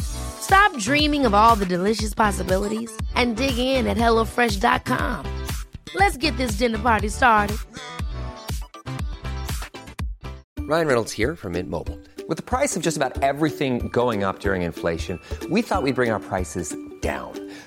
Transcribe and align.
Stop 0.00 0.76
dreaming 0.78 1.24
of 1.24 1.34
all 1.34 1.56
the 1.56 1.66
delicious 1.66 2.14
possibilities 2.14 2.90
and 3.14 3.36
dig 3.36 3.58
in 3.58 3.86
at 3.86 3.96
HelloFresh.com. 3.96 5.26
Let's 5.94 6.16
get 6.16 6.36
this 6.36 6.52
dinner 6.52 6.78
party 6.78 7.08
started. 7.08 7.56
Ryan 10.60 10.86
Reynolds 10.86 11.12
here 11.12 11.36
from 11.36 11.52
Mint 11.52 11.68
Mobile. 11.68 11.98
With 12.28 12.36
the 12.36 12.42
price 12.42 12.76
of 12.76 12.82
just 12.82 12.96
about 12.96 13.22
everything 13.22 13.88
going 13.88 14.22
up 14.24 14.38
during 14.38 14.62
inflation, 14.62 15.18
we 15.50 15.60
thought 15.60 15.82
we'd 15.82 15.96
bring 15.96 16.10
our 16.10 16.20
prices 16.20 16.74
down. 17.00 17.41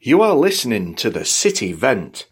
You 0.00 0.22
are 0.22 0.36
listening 0.36 0.94
to 0.94 1.10
the 1.10 1.24
City 1.24 1.72
Vent, 1.72 2.28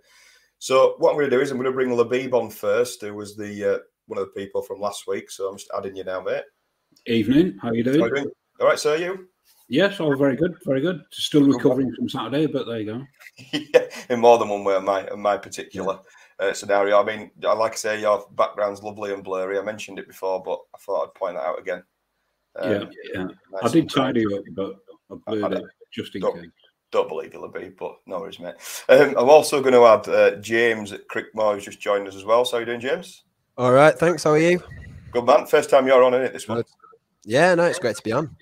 So, 0.60 0.96
what 0.98 1.12
I'm 1.12 1.16
going 1.16 1.30
to 1.30 1.38
do 1.38 1.42
is 1.42 1.52
I'm 1.52 1.58
going 1.58 1.72
to 1.72 1.72
bring 1.72 1.92
Labib 1.92 2.34
on 2.34 2.50
first, 2.50 3.02
who 3.02 3.14
was 3.14 3.38
the 3.38 3.76
uh, 3.76 3.78
one 4.08 4.20
of 4.20 4.26
the 4.26 4.40
people 4.40 4.62
from 4.62 4.80
last 4.80 5.08
week. 5.08 5.30
So, 5.32 5.50
I'm 5.50 5.58
just 5.58 5.72
adding 5.76 5.96
you 5.96 6.04
now, 6.04 6.22
mate. 6.22 6.44
Evening. 7.08 7.58
How 7.62 7.70
are 7.70 7.76
you 7.76 7.84
doing? 7.84 8.00
How 8.00 8.06
you 8.08 8.16
doing? 8.16 8.32
All 8.60 8.68
right, 8.68 8.80
sir, 8.80 8.96
you? 8.98 9.28
Yes, 9.70 10.00
all 10.00 10.16
very 10.16 10.36
good, 10.36 10.56
very 10.66 10.82
good. 10.82 11.02
Still 11.12 11.44
recovering 11.48 11.94
from 11.96 12.10
Saturday, 12.10 12.46
but 12.48 12.68
there 12.68 12.80
you 12.80 12.86
go. 12.86 13.04
yeah, 13.74 13.86
in 14.10 14.20
more 14.20 14.38
than 14.38 14.50
one 14.50 14.64
way, 14.64 14.76
in 14.76 14.84
my, 14.86 15.08
in 15.08 15.20
my 15.20 15.38
particular 15.38 16.00
uh, 16.40 16.54
scenario. 16.54 17.02
I 17.02 17.04
mean, 17.06 17.32
I 17.48 17.54
like 17.54 17.72
I 17.72 17.76
say, 17.76 18.02
your 18.02 18.28
background's 18.36 18.84
lovely 18.84 19.14
and 19.14 19.24
blurry. 19.24 19.58
I 19.58 19.62
mentioned 19.64 20.00
it 20.00 20.08
before, 20.08 20.44
but 20.44 20.60
I 20.76 20.78
thought 20.80 21.04
I'd 21.08 21.14
point 21.16 21.36
that 21.36 21.46
out 21.46 21.60
again. 21.60 21.82
Um, 22.60 22.72
yeah, 22.72 22.84
yeah. 23.14 23.24
nice 23.24 23.64
I 23.64 23.68
did 23.70 23.90
tidy 23.90 24.26
up, 24.36 24.44
but 24.54 24.76
I 25.12 25.16
blurred 25.26 25.54
I- 25.56 25.58
it 25.58 25.64
just 25.92 26.14
in 26.16 26.22
don't- 26.22 26.36
case. 26.42 26.50
Don't 26.92 27.10
believe 27.10 27.34
you'll 27.34 27.48
be, 27.50 27.70
but 27.70 27.96
no 28.06 28.20
worries, 28.20 28.40
mate. 28.40 28.54
Um, 28.88 29.16
I'm 29.18 29.28
also 29.28 29.62
going 29.62 29.74
to 29.74 29.84
add 29.88 30.08
uh, 30.08 30.36
James 30.42 30.92
at 30.92 31.08
Crickmore, 31.08 31.56
who's 31.56 31.66
just 31.66 31.80
joined 31.80 32.08
us 32.08 32.16
as 32.16 32.24
well. 32.24 32.46
So, 32.46 32.58
how 32.58 32.60
you 32.60 32.68
doing, 32.68 32.80
James? 32.82 33.24
All 33.56 33.72
right, 33.72 33.98
thanks. 33.98 34.24
How 34.24 34.32
are 34.32 34.40
you? 34.40 34.64
Good 35.12 35.26
man. 35.26 35.46
First 35.46 35.70
time 35.70 35.86
you're 35.86 36.04
on, 36.04 36.16
is 36.16 36.28
it, 36.28 36.34
this 36.34 36.48
one? 36.48 36.64
Yeah, 37.24 37.54
no, 37.54 37.66
it's 37.66 37.78
great 37.78 37.96
to 37.96 38.02
be 38.02 38.12
on. 38.12 38.36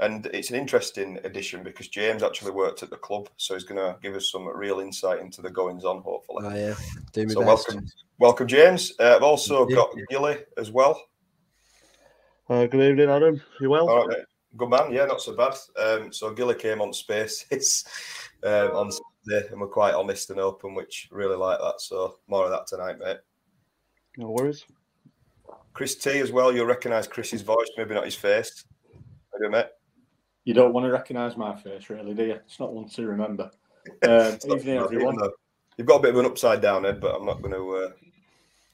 And 0.00 0.26
it's 0.26 0.50
an 0.50 0.56
interesting 0.56 1.20
addition 1.22 1.62
because 1.62 1.86
James 1.86 2.24
actually 2.24 2.50
worked 2.50 2.82
at 2.82 2.90
the 2.90 2.96
club, 2.96 3.28
so 3.36 3.54
he's 3.54 3.62
going 3.62 3.78
to 3.78 3.96
give 4.02 4.16
us 4.16 4.32
some 4.32 4.48
real 4.48 4.80
insight 4.80 5.20
into 5.20 5.42
the 5.42 5.50
goings 5.50 5.84
on, 5.84 6.02
hopefully. 6.02 6.44
Oh, 6.44 6.54
yeah, 6.54 6.74
do 7.12 7.24
me 7.24 7.34
so, 7.34 7.40
best. 7.40 7.68
welcome, 7.68 7.86
welcome, 8.18 8.48
James. 8.48 8.92
Uh, 8.98 9.14
I've 9.14 9.22
also 9.22 9.64
got 9.64 9.94
Gilly 10.10 10.38
as 10.56 10.72
well. 10.72 11.00
Uh, 12.50 12.66
good 12.66 12.82
evening, 12.82 13.10
Adam. 13.10 13.40
You 13.60 13.70
well? 13.70 13.88
All 13.88 14.08
right. 14.08 14.18
Good 14.56 14.70
man. 14.70 14.92
Yeah, 14.92 15.06
not 15.06 15.20
so 15.20 15.36
bad. 15.36 15.54
Um, 15.80 16.12
so 16.12 16.34
Gilly 16.34 16.56
came 16.56 16.80
on 16.80 16.92
Spaces 16.92 17.84
um, 18.42 18.72
on 18.72 18.90
Saturday, 18.90 19.52
and 19.52 19.60
we're 19.60 19.68
quite 19.68 19.94
honest 19.94 20.30
and 20.30 20.40
open, 20.40 20.74
which 20.74 21.08
really 21.12 21.36
like 21.36 21.60
that. 21.60 21.80
So 21.80 22.18
more 22.26 22.44
of 22.44 22.50
that 22.50 22.66
tonight, 22.66 22.98
mate. 22.98 23.18
No 24.16 24.30
worries. 24.30 24.64
Chris 25.72 25.96
T 25.96 26.18
as 26.20 26.32
well. 26.32 26.54
You'll 26.54 26.66
recognise 26.66 27.06
Chris's 27.06 27.42
voice, 27.42 27.68
maybe 27.76 27.94
not 27.94 28.04
his 28.04 28.14
face. 28.14 28.64
How 29.32 29.38
you 29.40 29.50
mate? 29.50 29.66
You 30.44 30.54
don't 30.54 30.72
want 30.72 30.84
to 30.86 30.92
recognise 30.92 31.36
my 31.36 31.54
face, 31.56 31.88
really, 31.88 32.14
do 32.14 32.24
you? 32.24 32.32
It's 32.34 32.60
not 32.60 32.72
one 32.72 32.88
to 32.90 33.06
remember. 33.06 33.50
Um, 34.04 34.34
It's 34.34 34.46
not 34.46 34.58
evening, 34.58 34.76
everyone. 34.76 35.14
even 35.14 35.16
though 35.16 35.32
You've 35.76 35.88
got 35.88 35.96
a 35.96 36.02
bit 36.02 36.10
of 36.14 36.20
an 36.20 36.26
upside 36.26 36.60
down 36.60 36.84
head, 36.84 37.00
but 37.00 37.16
I'm 37.16 37.26
not 37.26 37.42
going 37.42 37.54
to 37.54 37.74
uh, 37.74 37.90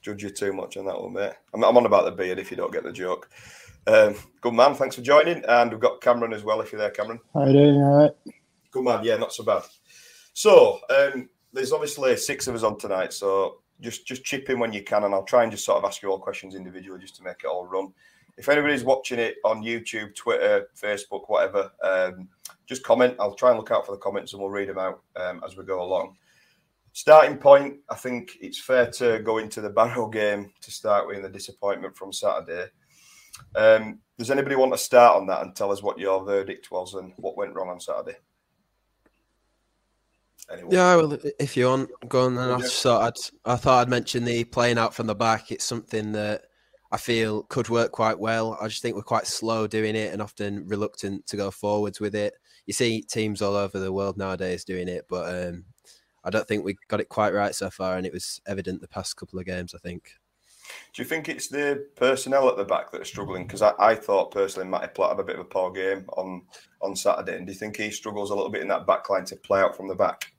judge 0.01 0.21
you 0.21 0.29
too 0.29 0.53
much 0.53 0.77
on 0.77 0.85
that 0.85 1.01
one, 1.01 1.13
mate. 1.13 1.33
I'm, 1.53 1.63
I'm 1.63 1.77
on 1.77 1.87
about 1.87 2.05
the 2.05 2.11
beard 2.11 2.37
if 2.37 2.51
you 2.51 2.57
don't 2.57 2.71
get 2.71 2.83
the 2.83 2.91
joke. 2.91 3.27
Um, 3.87 4.15
good 4.41 4.53
man, 4.53 4.75
thanks 4.75 4.95
for 4.95 5.01
joining. 5.01 5.43
And 5.45 5.71
we've 5.71 5.79
got 5.79 6.01
Cameron 6.01 6.33
as 6.33 6.43
well, 6.43 6.61
if 6.61 6.71
you're 6.71 6.79
there, 6.81 6.91
Cameron. 6.91 7.19
How 7.33 7.45
you 7.45 7.53
doing? 7.53 7.75
All 7.77 8.03
right. 8.03 8.35
Good 8.69 8.83
man, 8.83 9.03
yeah, 9.03 9.15
not 9.15 9.33
so 9.33 9.43
bad. 9.43 9.63
So 10.33 10.79
um, 10.89 11.29
there's 11.53 11.71
obviously 11.71 12.15
six 12.17 12.47
of 12.47 12.53
us 12.53 12.63
on 12.63 12.77
tonight, 12.77 13.13
so 13.13 13.61
just 13.81 14.05
just 14.05 14.23
chip 14.23 14.49
in 14.49 14.59
when 14.59 14.73
you 14.73 14.83
can, 14.83 15.03
and 15.03 15.13
I'll 15.13 15.23
try 15.23 15.43
and 15.43 15.51
just 15.51 15.65
sort 15.65 15.77
of 15.77 15.85
ask 15.85 16.01
you 16.01 16.09
all 16.09 16.19
questions 16.19 16.55
individually 16.55 16.99
just 16.99 17.15
to 17.17 17.23
make 17.23 17.43
it 17.43 17.47
all 17.47 17.65
run. 17.65 17.93
If 18.37 18.47
anybody's 18.47 18.83
watching 18.83 19.19
it 19.19 19.35
on 19.43 19.63
YouTube, 19.63 20.15
Twitter, 20.15 20.69
Facebook, 20.75 21.23
whatever, 21.27 21.71
um, 21.83 22.29
just 22.65 22.83
comment. 22.83 23.15
I'll 23.19 23.35
try 23.35 23.49
and 23.49 23.57
look 23.57 23.71
out 23.71 23.85
for 23.85 23.91
the 23.91 23.97
comments, 23.97 24.33
and 24.33 24.41
we'll 24.41 24.51
read 24.51 24.69
them 24.69 24.77
out 24.77 25.01
um, 25.15 25.41
as 25.45 25.57
we 25.57 25.65
go 25.65 25.81
along. 25.81 26.15
Starting 26.93 27.37
point, 27.37 27.77
I 27.89 27.95
think 27.95 28.37
it's 28.41 28.59
fair 28.59 28.89
to 28.91 29.19
go 29.19 29.37
into 29.37 29.61
the 29.61 29.69
Barrow 29.69 30.07
game 30.07 30.51
to 30.61 30.71
start 30.71 31.07
with, 31.07 31.17
and 31.17 31.25
the 31.25 31.29
disappointment 31.29 31.95
from 31.97 32.13
Saturday. 32.13 32.69
Um, 33.55 33.99
does 34.17 34.31
anybody 34.31 34.55
want 34.55 34.73
to 34.73 34.77
start 34.77 35.15
on 35.15 35.27
that 35.27 35.41
and 35.41 35.55
tell 35.55 35.71
us 35.71 35.83
what 35.83 35.99
your 35.99 36.25
verdict 36.25 36.71
was 36.71 36.95
and 36.95 37.13
what 37.17 37.37
went 37.37 37.53
wrong 37.55 37.69
on 37.69 37.79
Saturday? 37.79 38.17
Anyone? 40.51 40.71
Yeah, 40.71 40.95
well, 40.95 41.17
if 41.39 41.55
you 41.55 41.67
want, 41.67 41.89
go 42.07 42.25
on. 42.25 42.35
Then 42.35 42.49
I 42.49 42.59
thought 42.59 43.01
I'd, 43.01 43.51
I 43.51 43.55
thought 43.55 43.81
I'd 43.81 43.89
mention 43.89 44.23
the 44.23 44.43
playing 44.45 44.77
out 44.77 44.93
from 44.93 45.07
the 45.07 45.15
back. 45.15 45.51
It's 45.51 45.63
something 45.63 46.11
that 46.13 46.43
I 46.91 46.97
feel 46.97 47.43
could 47.43 47.69
work 47.69 47.91
quite 47.91 48.19
well. 48.19 48.57
I 48.59 48.67
just 48.67 48.81
think 48.81 48.95
we're 48.95 49.03
quite 49.03 49.27
slow 49.27 49.67
doing 49.67 49.95
it 49.95 50.11
and 50.11 50.21
often 50.21 50.67
reluctant 50.67 51.27
to 51.27 51.37
go 51.37 51.51
forwards 51.51 51.99
with 51.99 52.15
it. 52.15 52.33
You 52.65 52.73
see 52.73 53.01
teams 53.01 53.41
all 53.41 53.55
over 53.55 53.79
the 53.79 53.93
world 53.93 54.17
nowadays 54.17 54.63
doing 54.63 54.87
it, 54.87 55.05
but 55.07 55.47
um, 55.47 55.65
I 56.23 56.29
don't 56.29 56.47
think 56.47 56.65
we 56.65 56.75
got 56.87 56.99
it 56.99 57.09
quite 57.09 57.33
right 57.33 57.53
so 57.53 57.69
far, 57.69 57.97
and 57.97 58.05
it 58.05 58.13
was 58.13 58.41
evident 58.47 58.81
the 58.81 58.87
past 58.87 59.17
couple 59.17 59.39
of 59.39 59.45
games. 59.45 59.75
I 59.75 59.77
think. 59.77 60.13
Do 60.93 61.01
you 61.01 61.07
think 61.07 61.29
it's 61.29 61.47
the 61.47 61.87
personnel 61.95 62.47
at 62.49 62.57
the 62.57 62.63
back 62.63 62.91
that 62.91 63.01
are 63.01 63.05
struggling? 63.05 63.45
Because 63.45 63.61
I, 63.61 63.73
I 63.79 63.95
thought 63.95 64.31
personally 64.31 64.67
Matty 64.69 64.89
Platt 64.93 65.11
had 65.11 65.19
a 65.19 65.23
bit 65.23 65.35
of 65.35 65.41
a 65.41 65.45
poor 65.45 65.71
game 65.71 66.05
on 66.09 66.43
on 66.81 66.95
Saturday. 66.95 67.37
And 67.37 67.45
do 67.45 67.53
you 67.53 67.57
think 67.57 67.77
he 67.77 67.91
struggles 67.91 68.29
a 68.29 68.35
little 68.35 68.51
bit 68.51 68.61
in 68.61 68.67
that 68.69 68.87
back 68.87 69.09
line 69.09 69.25
to 69.25 69.35
play 69.35 69.61
out 69.61 69.75
from 69.75 69.87
the 69.87 69.95
back? 69.95 70.31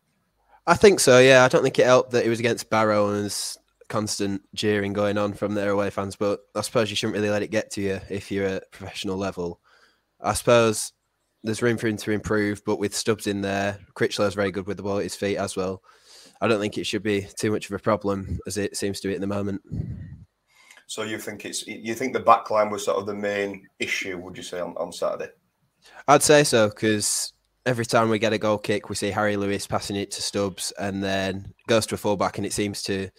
I 0.71 0.75
think 0.75 1.01
so. 1.01 1.19
Yeah, 1.19 1.45
I 1.45 1.49
don't 1.49 1.65
think 1.65 1.81
it 1.81 1.87
helped 1.87 2.13
that 2.13 2.25
it 2.25 2.29
was 2.29 2.39
against 2.39 2.71
Barrow 2.71 3.09
and 3.09 3.23
there's 3.23 3.59
constant 3.89 4.41
jeering 4.55 4.93
going 4.93 5.19
on 5.19 5.33
from 5.33 5.55
their 5.55 5.71
away 5.71 5.91
fans. 5.91 6.15
But 6.15 6.43
I 6.55 6.61
suppose 6.61 6.91
you 6.91 6.95
shouldn't 6.95 7.17
really 7.17 7.29
let 7.29 7.43
it 7.43 7.51
get 7.51 7.73
to 7.73 7.81
you 7.81 8.01
if 8.09 8.31
you're 8.31 8.47
at 8.47 8.71
professional 8.71 9.17
level. 9.17 9.61
I 10.21 10.33
suppose 10.33 10.93
there's 11.43 11.61
room 11.61 11.77
for 11.77 11.89
him 11.89 11.97
to 11.97 12.13
improve, 12.13 12.63
but 12.65 12.79
with 12.79 12.95
Stubbs 12.95 13.27
in 13.27 13.41
there, 13.41 13.81
Crichlow's 13.95 14.35
very 14.35 14.53
good 14.53 14.69
with 14.69 14.77
the 14.77 14.85
ball 14.85 14.99
at 14.99 15.03
his 15.03 15.17
feet 15.17 15.39
as 15.39 15.57
well. 15.57 15.83
I 16.41 16.47
don't 16.47 16.61
think 16.61 16.79
it 16.79 16.87
should 16.87 17.03
be 17.03 17.27
too 17.37 17.51
much 17.51 17.69
of 17.69 17.75
a 17.75 17.81
problem 17.81 18.39
as 18.47 18.57
it 18.57 18.77
seems 18.77 19.01
to 19.01 19.09
be 19.09 19.15
at 19.15 19.21
the 19.21 19.27
moment. 19.27 19.63
So 20.87 21.03
you 21.03 21.19
think 21.19 21.47
it's 21.47 21.67
you 21.67 21.97
think 21.97 22.13
the 22.13 22.21
back 22.21 22.49
line 22.49 22.71
was 22.71 22.85
sort 22.85 22.99
of 22.99 23.07
the 23.07 23.15
main 23.15 23.67
issue? 23.81 24.19
Would 24.19 24.37
you 24.37 24.45
say 24.45 24.61
on, 24.61 24.77
on 24.77 24.93
Saturday? 24.93 25.33
I'd 26.07 26.23
say 26.23 26.45
so 26.45 26.69
because 26.69 27.33
every 27.67 27.87
time 27.87 28.09
we 28.09 28.19
get 28.19 28.33
a 28.33 28.39
goal 28.39 28.59
kick, 28.59 28.89
we 28.89 28.95
see 28.95 29.11
Harry 29.11 29.37
Lewis 29.37 29.67
passing 29.67 29.97
it 29.97 30.11
to 30.13 30.23
Stubbs 30.23 30.73
and 30.79 31.03
then 31.03 31.53
goes 31.67 31.87
to 31.87 31.95
a 31.95 31.99
fullback, 31.99 32.39
and 32.39 32.47
it 32.47 32.53
seems 32.53 32.83
to 32.83 33.11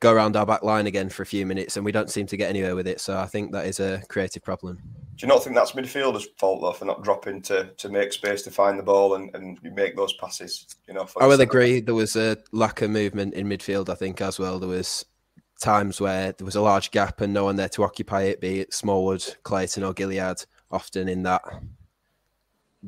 go 0.00 0.12
around 0.12 0.34
our 0.34 0.46
back 0.46 0.62
line 0.62 0.86
again 0.86 1.10
for 1.10 1.22
a 1.22 1.26
few 1.26 1.44
minutes, 1.44 1.76
and 1.76 1.84
we 1.84 1.92
don't 1.92 2.10
seem 2.10 2.26
to 2.26 2.36
get 2.36 2.48
anywhere 2.48 2.74
with 2.74 2.86
it. 2.86 3.00
So 3.00 3.18
I 3.18 3.26
think 3.26 3.52
that 3.52 3.66
is 3.66 3.80
a 3.80 4.02
creative 4.08 4.42
problem. 4.42 4.76
Do 5.16 5.26
you 5.26 5.28
not 5.28 5.44
think 5.44 5.54
that's 5.54 5.72
midfielders' 5.72 6.26
fault 6.38 6.62
though 6.62 6.72
for 6.72 6.86
not 6.86 7.04
dropping 7.04 7.42
to 7.42 7.66
to 7.76 7.88
make 7.90 8.12
space 8.12 8.42
to 8.42 8.50
find 8.50 8.78
the 8.78 8.82
ball 8.82 9.14
and, 9.14 9.34
and 9.34 9.58
make 9.74 9.94
those 9.94 10.14
passes? 10.14 10.66
You 10.88 10.94
know, 10.94 11.04
for 11.04 11.22
I 11.22 11.26
would 11.26 11.40
agree. 11.40 11.80
There 11.80 11.94
was 11.94 12.16
a 12.16 12.38
lack 12.52 12.80
of 12.80 12.90
movement 12.90 13.34
in 13.34 13.46
midfield. 13.46 13.90
I 13.90 13.94
think 13.94 14.22
as 14.22 14.38
well. 14.38 14.58
There 14.58 14.68
was 14.68 15.04
times 15.60 16.00
where 16.00 16.32
there 16.32 16.46
was 16.46 16.56
a 16.56 16.62
large 16.62 16.90
gap 16.90 17.20
and 17.20 17.34
no 17.34 17.44
one 17.44 17.56
there 17.56 17.68
to 17.68 17.84
occupy 17.84 18.22
it, 18.22 18.40
be 18.40 18.60
it 18.60 18.72
Smallwood, 18.72 19.36
Clayton, 19.42 19.84
or 19.84 19.92
Gilliead, 19.92 20.46
often 20.70 21.06
in 21.06 21.22
that 21.24 21.42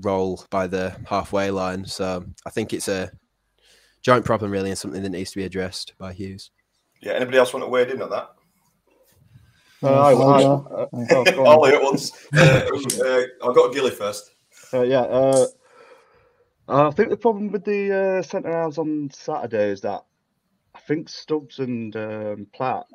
role 0.00 0.44
by 0.50 0.66
the 0.66 0.96
halfway 1.06 1.50
line. 1.50 1.84
So 1.84 2.24
I 2.46 2.50
think 2.50 2.72
it's 2.72 2.88
a 2.88 3.10
joint 4.02 4.24
problem, 4.24 4.50
really, 4.50 4.70
and 4.70 4.78
something 4.78 5.02
that 5.02 5.10
needs 5.10 5.30
to 5.32 5.38
be 5.38 5.44
addressed 5.44 5.94
by 5.98 6.12
Hughes. 6.12 6.50
Yeah. 7.00 7.12
Anybody 7.12 7.38
else 7.38 7.52
want 7.52 7.64
to 7.64 7.70
weigh 7.70 7.90
in 7.90 8.02
on 8.02 8.10
that? 8.10 8.30
Uh, 9.82 9.88
I, 9.88 10.12
I, 10.12 10.42
uh, 10.44 11.42
I'll 11.44 11.66
at 11.66 11.82
once. 11.82 12.12
Uh, 12.32 12.68
uh, 13.04 13.22
I've 13.44 13.54
got 13.54 13.74
Gilly 13.74 13.90
first. 13.90 14.30
Uh, 14.72 14.82
yeah. 14.82 15.00
Uh, 15.00 15.46
I 16.68 16.90
think 16.92 17.10
the 17.10 17.16
problem 17.16 17.50
with 17.50 17.64
the 17.64 18.18
uh, 18.18 18.22
centre 18.22 18.52
halves 18.52 18.78
on 18.78 19.10
Saturday 19.12 19.70
is 19.70 19.80
that 19.80 20.04
I 20.74 20.78
think 20.80 21.08
Stubbs 21.08 21.58
and 21.58 21.94
um, 21.96 22.46
Platt 22.54 22.86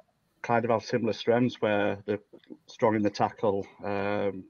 kind 0.41 0.63
of 0.63 0.71
have 0.71 0.85
similar 0.85 1.13
strengths 1.13 1.61
where 1.61 2.01
they're 2.05 2.19
strong 2.67 2.95
in 2.95 3.03
the 3.03 3.09
tackle, 3.09 3.67
um, 3.83 4.45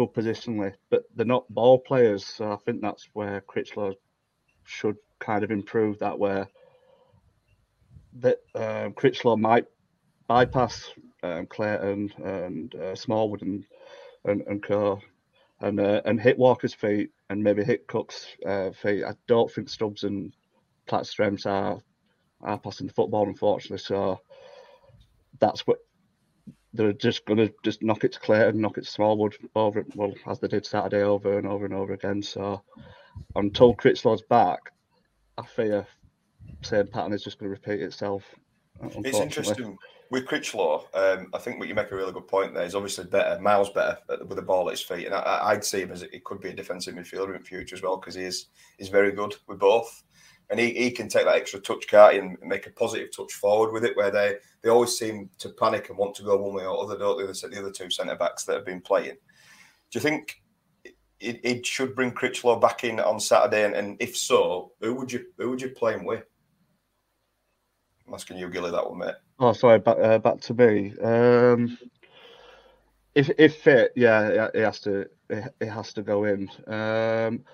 good 0.00 0.14
positionally, 0.14 0.72
but 0.88 1.04
they're 1.14 1.26
not 1.26 1.52
ball 1.52 1.78
players. 1.78 2.24
So 2.24 2.50
I 2.52 2.56
think 2.56 2.80
that's 2.80 3.08
where 3.12 3.42
Crichlow 3.42 3.94
should 4.64 4.96
kind 5.18 5.44
of 5.44 5.50
improve 5.50 5.98
that, 5.98 6.18
where 6.18 6.48
that 8.20 8.38
um, 8.54 8.94
Crichlow 8.94 9.38
might 9.38 9.66
bypass 10.26 10.90
um, 11.22 11.46
Clayton 11.46 12.12
and 12.24 12.74
uh, 12.74 12.94
Smallwood 12.94 13.42
and 13.42 13.64
and, 14.24 14.42
and 14.46 14.62
Co. 14.62 15.00
And 15.60 15.78
uh, 15.78 16.00
and 16.06 16.18
hit 16.18 16.38
Walker's 16.38 16.72
feet 16.72 17.10
and 17.28 17.44
maybe 17.44 17.62
hit 17.62 17.86
Cook's 17.86 18.26
uh, 18.46 18.70
feet. 18.70 19.04
I 19.04 19.12
don't 19.26 19.52
think 19.52 19.68
Stubbs 19.68 20.04
and 20.04 20.32
Platt's 20.86 21.10
strengths 21.10 21.44
are 21.44 21.78
are 22.40 22.58
passing 22.58 22.86
the 22.86 22.94
football, 22.94 23.28
unfortunately. 23.28 23.76
So 23.76 24.20
that's 25.38 25.66
what 25.66 25.80
they're 26.72 26.92
just 26.92 27.24
going 27.26 27.38
to 27.38 27.52
just 27.64 27.82
knock 27.82 28.04
it 28.04 28.12
to 28.12 28.20
Clayton, 28.20 28.60
knock 28.60 28.78
it 28.78 28.84
to 28.84 28.90
Smallwood 28.90 29.36
over, 29.54 29.84
well, 29.94 30.14
as 30.26 30.38
they 30.38 30.48
did 30.48 30.64
Saturday 30.64 31.02
over 31.02 31.38
and 31.38 31.46
over 31.46 31.64
and 31.64 31.74
over 31.74 31.92
again. 31.92 32.22
So 32.22 32.62
until 33.36 33.74
Crichlow's 33.74 34.22
back, 34.22 34.60
I 35.36 35.46
fear 35.46 35.86
same 36.62 36.86
pattern 36.86 37.12
is 37.12 37.24
just 37.24 37.38
going 37.38 37.48
to 37.48 37.50
repeat 37.50 37.82
itself. 37.82 38.24
It's 38.82 39.18
interesting 39.18 39.76
with 40.10 40.26
Crichlow. 40.26 40.84
Um, 40.94 41.28
I 41.32 41.38
think 41.38 41.58
what 41.58 41.68
you 41.68 41.74
make 41.74 41.90
a 41.90 41.96
really 41.96 42.12
good 42.12 42.26
point 42.26 42.54
there 42.54 42.64
is 42.64 42.74
obviously 42.74 43.04
better, 43.04 43.40
miles 43.40 43.70
better 43.70 43.98
with 44.26 44.36
the 44.36 44.42
ball 44.42 44.68
at 44.68 44.72
his 44.72 44.82
feet, 44.82 45.06
and 45.06 45.14
I, 45.14 45.54
would 45.54 45.64
see 45.64 45.80
him 45.80 45.92
as 45.92 46.02
it 46.02 46.24
could 46.24 46.40
be 46.40 46.50
a 46.50 46.54
defensive 46.54 46.94
midfielder 46.94 47.36
in 47.36 47.42
future 47.42 47.76
as 47.76 47.82
well 47.82 47.96
because 47.96 48.14
he 48.14 48.24
is 48.24 48.46
he's 48.78 48.88
very 48.88 49.12
good 49.12 49.34
with 49.46 49.58
both, 49.58 50.02
and 50.50 50.58
he, 50.58 50.74
he 50.74 50.90
can 50.90 51.08
take 51.08 51.24
that 51.24 51.36
extra 51.36 51.60
touch, 51.60 51.86
cart 51.88 52.16
and 52.16 52.36
make 52.42 52.66
a 52.66 52.70
positive 52.70 53.14
touch 53.14 53.32
forward 53.32 53.72
with 53.72 53.84
it, 53.84 53.96
where 53.96 54.10
they 54.10 54.34
they 54.62 54.68
always 54.68 54.98
seem 54.98 55.30
to 55.38 55.50
panic 55.50 55.88
and 55.88 55.96
want 55.96 56.14
to 56.16 56.22
go 56.22 56.36
one 56.36 56.54
way 56.54 56.66
or 56.66 56.82
other, 56.82 56.98
don't 56.98 57.18
they? 57.18 57.26
The, 57.26 57.48
the 57.48 57.60
other 57.60 57.70
two 57.70 57.90
centre 57.90 58.16
backs 58.16 58.44
that 58.44 58.56
have 58.56 58.66
been 58.66 58.80
playing. 58.80 59.16
Do 59.90 59.98
you 59.98 60.00
think 60.00 60.42
it, 61.20 61.40
it 61.44 61.66
should 61.66 61.94
bring 61.94 62.12
Crichlow 62.12 62.60
back 62.60 62.84
in 62.84 62.98
on 62.98 63.20
Saturday, 63.20 63.64
and, 63.64 63.74
and 63.74 63.96
if 64.00 64.16
so, 64.16 64.72
who 64.80 64.94
would 64.94 65.12
you 65.12 65.26
who 65.38 65.50
would 65.50 65.62
you 65.62 65.70
play 65.70 65.94
him 65.94 66.04
with? 66.04 66.24
I'm 68.06 68.14
asking 68.14 68.38
you, 68.38 68.50
Gilly, 68.50 68.72
that 68.72 68.90
one, 68.90 68.98
mate. 68.98 69.14
Oh, 69.38 69.52
sorry, 69.52 69.78
back 69.78 69.98
uh, 69.98 70.18
back 70.18 70.40
to 70.40 70.54
me. 70.54 70.98
Um, 70.98 71.78
if 73.14 73.30
if 73.38 73.62
fit, 73.62 73.92
yeah, 73.94 74.48
it 74.52 74.64
has 74.64 74.80
to 74.80 75.06
it 75.28 75.68
has 75.68 75.92
to 75.92 76.02
go 76.02 76.24
in. 76.24 76.50
Um, 76.66 77.44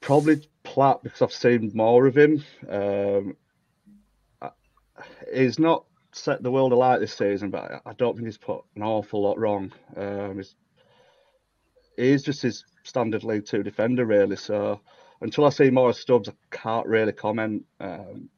probably 0.00 0.48
Platt 0.66 1.02
because 1.02 1.22
I've 1.22 1.32
seen 1.32 1.70
more 1.74 2.06
of 2.06 2.16
him. 2.16 2.44
Um, 2.68 3.36
he's 5.32 5.58
not 5.58 5.84
set 6.12 6.42
the 6.42 6.50
world 6.50 6.72
alight 6.72 7.00
this 7.00 7.14
season, 7.14 7.50
but 7.50 7.82
I 7.86 7.92
don't 7.94 8.14
think 8.14 8.26
he's 8.26 8.36
put 8.36 8.64
an 8.74 8.82
awful 8.82 9.22
lot 9.22 9.38
wrong. 9.38 9.72
Um, 9.96 10.36
he's, 10.36 10.56
he's 11.96 12.22
just 12.24 12.42
his 12.42 12.64
standard 12.82 13.22
League 13.22 13.46
Two 13.46 13.62
defender, 13.62 14.04
really. 14.04 14.36
So 14.36 14.80
until 15.20 15.44
I 15.44 15.50
see 15.50 15.70
more 15.70 15.90
of 15.90 15.96
Stubbs, 15.96 16.28
I 16.28 16.32
can't 16.50 16.86
really 16.86 17.12
comment. 17.12 17.64
Um, 17.80 18.28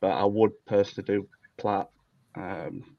but 0.00 0.10
I 0.10 0.24
would 0.24 0.52
personally 0.66 1.06
do 1.06 1.28
Platt 1.56 1.88
um, 2.34 2.96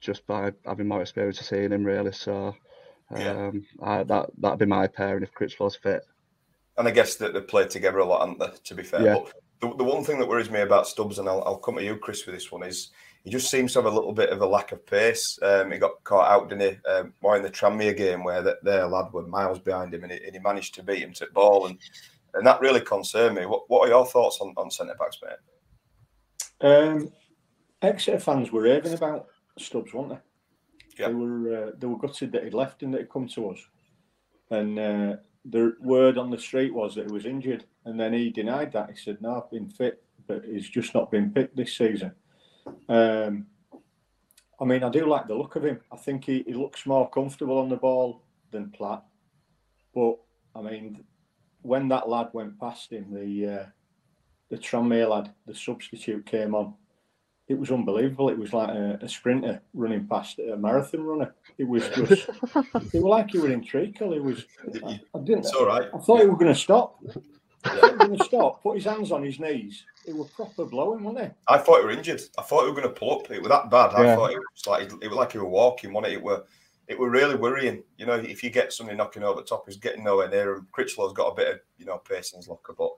just 0.00 0.24
by 0.26 0.52
having 0.64 0.86
more 0.86 1.02
experience 1.02 1.40
of 1.40 1.46
seeing 1.46 1.72
him 1.72 1.84
really. 1.84 2.12
So 2.12 2.54
um, 3.10 3.18
yeah. 3.18 3.50
I, 3.82 4.02
that 4.04 4.30
that'd 4.38 4.58
be 4.60 4.66
my 4.66 4.86
pairing 4.86 5.24
if 5.24 5.34
Crichlow's 5.34 5.76
fit. 5.76 6.04
And 6.78 6.88
I 6.88 6.90
guess 6.90 7.16
that 7.16 7.34
they 7.34 7.40
played 7.40 7.70
together 7.70 7.98
a 7.98 8.04
lot, 8.04 8.20
haven't 8.20 8.38
they? 8.38 8.58
To 8.64 8.74
be 8.74 8.82
fair, 8.82 9.02
yeah. 9.02 9.14
but 9.14 9.32
the, 9.60 9.76
the 9.76 9.84
one 9.84 10.02
thing 10.04 10.18
that 10.18 10.28
worries 10.28 10.50
me 10.50 10.60
about 10.60 10.86
Stubbs, 10.86 11.18
and 11.18 11.28
I'll, 11.28 11.42
I'll 11.44 11.58
come 11.58 11.76
to 11.76 11.84
you, 11.84 11.96
Chris, 11.96 12.26
with 12.26 12.34
this 12.34 12.50
one 12.50 12.64
is 12.64 12.90
he 13.24 13.30
just 13.30 13.50
seems 13.50 13.72
to 13.72 13.78
have 13.78 13.90
a 13.90 13.94
little 13.94 14.12
bit 14.12 14.30
of 14.30 14.40
a 14.40 14.46
lack 14.46 14.72
of 14.72 14.84
pace. 14.84 15.38
Um, 15.42 15.70
he 15.70 15.78
got 15.78 16.02
caught 16.02 16.30
out, 16.30 16.48
didn't 16.48 16.72
he? 16.72 16.90
Um, 16.90 17.14
more 17.22 17.36
in 17.36 17.42
the 17.42 17.50
Tranmere 17.50 17.96
game 17.96 18.24
where 18.24 18.42
the, 18.42 18.58
their 18.62 18.86
lad 18.86 19.12
were 19.12 19.26
miles 19.26 19.60
behind 19.60 19.94
him 19.94 20.02
and 20.02 20.12
he, 20.12 20.24
and 20.24 20.34
he, 20.34 20.40
managed 20.40 20.74
to 20.74 20.82
beat 20.82 21.02
him 21.02 21.12
to 21.14 21.26
the 21.26 21.32
ball, 21.32 21.66
and 21.66 21.78
and 22.34 22.46
that 22.46 22.60
really 22.60 22.80
concerned 22.80 23.36
me. 23.36 23.46
What 23.46 23.62
what 23.68 23.86
are 23.86 23.90
your 23.90 24.06
thoughts 24.06 24.38
on, 24.40 24.52
on 24.56 24.70
centre 24.70 24.96
backs, 24.98 25.18
mate? 25.22 26.68
Um, 26.68 27.12
Exeter 27.80 28.18
fans 28.18 28.50
were 28.50 28.62
raving 28.62 28.94
about 28.94 29.28
Stubbs, 29.58 29.94
weren't 29.94 30.10
they? 30.10 30.18
Yeah. 30.98 31.08
They 31.08 31.14
were 31.14 31.66
uh, 31.66 31.70
they 31.78 31.86
were 31.86 31.98
gutted 31.98 32.32
that 32.32 32.44
he'd 32.44 32.54
left 32.54 32.82
and 32.82 32.92
that 32.94 33.02
he'd 33.02 33.12
come 33.12 33.28
to 33.28 33.50
us. 33.50 33.58
And 34.50 34.78
uh, 34.78 35.16
the 35.44 35.76
word 35.80 36.18
on 36.18 36.30
the 36.30 36.38
street 36.38 36.72
was 36.72 36.94
that 36.94 37.06
he 37.06 37.12
was 37.12 37.26
injured, 37.26 37.64
and 37.84 37.98
then 37.98 38.12
he 38.12 38.30
denied 38.30 38.72
that. 38.72 38.90
He 38.90 38.96
said, 38.96 39.20
"No, 39.20 39.36
I've 39.36 39.50
been 39.50 39.68
fit, 39.68 40.02
but 40.26 40.44
he's 40.44 40.68
just 40.68 40.94
not 40.94 41.10
been 41.10 41.32
picked 41.32 41.56
this 41.56 41.76
season." 41.76 42.12
Um, 42.88 43.46
I 44.60 44.64
mean, 44.64 44.84
I 44.84 44.90
do 44.90 45.06
like 45.06 45.26
the 45.26 45.34
look 45.34 45.56
of 45.56 45.64
him. 45.64 45.80
I 45.90 45.96
think 45.96 46.24
he, 46.24 46.44
he 46.46 46.54
looks 46.54 46.86
more 46.86 47.10
comfortable 47.10 47.58
on 47.58 47.68
the 47.68 47.76
ball 47.76 48.22
than 48.52 48.70
Platt. 48.70 49.02
But 49.94 50.18
I 50.54 50.62
mean, 50.62 51.04
when 51.62 51.88
that 51.88 52.08
lad 52.08 52.28
went 52.32 52.60
past 52.60 52.92
him, 52.92 53.12
the 53.12 53.48
uh, 53.48 53.66
the 54.50 54.58
Tranmere 54.58 55.08
lad, 55.08 55.32
the 55.46 55.54
substitute 55.54 56.26
came 56.26 56.54
on. 56.54 56.74
It 57.52 57.58
was 57.58 57.70
unbelievable. 57.70 58.30
It 58.30 58.38
was 58.38 58.54
like 58.54 58.70
a, 58.70 58.98
a 59.02 59.08
sprinter 59.08 59.60
running 59.74 60.06
past 60.06 60.38
a 60.38 60.56
marathon 60.56 61.02
runner. 61.04 61.34
It 61.58 61.68
was 61.68 61.86
just, 61.90 62.28
it 62.28 62.94
was 62.94 62.94
like 62.94 63.34
you 63.34 63.42
were 63.42 63.52
in 63.52 63.62
treacle. 63.62 64.14
It 64.14 64.24
was, 64.24 64.46
I, 64.86 65.00
I 65.14 65.18
didn't, 65.18 65.40
it's 65.40 65.52
all 65.52 65.66
right. 65.66 65.88
I 65.94 65.98
thought 65.98 66.22
he 66.22 66.26
was 66.26 66.38
going 66.38 66.54
to 66.54 66.58
stop. 66.58 66.98
going 67.62 68.16
to 68.18 68.24
stop, 68.24 68.62
put 68.62 68.76
his 68.76 68.86
hands 68.86 69.12
on 69.12 69.22
his 69.22 69.38
knees. 69.38 69.84
It 70.06 70.16
was 70.16 70.30
proper 70.30 70.64
blowing, 70.64 71.04
wasn't 71.04 71.26
it? 71.26 71.34
I 71.46 71.58
thought 71.58 71.80
he 71.80 71.84
were 71.84 71.92
injured. 71.92 72.22
I 72.38 72.42
thought 72.42 72.62
he 72.62 72.70
were 72.70 72.80
going 72.80 72.88
to 72.88 72.98
pull 72.98 73.20
up. 73.20 73.30
It 73.30 73.42
was 73.42 73.50
that 73.50 73.70
bad. 73.70 73.90
I 73.90 74.16
thought 74.16 74.32
it 74.32 74.38
was 74.38 74.66
like 74.66 74.82
it 74.84 75.08
was 75.08 75.16
like 75.16 75.32
he 75.32 75.38
were 75.38 75.44
walking, 75.44 75.92
wasn't 75.92 76.12
it? 76.12 76.16
It 76.16 76.22
were 76.22 76.44
it 76.88 76.98
were 76.98 77.10
really 77.10 77.36
worrying. 77.36 77.84
You 77.98 78.06
know, 78.06 78.14
if 78.14 78.42
you 78.42 78.50
get 78.50 78.72
somebody 78.72 78.96
knocking 78.96 79.22
over 79.22 79.40
the 79.40 79.46
top, 79.46 79.64
he's 79.66 79.76
getting 79.76 80.02
nowhere 80.02 80.28
near 80.28 80.56
him. 80.56 80.66
Crichlow's 80.76 81.12
got 81.12 81.28
a 81.28 81.34
bit 81.34 81.48
of 81.48 81.60
you 81.78 81.86
know 81.86 81.98
pace 81.98 82.32
in 82.32 82.38
his 82.38 82.48
locker, 82.48 82.74
but 82.76 82.90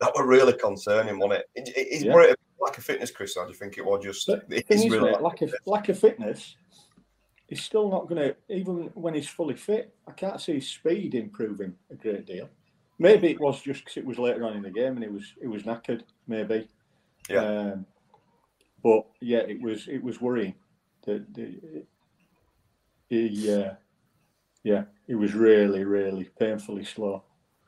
that 0.00 0.12
were 0.16 0.26
really 0.26 0.52
concerning, 0.54 1.18
wasn't 1.18 1.40
it? 1.40 1.46
it, 1.54 1.68
it, 1.76 2.02
it 2.02 2.06
yeah. 2.06 2.34
lack 2.60 2.78
of 2.78 2.84
fitness, 2.84 3.10
Chris, 3.10 3.36
or 3.36 3.44
do 3.44 3.52
you 3.52 3.56
think 3.56 3.78
it 3.78 3.84
was 3.84 4.04
just 4.04 4.28
it's 4.50 4.90
really 4.90 5.12
lack, 5.20 5.42
of 5.42 5.54
lack 5.66 5.88
of 5.88 5.98
fitness? 5.98 6.56
He's 7.46 7.62
still 7.62 7.90
not 7.90 8.08
going 8.08 8.20
to, 8.28 8.36
even 8.48 8.90
when 8.94 9.14
he's 9.14 9.28
fully 9.28 9.54
fit. 9.54 9.94
I 10.08 10.12
can't 10.12 10.40
see 10.40 10.54
his 10.54 10.68
speed 10.68 11.14
improving 11.14 11.74
a 11.90 11.94
great 11.94 12.26
deal. 12.26 12.48
Maybe 12.98 13.30
it 13.30 13.40
was 13.40 13.60
just 13.60 13.84
because 13.84 13.96
it 13.96 14.06
was 14.06 14.18
later 14.18 14.44
on 14.46 14.56
in 14.56 14.62
the 14.62 14.70
game 14.70 14.94
and 14.94 15.02
he 15.02 15.10
was 15.10 15.34
he 15.40 15.46
was 15.46 15.64
knackered. 15.64 16.02
Maybe, 16.26 16.68
yeah. 17.28 17.44
Um, 17.44 17.86
but 18.82 19.06
yeah, 19.20 19.40
it 19.40 19.60
was 19.60 19.88
it 19.88 20.02
was 20.02 20.20
worrying 20.20 20.54
that 21.04 21.84
he, 23.08 23.52
uh, 23.52 23.74
yeah, 24.62 24.84
it 25.08 25.14
was 25.16 25.34
really 25.34 25.84
really 25.84 26.30
painfully 26.38 26.84
slow. 26.84 27.24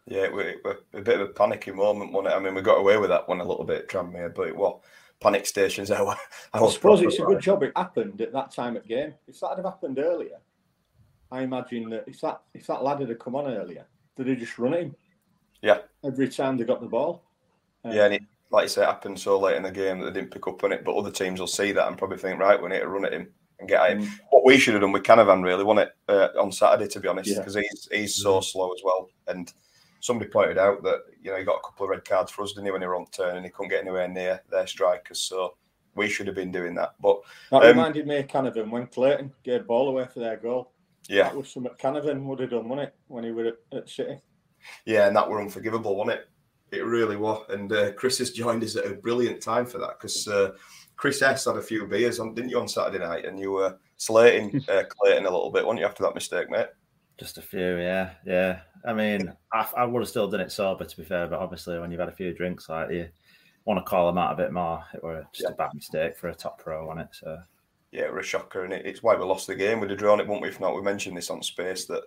Yeah, 0.07 0.25
it 0.25 0.33
was 0.33 0.77
a 0.95 1.01
bit 1.01 1.21
of 1.21 1.31
a 1.31 1.33
panicky 1.33 1.73
moment, 1.73 2.13
wasn't 2.13 2.33
it? 2.33 2.37
I 2.37 2.41
mean, 2.41 2.55
we 2.55 2.63
got 2.63 2.79
away 2.79 2.97
with 2.97 3.11
that 3.11 3.29
one 3.29 3.41
a 3.41 3.45
little 3.45 3.65
bit, 3.65 3.89
Tranmere, 3.89 4.35
but 4.35 4.47
it 4.47 4.57
was 4.57 4.81
panic 5.21 5.47
stations. 5.47 5.91
I, 5.91 6.17
I 6.53 6.69
suppose 6.69 7.03
it's 7.03 7.19
a 7.19 7.23
good 7.23 7.41
job 7.41 7.63
it 7.63 7.73
happened 7.75 8.21
at 8.21 8.33
that 8.33 8.53
time 8.53 8.77
at 8.77 8.87
game. 8.87 9.15
If 9.27 9.41
that 9.41 9.57
had 9.57 9.65
happened 9.65 9.99
earlier, 9.99 10.39
I 11.33 11.43
imagine 11.43 11.91
that 11.91 12.05
if 12.07 12.21
that 12.21 12.41
if 12.55 12.67
that 12.69 12.85
lad 12.85 13.01
had 13.01 13.19
come 13.19 13.35
on 13.35 13.53
earlier, 13.53 13.85
they'd 14.15 14.29
have 14.29 14.39
just 14.39 14.59
run 14.59 14.75
him. 14.75 14.97
Yeah. 15.61 15.79
Every 16.05 16.29
time 16.29 16.57
they 16.57 16.65
got 16.65 16.81
the 16.81 16.87
ball. 16.87 17.25
Um, 17.85 17.93
yeah, 17.93 18.05
and 18.05 18.15
it, 18.15 18.23
like 18.51 18.65
you 18.65 18.69
say, 18.69 18.83
it 18.83 18.87
happened 18.87 19.19
so 19.19 19.39
late 19.39 19.57
in 19.57 19.65
the 19.65 19.73
game 19.73 19.99
that 19.99 20.07
they 20.07 20.21
didn't 20.21 20.33
pick 20.33 20.47
up 20.47 20.63
on 20.63 20.73
it. 20.73 20.85
But 20.85 20.97
other 20.97 21.11
teams 21.11 21.41
will 21.41 21.47
see 21.47 21.73
that 21.73 21.89
and 21.89 21.99
probably 21.99 22.19
think, 22.19 22.39
right, 22.39 22.61
we 22.61 22.69
need 22.69 22.81
to 22.81 22.89
run 22.89 23.05
at 23.05 23.13
him 23.13 23.29
and 23.59 23.69
get 23.69 23.83
at 23.83 23.91
him. 23.93 24.03
Mm. 24.03 24.11
What 24.31 24.45
we 24.45 24.59
should 24.59 24.75
have 24.75 24.83
done 24.83 24.93
with 24.93 25.03
Canavan, 25.03 25.43
really, 25.43 25.65
wasn't 25.65 25.89
it, 25.89 25.97
uh, 26.09 26.41
on 26.41 26.53
Saturday, 26.53 26.89
to 26.89 27.01
be 27.01 27.09
honest, 27.09 27.37
because 27.37 27.57
yeah. 27.57 27.63
he's 27.63 27.89
he's 27.91 28.15
so 28.15 28.39
mm. 28.39 28.45
slow 28.45 28.73
as 28.73 28.81
well. 28.85 29.09
And 29.27 29.53
somebody 30.07 30.31
pointed 30.31 30.57
out 30.57 30.83
that 30.85 31.03
you 31.21 31.31
know 31.31 31.37
he 31.37 31.45
got 31.45 31.59
a 31.59 31.63
couple 31.63 31.85
of 31.85 31.91
red 31.91 32.05
cards 32.05 32.31
for 32.31 32.43
us, 32.43 32.53
didn't 32.53 32.67
he, 32.67 32.71
when 32.71 32.81
he 32.81 32.87
were 32.87 32.97
on 32.97 33.07
turn 33.07 33.37
and 33.37 33.45
he 33.45 33.51
couldn't 33.51 33.71
get 33.71 33.83
anywhere 33.83 34.09
near 34.09 34.41
their 34.51 34.67
strikers. 34.67 35.21
So 35.21 35.57
we 35.95 36.09
should 36.09 36.27
have 36.27 36.37
been 36.37 36.53
doing 36.53 36.75
that. 36.77 36.95
But 37.01 37.21
that 37.51 37.63
um, 37.63 37.69
reminded 37.69 38.07
me 38.07 38.19
of 38.19 38.29
Canavan 38.29 38.71
when 38.71 38.87
Clayton 38.87 39.33
gave 39.43 39.67
ball 39.67 39.89
away 39.89 40.07
for 40.07 40.21
their 40.21 40.37
goal. 40.37 40.73
Yeah, 41.09 41.25
that 41.25 41.37
was 41.37 41.53
something 41.53 41.73
Canavan 41.79 42.25
would 42.25 42.41
have 42.41 42.51
done, 42.51 42.69
wasn't 42.69 42.89
it, 42.89 42.95
when 43.09 43.25
he 43.25 43.33
were 43.33 43.47
at, 43.47 43.57
at 43.73 43.89
City? 43.89 44.19
Yeah, 44.85 45.07
and 45.07 45.17
that 45.17 45.29
were 45.29 45.41
unforgivable, 45.41 45.97
wasn't 45.97 46.21
it? 46.21 46.29
It 46.73 46.85
really 46.85 47.17
was. 47.17 47.45
And 47.49 47.73
uh, 47.73 47.93
Chris 47.93 48.19
has 48.19 48.31
joined 48.31 48.65
us 48.65 48.77
at 48.77 48.87
a 48.87 48.95
brilliant 48.95 49.41
time 49.41 49.67
for 49.67 49.79
that 49.79 49.99
because 49.99 50.27
uh, 50.27 50.53
Chris 50.97 51.23
S 51.23 51.45
had 51.45 51.57
a 51.57 51.63
few 51.63 51.87
beers 51.87 52.19
on, 52.19 52.35
didn't 52.35 52.51
you, 52.51 52.59
on 52.59 52.67
Saturday 52.67 53.05
night? 53.05 53.25
And 53.25 53.39
you 53.39 53.53
were 53.53 53.79
slating 53.97 54.57
uh, 54.69 54.83
Clayton 54.89 55.27
a 55.27 55.31
little 55.31 55.53
bit, 55.53 55.65
weren't 55.65 55.79
you, 55.79 55.87
after 55.87 56.03
that 56.03 56.15
mistake, 56.15 56.51
mate? 56.51 56.69
Just 57.19 57.39
a 57.39 57.43
few, 57.43 57.79
yeah, 57.79 58.11
yeah. 58.27 58.61
I 58.85 58.93
mean, 58.93 59.33
I, 59.53 59.67
I 59.77 59.85
would 59.85 60.01
have 60.01 60.09
still 60.09 60.29
done 60.29 60.41
it 60.41 60.53
sober, 60.53 60.85
to 60.85 60.97
be 60.97 61.03
fair, 61.03 61.27
but 61.27 61.39
obviously, 61.39 61.79
when 61.79 61.91
you've 61.91 62.01
had 62.01 62.11
a 62.11 62.13
few 62.13 62.35
drinks, 62.35 62.69
like 62.69 62.91
you 62.91 63.09
want 63.65 63.79
to 63.79 63.89
call 63.89 64.07
them 64.07 64.19
out 64.19 64.33
a 64.33 64.37
bit 64.37 64.53
more. 64.53 64.85
It 64.95 65.03
was 65.03 65.25
just 65.33 65.49
yeah. 65.49 65.55
a 65.55 65.57
bad 65.57 65.75
mistake 65.75 66.17
for 66.17 66.29
a 66.29 66.35
top 66.35 66.59
pro 66.59 66.89
on 66.89 66.99
it. 66.99 67.09
So 67.13 67.39
yeah, 67.91 68.03
it 68.03 68.15
was 68.15 68.27
a 68.27 68.29
shocker, 68.29 68.65
and 68.65 68.73
it, 68.73 68.87
it's 68.87 69.03
why 69.03 69.17
we 69.17 69.25
lost 69.25 69.47
the 69.47 69.55
game. 69.55 69.81
We'd 69.81 69.91
have 69.91 69.99
drawn 69.99 70.21
it, 70.21 70.27
wouldn't 70.27 70.43
we? 70.43 70.49
If 70.49 70.61
not, 70.61 70.75
we 70.75 70.83
mentioned 70.83 71.17
this 71.17 71.31
on 71.31 71.43
space 71.43 71.87
that 71.87 72.05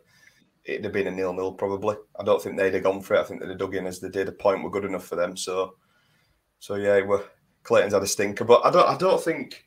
it'd 0.63 0.83
have 0.83 0.93
been 0.93 1.07
a 1.07 1.11
nil-nil 1.11 1.53
probably. 1.53 1.95
I 2.19 2.23
don't 2.23 2.41
think 2.41 2.57
they'd 2.57 2.73
have 2.73 2.83
gone 2.83 3.01
for 3.01 3.15
it. 3.15 3.19
I 3.19 3.23
think 3.23 3.41
they'd 3.41 3.49
have 3.49 3.57
dug 3.57 3.75
in 3.75 3.87
as 3.87 3.99
they 3.99 4.09
did. 4.09 4.29
A 4.29 4.31
point 4.31 4.63
were 4.63 4.69
good 4.69 4.85
enough 4.85 5.05
for 5.05 5.15
them. 5.15 5.35
So, 5.35 5.75
so 6.59 6.75
yeah, 6.75 7.01
we're, 7.01 7.23
Clayton's 7.63 7.93
had 7.93 8.03
a 8.03 8.07
stinker, 8.07 8.45
but 8.45 8.65
I 8.65 8.71
don't. 8.71 8.87
I 8.87 8.97
don't 8.97 9.21
think. 9.21 9.65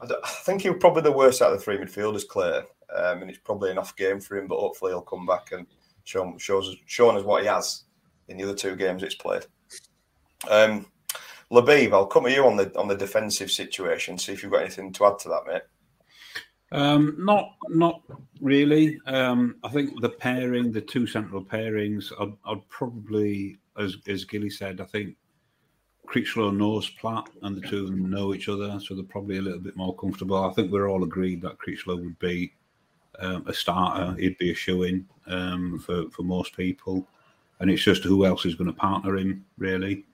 I, 0.00 0.06
don't, 0.06 0.24
I 0.24 0.28
think 0.28 0.62
he 0.62 0.70
was 0.70 0.78
probably 0.80 1.02
the 1.02 1.12
worst 1.12 1.42
out 1.42 1.52
of 1.52 1.58
the 1.58 1.64
three 1.64 1.76
midfielders, 1.76 2.26
Clayton, 2.26 2.64
um, 2.94 3.22
and 3.22 3.30
it's 3.30 3.38
probably 3.38 3.70
an 3.70 3.78
off 3.78 3.96
game 3.96 4.20
for 4.20 4.36
him. 4.36 4.46
But 4.46 4.60
hopefully, 4.60 4.92
he'll 4.92 5.02
come 5.02 5.26
back 5.26 5.52
and 5.52 5.66
show 6.04 6.36
shows 6.38 6.76
shown 6.86 7.16
us 7.16 7.24
what 7.24 7.42
he 7.42 7.48
has 7.48 7.84
in 8.28 8.36
the 8.36 8.44
other 8.44 8.54
two 8.54 8.76
games 8.76 9.02
it's 9.02 9.14
played. 9.14 9.46
Um, 10.48 10.86
Labib, 11.50 11.92
I'll 11.92 12.06
come 12.06 12.24
to 12.24 12.32
you 12.32 12.46
on 12.46 12.56
the 12.56 12.76
on 12.78 12.88
the 12.88 12.96
defensive 12.96 13.50
situation. 13.50 14.18
See 14.18 14.32
if 14.32 14.42
you've 14.42 14.52
got 14.52 14.62
anything 14.62 14.92
to 14.92 15.06
add 15.06 15.18
to 15.20 15.28
that, 15.28 15.46
mate. 15.46 15.62
Um, 16.72 17.14
not 17.18 17.54
not 17.68 18.02
really. 18.40 18.98
Um, 19.06 19.56
I 19.62 19.68
think 19.68 20.00
the 20.00 20.08
pairing, 20.08 20.72
the 20.72 20.80
two 20.80 21.06
central 21.06 21.44
pairings, 21.44 22.12
I'd, 22.20 22.32
I'd 22.44 22.68
probably, 22.68 23.58
as 23.78 23.96
as 24.08 24.24
Gilly 24.24 24.50
said, 24.50 24.80
I 24.80 24.84
think 24.84 25.16
Crichlow 26.08 26.54
knows 26.54 26.90
Platt, 26.90 27.28
and 27.42 27.56
the 27.56 27.66
two 27.66 27.84
of 27.84 27.90
them 27.90 28.10
know 28.10 28.34
each 28.34 28.48
other, 28.48 28.78
so 28.80 28.94
they're 28.94 29.04
probably 29.04 29.38
a 29.38 29.42
little 29.42 29.60
bit 29.60 29.76
more 29.76 29.94
comfortable. 29.96 30.42
I 30.42 30.52
think 30.52 30.72
we're 30.72 30.90
all 30.90 31.04
agreed 31.04 31.42
that 31.42 31.58
Crichlow 31.58 32.02
would 32.02 32.18
be 32.18 32.52
um, 33.20 33.44
a 33.46 33.54
starter. 33.54 34.18
He'd 34.20 34.38
be 34.38 34.50
a 34.50 34.54
shoe 34.54 34.84
in 34.84 35.06
um, 35.26 35.78
for 35.78 36.08
for 36.10 36.22
most 36.22 36.56
people, 36.56 37.06
and 37.60 37.70
it's 37.70 37.82
just 37.82 38.04
who 38.04 38.24
else 38.24 38.44
is 38.46 38.54
going 38.54 38.72
to 38.72 38.76
partner 38.76 39.16
him 39.16 39.44
really. 39.58 40.04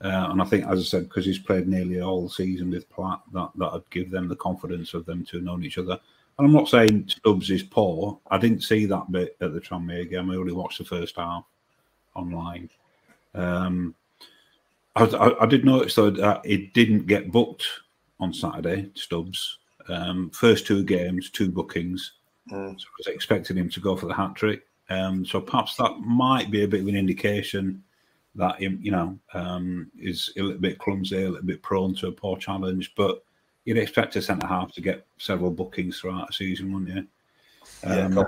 Uh, 0.00 0.28
and 0.30 0.42
I 0.42 0.44
think, 0.44 0.66
as 0.66 0.80
I 0.80 0.82
said, 0.82 1.04
because 1.04 1.24
he's 1.24 1.38
played 1.38 1.66
nearly 1.66 2.00
all 2.00 2.28
season 2.28 2.70
with 2.70 2.90
Platt, 2.90 3.20
that 3.32 3.50
that'd 3.56 3.88
give 3.90 4.10
them 4.10 4.28
the 4.28 4.36
confidence 4.36 4.92
of 4.92 5.06
them 5.06 5.24
to 5.26 5.40
know 5.40 5.58
each 5.60 5.78
other. 5.78 5.98
And 6.38 6.46
I'm 6.46 6.52
not 6.52 6.68
saying 6.68 7.08
Stubbs 7.08 7.50
is 7.50 7.62
poor. 7.62 8.18
I 8.30 8.38
didn't 8.38 8.62
see 8.62 8.86
that 8.86 9.10
bit 9.10 9.36
at 9.40 9.54
the 9.54 9.60
Tranmere 9.60 10.10
game. 10.10 10.30
I 10.30 10.36
only 10.36 10.52
watched 10.52 10.78
the 10.78 10.84
first 10.84 11.16
half 11.16 11.44
online. 12.14 12.68
Um, 13.34 13.94
I, 14.96 15.04
I, 15.04 15.42
I, 15.42 15.46
did 15.46 15.64
notice 15.64 15.94
though 15.94 16.10
that 16.10 16.40
it 16.44 16.72
didn't 16.72 17.06
get 17.06 17.32
booked 17.32 17.66
on 18.20 18.32
Saturday. 18.32 18.90
Stubbs, 18.94 19.58
um, 19.88 20.30
first 20.30 20.66
two 20.66 20.84
games, 20.84 21.30
two 21.30 21.50
bookings. 21.50 22.12
Mm. 22.50 22.78
So 22.78 22.86
I 22.86 22.96
was 22.98 23.06
expecting 23.06 23.56
him 23.56 23.70
to 23.70 23.80
go 23.80 23.96
for 23.96 24.06
the 24.06 24.14
hat 24.14 24.34
trick. 24.34 24.66
Um, 24.90 25.24
so 25.24 25.40
perhaps 25.40 25.76
that 25.76 25.98
might 26.00 26.50
be 26.50 26.64
a 26.64 26.68
bit 26.68 26.82
of 26.82 26.88
an 26.88 26.96
indication 26.96 27.82
that 28.34 28.60
you 28.60 28.90
know 28.90 29.18
um, 29.32 29.90
is 29.98 30.30
a 30.36 30.42
little 30.42 30.60
bit 30.60 30.78
clumsy, 30.78 31.24
a 31.24 31.30
little 31.30 31.46
bit 31.46 31.62
prone 31.62 31.94
to 31.96 32.08
a 32.08 32.12
poor 32.12 32.36
challenge. 32.36 32.94
But 32.96 33.24
you'd 33.64 33.78
expect 33.78 34.16
a 34.16 34.22
centre 34.22 34.46
half 34.46 34.72
to 34.72 34.80
get 34.80 35.06
several 35.18 35.50
bookings 35.50 35.98
throughout 35.98 36.26
the 36.26 36.32
season, 36.32 36.72
wouldn't 36.72 36.94
you? 36.94 37.06
Um, 37.88 38.16
yeah, 38.16 38.24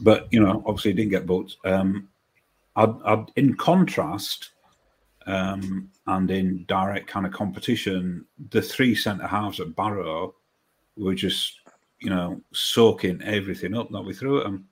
but 0.00 0.28
you 0.30 0.40
know, 0.40 0.62
obviously, 0.66 0.92
he 0.92 0.96
didn't 0.96 1.10
get 1.10 1.26
booked. 1.26 1.56
Um, 1.64 2.08
I'd, 2.76 2.94
I'd, 3.04 3.26
in 3.36 3.54
contrast, 3.56 4.50
um, 5.26 5.90
and 6.06 6.30
in 6.30 6.64
direct 6.66 7.06
kind 7.06 7.26
of 7.26 7.32
competition, 7.32 8.24
the 8.50 8.62
three 8.62 8.94
centre 8.94 9.26
halves 9.26 9.60
at 9.60 9.76
Barrow 9.76 10.34
were 10.96 11.14
just, 11.14 11.59
you 12.00 12.10
know, 12.10 12.40
soaking 12.52 13.22
everything 13.22 13.76
up 13.76 13.90
that 13.90 14.02
we 14.02 14.14
threw 14.14 14.38
at 14.38 14.44
them. 14.44 14.66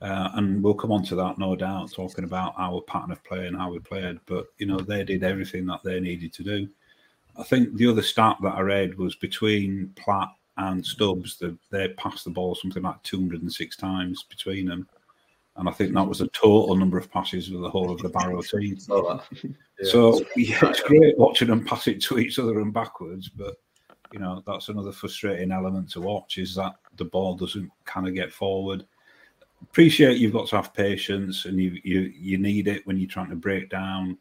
Uh, 0.00 0.30
and 0.34 0.62
we'll 0.62 0.74
come 0.74 0.90
on 0.90 1.04
to 1.04 1.14
that, 1.14 1.38
no 1.38 1.54
doubt, 1.54 1.92
talking 1.92 2.24
about 2.24 2.54
our 2.58 2.80
pattern 2.82 3.12
of 3.12 3.22
play 3.22 3.46
and 3.46 3.56
how 3.56 3.70
we 3.70 3.78
played. 3.78 4.18
But 4.26 4.46
you 4.58 4.66
know, 4.66 4.78
they 4.78 5.04
did 5.04 5.22
everything 5.22 5.64
that 5.66 5.80
they 5.84 6.00
needed 6.00 6.32
to 6.34 6.42
do. 6.42 6.68
I 7.36 7.44
think 7.44 7.76
the 7.76 7.86
other 7.86 8.02
stat 8.02 8.36
that 8.42 8.54
I 8.54 8.60
read 8.60 8.98
was 8.98 9.14
between 9.14 9.92
Platt 9.96 10.28
and 10.56 10.84
Stubbs, 10.84 11.38
that 11.38 11.56
they 11.70 11.88
passed 11.90 12.24
the 12.24 12.30
ball 12.30 12.54
something 12.54 12.82
like 12.82 13.02
206 13.04 13.76
times 13.76 14.24
between 14.24 14.66
them. 14.66 14.88
And 15.56 15.68
I 15.68 15.72
think 15.72 15.94
that 15.94 16.08
was 16.08 16.18
the 16.18 16.28
total 16.28 16.74
number 16.76 16.98
of 16.98 17.10
passes 17.10 17.50
of 17.50 17.60
the 17.60 17.70
whole 17.70 17.90
of 17.90 18.00
the 18.00 18.08
Barrow 18.08 18.42
team. 18.42 18.76
yeah. 18.88 19.18
So 19.82 20.20
yeah, 20.36 20.58
it's 20.62 20.80
great 20.80 21.16
watching 21.18 21.48
them 21.48 21.64
pass 21.64 21.88
it 21.88 22.02
to 22.02 22.18
each 22.18 22.38
other 22.38 22.60
and 22.60 22.72
backwards, 22.72 23.28
but 23.28 23.56
you 24.12 24.20
know 24.20 24.42
that's 24.46 24.68
another 24.68 24.92
frustrating 24.92 25.52
element 25.52 25.90
to 25.90 26.00
watch 26.00 26.38
is 26.38 26.54
that 26.54 26.74
the 26.96 27.04
ball 27.04 27.34
doesn't 27.34 27.70
kind 27.84 28.06
of 28.06 28.14
get 28.14 28.32
forward 28.32 28.84
appreciate 29.62 30.18
you've 30.18 30.32
got 30.32 30.48
to 30.48 30.56
have 30.56 30.74
patience 30.74 31.44
and 31.44 31.58
you 31.58 31.78
you 31.84 32.12
you 32.16 32.36
need 32.36 32.66
it 32.66 32.86
when 32.86 32.98
you're 32.98 33.08
trying 33.08 33.30
to 33.30 33.36
break 33.36 33.70
down 33.70 34.18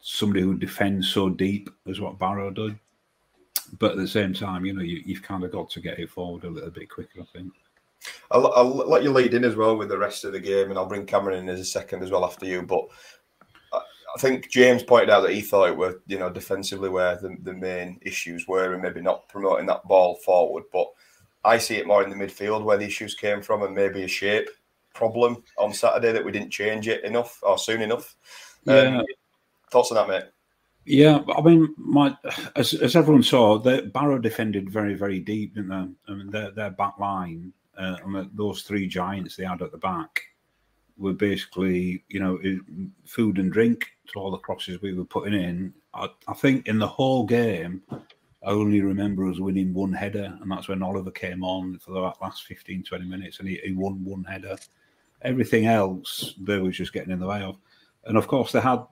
somebody 0.00 0.40
who 0.40 0.56
defends 0.56 1.08
so 1.08 1.28
deep 1.28 1.70
as 1.88 2.00
what 2.00 2.18
Barrow 2.18 2.50
did. 2.50 2.78
But 3.78 3.92
at 3.92 3.96
the 3.98 4.08
same 4.08 4.32
time, 4.32 4.64
you 4.64 4.72
know, 4.72 4.82
you, 4.82 5.02
you've 5.04 5.22
kind 5.22 5.44
of 5.44 5.52
got 5.52 5.68
to 5.70 5.80
get 5.80 5.98
it 5.98 6.10
forward 6.10 6.44
a 6.44 6.50
little 6.50 6.70
bit 6.70 6.88
quicker, 6.88 7.20
I 7.20 7.24
think. 7.24 7.52
I'll, 8.30 8.52
I'll, 8.52 8.74
let 8.74 9.02
you 9.02 9.10
lead 9.10 9.34
in 9.34 9.44
as 9.44 9.56
well 9.56 9.76
with 9.76 9.88
the 9.88 9.98
rest 9.98 10.24
of 10.24 10.32
the 10.32 10.40
game, 10.40 10.70
and 10.70 10.78
I'll 10.78 10.86
bring 10.86 11.04
Cameron 11.04 11.40
in 11.40 11.48
as 11.48 11.60
a 11.60 11.64
second 11.64 12.02
as 12.02 12.10
well 12.10 12.24
after 12.24 12.46
you. 12.46 12.62
But 12.62 12.86
I, 14.18 14.20
think 14.20 14.50
James 14.50 14.82
pointed 14.82 15.10
out 15.10 15.22
that 15.22 15.32
he 15.32 15.40
thought 15.40 15.68
it 15.68 15.76
were, 15.76 16.02
you 16.06 16.18
know, 16.18 16.30
defensively 16.30 16.88
where 16.88 17.16
the, 17.16 17.36
the 17.42 17.52
main 17.52 17.98
issues 18.02 18.46
were, 18.48 18.72
and 18.72 18.82
maybe 18.82 19.00
not 19.00 19.28
promoting 19.28 19.66
that 19.66 19.84
ball 19.84 20.16
forward. 20.16 20.64
But 20.72 20.88
I 21.44 21.58
see 21.58 21.76
it 21.76 21.86
more 21.86 22.02
in 22.02 22.10
the 22.10 22.16
midfield 22.16 22.64
where 22.64 22.78
the 22.78 22.86
issues 22.86 23.14
came 23.14 23.42
from, 23.42 23.62
and 23.62 23.74
maybe 23.74 24.02
a 24.02 24.08
shape 24.08 24.48
problem 24.94 25.42
on 25.56 25.72
Saturday 25.72 26.12
that 26.12 26.24
we 26.24 26.32
didn't 26.32 26.50
change 26.50 26.88
it 26.88 27.04
enough 27.04 27.38
or 27.42 27.58
soon 27.58 27.82
enough. 27.82 28.16
Yeah. 28.64 28.98
Um, 28.98 29.04
thoughts 29.70 29.92
on 29.92 29.96
that, 29.96 30.08
mate? 30.08 30.30
Yeah, 30.84 31.22
I 31.36 31.42
mean, 31.42 31.74
my 31.76 32.16
as, 32.56 32.74
as 32.74 32.96
everyone 32.96 33.22
saw, 33.22 33.58
the 33.58 33.90
Barrow 33.92 34.18
defended 34.18 34.70
very, 34.70 34.94
very 34.94 35.20
deep, 35.20 35.54
didn't 35.54 35.68
they? 35.68 36.12
I 36.12 36.16
mean, 36.16 36.30
their 36.30 36.50
their 36.50 36.70
back 36.70 36.98
line 36.98 37.52
uh, 37.76 37.96
and 38.04 38.30
those 38.34 38.62
three 38.62 38.88
giants 38.88 39.36
they 39.36 39.44
had 39.44 39.62
at 39.62 39.70
the 39.70 39.78
back 39.78 40.22
were 40.98 41.12
basically, 41.12 42.04
you 42.08 42.20
know, 42.20 42.38
food 43.06 43.38
and 43.38 43.52
drink 43.52 43.86
to 44.12 44.18
all 44.18 44.30
the 44.30 44.38
crosses 44.38 44.82
we 44.82 44.94
were 44.94 45.04
putting 45.04 45.34
in. 45.34 45.72
I, 45.94 46.08
I 46.26 46.34
think 46.34 46.66
in 46.66 46.78
the 46.78 46.86
whole 46.86 47.24
game, 47.24 47.82
I 48.44 48.50
only 48.50 48.80
remember 48.80 49.28
us 49.28 49.38
winning 49.38 49.74
one 49.74 49.92
header, 49.92 50.36
and 50.40 50.50
that's 50.50 50.68
when 50.68 50.82
Oliver 50.82 51.10
came 51.10 51.44
on 51.44 51.78
for 51.78 51.92
the 51.92 52.00
last 52.00 52.44
15, 52.44 52.82
20 52.82 53.04
minutes, 53.04 53.38
and 53.38 53.48
he, 53.48 53.60
he 53.64 53.72
won 53.72 54.04
one 54.04 54.24
header. 54.24 54.56
Everything 55.22 55.66
else, 55.66 56.34
they 56.40 56.58
was 56.58 56.76
just 56.76 56.92
getting 56.92 57.12
in 57.12 57.20
the 57.20 57.26
way 57.26 57.42
of. 57.42 57.58
And 58.04 58.16
of 58.16 58.28
course, 58.28 58.52
they 58.52 58.60
had, 58.60 58.84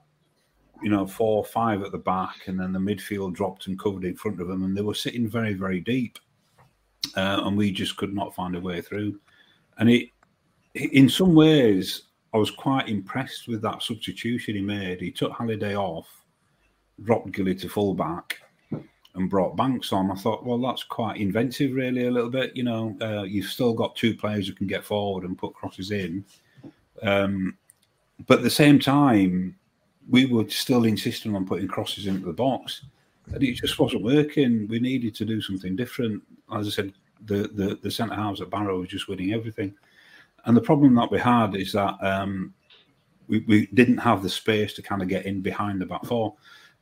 you 0.83 0.89
know, 0.89 1.07
four 1.07 1.37
or 1.37 1.45
five 1.45 1.81
at 1.81 1.91
the 1.91 1.97
back, 1.97 2.47
and 2.47 2.59
then 2.59 2.73
the 2.73 2.79
midfield 2.79 3.33
dropped 3.33 3.67
and 3.67 3.79
covered 3.79 4.03
in 4.03 4.15
front 4.15 4.41
of 4.41 4.47
them, 4.47 4.63
and 4.63 4.75
they 4.75 4.81
were 4.81 4.93
sitting 4.93 5.29
very, 5.29 5.53
very 5.53 5.79
deep. 5.79 6.19
Uh, 7.15 7.41
and 7.45 7.57
we 7.57 7.71
just 7.71 7.95
could 7.95 8.13
not 8.13 8.35
find 8.35 8.55
a 8.55 8.59
way 8.59 8.81
through. 8.81 9.17
And 9.77 9.89
it, 9.89 10.09
in 10.77 11.09
some 11.09 11.33
ways, 11.33 12.03
I 12.33 12.37
was 12.37 12.51
quite 12.51 12.89
impressed 12.89 13.47
with 13.47 13.61
that 13.61 13.83
substitution 13.83 14.55
he 14.55 14.61
made. 14.61 15.01
He 15.01 15.11
took 15.11 15.31
Halliday 15.33 15.75
off, 15.75 16.07
dropped 17.03 17.31
Gilly 17.31 17.55
to 17.55 17.69
fullback, 17.69 18.39
and 19.15 19.29
brought 19.29 19.55
Banks 19.55 19.91
on. 19.91 20.11
I 20.11 20.15
thought, 20.15 20.45
well, 20.45 20.59
that's 20.59 20.83
quite 20.83 21.17
inventive, 21.17 21.73
really, 21.73 22.05
a 22.05 22.11
little 22.11 22.29
bit. 22.29 22.55
You 22.55 22.63
know, 22.63 22.95
uh, 23.01 23.23
you've 23.23 23.47
still 23.47 23.73
got 23.73 23.95
two 23.95 24.15
players 24.15 24.47
who 24.47 24.53
can 24.53 24.67
get 24.67 24.83
forward 24.83 25.23
and 25.23 25.37
put 25.37 25.53
crosses 25.53 25.91
in. 25.91 26.23
Um, 27.01 27.57
but 28.27 28.39
at 28.39 28.43
the 28.43 28.49
same 28.49 28.79
time, 28.79 29.55
we 30.09 30.25
were 30.25 30.47
still 30.49 30.85
insisting 30.85 31.35
on 31.35 31.45
putting 31.45 31.67
crosses 31.67 32.07
into 32.07 32.25
the 32.25 32.33
box. 32.33 32.83
And 33.33 33.43
it 33.43 33.53
just 33.53 33.77
wasn't 33.77 34.03
working. 34.03 34.67
We 34.67 34.79
needed 34.79 35.13
to 35.15 35.25
do 35.25 35.41
something 35.41 35.75
different. 35.75 36.23
As 36.53 36.67
I 36.67 36.69
said, 36.69 36.93
the, 37.25 37.49
the, 37.53 37.79
the 37.81 37.91
centre 37.91 38.15
halves 38.15 38.41
at 38.41 38.49
Barrow 38.49 38.79
was 38.79 38.89
just 38.89 39.07
winning 39.07 39.33
everything. 39.33 39.73
And 40.45 40.55
the 40.55 40.61
problem 40.61 40.95
that 40.95 41.11
we 41.11 41.19
had 41.19 41.55
is 41.55 41.73
that 41.73 41.95
um, 42.01 42.53
we, 43.27 43.39
we 43.47 43.67
didn't 43.73 43.97
have 43.97 44.23
the 44.23 44.29
space 44.29 44.73
to 44.73 44.81
kind 44.81 45.01
of 45.01 45.07
get 45.07 45.25
in 45.25 45.41
behind 45.41 45.81
the 45.81 45.85
back 45.85 46.05
four 46.05 46.35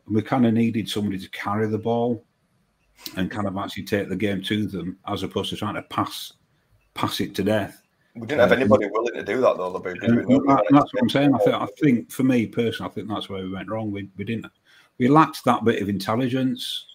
And 0.06 0.16
we 0.16 0.22
kind 0.22 0.46
of 0.46 0.54
needed 0.54 0.88
somebody 0.88 1.18
to 1.18 1.30
carry 1.30 1.68
the 1.68 1.78
ball 1.78 2.24
and 3.18 3.32
kind 3.32 3.48
of 3.48 3.58
actually 3.58 3.84
take 3.84 4.10
the 4.10 4.16
game 4.16 4.42
to 4.44 4.68
them, 4.68 4.98
as 5.08 5.24
opposed 5.24 5.50
to 5.50 5.56
trying 5.56 5.76
to 5.76 5.82
pass 5.84 6.34
pass 6.94 7.20
it 7.20 7.36
to 7.36 7.44
death. 7.44 7.82
We 8.16 8.26
didn't 8.26 8.40
have 8.40 8.54
um, 8.54 8.60
anybody 8.60 8.88
willing 8.90 9.16
to 9.16 9.24
do 9.24 9.42
that 9.42 9.58
though. 9.58 9.74
That, 9.74 10.66
that's 10.72 10.94
what 10.94 11.02
I'm 11.02 11.10
saying. 11.10 11.36
I 11.36 11.38
think, 11.40 11.56
I 11.56 11.68
think 11.82 12.12
for 12.12 12.24
me 12.24 12.48
personally, 12.48 12.90
I 12.90 12.94
think 12.94 13.10
that's 13.10 13.28
where 13.28 13.44
we 13.44 13.52
went 13.52 13.70
wrong. 13.70 13.92
We, 13.92 14.10
we 14.16 14.24
didn't 14.24 14.46
we 14.98 15.08
lacked 15.10 15.44
that 15.46 15.66
bit 15.66 15.82
of 15.82 15.90
intelligence, 15.90 16.86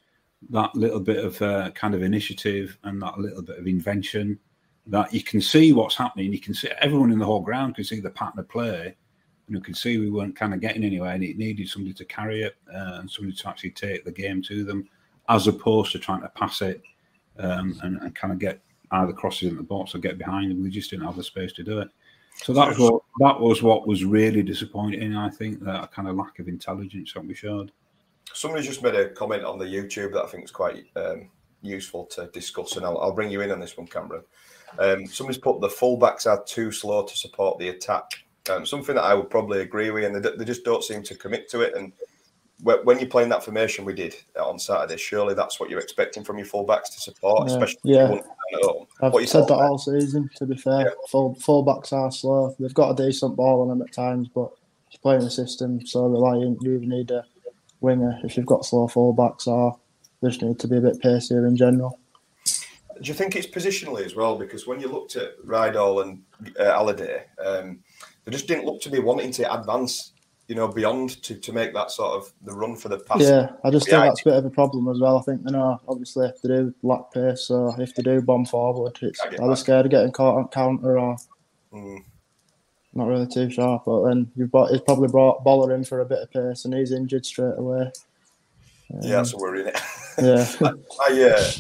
that 0.49 0.75
little 0.75 1.01
bit 1.01 1.23
of 1.23 1.41
uh, 1.43 1.71
kind 1.73 1.95
of 1.95 2.03
initiative, 2.03 2.79
and 2.85 3.03
that 3.03 3.19
little 3.19 3.43
bit 3.43 3.59
of 3.59 3.67
invention. 3.67 4.39
That 4.87 5.13
you 5.13 5.23
can 5.23 5.41
see 5.41 5.73
what's 5.73 5.95
happening. 5.95 6.33
You 6.33 6.41
can 6.41 6.55
see 6.55 6.69
everyone 6.81 7.13
in 7.13 7.19
the 7.19 7.25
whole 7.25 7.41
ground 7.41 7.75
can 7.75 7.85
see 7.85 8.01
the 8.01 8.11
pattern 8.11 8.41
of 8.41 8.49
play, 8.49 8.97
and 9.47 9.57
you 9.57 9.61
can 9.61 9.75
see 9.75 9.99
we 9.99 10.11
weren't 10.11 10.37
kind 10.37 10.55
of 10.55 10.61
getting 10.61 10.85
anywhere, 10.85 11.13
and 11.13 11.23
it 11.23 11.37
needed 11.37 11.69
somebody 11.69 11.95
to 11.95 12.05
carry 12.05 12.43
it 12.43 12.57
uh, 12.73 12.99
and 13.01 13.11
somebody 13.11 13.37
to 13.37 13.49
actually 13.49 13.71
take 13.71 14.05
the 14.05 14.13
game 14.13 14.43
to 14.43 14.65
them. 14.65 14.89
as 15.29 15.47
opposed 15.47 15.93
to 15.93 15.99
trying 15.99 16.23
to 16.23 16.29
pass 16.31 16.61
it 16.61 16.83
um, 17.39 17.79
and, 17.83 18.01
and 18.01 18.15
kind 18.15 18.33
of 18.33 18.39
get 18.39 18.61
either 18.93 19.13
crosses 19.13 19.49
in 19.49 19.57
the 19.57 19.63
box 19.63 19.95
or 19.95 19.99
get 19.99 20.19
behind 20.19 20.51
them. 20.51 20.63
We 20.63 20.71
just 20.71 20.91
didn't 20.91 21.07
have 21.07 21.17
the 21.17 21.23
space 21.23 21.53
to 21.55 21.63
do 21.63 21.81
it. 21.81 21.89
So 22.37 22.53
that 22.55 22.69
was 22.69 22.79
what 22.79 23.03
that 23.21 23.41
was 23.41 23.63
what 23.63 23.87
was 23.87 24.05
really 24.05 24.43
disappointing. 24.43 25.15
I 25.15 25.29
think 25.29 25.63
that 25.65 25.93
kind 25.93 26.09
of 26.09 26.17
lack 26.17 26.39
of 26.39 26.49
intelligence 26.49 27.13
that 27.13 27.27
we 27.27 27.35
showed. 27.35 27.73
Somebody 28.33 28.65
just 28.65 28.83
made 28.83 28.95
a 28.95 29.11
comment 29.11 29.45
on 29.45 29.59
the 29.59 29.65
YouTube 29.65 30.13
that 30.13 30.25
I 30.25 30.27
think 30.29 30.45
is 30.45 30.51
quite 30.51 30.85
um, 30.97 31.29
useful 31.63 32.07
to 32.07 32.29
discuss, 32.29 32.77
and 32.77 32.87
I'll, 32.87 32.99
I'll, 32.99 33.13
bring 33.13 33.31
you 33.31 33.41
in 33.41 33.51
on 33.51 33.61
this 33.61 33.77
one, 33.77 33.89
Cameron. 33.89 34.23
Um, 34.79 35.07
somebody's 35.07 35.41
put 35.41 35.61
the 35.61 35.69
fullbacks 35.69 36.27
are 36.27 36.43
too 36.45 36.71
slow 36.71 37.05
to 37.05 37.17
support 37.17 37.59
the 37.59 37.69
attack. 37.69 38.05
Um, 38.51 38.65
something 38.65 38.95
that 38.95 39.05
I 39.05 39.15
would 39.15 39.31
probably 39.31 39.61
agree 39.61 39.91
with, 39.91 40.05
and 40.05 40.25
they, 40.25 40.37
they 40.37 40.45
just 40.45 40.65
don't 40.65 40.85
seem 40.85 41.03
to 41.05 41.15
commit 41.15 41.51
to 41.51 41.61
it. 41.61 41.75
And 41.77 41.93
when 42.63 42.99
you're 42.99 43.09
playing 43.09 43.29
that 43.31 43.45
formation 43.45 43.85
we 43.85 43.95
did 43.95 44.15
on 44.41 44.59
Saturday, 44.59 44.97
surely 44.97 45.35
that's 45.35 45.59
what 45.61 45.71
you're 45.71 45.81
expecting 45.81 46.25
from 46.25 46.39
your 46.39 46.47
fullbacks 46.47 46.95
to 46.95 47.01
support, 47.01 47.49
yeah, 47.49 47.55
especially 47.55 47.81
yeah. 47.85 48.21
I've 49.03 49.29
said 49.29 49.47
that 49.47 49.55
all 49.55 49.79
season. 49.79 50.29
To 50.37 50.47
be 50.47 50.57
fair, 50.57 50.81
yeah. 50.81 50.91
full 51.09 51.37
fullbacks 51.37 51.93
are 51.93 52.11
slow. 52.11 52.55
They've 52.59 52.75
got 52.75 52.99
a 52.99 53.03
decent 53.03 53.37
ball 53.37 53.63
on 53.63 53.69
them 53.69 53.83
at 53.83 53.93
times, 53.93 54.29
but 54.29 54.51
playing 55.03 55.21
the 55.21 55.31
system 55.31 55.85
so 55.87 56.07
reliant, 56.07 56.59
you 56.63 56.79
need 56.81 57.11
a 57.11 57.25
winger 57.81 58.19
if 58.25 58.37
you've 58.37 58.47
got 58.47 58.65
slow 58.65 58.89
fullbacks, 58.89 59.47
or 59.47 59.79
they 60.21 60.29
just 60.29 60.43
need 60.43 60.59
to 60.59 60.69
be 60.69 60.77
a 60.77 60.81
bit 60.81 61.01
pacier 61.01 61.47
in 61.47 61.57
general. 61.57 61.99
Do 63.01 63.09
you 63.09 63.15
think 63.15 63.37
it's 63.37 63.47
positionally 63.47 64.05
as 64.05 64.15
well? 64.15 64.37
Because 64.37 64.67
when 64.67 64.81
you 64.81 64.89
looked 64.89 65.17
at 65.17 65.39
Ridehalgh 65.45 66.03
and 66.03 66.23
uh, 66.59 66.65
Halliday, 66.65 67.25
um, 67.45 67.81
they 68.25 68.33
just 68.33 68.47
didn't 68.47 68.67
look 68.67 68.81
to 68.83 68.91
be 68.91 68.99
wanting 68.99 69.33
to 69.33 69.53
advance 69.53 70.13
you 70.51 70.57
know, 70.57 70.67
beyond 70.67 71.23
to, 71.23 71.37
to 71.37 71.53
make 71.53 71.73
that 71.75 71.93
sort 71.93 72.11
of 72.11 72.33
the 72.43 72.53
run 72.53 72.75
for 72.75 72.89
the 72.89 72.99
pass. 72.99 73.21
Yeah, 73.21 73.53
I 73.63 73.71
just 73.71 73.89
think 73.89 74.03
that's 74.03 74.23
a 74.23 74.25
bit 74.25 74.35
of 74.35 74.45
a 74.45 74.51
problem 74.51 74.89
as 74.89 74.99
well. 74.99 75.17
I 75.17 75.23
think 75.23 75.45
they 75.45 75.53
know 75.53 75.81
obviously 75.87 76.27
if 76.27 76.43
they 76.43 76.49
do 76.49 76.75
lack 76.83 77.13
pace, 77.15 77.43
so 77.43 77.73
if 77.79 77.95
they 77.95 78.03
do 78.03 78.21
bomb 78.21 78.45
forward, 78.45 78.99
it's 79.01 79.21
either 79.25 79.55
scared 79.55 79.87
of 79.87 79.93
getting 79.93 80.11
caught 80.11 80.39
on 80.39 80.49
counter 80.49 80.99
or 80.99 81.17
mm. 81.73 82.03
not 82.95 83.07
really 83.07 83.29
too 83.29 83.49
sharp. 83.49 83.85
But 83.87 84.09
then 84.09 84.29
you've 84.35 84.51
got 84.51 84.73
he's 84.73 84.81
probably 84.81 85.07
brought 85.07 85.45
Boller 85.45 85.73
in 85.73 85.85
for 85.85 86.01
a 86.01 86.05
bit 86.05 86.19
of 86.19 86.33
pace, 86.33 86.65
and 86.65 86.75
he's 86.75 86.91
injured 86.91 87.25
straight 87.25 87.57
away. 87.57 87.93
Um, 88.93 89.01
yeah, 89.03 89.17
that's 89.19 89.35
a 89.35 89.37
worry, 89.37 89.69
it? 89.69 89.81
Yeah. 90.21 90.45
I, 90.69 91.13
I 91.13 91.31
uh, 91.31 91.51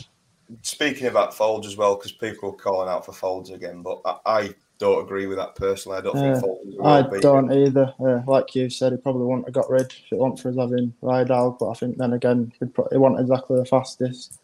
speaking 0.63 1.07
about 1.07 1.33
Foulds 1.33 1.67
as 1.67 1.77
well, 1.77 1.97
because 1.97 2.13
people 2.13 2.51
are 2.51 2.55
calling 2.55 2.89
out 2.89 3.07
for 3.07 3.13
Foulds 3.13 3.53
again, 3.53 3.83
but 3.83 4.01
I, 4.05 4.19
I 4.27 4.55
don't 4.81 5.05
agree 5.05 5.27
with 5.27 5.37
that 5.37 5.55
personally. 5.55 5.99
I 5.99 6.01
don't 6.01 6.15
think 6.15 6.39
Fulton 6.39 6.77
I 6.85 7.03
don't 7.21 7.53
either. 7.53 7.95
Uh, 8.01 8.23
like 8.27 8.55
you 8.55 8.71
said, 8.71 8.93
he 8.93 8.99
probably 8.99 9.27
wouldn't 9.27 9.47
have 9.47 9.55
got 9.55 9.71
rid 9.71 9.83
if 9.83 10.13
it 10.13 10.19
wasn't 10.19 10.41
for 10.41 10.49
us 10.49 10.57
having 10.57 10.95
Ridehalgh. 11.03 11.59
But 11.59 11.71
I 11.71 11.75
think 11.75 11.99
then 11.99 12.15
again, 12.15 12.53
he 12.59 12.97
wasn't 12.97 13.21
exactly 13.21 13.59
the 13.59 13.67
fastest. 13.67 14.39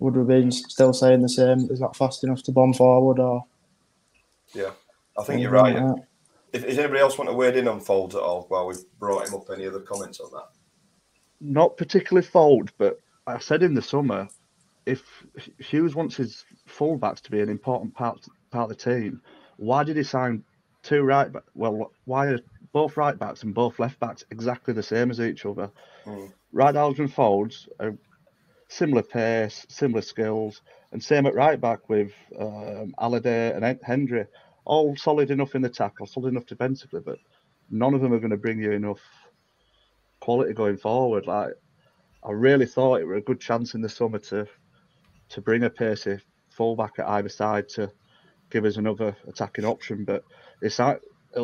Would 0.00 0.16
we 0.16 0.24
been 0.24 0.50
still 0.50 0.92
saying 0.92 1.22
the 1.22 1.28
same? 1.28 1.70
Is 1.70 1.78
that 1.78 1.94
fast 1.94 2.24
enough 2.24 2.42
to 2.44 2.52
bomb 2.52 2.74
forward? 2.74 3.20
Or 3.20 3.44
yeah, 4.54 4.70
I 5.16 5.22
think 5.22 5.40
you're 5.40 5.52
right. 5.52 5.76
Like 5.76 6.02
if, 6.52 6.66
does 6.66 6.78
anybody 6.78 7.00
else 7.00 7.16
want 7.16 7.30
to 7.30 7.36
wade 7.36 7.56
in 7.56 7.68
on 7.68 7.80
Foulds 7.80 8.14
at 8.14 8.20
all 8.20 8.46
while 8.48 8.66
we've 8.66 8.84
brought 8.98 9.28
him 9.28 9.34
up? 9.34 9.48
Any 9.54 9.68
other 9.68 9.80
comments 9.80 10.18
on 10.18 10.30
that? 10.32 10.48
Not 11.40 11.76
particularly 11.76 12.26
Fold, 12.26 12.72
but 12.76 12.98
I 13.26 13.38
said 13.38 13.62
in 13.62 13.74
the 13.74 13.82
summer, 13.82 14.28
if 14.86 15.02
Hughes 15.58 15.94
wants 15.94 16.16
his 16.16 16.44
fullbacks 16.68 17.20
to 17.22 17.30
be 17.30 17.40
an 17.40 17.48
important 17.48 17.94
part 17.94 18.26
part 18.50 18.70
of 18.70 18.76
the 18.76 18.84
team, 18.84 19.22
why 19.56 19.84
did 19.84 19.96
he 19.96 20.02
sign 20.02 20.44
two 20.82 21.02
right? 21.02 21.32
Back? 21.32 21.44
Well, 21.54 21.92
why 22.04 22.28
are 22.28 22.40
both 22.72 22.96
right 22.96 23.18
backs 23.18 23.42
and 23.42 23.54
both 23.54 23.78
left 23.78 24.00
backs 24.00 24.24
exactly 24.30 24.74
the 24.74 24.82
same 24.82 25.10
as 25.10 25.20
each 25.20 25.46
other? 25.46 25.70
Mm. 26.06 26.32
Right 26.52 26.74
Aldrin 26.74 27.12
Foulds 27.12 27.68
are 27.78 27.96
similar 28.68 29.02
pace, 29.02 29.66
similar 29.68 30.02
skills, 30.02 30.62
and 30.92 31.02
same 31.02 31.26
at 31.26 31.34
right 31.34 31.60
back 31.60 31.88
with 31.88 32.12
um, 32.38 32.94
Halliday 32.98 33.52
and 33.52 33.80
Hendrie. 33.80 34.26
All 34.64 34.96
solid 34.96 35.30
enough 35.30 35.54
in 35.54 35.62
the 35.62 35.68
tackle, 35.68 36.06
solid 36.06 36.28
enough 36.28 36.46
defensively, 36.46 37.00
but 37.04 37.18
none 37.70 37.94
of 37.94 38.00
them 38.00 38.12
are 38.12 38.18
going 38.18 38.30
to 38.30 38.36
bring 38.36 38.60
you 38.60 38.72
enough 38.72 39.00
quality 40.20 40.52
going 40.52 40.76
forward. 40.76 41.26
Like 41.26 41.52
I 42.22 42.32
really 42.32 42.66
thought 42.66 43.00
it 43.00 43.06
were 43.06 43.14
a 43.14 43.22
good 43.22 43.40
chance 43.40 43.74
in 43.74 43.80
the 43.80 43.88
summer 43.88 44.18
to 44.18 44.46
to 45.30 45.40
bring 45.40 45.64
a 45.64 45.70
pacey 45.70 46.18
fullback 46.50 46.98
at 46.98 47.08
either 47.08 47.28
side 47.28 47.68
to 47.70 47.90
give 48.50 48.64
us 48.64 48.76
another 48.76 49.16
attacking 49.26 49.64
option. 49.64 50.04
But 50.04 50.24
it's 50.60 50.78
like, 50.78 51.00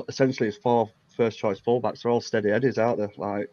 essentially 0.09 0.49
it's 0.49 0.59
four 0.59 0.91
first 1.17 1.39
choice 1.39 1.61
fullbacks. 1.61 2.03
They're 2.03 2.13
all 2.13 2.21
steady 2.21 2.51
eddies 2.51 2.79
out 2.79 2.99
there. 2.99 3.11
Like 3.17 3.51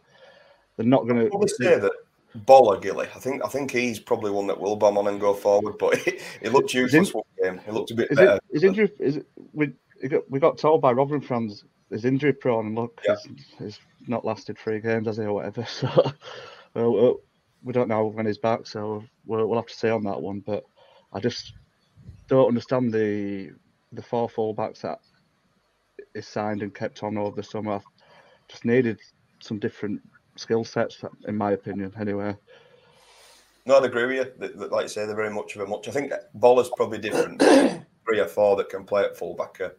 they're 0.78 0.86
not 0.86 1.08
going 1.08 1.24
to. 1.24 1.30
Probably 1.30 1.48
say 1.48 1.80
that 1.80 1.92
Boller 2.38 2.82
Gilly. 2.82 3.08
I 3.16 3.20
think 3.20 3.44
I 3.44 3.48
think 3.48 3.72
he's 3.72 4.00
probably 4.00 4.32
one 4.32 4.48
that 4.48 4.60
will 4.60 4.76
bomb 4.76 4.98
on 4.98 5.08
and 5.08 5.20
go 5.20 5.34
forward. 5.34 5.78
But 5.78 5.98
he, 6.00 6.20
he 6.42 6.50
looked 6.50 6.74
useless 6.74 7.10
in, 7.10 7.14
one 7.14 7.24
game. 7.42 7.62
He 7.66 7.72
looked 7.72 7.92
a 7.92 7.96
bit 7.96 8.12
is 8.12 8.18
better. 8.18 8.36
It, 8.36 8.58
is 8.58 8.64
injury? 8.64 8.92
Is 9.00 9.18
it, 9.18 9.28
we 9.54 9.74
got, 10.10 10.30
we 10.30 10.40
got 10.40 10.58
told 10.58 10.82
by 10.82 10.92
Robin 10.92 11.22
Franz 11.22 11.64
is 11.92 12.06
injury 12.06 12.34
prone 12.34 12.68
and 12.68 12.76
look, 12.76 13.02
yeah. 13.08 13.16
he's, 13.24 13.46
he's, 13.60 13.80
not 14.06 14.26
lasted 14.26 14.58
three 14.58 14.82
games, 14.82 15.08
has 15.08 15.16
he, 15.16 15.24
or 15.24 15.34
whatever. 15.34 15.66
So 15.80 16.12
well, 16.74 17.20
we 17.64 17.74
don't 17.74 17.88
know 17.88 18.06
when 18.08 18.26
he's 18.26 18.38
back, 18.38 18.68
so 18.68 19.04
we'll, 19.26 19.48
we'll 19.48 19.60
have 19.60 19.68
to 19.68 19.74
see 19.74 19.90
on 19.90 20.04
that 20.04 20.22
one. 20.22 20.40
But 20.40 20.64
I 21.12 21.20
just 21.20 21.54
don't 22.28 22.48
understand 22.48 22.92
the 22.94 23.52
the 23.92 24.02
four 24.02 24.28
fullbacks 24.28 24.82
that 24.82 25.00
is 26.16 26.28
signed 26.28 26.62
and 26.62 26.74
kept 26.74 27.04
on 27.04 27.18
over 27.18 27.36
the 27.36 27.44
summer. 27.44 27.82
Just 28.48 28.66
needed 28.66 29.00
some 29.40 29.60
different 29.60 30.02
skill 30.36 30.64
sets, 30.64 31.04
in 31.28 31.36
my 31.36 31.52
opinion. 31.52 31.94
Anyway. 32.00 32.36
No, 33.66 33.78
I'd 33.78 33.86
agree 33.86 34.06
with 34.06 34.34
you. 34.40 34.68
Like 34.68 34.84
you 34.84 34.90
say, 34.90 35.06
they're 35.06 35.16
very 35.16 35.34
much 35.34 35.56
of 35.56 35.62
a 35.62 35.68
much. 35.68 35.88
I 35.88 35.92
think 35.92 36.12
Boller's 36.34 36.70
probably 36.76 36.98
different. 36.98 37.42
Three 38.06 38.20
or 38.20 38.28
four 38.28 38.58
that 38.58 38.70
can 38.70 38.84
play 38.84 39.04
at 39.04 39.16
fullback 39.16 39.62
are, 39.62 39.78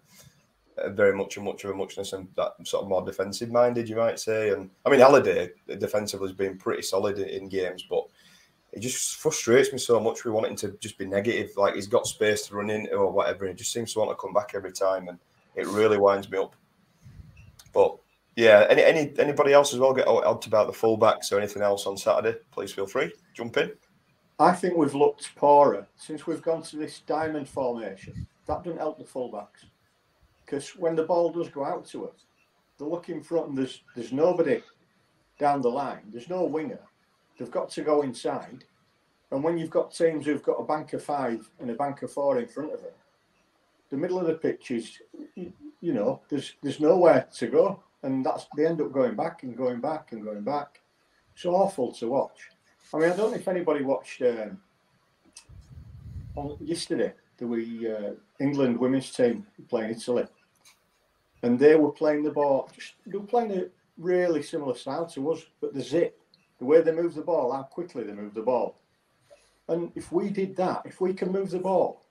Uh, 0.77 0.91
very 0.91 1.15
much 1.17 1.37
a 1.37 1.41
much 1.41 1.63
of 1.65 1.71
a 1.71 1.75
muchness 1.75 2.15
and 2.15 2.27
that 2.37 2.53
sort 2.65 2.83
of 2.83 2.89
more 2.89 3.05
defensive 3.05 3.51
minded, 3.51 3.89
you 3.89 3.95
might 3.95 4.19
say. 4.19 4.51
And 4.51 4.71
I 4.85 4.91
mean, 4.91 4.99
Halliday 4.99 5.51
uh, 5.71 5.75
defensively 5.77 6.27
has 6.29 6.37
been 6.37 6.59
pretty 6.59 6.83
solid 6.83 7.19
in, 7.19 7.29
in 7.29 7.49
games, 7.49 7.85
but 7.89 8.05
it 8.73 8.81
just 8.81 9.17
frustrates 9.17 9.73
me 9.73 9.79
so 9.79 10.01
much. 10.01 10.25
We 10.25 10.33
want 10.33 10.47
him 10.47 10.57
to 10.57 10.77
just 10.81 10.99
be 10.99 11.07
negative, 11.07 11.51
like 11.57 11.77
he's 11.77 11.87
got 11.87 12.09
space 12.09 12.49
to 12.49 12.57
run 12.57 12.71
into 12.71 12.93
or 12.97 13.13
whatever. 13.13 13.47
He 13.47 13.55
just 13.55 13.73
seems 13.73 13.93
to 13.93 14.01
want 14.01 14.11
to 14.11 14.17
come 14.17 14.33
back 14.33 14.53
every 14.55 14.73
time, 14.73 15.07
and 15.07 15.19
it 15.55 15.67
really 15.69 15.97
winds 15.97 16.29
me 16.29 16.39
up. 16.39 16.57
But 17.73 17.97
yeah, 18.35 18.67
any, 18.69 18.83
any 18.83 19.13
anybody 19.17 19.53
else 19.53 19.73
as 19.75 19.79
well 19.79 19.95
get 19.95 20.09
out 20.09 20.45
about 20.45 20.67
the 20.67 20.73
fullbacks 20.73 21.31
or 21.31 21.39
anything 21.39 21.63
else 21.63 21.87
on 21.87 21.97
Saturday? 21.97 22.37
Please 22.51 22.73
feel 22.73 22.87
free, 22.87 23.13
jump 23.33 23.57
in. 23.59 23.71
I 24.41 24.51
think 24.51 24.77
we've 24.77 24.95
looked 24.95 25.37
poorer 25.37 25.87
since 25.95 26.27
we've 26.27 26.43
gone 26.43 26.63
to 26.63 26.77
this 26.77 26.99
diamond 27.07 27.49
formation. 27.49 28.27
That 28.47 28.65
doesn't 28.65 28.79
help 28.81 28.99
the 28.99 29.05
fullbacks 29.05 29.67
because 30.45 30.71
when 30.77 30.95
the 30.95 31.05
ball 31.05 31.31
does 31.31 31.49
go 31.49 31.65
out 31.65 31.87
to 31.87 32.09
us, 32.09 32.27
they 32.79 32.85
look 32.85 33.09
in 33.09 33.23
front 33.23 33.49
and 33.49 33.59
there's 33.59 33.83
there's 33.95 34.13
nobody 34.13 34.63
down 35.39 35.63
the 35.63 35.69
line. 35.69 36.03
There's 36.11 36.29
no 36.29 36.45
winger 36.45 36.81
They've 37.39 37.51
got 37.51 37.71
to 37.71 37.83
go 37.83 38.03
inside. 38.03 38.65
And 39.31 39.43
when 39.43 39.59
you've 39.59 39.71
got 39.71 39.95
teams 39.95 40.27
who've 40.27 40.43
got 40.43 40.61
a 40.61 40.65
bank 40.65 40.93
of 40.93 41.03
five 41.03 41.49
and 41.59 41.71
a 41.71 41.75
bank 41.75 42.03
of 42.03 42.13
four 42.13 42.39
in 42.39 42.47
front 42.47 42.73
of 42.73 42.81
them, 42.81 42.93
the 43.91 43.97
middle 43.97 44.19
of 44.19 44.27
the 44.27 44.35
pitch 44.35 44.71
is, 44.71 45.01
you 45.35 45.93
know, 45.93 46.21
there's 46.29 46.55
there's 46.63 46.81
nowhere 46.81 47.27
to 47.37 47.47
go, 47.49 47.83
and 48.03 48.25
that's 48.25 48.47
they 48.57 48.67
end 48.67 48.81
up 48.81 48.93
going 48.93 49.17
back 49.17 49.43
and 49.43 49.57
going 49.57 49.81
back 49.81 50.13
and 50.13 50.25
going 50.25 50.43
back. 50.43 50.81
It's 51.35 51.45
awful 51.45 51.93
to 51.93 52.09
watch. 52.09 52.51
I 52.93 52.99
mean, 52.99 53.11
I 53.11 53.17
don't 53.17 53.33
know 53.33 53.37
if 53.37 53.49
anybody 53.49 53.83
watched 53.83 54.23
um, 54.23 54.61
on 56.37 56.57
yesterday 56.61 57.13
the 57.39 57.47
we 57.47 57.91
uh, 57.91 58.13
England 58.41 58.79
women's 58.79 59.11
team 59.13 59.47
playing 59.69 59.91
Italy, 59.91 60.27
and 61.43 61.59
they 61.59 61.77
were 61.77 61.93
playing 61.93 62.25
the 62.25 62.31
ball. 62.31 62.69
Just, 62.75 62.95
they 63.07 63.17
were 63.17 63.25
playing 63.25 63.53
a 63.53 63.67
really 63.99 64.43
similar 64.43 64.75
style 64.75 65.07
to 65.07 65.33
us, 65.33 65.45
but 65.61 65.73
the 65.73 65.83
zip 65.83 66.19
the 66.59 66.65
way 66.65 66.81
they 66.81 66.93
move 66.93 67.15
the 67.15 67.23
ball, 67.23 67.53
how 67.53 67.63
quickly 67.63 68.05
they 68.05 68.13
move 68.13 68.35
the 68.35 68.43
ball. 68.43 68.77
And 69.69 69.91
if 69.95 70.13
we 70.13 70.31
did 70.31 70.57
that, 70.57 70.83
if 70.85 71.01
we 71.01 71.13
can 71.13 71.33
move 71.33 71.51
the 71.51 71.59
ball 71.59 72.03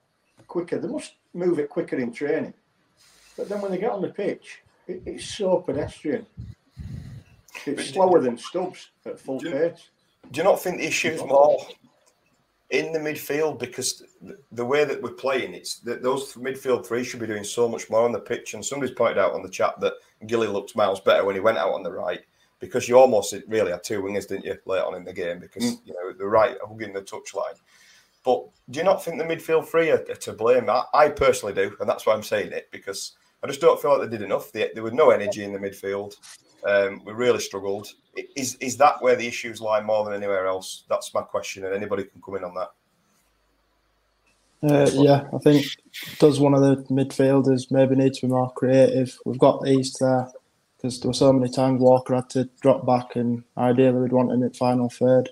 quicker, 0.48 0.78
they 0.78 0.88
must 0.88 1.14
move 1.32 1.58
it 1.58 1.68
quicker 1.68 1.96
in 1.96 2.12
training. 2.12 2.54
But 3.36 3.48
then 3.48 3.60
when 3.60 3.70
they 3.70 3.78
get 3.78 3.90
on 3.90 4.02
the 4.02 4.08
pitch, 4.08 4.62
it, 4.86 5.02
it's 5.06 5.24
so 5.24 5.58
pedestrian. 5.58 6.26
It's 7.66 7.90
slower 7.90 8.20
than 8.20 8.36
Stubbs 8.36 8.90
at 9.06 9.18
full 9.18 9.38
do, 9.38 9.50
pace. 9.50 9.88
Do 10.30 10.38
you 10.38 10.44
not 10.44 10.60
think 10.60 10.78
the 10.78 10.86
issue 10.86 11.08
is 11.08 11.20
more 11.20 11.58
in 12.70 12.92
the 12.92 12.98
midfield 12.98 13.58
because 13.58 14.02
the 14.52 14.64
way 14.64 14.84
that 14.84 15.00
we're 15.00 15.10
playing, 15.10 15.54
it's 15.54 15.76
that 15.80 16.02
those 16.02 16.34
midfield 16.34 16.86
three 16.86 17.04
should 17.04 17.20
be 17.20 17.26
doing 17.26 17.44
so 17.44 17.68
much 17.68 17.90
more 17.90 18.04
on 18.04 18.12
the 18.12 18.18
pitch. 18.18 18.54
And 18.54 18.64
somebody's 18.64 18.94
pointed 18.94 19.18
out 19.18 19.34
on 19.34 19.42
the 19.42 19.48
chat 19.48 19.78
that 19.80 19.94
Gilly 20.26 20.48
looked 20.48 20.76
miles 20.76 21.00
better 21.00 21.24
when 21.24 21.34
he 21.34 21.40
went 21.40 21.58
out 21.58 21.72
on 21.72 21.82
the 21.82 21.92
right 21.92 22.20
because 22.60 22.88
you 22.88 22.98
almost 22.98 23.34
really 23.48 23.70
had 23.70 23.84
two 23.84 24.02
wingers, 24.02 24.26
didn't 24.26 24.44
you, 24.44 24.56
late 24.64 24.82
on 24.82 24.94
in 24.94 25.04
the 25.04 25.12
game 25.12 25.38
because 25.38 25.64
mm. 25.64 25.78
you 25.84 25.92
know 25.92 26.12
the 26.12 26.26
right 26.26 26.56
hugging 26.66 26.92
the 26.92 27.02
touchline. 27.02 27.58
But 28.24 28.46
do 28.70 28.78
you 28.78 28.84
not 28.84 29.04
think 29.04 29.18
the 29.18 29.24
midfield 29.24 29.66
three 29.66 29.90
are, 29.90 30.04
are 30.08 30.14
to 30.14 30.32
blame? 30.32 30.70
I, 30.70 30.84
I, 30.94 31.08
personally 31.10 31.54
do, 31.54 31.76
and 31.78 31.88
that's 31.88 32.06
why 32.06 32.14
I'm 32.14 32.22
saying 32.22 32.52
it 32.52 32.70
because 32.72 33.12
I 33.42 33.46
just 33.46 33.60
don't 33.60 33.80
feel 33.80 33.98
like 33.98 34.08
they 34.08 34.16
did 34.16 34.24
enough. 34.24 34.50
They, 34.50 34.70
there 34.72 34.82
was 34.82 34.94
no 34.94 35.10
energy 35.10 35.44
in 35.44 35.52
the 35.52 35.58
midfield. 35.58 36.14
Um, 36.64 37.02
we 37.04 37.12
really 37.12 37.40
struggled. 37.40 37.88
Is 38.36 38.56
is 38.56 38.76
that 38.78 39.02
where 39.02 39.16
the 39.16 39.26
issues 39.26 39.60
lie 39.60 39.80
more 39.80 40.04
than 40.04 40.14
anywhere 40.14 40.46
else? 40.46 40.84
That's 40.88 41.12
my 41.12 41.22
question, 41.22 41.64
and 41.64 41.74
anybody 41.74 42.04
can 42.04 42.22
come 42.22 42.36
in 42.36 42.44
on 42.44 42.54
that. 42.54 42.70
Uh, 44.62 44.90
yeah, 44.94 45.24
I 45.34 45.38
think 45.38 45.66
does 46.18 46.40
one 46.40 46.54
of 46.54 46.62
the 46.62 46.76
midfielders 46.90 47.70
maybe 47.70 47.96
need 47.96 48.14
to 48.14 48.26
be 48.26 48.32
more 48.32 48.50
creative. 48.52 49.18
We've 49.26 49.38
got 49.38 49.66
East 49.68 49.98
there 50.00 50.28
because 50.76 51.00
there 51.00 51.10
were 51.10 51.14
so 51.14 51.32
many 51.32 51.52
times 51.52 51.80
Walker 51.80 52.14
had 52.14 52.30
to 52.30 52.48
drop 52.62 52.86
back, 52.86 53.16
and 53.16 53.44
ideally 53.58 54.00
we'd 54.00 54.12
want 54.12 54.32
him 54.32 54.42
at 54.42 54.56
final 54.56 54.88
third. 54.88 55.30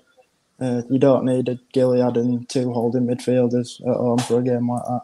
Uh, 0.59 0.83
you 0.89 0.99
don't 0.99 1.25
need 1.25 1.49
a 1.49 1.59
Gilliead 1.73 2.15
and 2.15 2.47
two 2.47 2.71
holding 2.71 3.07
midfielders 3.07 3.81
at 3.81 3.97
home 3.97 4.19
for 4.19 4.39
a 4.39 4.43
game 4.43 4.69
like 4.69 4.83
that. 4.83 5.01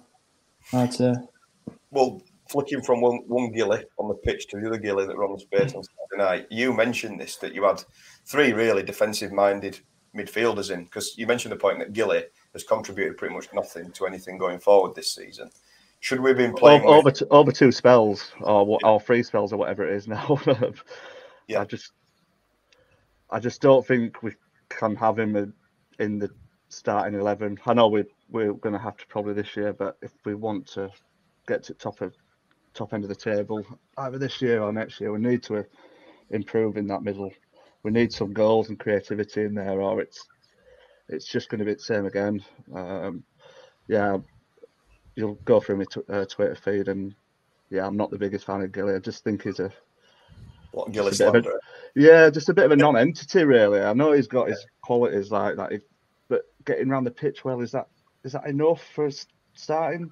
I'd 0.74 0.94
say. 0.94 1.16
Well, 1.90 2.22
flicking 2.50 2.82
from 2.82 3.02
one, 3.02 3.20
one 3.28 3.52
Gilly 3.52 3.84
on 3.98 4.08
the 4.10 4.16
pitch 4.16 4.48
to 4.48 4.60
the 4.60 4.68
other 4.68 4.78
Gilly 4.78 5.06
that 5.06 5.16
were 5.16 5.26
on 5.26 5.34
the 5.34 5.40
space 5.40 5.74
on 5.76 5.84
Saturday 5.84 6.18
night, 6.18 6.48
you 6.50 6.74
mentioned 6.74 7.20
this 7.20 7.38
that 7.38 7.54
you 7.54 7.64
had 7.64 7.84
three 8.26 8.54
really 8.54 8.84
defensive 8.84 9.32
minded 9.32 9.80
midfielders 10.16 10.72
in 10.72 10.86
because 10.86 11.18
you 11.18 11.28
mentioned 11.28 11.52
the 11.52 11.58
point 11.58 11.80
that 11.80 11.94
Gilly 11.94 12.24
has 12.54 12.64
contributed 12.64 13.18
pretty 13.18 13.36
much 13.36 13.48
nothing 13.54 13.92
to 13.92 14.08
anything 14.08 14.38
going 14.38 14.60
forward 14.60 14.96
this 14.96 15.14
season. 15.14 15.50
Should 16.02 16.22
we 16.22 16.32
have 16.32 16.38
been 16.38 16.54
playing 16.54 16.84
over, 16.84 17.04
with... 17.04 17.22
over, 17.24 17.34
over 17.34 17.52
two 17.52 17.72
spells 17.72 18.32
or 18.42 18.80
or 18.84 19.00
three 19.00 19.22
spells 19.22 19.54
or 19.54 19.58
whatever 19.58 19.88
it 19.88 19.94
is 19.94 20.08
now? 20.08 20.40
yeah, 21.48 21.62
I 21.62 21.66
just 21.66 21.92
I 23.30 23.40
just 23.40 23.62
don't 23.62 23.86
think 23.86 24.24
we 24.24 24.32
can 24.70 24.96
have 24.96 25.20
him 25.20 25.54
in 26.00 26.20
the 26.20 26.30
starting 26.70 27.20
eleven. 27.20 27.58
I 27.66 27.74
know 27.74 27.90
we 27.90 28.06
we're 28.30 28.54
going 28.54 28.74
to 28.74 28.80
have 28.80 28.98
to 28.98 29.08
probably 29.08 29.34
this 29.34 29.56
year, 29.58 29.74
but 29.74 29.98
if 30.02 30.14
we 30.24 30.36
want 30.36 30.68
to 30.68 30.90
get 31.48 31.64
to 31.64 31.74
top 31.74 32.02
of 32.02 32.14
top 32.80 32.94
end 32.94 33.04
of 33.04 33.10
the 33.10 33.16
table 33.16 33.66
either 33.98 34.18
this 34.18 34.42
year 34.42 34.62
or 34.62 34.72
next 34.72 35.02
year, 35.02 35.12
we 35.12 35.20
need 35.20 35.44
to 35.44 35.66
improve 36.30 36.78
in 36.78 36.88
that 36.88 37.04
middle. 37.04 37.32
We 37.84 37.92
need 37.92 38.14
some 38.14 38.34
goals 38.34 38.70
and 38.70 38.80
creativity 38.80 39.44
in 39.44 39.54
there, 39.54 39.82
or 39.82 40.02
it's 40.02 40.26
it's 41.10 41.28
just 41.28 41.50
going 41.50 41.60
to 41.60 41.66
be 41.66 41.74
the 41.74 41.80
same 41.80 42.06
again. 42.06 42.44
Um, 42.74 43.24
yeah, 43.88 44.18
you'll 45.16 45.36
go 45.46 45.60
through 45.60 45.78
my 45.78 45.86
t- 45.86 46.02
uh, 46.10 46.26
Twitter 46.26 46.56
feed, 46.56 46.88
and 46.88 47.14
yeah, 47.70 47.86
I'm 47.86 47.98
not 47.98 48.12
the 48.12 48.18
biggest 48.18 48.46
fan 48.46 48.62
of 48.62 48.72
Gilly. 48.72 48.96
I 48.96 49.00
just 49.00 49.24
think 49.24 49.44
he's 49.44 49.60
a 49.60 49.72
what 50.72 50.92
Gilly 50.92 51.12
a, 51.20 51.44
yeah, 51.96 52.30
just 52.30 52.50
a 52.50 52.54
bit 52.54 52.66
of 52.66 52.72
a 52.72 52.76
non-entity, 52.76 53.44
really. 53.44 53.82
I 53.82 53.94
know 53.94 54.14
he's 54.14 54.28
got 54.28 54.50
his 54.50 54.66
qualities 54.82 55.32
like 55.32 55.58
that, 55.58 55.82
but 56.30 56.44
getting 56.66 56.90
around 56.90 57.06
the 57.06 57.12
pitch 57.12 57.44
well 57.44 57.62
is 57.62 57.72
that 57.72 57.88
is 58.24 58.34
that 58.34 58.46
enough 58.46 58.84
for 58.94 59.10
starting 59.54 60.12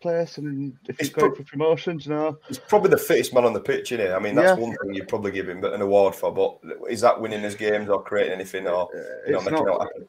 place? 0.00 0.38
And 0.38 0.76
if 0.88 0.98
he's 0.98 1.10
going 1.10 1.32
pro- 1.32 1.36
for 1.36 1.44
promotions, 1.44 2.06
you 2.06 2.12
know, 2.12 2.38
he's 2.48 2.58
probably 2.58 2.90
the 2.90 2.98
fittest 2.98 3.34
man 3.34 3.44
on 3.44 3.52
the 3.52 3.60
pitch, 3.60 3.92
isn't 3.92 4.06
he? 4.06 4.12
I 4.12 4.18
mean, 4.18 4.34
that's 4.34 4.58
yeah. 4.58 4.66
one 4.66 4.76
thing 4.76 4.94
you'd 4.94 5.08
probably 5.08 5.30
give 5.30 5.48
him 5.48 5.64
an 5.64 5.80
award 5.80 6.14
for. 6.14 6.32
But 6.32 6.58
is 6.88 7.00
that 7.02 7.20
winning 7.20 7.42
his 7.42 7.54
games 7.54 7.88
or 7.88 8.02
creating 8.02 8.32
anything 8.32 8.66
or 8.66 8.88
uh, 8.94 9.26
you 9.26 9.32
know, 9.32 9.40
making 9.40 9.64
not, 9.64 9.88
it? 9.96 10.08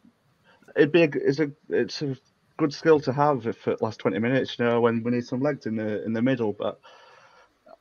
It'd 0.75 0.91
be 0.91 1.04
a, 1.04 1.10
it's 1.13 1.39
a 1.39 1.52
it's 1.69 2.02
a 2.02 2.15
good 2.58 2.73
skill 2.73 2.99
to 3.02 3.13
have 3.13 3.43
for 3.56 3.75
the 3.75 3.84
last 3.84 3.99
twenty 3.99 4.19
minutes. 4.19 4.58
You 4.58 4.65
know, 4.65 4.82
when 4.82 5.04
we 5.04 5.12
need 5.12 5.25
some 5.25 5.41
legs 5.41 5.65
in 5.65 5.75
the 5.75 6.04
in 6.04 6.13
the 6.13 6.21
middle, 6.21 6.54
but. 6.54 6.80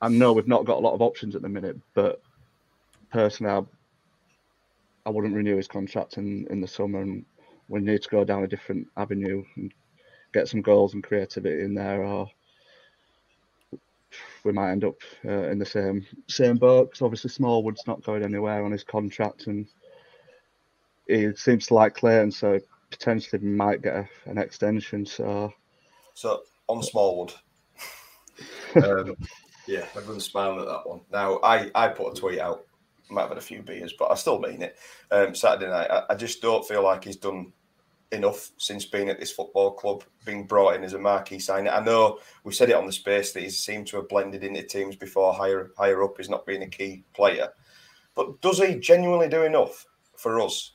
I 0.00 0.06
know 0.06 0.32
we've 0.32 0.46
not 0.46 0.64
got 0.64 0.76
a 0.76 0.80
lot 0.80 0.94
of 0.94 1.02
options 1.02 1.34
at 1.34 1.42
the 1.42 1.48
minute, 1.48 1.76
but 1.92 2.22
personally, 3.10 3.52
I, 3.52 3.62
I 5.08 5.10
wouldn't 5.10 5.34
renew 5.34 5.56
his 5.56 5.66
contract 5.66 6.18
in, 6.18 6.46
in 6.50 6.60
the 6.60 6.68
summer, 6.68 7.00
and 7.00 7.24
we 7.66 7.80
need 7.80 8.02
to 8.02 8.08
go 8.08 8.22
down 8.22 8.44
a 8.44 8.46
different 8.46 8.86
avenue 8.96 9.42
and 9.56 9.74
get 10.38 10.48
some 10.48 10.62
goals 10.62 10.94
and 10.94 11.02
creativity 11.02 11.62
in 11.62 11.74
there, 11.74 12.04
or 12.04 12.30
we 14.44 14.52
might 14.52 14.70
end 14.70 14.84
up 14.84 14.96
uh, 15.24 15.48
in 15.48 15.58
the 15.58 15.66
same 15.66 16.06
same 16.28 16.56
boat. 16.56 16.90
Because 16.90 17.02
obviously 17.02 17.30
Smallwood's 17.30 17.86
not 17.86 18.02
going 18.04 18.22
anywhere 18.22 18.64
on 18.64 18.72
his 18.72 18.84
contract, 18.84 19.46
and 19.46 19.66
he 21.06 21.34
seems 21.34 21.66
to 21.66 21.74
like 21.74 21.94
Clayton, 21.94 22.30
so 22.30 22.58
potentially 22.90 23.42
might 23.42 23.82
get 23.82 23.96
a, 23.96 24.08
an 24.26 24.38
extension. 24.38 25.04
So, 25.04 25.52
so 26.14 26.42
on 26.68 26.82
Smallwood, 26.82 27.32
um, 28.76 29.16
yeah, 29.66 29.86
everyone's 29.96 30.24
smiling 30.24 30.60
at 30.60 30.66
that 30.66 30.88
one. 30.88 31.00
Now, 31.12 31.40
I 31.42 31.70
I 31.74 31.88
put 31.88 32.16
a 32.16 32.20
tweet 32.20 32.40
out. 32.40 32.64
Might 33.10 33.22
have 33.22 33.30
had 33.30 33.38
a 33.38 33.42
few 33.42 33.62
beers, 33.62 33.94
but 33.98 34.10
I 34.10 34.14
still 34.16 34.38
mean 34.38 34.60
it. 34.60 34.76
Um, 35.10 35.34
Saturday 35.34 35.70
night, 35.70 35.90
I, 35.90 36.02
I 36.10 36.14
just 36.14 36.42
don't 36.42 36.66
feel 36.68 36.84
like 36.84 37.04
he's 37.04 37.16
done 37.16 37.54
enough 38.12 38.50
since 38.56 38.84
being 38.84 39.08
at 39.08 39.20
this 39.20 39.32
football 39.32 39.72
club, 39.72 40.02
being 40.24 40.46
brought 40.46 40.74
in 40.74 40.84
as 40.84 40.94
a 40.94 40.98
marquee 40.98 41.38
signing. 41.38 41.72
I 41.72 41.84
know 41.84 42.18
we 42.44 42.52
said 42.52 42.70
it 42.70 42.76
on 42.76 42.86
the 42.86 42.92
space 42.92 43.32
that 43.32 43.42
he's 43.42 43.58
seemed 43.58 43.86
to 43.88 43.96
have 43.96 44.08
blended 44.08 44.44
into 44.44 44.62
teams 44.62 44.96
before 44.96 45.34
higher 45.34 45.70
higher 45.76 46.02
up. 46.02 46.16
He's 46.16 46.30
not 46.30 46.46
being 46.46 46.62
a 46.62 46.68
key 46.68 47.04
player, 47.14 47.48
but 48.14 48.40
does 48.40 48.58
he 48.58 48.76
genuinely 48.76 49.28
do 49.28 49.42
enough 49.42 49.84
for 50.16 50.40
us 50.40 50.72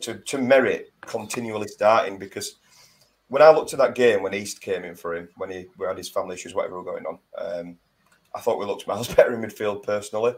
to 0.00 0.18
to 0.18 0.38
merit 0.38 0.92
continually 1.00 1.68
starting? 1.68 2.18
Because 2.18 2.56
when 3.28 3.42
I 3.42 3.50
looked 3.50 3.72
at 3.72 3.78
that 3.80 3.96
game 3.96 4.22
when 4.22 4.34
East 4.34 4.60
came 4.60 4.84
in 4.84 4.94
for 4.94 5.14
him, 5.16 5.28
when 5.36 5.50
he 5.50 5.66
we 5.78 5.86
had 5.86 5.98
his 5.98 6.08
family 6.08 6.34
issues, 6.34 6.54
whatever 6.54 6.76
were 6.76 6.92
going 6.92 7.06
on, 7.06 7.18
um, 7.38 7.76
I 8.34 8.40
thought 8.40 8.58
we 8.58 8.66
looked 8.66 8.86
miles 8.86 9.08
better 9.14 9.34
in 9.34 9.40
midfield 9.40 9.82
personally. 9.82 10.34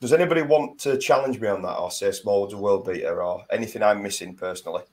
Does 0.00 0.12
anybody 0.12 0.42
want 0.42 0.78
to 0.80 0.96
challenge 0.96 1.40
me 1.40 1.48
on 1.48 1.62
that 1.62 1.76
or 1.76 1.90
say 1.90 2.12
Smallwood's 2.12 2.54
a 2.54 2.56
world 2.56 2.86
beater 2.86 3.20
or 3.20 3.44
anything 3.50 3.82
I'm 3.82 4.00
missing 4.00 4.36
personally? 4.36 4.84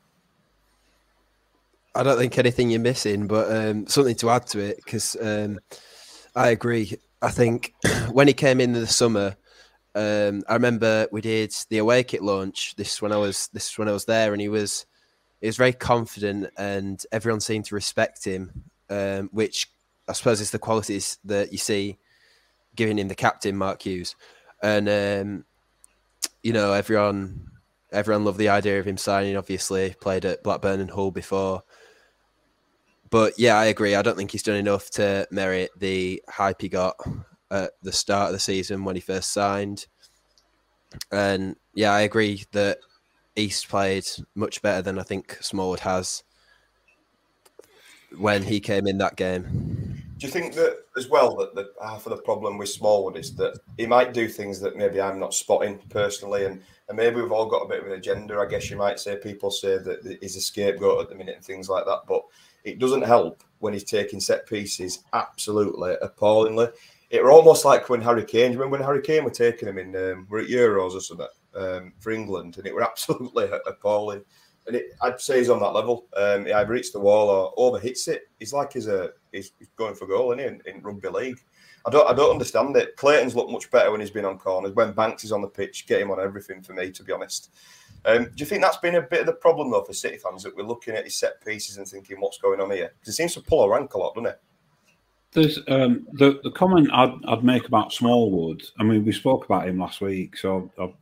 I 1.95 2.03
don't 2.03 2.17
think 2.17 2.37
anything 2.37 2.69
you're 2.69 2.81
missing, 2.81 3.25
but 3.25 3.49
um, 3.49 3.87
something 3.87 4.15
to 4.15 4.29
add 4.29 4.47
to 4.47 4.59
it 4.59 4.77
because 4.83 5.15
um, 5.21 5.59
I 6.35 6.49
agree. 6.49 6.93
I 7.21 7.29
think 7.29 7.73
when 8.11 8.27
he 8.27 8.33
came 8.33 8.59
in 8.59 8.73
the 8.73 8.85
summer, 8.85 9.37
um, 9.95 10.43
I 10.49 10.53
remember 10.53 11.07
we 11.11 11.21
did 11.21 11.53
the 11.69 11.77
away 11.77 12.03
kit 12.03 12.21
launch. 12.21 12.75
This 12.75 13.01
when 13.01 13.13
I 13.13 13.17
was 13.17 13.47
this 13.53 13.77
when 13.79 13.87
I 13.87 13.93
was 13.93 14.05
there, 14.05 14.33
and 14.33 14.41
he 14.41 14.49
was 14.49 14.85
he 15.39 15.47
was 15.47 15.55
very 15.55 15.71
confident, 15.71 16.49
and 16.57 17.01
everyone 17.13 17.39
seemed 17.39 17.65
to 17.65 17.75
respect 17.75 18.25
him, 18.25 18.63
um, 18.89 19.29
which 19.31 19.71
I 20.09 20.13
suppose 20.13 20.41
is 20.41 20.51
the 20.51 20.59
qualities 20.59 21.17
that 21.23 21.53
you 21.53 21.57
see 21.57 21.97
giving 22.75 22.99
him 22.99 23.07
the 23.07 23.15
captain 23.15 23.55
Mark 23.55 23.83
Hughes, 23.83 24.17
and 24.61 24.89
um, 24.89 25.45
you 26.43 26.51
know 26.51 26.73
everyone 26.73 27.51
everyone 27.93 28.25
loved 28.25 28.37
the 28.37 28.49
idea 28.49 28.79
of 28.79 28.85
him 28.85 28.97
signing. 28.97 29.37
Obviously, 29.37 29.95
played 30.01 30.25
at 30.25 30.43
Blackburn 30.43 30.81
and 30.81 30.91
Hull 30.91 31.11
before 31.11 31.63
but 33.15 33.39
yeah, 33.39 33.57
I 33.57 33.67
agree. 33.67 33.95
I 33.95 34.01
don't 34.01 34.17
think 34.17 34.31
he's 34.31 34.43
done 34.43 34.57
enough 34.57 34.89
to 34.89 35.25
merit 35.31 35.71
the 35.77 36.21
hype 36.27 36.59
he 36.59 36.67
got 36.67 36.97
at 37.49 37.71
the 37.81 37.93
start 37.93 38.27
of 38.27 38.33
the 38.33 38.41
season 38.41 38.83
when 38.83 38.95
he 38.95 38.99
first 38.99 39.31
signed. 39.31 39.87
And 41.13 41.55
yeah, 41.73 41.93
I 41.93 42.01
agree 42.01 42.43
that 42.51 42.79
East 43.37 43.69
played 43.69 44.05
much 44.35 44.61
better 44.61 44.81
than 44.81 44.99
I 44.99 45.03
think 45.03 45.37
Smallwood 45.39 45.79
has 45.79 46.23
when 48.17 48.43
he 48.43 48.59
came 48.59 48.85
in 48.85 48.97
that 48.97 49.15
game. 49.15 50.03
Do 50.17 50.27
you 50.27 50.33
think 50.33 50.53
that 50.55 50.79
as 50.97 51.07
well 51.07 51.37
that, 51.37 51.55
that 51.55 51.67
half 51.81 52.05
of 52.05 52.09
the 52.09 52.21
problem 52.21 52.57
with 52.57 52.67
Smallwood 52.67 53.15
is 53.15 53.33
that 53.35 53.57
he 53.77 53.85
might 53.85 54.11
do 54.11 54.27
things 54.27 54.59
that 54.59 54.75
maybe 54.75 54.99
I'm 54.99 55.19
not 55.19 55.33
spotting 55.33 55.79
personally, 55.89 56.43
and, 56.43 56.61
and 56.89 56.97
maybe 56.97 57.21
we've 57.21 57.31
all 57.31 57.49
got 57.49 57.63
a 57.63 57.69
bit 57.69 57.79
of 57.79 57.85
an 57.85 57.93
agenda. 57.93 58.39
I 58.39 58.45
guess 58.45 58.69
you 58.69 58.75
might 58.75 58.99
say 58.99 59.15
people 59.15 59.51
say 59.51 59.77
that 59.77 60.17
he's 60.19 60.35
a 60.35 60.41
scapegoat 60.41 61.03
at 61.03 61.07
the 61.07 61.15
minute 61.15 61.37
and 61.37 61.45
things 61.45 61.69
like 61.69 61.85
that, 61.85 62.01
but 62.09 62.25
it 62.65 62.79
doesn't 62.79 63.03
help 63.03 63.43
when 63.59 63.73
he's 63.73 63.83
taking 63.83 64.19
set 64.19 64.47
pieces 64.47 65.03
absolutely 65.13 65.95
appallingly. 66.01 66.67
It 67.11 67.23
were 67.23 67.31
almost 67.31 67.63
like 67.63 67.89
when 67.89 68.01
Harry 68.01 68.25
Kane. 68.25 68.51
remember 68.51 68.69
when 68.69 68.81
Harry 68.81 69.01
Kane 69.01 69.23
were 69.23 69.29
taking 69.29 69.69
him 69.69 69.77
in? 69.77 69.95
Um, 69.95 70.27
we're 70.29 70.41
at 70.41 70.49
Euros 70.49 70.93
or 70.93 71.01
something 71.01 71.27
um, 71.55 71.93
for 71.99 72.11
England, 72.11 72.57
and 72.57 72.67
it 72.67 72.73
were 72.73 72.83
absolutely 72.91 73.49
appalling. 73.65 74.23
And 74.67 74.75
it, 74.75 74.95
I'd 75.01 75.21
say 75.21 75.37
he's 75.37 75.49
on 75.51 75.59
that 75.59 75.73
level. 75.73 76.07
Um, 76.17 76.45
he 76.45 76.53
either 76.53 76.73
hits 76.73 76.91
the 76.91 76.99
wall 76.99 77.29
or 77.29 77.53
overhits 77.55 78.07
it. 78.07 78.23
He's 78.39 78.51
like 78.51 78.73
he's 78.73 78.87
a 78.87 79.11
he's, 79.31 79.51
going 79.75 79.93
for 79.93 80.07
goal, 80.07 80.31
is 80.31 80.39
in, 80.39 80.61
in 80.65 80.81
rugby 80.81 81.09
league. 81.09 81.39
I 81.85 81.91
don't 81.91 82.09
I 82.09 82.13
don't 82.13 82.31
understand 82.31 82.75
it. 82.75 82.95
Clayton's 82.97 83.35
looked 83.35 83.51
much 83.51 83.69
better 83.69 83.91
when 83.91 84.01
he's 84.01 84.09
been 84.09 84.25
on 84.25 84.39
corners. 84.39 84.73
When 84.73 84.91
Banks 84.91 85.23
is 85.23 85.31
on 85.31 85.41
the 85.41 85.47
pitch, 85.47 85.85
get 85.85 86.01
him 86.01 86.09
on 86.09 86.19
everything 86.19 86.63
for 86.63 86.73
me, 86.73 86.91
to 86.91 87.03
be 87.03 87.13
honest. 87.13 87.51
Um, 88.05 88.25
do 88.25 88.31
you 88.37 88.45
think 88.45 88.61
that's 88.61 88.77
been 88.77 88.95
a 88.95 89.01
bit 89.01 89.21
of 89.21 89.25
the 89.25 89.33
problem 89.33 89.71
though 89.71 89.83
for 89.83 89.93
City 89.93 90.17
fans 90.17 90.43
that 90.43 90.55
we're 90.55 90.63
looking 90.63 90.95
at 90.95 91.05
his 91.05 91.17
set 91.17 91.43
pieces 91.43 91.77
and 91.77 91.87
thinking 91.87 92.17
what's 92.19 92.37
going 92.37 92.61
on 92.61 92.69
here? 92.71 92.91
Because 92.99 93.13
it 93.13 93.17
seems 93.17 93.33
to 93.33 93.41
pull 93.41 93.63
a 93.63 93.69
rank 93.69 93.93
a 93.95 93.97
lot, 93.97 94.13
doesn't 94.13 94.29
it? 94.29 94.41
There's 95.31 95.59
um, 95.67 96.07
the 96.13 96.39
the 96.43 96.51
comment 96.51 96.89
I'd, 96.93 97.13
I'd 97.27 97.43
make 97.43 97.67
about 97.67 97.91
Smallwood. 97.91 98.63
I 98.79 98.83
mean, 98.83 99.03
we 99.03 99.11
spoke 99.11 99.45
about 99.45 99.67
him 99.67 99.79
last 99.79 100.01
week, 100.01 100.37
so 100.37 100.71
I, 100.77 100.83
I 100.83 100.93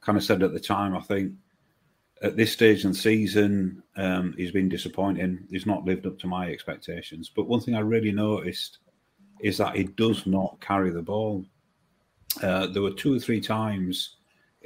kind 0.00 0.16
of 0.16 0.24
said 0.24 0.42
at 0.42 0.52
the 0.52 0.60
time. 0.60 0.96
I 0.96 1.00
think 1.00 1.32
at 2.22 2.36
this 2.36 2.52
stage 2.52 2.84
in 2.84 2.92
the 2.92 2.96
season, 2.96 3.82
um, 3.96 4.34
he's 4.36 4.52
been 4.52 4.68
disappointing. 4.68 5.46
He's 5.50 5.66
not 5.66 5.84
lived 5.84 6.06
up 6.06 6.18
to 6.20 6.26
my 6.26 6.48
expectations. 6.48 7.30
But 7.34 7.48
one 7.48 7.60
thing 7.60 7.74
I 7.74 7.80
really 7.80 8.12
noticed 8.12 8.78
is 9.42 9.58
that 9.58 9.76
he 9.76 9.84
does 9.84 10.26
not 10.26 10.58
carry 10.60 10.90
the 10.90 11.02
ball. 11.02 11.44
Uh, 12.42 12.68
there 12.68 12.82
were 12.82 12.92
two 12.92 13.14
or 13.14 13.18
three 13.18 13.40
times 13.40 14.15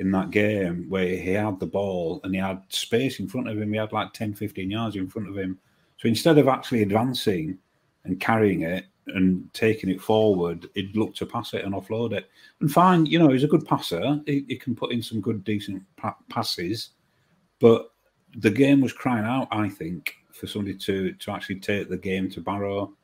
in 0.01 0.11
that 0.11 0.31
game 0.31 0.87
where 0.89 1.17
he 1.17 1.33
had 1.33 1.61
the 1.61 1.67
ball 1.67 2.21
and 2.25 2.35
he 2.35 2.41
had 2.41 2.63
space 2.71 3.21
in 3.21 3.29
front 3.29 3.49
of 3.49 3.61
him. 3.61 3.71
He 3.71 3.79
had 3.79 3.93
like 3.93 4.15
10, 4.15 4.35
15 4.35 4.71
yards 4.71 4.97
in 4.97 5.09
front 5.09 5.29
of 5.29 5.37
him. 5.37 5.59
So 5.99 6.09
instead 6.09 6.39
of 6.39 6.49
actually 6.49 6.81
advancing 6.81 7.59
and 8.05 8.19
carrying 8.19 8.63
it 8.63 8.87
and 9.09 9.53
taking 9.53 9.91
it 9.91 10.01
forward, 10.01 10.67
he'd 10.75 10.97
look 10.97 11.15
to 11.17 11.27
pass 11.27 11.53
it 11.53 11.67
and 11.67 11.75
offload 11.75 12.13
it. 12.13 12.31
And 12.61 12.73
fine, 12.73 13.05
you 13.05 13.19
know, 13.19 13.29
he's 13.29 13.45
a 13.45 13.49
good 13.49 13.67
passer. 13.67 14.21
He, 14.25 14.47
he 14.49 14.57
can 14.57 14.75
put 14.75 14.91
in 14.91 15.03
some 15.03 15.21
good, 15.21 15.45
decent 15.45 15.83
pa- 15.97 16.17
passes. 16.31 16.91
But 17.59 17.91
the 18.39 18.51
game 18.51 18.81
was 18.81 18.95
crying 18.95 19.27
out, 19.27 19.49
I 19.51 19.69
think, 19.69 20.15
for 20.33 20.47
somebody 20.47 20.79
to 20.79 21.13
to 21.13 21.31
actually 21.31 21.61
take 21.61 21.91
the 21.91 21.99
game 21.99 22.31
to 22.31 22.41
Barrow. 22.41 22.95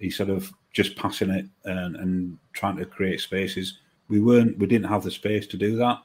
Instead 0.00 0.30
of 0.30 0.52
just 0.72 0.96
passing 0.96 1.30
it 1.30 1.46
and, 1.64 1.94
and 1.94 2.38
trying 2.54 2.76
to 2.78 2.86
create 2.86 3.20
spaces, 3.20 3.78
we 4.08 4.20
weren't. 4.20 4.58
We 4.58 4.66
didn't 4.66 4.88
have 4.88 5.04
the 5.04 5.10
space 5.10 5.46
to 5.48 5.56
do 5.56 5.76
that, 5.76 6.02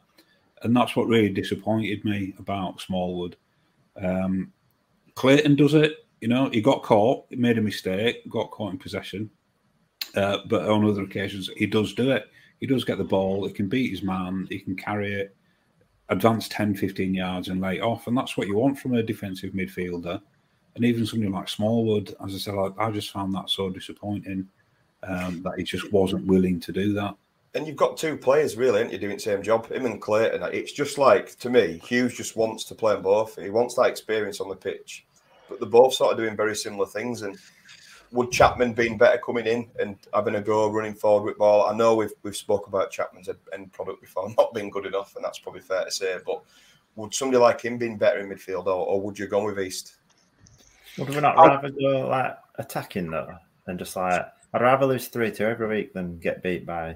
and 0.61 0.75
that's 0.75 0.95
what 0.95 1.07
really 1.07 1.29
disappointed 1.29 2.03
me 2.05 2.33
about 2.39 2.81
Smallwood. 2.81 3.35
Um, 4.01 4.51
Clayton 5.15 5.55
does 5.55 5.73
it. 5.73 6.05
You 6.21 6.27
know, 6.27 6.49
he 6.49 6.61
got 6.61 6.83
caught, 6.83 7.25
he 7.29 7.35
made 7.35 7.57
a 7.57 7.61
mistake, 7.61 8.27
got 8.29 8.51
caught 8.51 8.71
in 8.71 8.79
possession. 8.79 9.29
Uh, 10.15 10.39
but 10.47 10.67
on 10.67 10.85
other 10.85 11.03
occasions, 11.03 11.49
he 11.57 11.65
does 11.65 11.93
do 11.93 12.11
it. 12.11 12.29
He 12.59 12.67
does 12.67 12.85
get 12.85 12.97
the 12.97 13.03
ball, 13.03 13.45
he 13.45 13.53
can 13.53 13.67
beat 13.67 13.91
his 13.91 14.01
man, 14.01 14.47
he 14.49 14.59
can 14.59 14.75
carry 14.75 15.13
it, 15.13 15.35
advance 16.09 16.47
10, 16.47 16.75
15 16.75 17.13
yards 17.13 17.49
and 17.49 17.61
lay 17.61 17.81
off. 17.81 18.07
And 18.07 18.17
that's 18.17 18.37
what 18.37 18.47
you 18.47 18.55
want 18.55 18.79
from 18.79 18.95
a 18.95 19.03
defensive 19.03 19.53
midfielder. 19.53 20.21
And 20.75 20.85
even 20.85 21.05
something 21.05 21.31
like 21.31 21.49
Smallwood, 21.49 22.15
as 22.25 22.33
I 22.33 22.37
said, 22.37 22.55
I, 22.55 22.85
I 22.85 22.91
just 22.91 23.11
found 23.11 23.33
that 23.33 23.49
so 23.49 23.69
disappointing 23.69 24.47
um, 25.03 25.41
that 25.43 25.57
he 25.57 25.63
just 25.63 25.91
wasn't 25.91 26.25
willing 26.25 26.59
to 26.61 26.71
do 26.71 26.93
that. 26.93 27.15
And 27.55 27.65
you've 27.65 27.77
got 27.77 27.95
two 27.95 28.17
players, 28.17 28.57
really, 28.57 28.81
aren't 28.81 28.91
you, 28.91 28.97
doing 28.97 29.15
the 29.15 29.21
same 29.21 29.41
job? 29.41 29.71
Him 29.71 29.85
and 29.85 30.01
Clayton. 30.01 30.43
It's 30.53 30.73
just 30.73 30.97
like, 30.97 31.37
to 31.39 31.49
me, 31.49 31.81
Hughes 31.87 32.13
just 32.13 32.35
wants 32.35 32.65
to 32.65 32.75
play 32.75 32.93
them 32.93 33.03
both. 33.03 33.41
He 33.41 33.49
wants 33.49 33.75
that 33.75 33.87
experience 33.87 34.41
on 34.41 34.49
the 34.49 34.55
pitch. 34.57 35.05
But 35.47 35.61
they're 35.61 35.69
both 35.69 35.93
sort 35.93 36.11
of 36.11 36.17
doing 36.17 36.35
very 36.35 36.53
similar 36.53 36.85
things. 36.85 37.21
And 37.21 37.37
would 38.11 38.31
Chapman 38.31 38.73
been 38.73 38.97
better 38.97 39.17
coming 39.17 39.45
in 39.45 39.69
and 39.79 39.97
having 40.13 40.35
a 40.35 40.41
go 40.41 40.69
running 40.69 40.95
forward 40.95 41.25
with 41.25 41.37
ball? 41.37 41.67
I 41.67 41.75
know 41.75 41.95
we've 41.95 42.13
we've 42.23 42.35
spoke 42.35 42.67
about 42.67 42.91
Chapman's 42.91 43.29
end 43.53 43.71
product 43.71 44.01
before 44.01 44.33
not 44.37 44.53
being 44.53 44.69
good 44.69 44.85
enough, 44.85 45.15
and 45.15 45.23
that's 45.23 45.39
probably 45.39 45.61
fair 45.61 45.85
to 45.85 45.91
say. 45.91 46.17
But 46.25 46.41
would 46.95 47.13
somebody 47.13 47.39
like 47.39 47.61
him 47.61 47.77
been 47.77 47.97
better 47.97 48.19
in 48.19 48.29
midfield, 48.29 48.65
or, 48.65 48.85
or 48.85 49.01
would 49.01 49.17
you 49.17 49.27
go 49.27 49.45
with 49.45 49.59
East? 49.59 49.95
Would 50.97 51.09
we 51.09 51.19
not 51.19 51.37
rather 51.37 51.69
go 51.69 52.07
like 52.07 52.37
attacking 52.55 53.11
though, 53.11 53.35
and 53.67 53.79
just 53.79 53.95
like 53.95 54.25
I'd 54.53 54.61
rather 54.61 54.85
lose 54.85 55.07
three 55.07 55.31
two 55.31 55.45
every 55.45 55.67
week 55.67 55.93
than 55.93 56.19
get 56.19 56.41
beat 56.41 56.65
by 56.65 56.95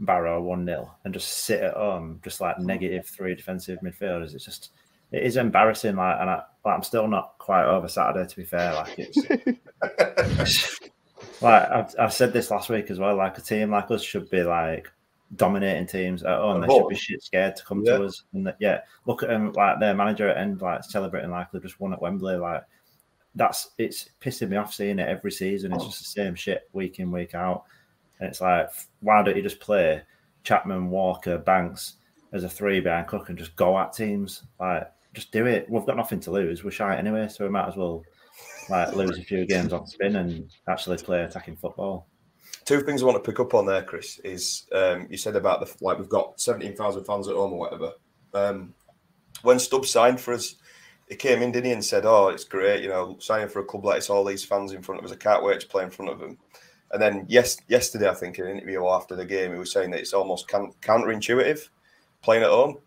Barrow 0.00 0.40
one 0.42 0.64
0 0.64 0.94
and 1.04 1.14
just 1.14 1.28
sit 1.28 1.60
at 1.60 1.74
home, 1.74 2.20
just 2.22 2.40
like 2.40 2.56
mm. 2.56 2.64
negative 2.64 3.06
three 3.06 3.34
defensive 3.34 3.78
midfielders. 3.82 4.34
It's 4.34 4.44
just 4.44 4.70
it 5.10 5.22
is 5.22 5.36
embarrassing. 5.36 5.96
Like, 5.96 6.18
and 6.20 6.30
I, 6.30 6.42
like, 6.64 6.74
I'm 6.74 6.82
still 6.82 7.08
not 7.08 7.36
quite 7.38 7.64
over 7.64 7.88
Saturday. 7.88 8.28
To 8.28 8.36
be 8.36 8.44
fair, 8.44 8.74
like 8.74 8.94
it's 8.98 9.16
like 11.42 11.70
I've, 11.70 11.94
I've 11.98 12.12
said 12.12 12.32
this 12.32 12.50
last 12.50 12.68
week 12.68 12.90
as 12.90 12.98
well. 12.98 13.16
Like 13.16 13.38
a 13.38 13.40
team 13.40 13.70
like 13.70 13.90
us 13.90 14.02
should 14.02 14.30
be 14.30 14.42
like 14.42 14.88
dominating 15.36 15.86
teams 15.86 16.22
at 16.22 16.38
home. 16.38 16.60
They 16.60 16.68
should 16.68 16.88
be 16.88 16.96
shit 16.96 17.22
scared 17.22 17.56
to 17.56 17.64
come 17.64 17.82
Yeah. 17.84 17.98
to 17.98 18.04
us. 18.04 18.22
And 18.32 18.46
that, 18.46 18.56
yeah, 18.60 18.80
look 19.06 19.22
at 19.22 19.28
them 19.28 19.52
like 19.52 19.80
their 19.80 19.94
manager 19.94 20.28
at 20.28 20.38
end 20.38 20.60
like 20.60 20.84
celebrating 20.84 21.30
like 21.30 21.50
they 21.50 21.58
just 21.58 21.80
won 21.80 21.92
at 21.92 22.02
Wembley. 22.02 22.36
Like 22.36 22.62
that's 23.34 23.70
it's 23.78 24.10
pissing 24.20 24.50
me 24.50 24.56
off 24.56 24.74
seeing 24.74 24.98
it 24.98 25.08
every 25.08 25.32
season. 25.32 25.72
It's 25.72 25.84
oh. 25.84 25.86
just 25.86 26.00
the 26.00 26.22
same 26.22 26.34
shit 26.34 26.68
week 26.72 26.98
in 26.98 27.10
week 27.10 27.34
out. 27.34 27.64
And 28.20 28.28
it's 28.28 28.40
like, 28.40 28.70
why 29.00 29.22
don't 29.22 29.36
you 29.36 29.42
just 29.42 29.60
play 29.60 30.02
Chapman, 30.44 30.90
Walker, 30.90 31.38
Banks 31.38 31.94
as 32.32 32.44
a 32.44 32.48
three 32.48 32.80
behind 32.80 33.06
Cook 33.06 33.28
and 33.28 33.38
just 33.38 33.56
go 33.56 33.78
at 33.78 33.92
teams? 33.92 34.42
Like, 34.58 34.90
just 35.14 35.32
do 35.32 35.46
it. 35.46 35.68
We've 35.68 35.86
got 35.86 35.96
nothing 35.96 36.20
to 36.20 36.30
lose. 36.30 36.64
We're 36.64 36.70
shy 36.70 36.96
anyway, 36.96 37.28
so 37.28 37.44
we 37.44 37.50
might 37.50 37.68
as 37.68 37.76
well 37.76 38.04
like 38.68 38.94
lose 38.94 39.18
a 39.18 39.22
few 39.22 39.46
games 39.46 39.72
on 39.72 39.86
spin 39.86 40.16
and 40.16 40.50
actually 40.68 40.98
play 40.98 41.22
attacking 41.22 41.56
football. 41.56 42.06
Two 42.64 42.80
things 42.82 43.02
I 43.02 43.06
want 43.06 43.22
to 43.22 43.30
pick 43.30 43.40
up 43.40 43.54
on 43.54 43.66
there, 43.66 43.82
Chris, 43.82 44.18
is 44.24 44.66
um, 44.74 45.06
you 45.10 45.16
said 45.16 45.36
about 45.36 45.60
the 45.60 45.84
like 45.84 45.98
we've 45.98 46.08
got 46.08 46.38
seventeen 46.40 46.76
thousand 46.76 47.04
fans 47.04 47.28
at 47.28 47.34
home 47.34 47.52
or 47.52 47.58
whatever. 47.58 47.92
Um, 48.34 48.74
when 49.42 49.58
Stubbs 49.58 49.90
signed 49.90 50.20
for 50.20 50.34
us, 50.34 50.56
he 51.08 51.16
came 51.16 51.40
in, 51.42 51.52
didn't 51.52 51.66
he, 51.66 51.72
and 51.72 51.84
said, 51.84 52.04
"Oh, 52.04 52.28
it's 52.28 52.44
great, 52.44 52.82
you 52.82 52.88
know, 52.88 53.16
signing 53.20 53.48
for 53.48 53.60
a 53.60 53.64
club 53.64 53.84
like 53.84 53.98
it's 53.98 54.10
all 54.10 54.24
these 54.24 54.44
fans 54.44 54.72
in 54.72 54.82
front 54.82 54.98
of 54.98 55.04
us. 55.06 55.12
I 55.12 55.16
can't 55.16 55.44
wait 55.44 55.60
to 55.60 55.66
play 55.66 55.84
in 55.84 55.90
front 55.90 56.12
of 56.12 56.18
them." 56.18 56.38
And 56.92 57.02
then 57.02 57.26
yes, 57.28 57.58
yesterday, 57.68 58.08
I 58.08 58.14
think 58.14 58.38
in 58.38 58.46
an 58.46 58.56
interview 58.56 58.86
after 58.86 59.14
the 59.14 59.24
game, 59.24 59.52
he 59.52 59.58
was 59.58 59.72
saying 59.72 59.90
that 59.90 60.00
it's 60.00 60.14
almost 60.14 60.48
can- 60.48 60.72
counterintuitive 60.80 61.68
playing 62.22 62.44
at 62.44 62.50
home. 62.50 62.78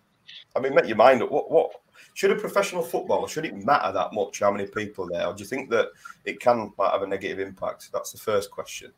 I 0.55 0.59
mean, 0.59 0.73
make 0.73 0.87
your 0.87 0.97
mind 0.97 1.21
up. 1.21 1.31
What 1.31 1.51
what 1.51 1.71
should 2.13 2.31
a 2.31 2.35
professional 2.35 2.83
footballer 2.83 3.27
should 3.27 3.45
it 3.45 3.55
matter 3.55 3.91
that 3.91 4.13
much 4.13 4.39
how 4.39 4.51
many 4.51 4.65
people 4.65 5.07
there, 5.07 5.27
or 5.27 5.33
do 5.33 5.43
you 5.43 5.47
think 5.47 5.69
that 5.69 5.89
it 6.25 6.39
can 6.39 6.71
like, 6.77 6.91
have 6.91 7.03
a 7.03 7.07
negative 7.07 7.39
impact? 7.39 7.91
That's 7.93 8.11
the 8.11 8.17
first 8.17 8.51
question. 8.51 8.91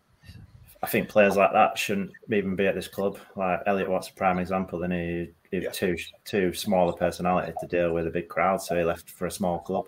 I 0.82 0.88
think 0.88 1.08
players 1.08 1.38
like 1.38 1.54
that 1.54 1.78
shouldn't 1.78 2.12
even 2.30 2.58
be 2.58 2.68
at 2.68 2.76
this 2.76 2.90
club. 2.90 3.18
Like 3.38 3.62
Elliot 3.68 3.90
Watt's 3.90 4.10
a 4.10 4.14
prime 4.14 4.40
example. 4.40 4.80
Then 4.80 4.92
he, 4.92 5.30
he 5.50 5.64
had 5.64 5.74
too 5.74 5.96
too 6.26 6.54
smaller 6.54 6.94
personality 6.94 7.54
to 7.60 7.68
deal 7.68 7.94
with 7.94 8.08
a 8.08 8.12
big 8.12 8.28
crowd, 8.28 8.62
so 8.62 8.76
he 8.76 8.84
left 8.84 9.10
for 9.10 9.28
a 9.28 9.32
small 9.32 9.60
club. 9.60 9.88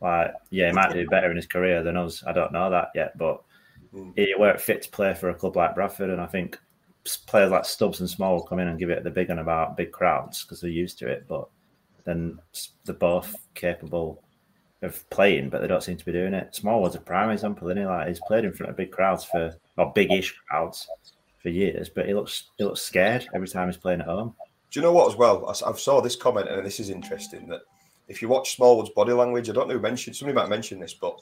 Like, 0.00 0.32
yeah, 0.50 0.68
he 0.68 0.72
might 0.72 0.92
do 0.92 1.06
better 1.06 1.30
in 1.30 1.36
his 1.36 1.46
career 1.46 1.82
than 1.82 1.96
us. 1.96 2.24
I 2.26 2.32
don't 2.32 2.52
know 2.52 2.70
that 2.70 2.88
yet, 2.94 3.16
but 3.16 3.42
Mm. 3.94 4.12
he 4.16 4.34
weren't 4.38 4.60
fit 4.60 4.82
to 4.82 4.90
play 4.90 5.12
for 5.14 5.28
a 5.28 5.34
club 5.34 5.56
like 5.56 5.74
Bradford. 5.74 6.10
And 6.10 6.20
I 6.20 6.26
think 6.26 6.58
players 7.26 7.50
like 7.50 7.64
Stubbs 7.64 8.00
and 8.00 8.08
Small 8.08 8.36
will 8.36 8.46
come 8.46 8.58
in 8.58 8.68
and 8.68 8.78
give 8.78 8.90
it 8.90 9.04
the 9.04 9.10
big 9.10 9.28
one 9.28 9.38
about 9.38 9.76
big 9.76 9.92
crowds 9.92 10.42
because 10.42 10.60
they're 10.60 10.70
used 10.70 10.98
to 11.00 11.08
it. 11.08 11.26
But 11.28 11.48
then 12.04 12.38
they're 12.84 12.94
both 12.94 13.36
capable 13.54 14.22
of 14.82 15.08
playing, 15.10 15.48
but 15.48 15.60
they 15.60 15.68
don't 15.68 15.82
seem 15.82 15.96
to 15.96 16.04
be 16.04 16.12
doing 16.12 16.34
it. 16.34 16.54
Small 16.54 16.82
was 16.82 16.94
a 16.94 17.00
prime 17.00 17.30
example, 17.30 17.68
isn't 17.68 17.78
he? 17.78 17.86
Like 17.86 18.08
he's 18.08 18.20
played 18.26 18.44
in 18.44 18.52
front 18.52 18.70
of 18.70 18.76
big 18.76 18.90
crowds 18.90 19.24
for 19.24 19.54
or 19.76 19.92
big-ish 19.94 20.34
crowds 20.48 20.88
for 21.40 21.48
years, 21.48 21.88
but 21.88 22.06
he 22.06 22.14
looks 22.14 22.50
he 22.58 22.64
looks 22.64 22.82
scared 22.82 23.26
every 23.34 23.48
time 23.48 23.68
he's 23.68 23.76
playing 23.76 24.00
at 24.00 24.06
home. 24.06 24.34
Do 24.70 24.80
you 24.80 24.84
know 24.84 24.92
what 24.92 25.10
as 25.10 25.16
well? 25.16 25.46
I, 25.46 25.68
have 25.68 25.78
saw 25.78 26.00
this 26.00 26.16
comment 26.16 26.48
and 26.48 26.64
this 26.64 26.80
is 26.80 26.90
interesting 26.90 27.46
that 27.48 27.60
if 28.08 28.22
you 28.22 28.28
watch 28.28 28.56
Smallwood's 28.56 28.90
body 28.90 29.12
language, 29.12 29.48
I 29.48 29.52
don't 29.52 29.68
know 29.68 29.74
who 29.74 29.80
mentioned 29.80 30.16
somebody 30.16 30.34
might 30.34 30.48
mention 30.48 30.80
this, 30.80 30.94
but 30.94 31.20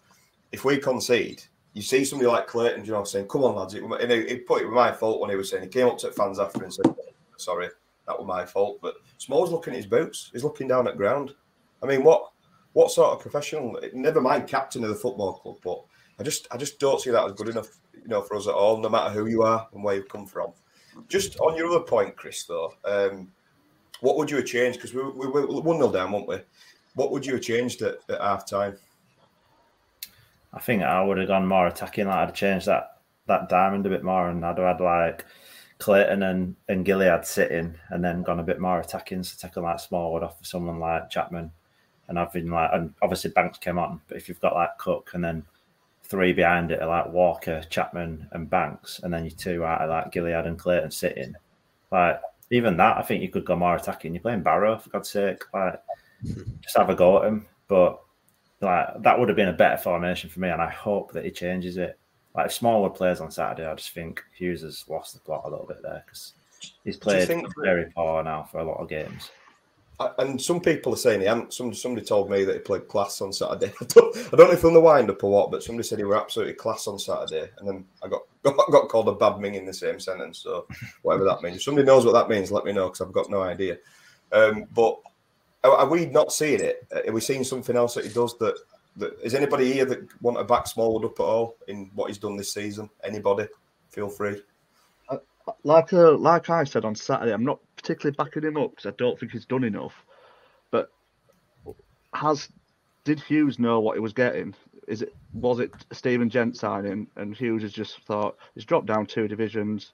if 0.53 0.65
we 0.65 0.79
concede, 0.79 1.43
you 1.73 1.83
see 1.83 2.05
somebody 2.05 2.29
like 2.29 2.47
Clayton, 2.47 2.85
you 2.85 2.93
know, 2.93 3.05
saying, 3.05 3.29
"Come 3.29 3.45
on, 3.45 3.55
lads," 3.55 3.75
it, 3.75 3.83
and 3.83 4.11
he, 4.11 4.37
put 4.39 4.63
it 4.63 4.67
was 4.67 4.75
my 4.75 4.93
fault 4.93 5.21
when 5.21 5.31
he 5.31 5.37
was 5.37 5.51
saying 5.51 5.63
he 5.63 5.69
came 5.69 5.87
up 5.87 5.99
to 5.99 6.13
fans 6.13 6.39
after 6.39 6.63
and 6.63 6.73
said, 6.73 6.95
"Sorry, 7.37 7.69
that 8.07 8.19
was 8.19 8.27
my 8.27 8.45
fault." 8.45 8.79
But 8.83 8.95
Small's 9.19 9.53
looking 9.53 9.75
at 9.75 9.79
his 9.79 9.87
boots; 9.87 10.31
he's 10.33 10.45
looking 10.45 10.69
down 10.69 10.89
at 10.89 10.97
ground. 10.97 11.35
I 11.83 11.87
mean, 11.87 12.03
what 12.03 12.31
what 12.73 12.91
sort 12.91 13.13
of 13.15 13.21
professional? 13.21 13.79
Never 13.93 14.21
mind 14.21 14.49
captain 14.49 14.83
of 14.83 14.91
the 14.91 14.97
football 14.97 15.35
club, 15.35 15.57
but 15.63 15.83
I 16.19 16.25
just 16.25 16.49
I 16.51 16.57
just 16.57 16.79
don't 16.81 17.01
see 17.01 17.11
that 17.11 17.25
as 17.25 17.33
good 17.33 17.49
enough, 17.49 17.69
you 17.95 18.09
know, 18.09 18.23
for 18.23 18.37
us 18.37 18.49
at 18.49 18.55
all. 18.55 18.79
No 18.79 18.89
matter 18.89 19.11
who 19.11 19.27
you 19.27 19.43
are 19.43 19.69
and 19.73 19.85
where 19.85 19.95
you've 19.95 20.09
come 20.09 20.27
from. 20.27 20.53
Just 21.09 21.39
on 21.39 21.57
your 21.57 21.69
other 21.69 21.85
point, 21.85 22.17
Chris, 22.17 22.45
though, 22.45 22.75
um, 22.85 23.29
what 24.01 24.17
would 24.17 24.31
you 24.31 24.37
have 24.39 24.47
changed? 24.47 24.79
Because 24.79 24.93
we, 24.93 25.03
we 25.03 25.29
were 25.29 25.47
one 25.47 25.77
0 25.77 25.93
down, 25.93 26.13
weren't 26.13 26.29
we? 26.29 26.39
What 26.95 27.13
would 27.13 27.25
you 27.25 27.35
have 27.35 27.43
changed 27.43 27.81
at, 27.83 27.99
at 28.09 28.21
half 28.21 28.47
time? 28.47 28.77
I 30.53 30.61
think 30.61 30.83
I 30.83 31.03
would 31.03 31.19
have 31.19 31.29
gone 31.29 31.47
more 31.47 31.67
attacking. 31.67 32.07
Like 32.07 32.17
I'd 32.17 32.27
have 32.27 32.35
changed 32.35 32.67
that 32.67 32.99
that 33.27 33.49
diamond 33.49 33.87
a 33.87 33.91
bit 33.91 34.05
more, 34.05 34.29
and 34.29 34.45
I'd 34.45 34.59
have 34.59 34.79
had 34.79 34.85
like 34.85 35.25
Clayton 35.79 36.23
and 36.23 36.57
and 36.69 36.85
Gilliead 36.85 37.25
sitting, 37.25 37.75
and 37.91 38.05
then 38.05 38.23
gone 38.23 38.41
a 38.41 38.45
bit 38.45 38.61
more 38.61 38.81
attacking. 38.81 39.23
So 39.23 39.37
taking 39.41 39.63
like 39.63 39.81
Smallwood 39.81 40.23
off 40.23 40.41
of 40.41 40.47
someone 40.47 40.81
like 40.81 41.11
Chapman, 41.11 41.51
and 42.09 42.19
having 42.19 42.51
like 42.51 42.71
and 42.73 42.93
obviously 43.03 43.31
Banks 43.31 43.59
came 43.59 43.79
on, 43.79 44.01
but 44.09 44.17
if 44.17 44.29
you've 44.29 44.41
got 44.41 44.55
like 44.55 44.77
Cook 44.79 45.11
and 45.15 45.25
then 45.25 45.45
three 46.03 46.33
behind 46.33 46.73
it 46.73 46.83
are 46.83 46.89
like 46.89 47.13
Walker, 47.13 47.63
Chapman, 47.71 48.29
and 48.33 48.51
Banks, 48.51 49.01
and 49.03 49.15
then 49.15 49.25
you 49.25 49.31
two 49.31 49.65
out 49.65 49.83
of 49.83 49.91
like 49.91 50.13
Gilliead 50.13 50.47
and 50.47 50.59
Clayton 50.59 50.91
sitting, 50.91 51.35
like 51.93 52.21
even 52.51 52.77
that, 52.79 52.99
I 52.99 53.03
think 53.03 53.23
you 53.23 53.29
could 53.29 53.45
go 53.45 53.55
more 53.55 53.77
attacking. 53.77 54.13
You're 54.13 54.23
playing 54.23 54.43
Barrow 54.43 54.77
for 54.77 54.91
God's 54.91 55.11
sake, 55.11 55.45
like 55.55 55.81
hmm. 56.23 56.43
just 56.61 56.77
have 56.77 56.91
a 56.91 56.97
go 56.97 57.23
at 57.23 57.29
him, 57.29 57.47
but 57.69 58.01
like 58.61 59.03
that 59.03 59.19
would 59.19 59.29
have 59.29 59.37
been 59.37 59.49
a 59.49 59.53
better 59.53 59.77
formation 59.77 60.29
for 60.31 60.41
me, 60.41 60.49
and 60.49 60.61
I 60.63 60.69
hope 60.71 61.13
that 61.13 61.25
he 61.25 61.31
changes 61.31 61.77
it. 61.77 61.99
Like 62.35 62.47
if 62.47 62.53
Smallwood 62.53 62.95
plays 62.95 63.21
on 63.21 63.31
Saturday, 63.31 63.67
I 63.69 63.75
just 63.75 63.91
think 63.91 64.23
Hughes 64.37 64.63
has 64.63 64.85
lost 64.89 65.15
the 65.15 65.21
plot 65.21 65.43
a 65.47 65.49
little 65.51 65.67
bit 65.67 65.83
there 65.83 66.03
because 66.07 66.35
he's 66.85 66.97
played 66.97 67.27
think 67.27 67.47
that- 67.47 67.55
very 67.65 67.87
poor 67.97 68.23
now 68.23 68.45
for 68.45 68.59
a 68.59 68.65
lot 68.65 68.81
of 68.81 68.89
games. 68.89 69.31
I- 69.99 70.13
And 70.19 70.41
some 70.41 70.61
people 70.61 70.95
are 70.95 70.97
saying 70.97 71.21
he 71.21 71.27
hadn't. 71.27 71.53
Some, 71.53 71.75
somebody 71.75 72.07
told 72.07 72.31
me 72.31 72.45
that 72.45 72.55
he 72.55 72.59
played 72.61 72.89
class 72.89 73.21
on 73.21 73.33
Saturday. 73.33 73.73
I 73.81 73.85
don't, 73.87 74.17
I 74.17 74.37
don't 74.37 74.49
know 74.49 74.53
if 74.53 74.65
on 74.65 74.73
the 74.75 74.81
wind 74.81 75.11
up 75.11 75.23
or 75.25 75.31
what, 75.31 75.51
but 75.51 75.63
somebody 75.63 75.87
said 75.87 75.99
he 75.99 76.05
were 76.05 76.17
absolutely 76.21 76.55
class 76.55 76.87
on 76.87 76.99
Saturday. 76.99 77.51
And 77.59 77.69
then 77.69 77.85
I 78.03 78.09
got, 78.09 78.23
got, 78.43 78.71
got 78.71 78.89
called 78.89 79.09
a 79.09 79.13
bad 79.13 79.39
ming 79.41 79.57
in 79.57 79.67
the 79.67 79.75
same 79.75 80.01
sentence. 80.01 80.39
So 80.39 80.67
whatever 81.03 81.25
that 81.25 81.43
means. 81.43 81.57
If 81.57 81.63
somebody 81.65 81.87
knows 81.87 82.07
what 82.07 82.13
that 82.15 82.29
means, 82.31 82.51
let 82.53 82.65
me 82.65 82.73
know 82.73 82.87
because 82.87 83.01
I've 83.03 83.13
got 83.13 83.29
no 83.29 83.43
idea. 83.43 83.77
Um, 84.33 84.65
but 84.75 85.01
are, 85.65 85.73
are 85.79 85.89
we 85.89 86.07
not 86.07 86.33
seeing 86.33 86.61
it? 86.61 86.87
Are 87.07 87.13
we 87.13 87.21
seeing 87.21 87.45
something 87.45 87.77
else 87.77 87.95
that 87.95 88.05
he 88.05 88.13
does 88.13 88.37
that, 88.39 88.57
that 88.97 89.19
is 89.23 89.35
anybody 89.35 89.73
here 89.73 89.85
that 89.85 90.09
want 90.23 90.39
to 90.39 90.45
back 90.45 90.67
Smallwood 90.67 91.05
up 91.05 91.21
at 91.21 91.23
all 91.23 91.57
in 91.69 91.91
what 91.95 92.09
he's 92.09 92.19
done 92.19 92.37
this 92.37 92.53
season? 92.53 92.89
Anybody? 93.05 93.47
Feel 93.91 94.09
free. 94.09 94.43
like 95.65 95.93
uh, 95.93 96.17
like 96.17 96.51
I 96.51 96.65
said 96.65 96.85
on 96.85 96.95
Saturday, 96.95 97.33
I'm 97.33 97.45
not 97.45 97.61
particularly 97.77 98.15
backing 98.17 98.45
him 98.45 98.57
up 98.57 98.71
because 98.71 98.87
I 98.87 98.95
don't 98.97 99.19
think 99.19 99.33
he's 99.33 99.47
done 99.47 99.65
enough. 99.65 99.95
But 100.71 100.91
has 102.15 102.49
did 103.05 103.21
Hughes 103.21 103.59
know 103.59 103.81
what 103.81 103.97
he 103.97 104.01
was 104.01 104.13
getting? 104.13 104.55
is 104.91 105.03
it 105.03 105.15
was 105.33 105.61
it 105.61 105.73
Stephen 105.93 106.29
Gent 106.29 106.57
signing? 106.57 107.07
And 107.17 107.35
Hughes 107.35 107.63
has 107.63 107.73
just 107.73 108.01
thought 108.01 108.37
he's 108.55 108.65
dropped 108.65 108.87
down 108.87 109.07
two 109.07 109.29
divisions. 109.29 109.93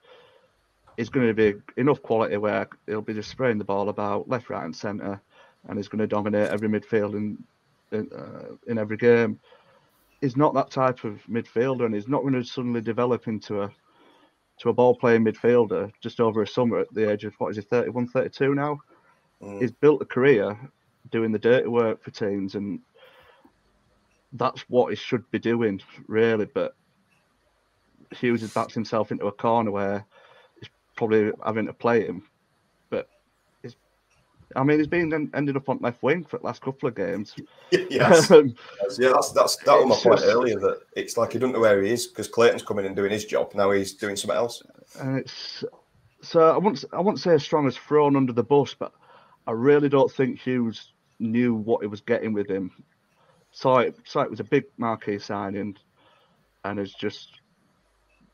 He's 0.97 1.09
going 1.09 1.27
to 1.27 1.33
be 1.33 1.53
enough 1.77 2.01
quality 2.01 2.35
where 2.37 2.67
he'll 2.87 3.01
be 3.01 3.13
just 3.13 3.29
spraying 3.29 3.59
the 3.59 3.63
ball 3.63 3.89
about 3.89 4.27
left, 4.27 4.49
right, 4.49 4.65
and 4.65 4.75
centre, 4.75 5.21
and 5.67 5.77
he's 5.77 5.87
going 5.87 5.99
to 5.99 6.07
dominate 6.07 6.49
every 6.49 6.67
midfield 6.69 7.15
in 7.15 7.43
in, 7.91 8.09
uh, 8.13 8.55
in 8.67 8.77
every 8.77 8.97
game. 8.97 9.39
He's 10.21 10.35
not 10.35 10.53
that 10.55 10.71
type 10.71 11.03
of 11.03 11.21
midfielder, 11.29 11.85
and 11.85 11.93
he's 11.93 12.07
not 12.07 12.21
going 12.21 12.33
to 12.33 12.43
suddenly 12.43 12.81
develop 12.81 13.27
into 13.27 13.61
a 13.61 13.71
to 14.59 14.69
a 14.69 14.73
ball 14.73 14.95
playing 14.95 15.23
midfielder 15.23 15.91
just 16.01 16.19
over 16.19 16.41
a 16.41 16.47
summer 16.47 16.79
at 16.79 16.93
the 16.93 17.11
age 17.11 17.23
of 17.23 17.33
what 17.37 17.49
is 17.49 17.57
he 17.57 17.61
31 17.61 18.07
32 18.07 18.55
now 18.55 18.79
Mm. 19.39 19.61
he's 19.61 19.71
built 19.71 20.01
a 20.01 20.05
career 20.05 20.57
doing 21.11 21.31
the 21.31 21.37
dirty 21.37 21.67
work 21.67 22.03
for 22.03 22.09
teams 22.09 22.55
and 22.55 22.79
that's 24.33 24.61
what 24.61 24.89
he 24.89 24.95
should 24.95 25.29
be 25.29 25.37
doing 25.37 25.79
really 26.07 26.45
but 26.45 26.75
Hughes 28.11 28.41
has 28.41 28.53
backed 28.53 28.73
himself 28.73 29.11
into 29.11 29.27
a 29.27 29.31
corner 29.31 29.69
where 29.69 30.05
he's 30.59 30.69
probably 30.95 31.31
having 31.45 31.67
to 31.67 31.73
play 31.73 32.05
him 32.05 32.23
I 34.55 34.63
mean 34.63 34.77
he's 34.77 34.87
been 34.87 35.13
en- 35.13 35.31
ended 35.33 35.57
up 35.57 35.67
on 35.69 35.79
left 35.81 36.01
wing 36.01 36.23
for 36.23 36.37
the 36.37 36.45
last 36.45 36.61
couple 36.61 36.87
of 36.87 36.95
games 36.95 37.35
yes. 37.71 38.31
Um, 38.31 38.55
yeah, 38.97 39.09
that's 39.13 39.31
that's 39.31 39.57
that 39.57 39.73
was 39.75 39.87
my 39.87 39.95
point 39.95 40.19
just- 40.21 40.33
earlier 40.33 40.59
that 40.59 40.79
it's 40.95 41.17
like 41.17 41.33
he 41.33 41.39
doesn't 41.39 41.53
know 41.53 41.59
where 41.59 41.81
he 41.81 41.91
is 41.91 42.07
because 42.07 42.27
Clayton's 42.27 42.63
coming 42.63 42.85
and 42.85 42.95
doing 42.95 43.11
his 43.11 43.25
job. 43.25 43.53
Now 43.53 43.71
he's 43.71 43.93
doing 43.93 44.15
something 44.15 44.37
else. 44.37 44.63
And 44.99 45.17
it's 45.17 45.63
so 46.21 46.51
I 46.51 46.57
won't 46.57 46.83
I 46.93 47.01
won't 47.01 47.19
say 47.19 47.33
as 47.33 47.43
strong 47.43 47.67
as 47.67 47.77
thrown 47.77 48.15
under 48.15 48.33
the 48.33 48.43
bus, 48.43 48.73
but 48.73 48.93
I 49.45 49.51
really 49.51 49.89
don't 49.89 50.11
think 50.11 50.39
Hughes 50.39 50.93
knew 51.19 51.55
what 51.55 51.81
he 51.81 51.87
was 51.87 52.01
getting 52.01 52.33
with 52.33 52.49
him. 52.49 52.71
So 53.51 53.77
it, 53.79 53.97
so 54.03 54.21
it 54.21 54.29
was 54.29 54.39
a 54.39 54.43
big 54.45 54.65
marquee 54.77 55.19
signing, 55.19 55.77
and 56.63 56.79
it's 56.79 56.93
just 56.93 57.41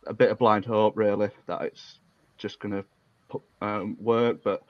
a 0.07 0.13
bit 0.13 0.31
of 0.31 0.37
blind 0.37 0.65
hope 0.65 0.97
really 0.97 1.29
that 1.47 1.61
it's 1.61 1.99
just 2.37 2.59
going 2.59 2.83
to 3.31 3.41
um, 3.61 3.97
work. 3.99 4.43
But 4.43 4.63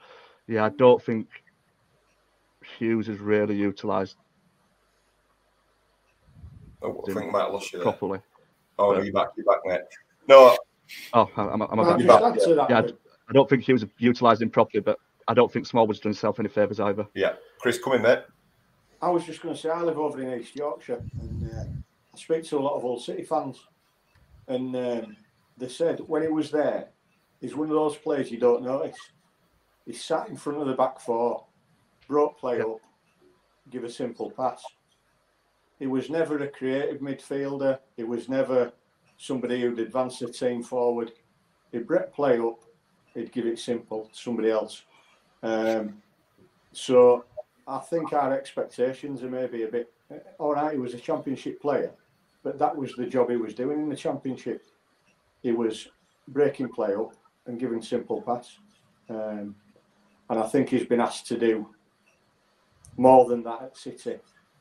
yeah, 0.46 0.64
I 0.64 0.68
don't 0.70 1.02
think 1.02 1.28
Hughes 2.78 3.08
is 3.08 3.18
really 3.18 3.56
utilised 3.56 4.16
Oh, 6.82 7.02
I 7.08 7.12
think 7.14 7.28
I 7.28 7.30
might 7.30 7.42
have 7.44 7.52
lost 7.52 7.72
you 7.72 7.78
there. 7.78 7.84
properly. 7.84 8.20
Oh, 8.78 8.92
no, 8.92 9.00
you're 9.00 9.12
back. 9.12 9.28
You're 9.36 9.46
back, 9.46 9.60
mate. 9.64 9.80
No, 10.28 10.54
Oh, 11.14 11.30
I'm, 11.36 11.62
I'm, 11.62 11.80
I'm 11.80 11.98
just 11.98 12.06
back. 12.08 12.22
add 12.34 12.40
to 12.40 12.54
that, 12.56 12.70
Yeah, 12.70 12.78
I, 12.80 12.84
I 13.28 13.32
don't 13.32 13.48
think 13.48 13.62
Hughes 13.62 13.86
utilised 13.98 14.42
him 14.42 14.50
properly, 14.50 14.82
but 14.82 14.98
I 15.26 15.32
don't 15.32 15.50
think 15.50 15.64
Smallwood's 15.66 16.00
done 16.00 16.10
himself 16.10 16.38
any 16.40 16.48
favours 16.50 16.78
either. 16.80 17.06
yeah, 17.14 17.34
Chris, 17.58 17.78
come 17.82 17.94
in, 17.94 18.02
mate. 18.02 18.18
I 19.00 19.08
was 19.08 19.24
just 19.24 19.40
going 19.40 19.54
to 19.54 19.60
say, 19.60 19.70
I 19.70 19.80
live 19.80 19.98
over 19.98 20.20
in 20.20 20.38
East 20.38 20.54
Yorkshire, 20.56 21.02
and 21.20 21.50
uh, 21.50 21.62
I 22.14 22.18
speak 22.18 22.44
to 22.44 22.58
a 22.58 22.60
lot 22.60 22.76
of 22.76 22.84
old 22.84 23.02
City 23.02 23.22
fans, 23.22 23.58
and 24.48 24.76
um, 24.76 25.16
they 25.56 25.68
said 25.68 26.00
when 26.06 26.22
he 26.22 26.28
was 26.28 26.50
there, 26.50 26.88
he's 27.40 27.54
one 27.56 27.68
of 27.68 27.74
those 27.74 27.96
players 27.96 28.30
you 28.30 28.38
don't 28.38 28.62
notice. 28.62 28.98
He 29.86 29.92
sat 29.92 30.28
in 30.28 30.36
front 30.36 30.60
of 30.60 30.66
the 30.66 30.74
back 30.74 31.00
four, 31.00 31.44
brought 32.08 32.38
play 32.38 32.60
up, 32.60 32.80
give 33.70 33.84
a 33.84 33.90
simple 33.90 34.30
pass. 34.30 34.62
He 35.78 35.86
was 35.86 36.08
never 36.08 36.42
a 36.42 36.48
creative 36.48 37.00
midfielder. 37.00 37.78
He 37.96 38.04
was 38.04 38.28
never 38.28 38.72
somebody 39.18 39.60
who'd 39.60 39.78
advance 39.78 40.18
the 40.18 40.28
team 40.28 40.62
forward. 40.62 41.12
He'd 41.72 41.86
break 41.86 42.12
play 42.12 42.38
up, 42.38 42.60
he'd 43.14 43.32
give 43.32 43.46
it 43.46 43.58
simple 43.58 44.06
to 44.06 44.14
somebody 44.14 44.50
else. 44.50 44.82
Um, 45.42 46.02
so 46.72 47.24
I 47.66 47.78
think 47.78 48.12
our 48.12 48.32
expectations 48.32 49.22
are 49.22 49.30
maybe 49.30 49.64
a 49.64 49.68
bit. 49.68 49.92
All 50.38 50.54
right, 50.54 50.72
he 50.72 50.78
was 50.78 50.94
a 50.94 50.98
championship 50.98 51.60
player, 51.60 51.92
but 52.42 52.58
that 52.58 52.76
was 52.76 52.94
the 52.94 53.06
job 53.06 53.30
he 53.30 53.36
was 53.36 53.54
doing 53.54 53.80
in 53.80 53.88
the 53.88 53.96
championship. 53.96 54.64
He 55.42 55.52
was 55.52 55.88
breaking 56.28 56.68
play 56.70 56.94
up 56.94 57.14
and 57.46 57.58
giving 57.58 57.82
simple 57.82 58.22
pass, 58.22 58.58
um, 59.08 59.54
and 60.34 60.42
I 60.42 60.48
think 60.48 60.68
he's 60.68 60.84
been 60.84 61.00
asked 61.00 61.28
to 61.28 61.38
do 61.38 61.68
more 62.96 63.24
than 63.26 63.44
that 63.44 63.62
at 63.62 63.76
City, 63.76 64.16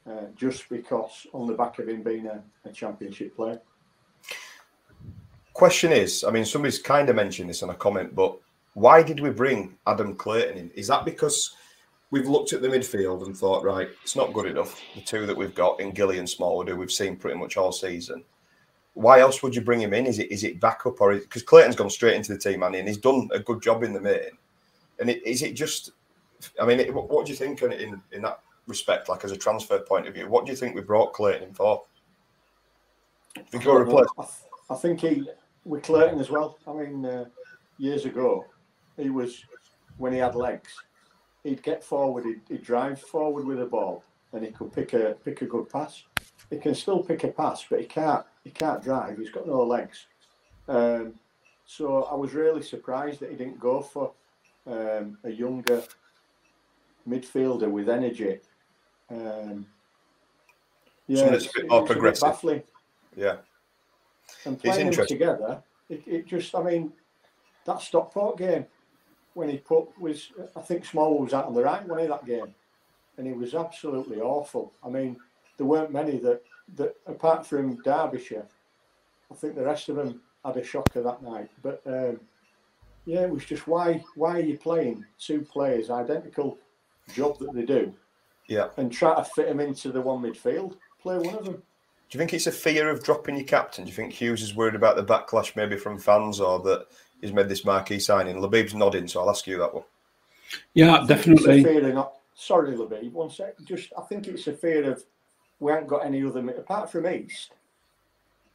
uh, 0.07 0.25
just 0.35 0.69
because 0.69 1.25
on 1.33 1.47
the 1.47 1.53
back 1.53 1.79
of 1.79 1.89
him 1.89 2.03
being 2.03 2.27
a, 2.27 2.43
a 2.63 2.71
championship 2.71 3.35
player. 3.35 3.59
Question 5.53 5.91
is, 5.91 6.23
I 6.23 6.29
mean, 6.29 6.45
somebody's 6.45 6.77
kind 6.77 7.09
of 7.09 7.15
mentioned 7.15 7.49
this 7.49 7.63
in 7.63 7.71
a 7.71 7.73
comment, 7.73 8.13
but 8.13 8.37
why 8.75 9.01
did 9.01 9.19
we 9.19 9.31
bring 9.31 9.75
Adam 9.87 10.15
Clayton 10.15 10.57
in? 10.57 10.69
Is 10.75 10.85
that 10.89 11.05
because 11.05 11.55
we've 12.11 12.29
looked 12.29 12.53
at 12.53 12.61
the 12.61 12.67
midfield 12.67 13.25
and 13.25 13.35
thought, 13.35 13.63
right, 13.63 13.89
it's 14.03 14.15
not 14.15 14.31
good 14.31 14.45
enough? 14.45 14.79
The 14.93 15.01
two 15.01 15.25
that 15.25 15.35
we've 15.35 15.55
got 15.55 15.79
in 15.79 15.89
Gilly 15.89 16.19
and 16.19 16.29
Smallwood, 16.29 16.69
who 16.69 16.75
we've 16.75 16.91
seen 16.91 17.15
pretty 17.15 17.39
much 17.39 17.57
all 17.57 17.71
season. 17.71 18.23
Why 18.93 19.21
else 19.21 19.41
would 19.41 19.55
you 19.55 19.61
bring 19.61 19.81
him 19.81 19.95
in? 19.95 20.05
Is 20.05 20.19
it 20.19 20.31
is 20.31 20.43
it 20.43 20.59
backup 20.59 21.01
or 21.01 21.15
because 21.15 21.41
Clayton's 21.41 21.75
gone 21.75 21.89
straight 21.89 22.15
into 22.15 22.31
the 22.31 22.37
team, 22.37 22.61
and 22.61 22.75
he's 22.75 22.97
done 22.97 23.27
a 23.33 23.39
good 23.39 23.59
job 23.59 23.81
in 23.81 23.91
the 23.91 23.99
main? 23.99 24.37
And 24.99 25.09
it, 25.09 25.25
is 25.25 25.41
it 25.41 25.53
just? 25.53 25.91
I 26.59 26.65
mean, 26.65 26.79
it, 26.79 26.93
what, 26.93 27.09
what 27.09 27.25
do 27.25 27.31
you 27.31 27.37
think 27.37 27.61
in, 27.61 27.71
in 27.73 28.01
in 28.11 28.21
that 28.23 28.39
respect? 28.67 29.09
Like 29.09 29.23
as 29.23 29.31
a 29.31 29.37
transfer 29.37 29.79
point 29.79 30.07
of 30.07 30.13
view, 30.13 30.27
what 30.27 30.45
do 30.45 30.51
you 30.51 30.57
think 30.57 30.75
we 30.75 30.81
brought 30.81 31.13
Clayton 31.13 31.47
in 31.47 31.53
for? 31.53 31.83
Do 33.35 33.41
you 33.41 33.47
think 33.49 33.63
he'll 33.63 33.75
replace? 33.75 34.07
I, 34.17 34.73
I 34.73 34.75
think 34.77 35.01
he 35.01 35.27
with 35.65 35.83
Clayton 35.83 36.19
as 36.19 36.29
well. 36.29 36.57
I 36.67 36.73
mean, 36.73 37.05
uh, 37.05 37.25
years 37.77 38.05
ago, 38.05 38.45
he 38.97 39.09
was 39.09 39.43
when 39.97 40.13
he 40.13 40.19
had 40.19 40.35
legs, 40.35 40.73
he'd 41.43 41.63
get 41.63 41.83
forward, 41.83 42.25
he'd, 42.25 42.41
he'd 42.49 42.63
drive 42.63 42.99
forward 42.99 43.45
with 43.45 43.59
the 43.59 43.65
ball, 43.65 44.03
and 44.33 44.43
he 44.43 44.51
could 44.51 44.73
pick 44.73 44.93
a 44.93 45.15
pick 45.23 45.41
a 45.41 45.45
good 45.45 45.69
pass. 45.69 46.03
He 46.49 46.57
can 46.57 46.75
still 46.75 47.01
pick 47.01 47.23
a 47.23 47.29
pass, 47.29 47.65
but 47.69 47.79
he 47.79 47.85
can't 47.85 48.25
he 48.43 48.49
can't 48.49 48.83
drive. 48.83 49.17
He's 49.17 49.31
got 49.31 49.47
no 49.47 49.63
legs. 49.63 50.05
Um, 50.67 51.13
so 51.65 52.03
I 52.03 52.15
was 52.15 52.33
really 52.33 52.61
surprised 52.61 53.19
that 53.21 53.31
he 53.31 53.35
didn't 53.35 53.59
go 53.59 53.81
for 53.81 54.11
um, 54.67 55.17
a 55.23 55.29
younger 55.29 55.83
midfielder 57.07 57.69
with 57.69 57.89
energy. 57.89 58.39
Um, 59.09 59.65
yeah, 61.07 61.17
Someone 61.17 61.33
that's 61.33 61.45
a 61.45 61.51
bit 61.55 61.69
more 61.69 61.81
it's 61.81 61.91
progressive. 61.91 62.21
baffling 62.21 62.63
Yeah. 63.15 63.37
and 64.45 64.55
It's 64.55 64.63
playing 64.63 64.91
them 64.91 65.05
together, 65.05 65.61
it, 65.89 66.03
it 66.07 66.27
just, 66.27 66.55
I 66.55 66.63
mean, 66.63 66.93
that 67.65 67.81
Stockport 67.81 68.37
game 68.37 68.65
when 69.33 69.49
he 69.49 69.57
put 69.57 69.87
was, 69.99 70.31
I 70.55 70.61
think 70.61 70.85
Small 70.85 71.17
was 71.19 71.33
out 71.33 71.45
on 71.45 71.53
the 71.53 71.63
right 71.63 71.85
one 71.87 71.99
in 71.99 72.09
that 72.09 72.25
game, 72.25 72.53
and 73.17 73.27
he 73.27 73.33
was 73.33 73.55
absolutely 73.55 74.21
awful. 74.21 74.73
I 74.83 74.89
mean, 74.89 75.17
there 75.57 75.67
weren't 75.67 75.91
many 75.91 76.17
that 76.19 76.41
that 76.75 76.95
apart 77.07 77.45
from 77.45 77.81
Derbyshire, 77.83 78.45
I 79.31 79.35
think 79.35 79.55
the 79.55 79.65
rest 79.65 79.89
of 79.89 79.97
them 79.97 80.21
had 80.45 80.57
a 80.57 80.63
shocker 80.63 81.01
that 81.01 81.21
night. 81.21 81.49
But 81.61 81.81
um, 81.85 82.19
yeah, 83.05 83.21
it 83.21 83.29
was 83.29 83.45
just 83.45 83.67
why 83.67 84.03
why 84.15 84.37
are 84.37 84.41
you 84.41 84.57
playing 84.57 85.05
two 85.19 85.41
players 85.41 85.89
identical 85.89 86.57
job 87.13 87.37
that 87.39 87.53
they 87.53 87.63
do 87.65 87.93
Yeah. 88.47 88.69
and 88.77 88.91
try 88.91 89.15
to 89.15 89.23
fit 89.23 89.47
them 89.47 89.59
into 89.59 89.91
the 89.91 90.01
one 90.01 90.21
midfield? 90.23 90.77
Play 91.01 91.17
one 91.17 91.35
of 91.35 91.45
them. 91.45 91.53
Do 91.55 92.17
you 92.17 92.19
think 92.19 92.33
it's 92.33 92.47
a 92.47 92.51
fear 92.51 92.89
of 92.89 93.03
dropping 93.03 93.35
your 93.35 93.45
captain? 93.45 93.85
Do 93.85 93.89
you 93.89 93.95
think 93.95 94.13
Hughes 94.13 94.41
is 94.41 94.55
worried 94.55 94.75
about 94.75 94.95
the 94.95 95.03
backlash 95.03 95.55
maybe 95.55 95.75
from 95.77 95.97
fans 95.97 96.39
or 96.39 96.59
that 96.59 96.85
he's 97.21 97.33
made 97.33 97.49
this 97.49 97.65
marquee 97.65 97.99
signing? 97.99 98.37
Labib's 98.37 98.75
nodding, 98.75 99.07
so 99.07 99.21
I'll 99.21 99.29
ask 99.29 99.47
you 99.47 99.57
that 99.57 99.73
one. 99.73 99.83
Yeah, 100.75 101.01
It's 101.01 101.05
a 101.05 101.07
definitely. 101.15 101.63
fear 101.63 101.87
of 101.87 101.93
not. 101.95 102.13
Sorry, 102.35 102.75
Labib. 102.75 103.11
One 103.11 103.29
sec. 103.31 103.55
Just, 103.63 103.91
I 103.97 104.01
think 104.03 104.27
it's 104.27 104.47
a 104.47 104.53
fear 104.53 104.91
of 104.91 105.03
we 105.59 105.71
haven't 105.71 105.87
got 105.87 106.05
any 106.05 106.23
other 106.23 106.47
apart 106.51 106.91
from 106.91 107.07
East. 107.07 107.53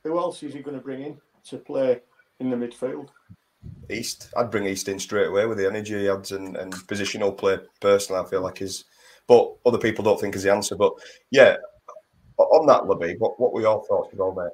Who 0.04 0.16
else 0.18 0.42
is 0.42 0.54
he 0.54 0.60
going 0.60 0.76
to 0.76 0.82
bring 0.82 1.02
in 1.02 1.20
to 1.46 1.58
play 1.58 2.00
in 2.38 2.50
the 2.50 2.56
midfield? 2.56 3.08
East, 3.90 4.30
I'd 4.36 4.50
bring 4.50 4.66
East 4.66 4.88
in 4.88 4.98
straight 4.98 5.28
away 5.28 5.46
with 5.46 5.58
the 5.58 5.66
energy 5.66 5.98
he 5.98 6.08
adds 6.08 6.32
and, 6.32 6.56
and 6.56 6.72
positional 6.72 7.36
play. 7.36 7.58
Personally, 7.80 8.20
I 8.20 8.28
feel 8.28 8.42
like 8.42 8.62
is, 8.62 8.84
but 9.26 9.52
other 9.66 9.78
people 9.78 10.04
don't 10.04 10.20
think 10.20 10.36
is 10.36 10.42
the 10.42 10.52
answer. 10.52 10.76
But 10.76 10.92
yeah, 11.30 11.56
on 12.36 12.66
that, 12.66 12.82
Labib, 12.82 13.18
what, 13.18 13.40
what 13.40 13.52
were 13.52 13.62
your 13.62 13.84
thoughts 13.86 14.12
with 14.12 14.20
all 14.20 14.34
that? 14.34 14.52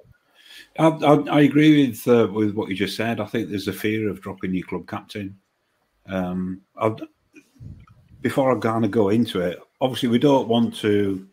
I, 0.79 0.87
I, 0.87 1.39
I 1.39 1.41
agree 1.43 1.87
with 1.87 2.07
uh, 2.09 2.29
with 2.33 2.55
what 2.55 2.69
you 2.69 2.77
just 2.77 2.97
said. 2.97 3.21
I 3.21 3.27
think 3.27 3.49
there's 3.49 3.69
a 3.69 3.73
fear 3.73 4.09
of 4.09 4.21
dropping 4.21 4.55
your 4.55 4.67
club 4.67 4.87
captain. 4.87 5.39
Um, 6.07 6.61
I'll, 6.77 6.97
before 8.21 8.57
I 8.57 8.59
kind 8.59 8.85
of 8.85 8.91
go 8.91 9.11
into 9.11 9.41
it, 9.41 9.59
obviously 9.81 10.09
we 10.09 10.19
don't 10.19 10.49
want 10.49 10.75
to 10.77 11.27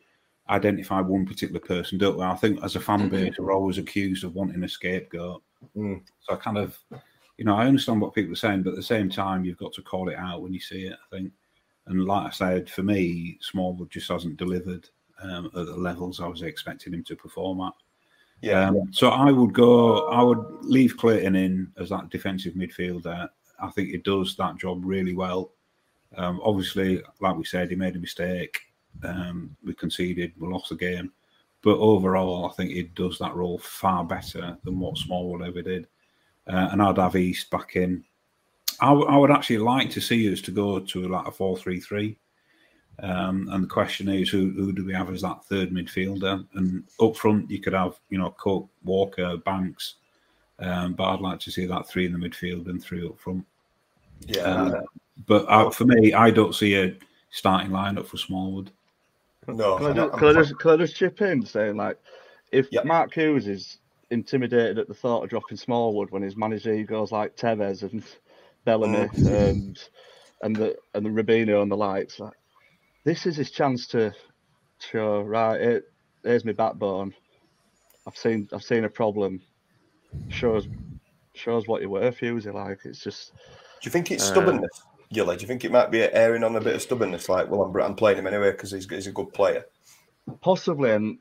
identify 0.50 1.00
one 1.00 1.26
particular 1.26 1.62
person, 1.62 1.98
don't 1.98 2.18
we? 2.18 2.24
I 2.24 2.36
think 2.36 2.62
as 2.64 2.76
a 2.76 2.80
fan 2.80 3.08
base, 3.08 3.36
we're 3.40 3.54
always 3.54 3.78
accused 3.78 4.24
of 4.24 4.36
wanting 4.36 4.64
a 4.64 4.68
scapegoat. 4.68 5.42
Mm. 5.78 6.02
So 6.20 6.34
I 6.34 6.36
kind 6.36 6.58
of, 6.58 6.78
you 7.42 7.46
know, 7.46 7.56
I 7.56 7.66
understand 7.66 8.00
what 8.00 8.14
people 8.14 8.34
are 8.34 8.36
saying, 8.36 8.62
but 8.62 8.70
at 8.70 8.76
the 8.76 8.84
same 8.84 9.10
time, 9.10 9.44
you've 9.44 9.58
got 9.58 9.74
to 9.74 9.82
call 9.82 10.10
it 10.10 10.16
out 10.16 10.44
when 10.44 10.54
you 10.54 10.60
see 10.60 10.86
it. 10.86 10.94
I 10.94 11.18
think, 11.18 11.32
and 11.88 12.06
like 12.06 12.28
I 12.28 12.30
said, 12.30 12.70
for 12.70 12.84
me, 12.84 13.40
Smallwood 13.42 13.90
just 13.90 14.10
hasn't 14.10 14.38
delivered 14.38 14.88
um, 15.24 15.48
at 15.48 15.54
the 15.54 15.76
levels 15.76 16.20
I 16.20 16.28
was 16.28 16.44
expecting 16.44 16.94
him 16.94 17.04
to 17.06 17.16
perform 17.16 17.62
at. 17.62 17.74
Yeah. 18.42 18.70
Um, 18.70 18.94
so 18.94 19.10
I 19.10 19.32
would 19.32 19.54
go. 19.56 20.08
I 20.10 20.22
would 20.22 20.46
leave 20.62 20.98
Clayton 20.98 21.36
in 21.36 21.72
as 21.80 21.90
that 21.90 22.12
defensive 22.12 22.54
midfielder. 22.54 23.28
I 23.60 23.72
think 23.72 23.90
he 23.90 23.98
does 23.98 24.36
that 24.36 24.58
job 24.58 24.84
really 24.86 25.16
well. 25.16 25.54
Um, 26.18 26.42
obviously, 26.44 27.02
like 27.22 27.36
we 27.38 27.44
said, 27.44 27.72
he 27.72 27.76
made 27.76 27.96
a 27.96 28.00
mistake. 28.00 28.60
Um, 29.04 29.56
we 29.66 29.74
conceded. 29.74 30.34
We 30.38 30.48
lost 30.48 30.70
the 30.70 30.76
game. 30.76 31.12
but 31.64 31.80
overall, 31.80 32.46
I 32.46 32.54
think 32.54 32.70
he 32.70 32.84
does 32.84 33.18
that 33.18 33.34
role 33.34 33.58
far 33.58 34.04
better 34.04 34.60
than 34.64 34.80
what 34.80 35.00
Smallwood 35.00 35.42
ever 35.42 35.64
did. 35.64 35.88
Uh, 36.52 36.70
and 36.72 36.82
I'd 36.82 36.98
have 36.98 37.16
East 37.16 37.50
back 37.50 37.76
in. 37.76 38.04
I, 38.82 38.88
w- 38.88 39.08
I 39.08 39.16
would 39.16 39.32
actually 39.32 39.60
like 39.60 39.90
to 39.92 40.02
see 40.02 40.32
us 40.32 40.42
to 40.42 40.52
go 40.52 40.80
to 40.80 41.08
like 41.08 41.28
a 41.28 41.32
4 41.32 41.56
3 41.56 41.80
3. 41.80 42.18
Um, 43.00 43.48
and 43.52 43.64
the 43.64 43.68
question 43.68 44.10
is, 44.10 44.30
who, 44.30 44.52
who 44.52 44.74
do 44.74 44.86
we 44.86 44.94
have 44.94 45.10
as 45.10 45.22
that 45.22 45.46
third 45.46 45.72
midfielder? 45.72 46.46
And 46.56 46.84
up 47.00 47.16
front, 47.16 47.50
you 47.50 47.60
could 47.60 47.74
have, 47.74 48.00
you 48.10 48.18
know, 48.18 48.36
Cook, 48.38 48.68
Walker, 48.84 49.38
Banks. 49.38 49.96
Um, 50.60 50.94
but 50.94 51.06
I'd 51.06 51.22
like 51.22 51.40
to 51.40 51.52
see 51.52 51.66
that 51.66 51.88
three 51.88 52.06
in 52.06 52.12
the 52.12 52.20
midfield 52.20 52.68
and 52.68 52.84
three 52.84 53.08
up 53.08 53.20
front. 53.20 53.46
Yeah. 54.28 54.42
Uh, 54.42 54.82
but 55.26 55.46
uh, 55.48 55.70
for 55.70 55.86
me, 55.86 56.14
I 56.14 56.32
don't 56.32 56.54
see 56.54 56.76
a 56.76 56.96
starting 57.30 57.72
lineup 57.72 58.08
for 58.08 58.18
Smallwood. 58.18 58.72
No. 59.48 59.78
Can 59.78 59.88
I, 59.88 59.94
just, 59.94 60.14
can, 60.18 60.28
I 60.28 60.34
just, 60.34 60.60
can 60.60 60.72
I 60.72 60.78
just 60.78 60.96
chip 60.96 61.22
in 61.22 61.46
saying 61.46 61.78
like, 61.78 61.98
if 62.52 62.68
Mark 62.84 63.14
Hughes 63.14 63.48
is 63.48 63.78
intimidated 64.12 64.78
at 64.78 64.88
the 64.88 64.94
thought 64.94 65.24
of 65.24 65.30
dropping 65.30 65.58
Smallwood 65.58 66.12
when 66.12 66.22
his 66.22 66.36
manager 66.38 66.84
goes 66.84 67.12
like 67.12 67.36
Tevez 67.36 67.82
and 67.84 68.04
Bellamy 68.66 69.08
Mm. 69.08 69.50
and 69.50 69.84
and 70.44 70.56
the 70.56 70.76
and 70.94 71.06
the 71.06 71.10
Robinho 71.10 71.62
and 71.62 71.72
the 71.72 71.78
likes, 71.78 72.20
like, 72.20 72.34
this 73.04 73.26
is 73.26 73.36
his 73.36 73.50
chance 73.52 73.88
to 73.88 74.14
show 74.80 75.22
right. 75.22 75.60
It, 75.60 75.84
here's 76.24 76.46
my 76.46 76.52
backbone. 76.52 77.14
I've 78.06 78.18
seen 78.18 78.48
I've 78.54 78.64
seen 78.64 78.84
a 78.84 78.90
problem. 78.90 79.42
Shows 80.30 80.68
shows 81.34 81.68
what 81.68 81.82
you're 81.82 81.90
worth, 81.90 82.20
Hughesy. 82.20 82.54
Like 82.54 82.80
it's 82.86 83.00
just. 83.00 83.32
Do 83.82 83.88
you 83.88 83.92
think 83.92 84.12
it's 84.12 84.24
uh, 84.24 84.34
stubbornness, 84.34 84.84
Gilly? 85.12 85.38
Do 85.38 85.42
you 85.42 85.48
think 85.48 85.64
it 85.66 85.72
might 85.72 85.90
be 85.90 86.02
airing 86.02 86.44
on 86.44 86.56
a 86.56 86.62
bit 86.62 86.76
of 86.76 86.82
stubbornness? 86.82 87.30
Like, 87.30 87.50
well, 87.50 87.64
I'm, 87.64 87.76
I'm 87.82 87.96
playing 87.96 88.20
him 88.20 88.28
anyway 88.28 88.52
because 88.52 88.72
he's, 88.72 88.88
he's 88.88 89.08
a 89.08 89.12
good 89.12 89.34
player. 89.34 89.66
Possibly, 90.42 90.92
and 90.92 91.18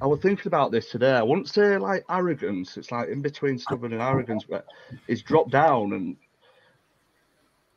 I, 0.00 0.06
was 0.06 0.20
thinking 0.20 0.46
about 0.46 0.70
this 0.70 0.90
today. 0.90 1.12
I 1.12 1.22
wouldn't 1.22 1.48
say 1.48 1.78
like 1.78 2.04
arrogance. 2.10 2.76
It's 2.76 2.92
like 2.92 3.08
in 3.08 3.22
between 3.22 3.58
stubborn 3.58 3.92
and 3.92 4.02
arrogance, 4.02 4.44
but 4.48 4.66
he's 5.06 5.22
dropped 5.22 5.50
down. 5.50 5.92
And 5.92 6.16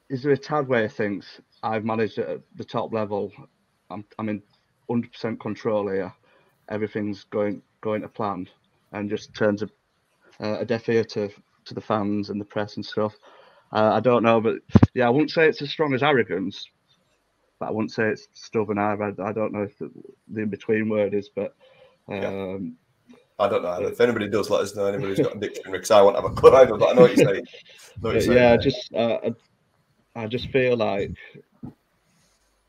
is 0.09 0.23
there 0.23 0.33
a 0.33 0.37
tad 0.37 0.67
where 0.67 0.83
he 0.83 0.87
thinks 0.87 1.41
I've 1.63 1.85
managed 1.85 2.17
at 2.19 2.41
the 2.55 2.65
top 2.65 2.93
level? 2.93 3.31
I'm 3.89 4.05
I'm 4.19 4.29
in 4.29 4.41
100 4.87 5.11
percent 5.11 5.39
control 5.39 5.89
here. 5.89 6.13
Everything's 6.69 7.23
going 7.25 7.61
going 7.81 8.01
to 8.01 8.09
plan, 8.09 8.47
and 8.91 9.09
just 9.09 9.33
turns 9.33 9.63
a, 9.63 9.69
a 10.39 10.65
deaf 10.65 10.89
ear 10.89 11.03
to 11.03 11.29
to 11.65 11.73
the 11.73 11.81
fans 11.81 12.29
and 12.29 12.39
the 12.39 12.45
press 12.45 12.75
and 12.75 12.85
stuff. 12.85 13.13
Uh, 13.71 13.91
I 13.93 13.99
don't 13.99 14.23
know, 14.23 14.39
but 14.39 14.55
yeah, 14.93 15.07
I 15.07 15.09
wouldn't 15.09 15.31
say 15.31 15.47
it's 15.47 15.61
as 15.61 15.69
strong 15.69 15.93
as 15.93 16.03
arrogance, 16.03 16.65
but 17.59 17.67
I 17.67 17.71
wouldn't 17.71 17.91
say 17.91 18.05
it's 18.09 18.27
stubborn 18.33 18.77
either. 18.77 19.13
I, 19.19 19.29
I 19.29 19.33
don't 19.33 19.51
know 19.51 19.63
if 19.63 19.77
the, 19.77 19.91
the 20.29 20.41
in 20.41 20.49
between 20.49 20.87
word 20.89 21.13
is, 21.13 21.29
but 21.29 21.53
um, 22.09 22.77
I 23.39 23.47
don't 23.47 23.63
know. 23.63 23.87
If 23.87 24.01
anybody 24.01 24.29
does, 24.29 24.49
let 24.49 24.61
us 24.61 24.75
know. 24.75 24.85
Anybody's 24.85 25.19
got 25.19 25.35
a 25.35 25.39
dictionary 25.39 25.79
because 25.79 25.91
I 25.91 26.01
won't 26.01 26.15
have 26.15 26.25
a 26.25 26.29
clue 26.29 26.51
either. 26.53 26.77
But 26.77 26.89
I 26.89 26.93
know 26.93 27.01
what 27.01 27.15
you're 27.15 27.27
saying. 27.27 27.45
Know 28.01 28.09
what 28.09 28.11
you're 28.13 28.21
saying. 28.21 28.37
yeah, 28.37 28.53
I 28.53 28.57
just 28.57 28.93
uh, 28.93 29.29
I, 30.15 30.27
just 30.27 30.49
feel 30.49 30.75
like 30.77 31.11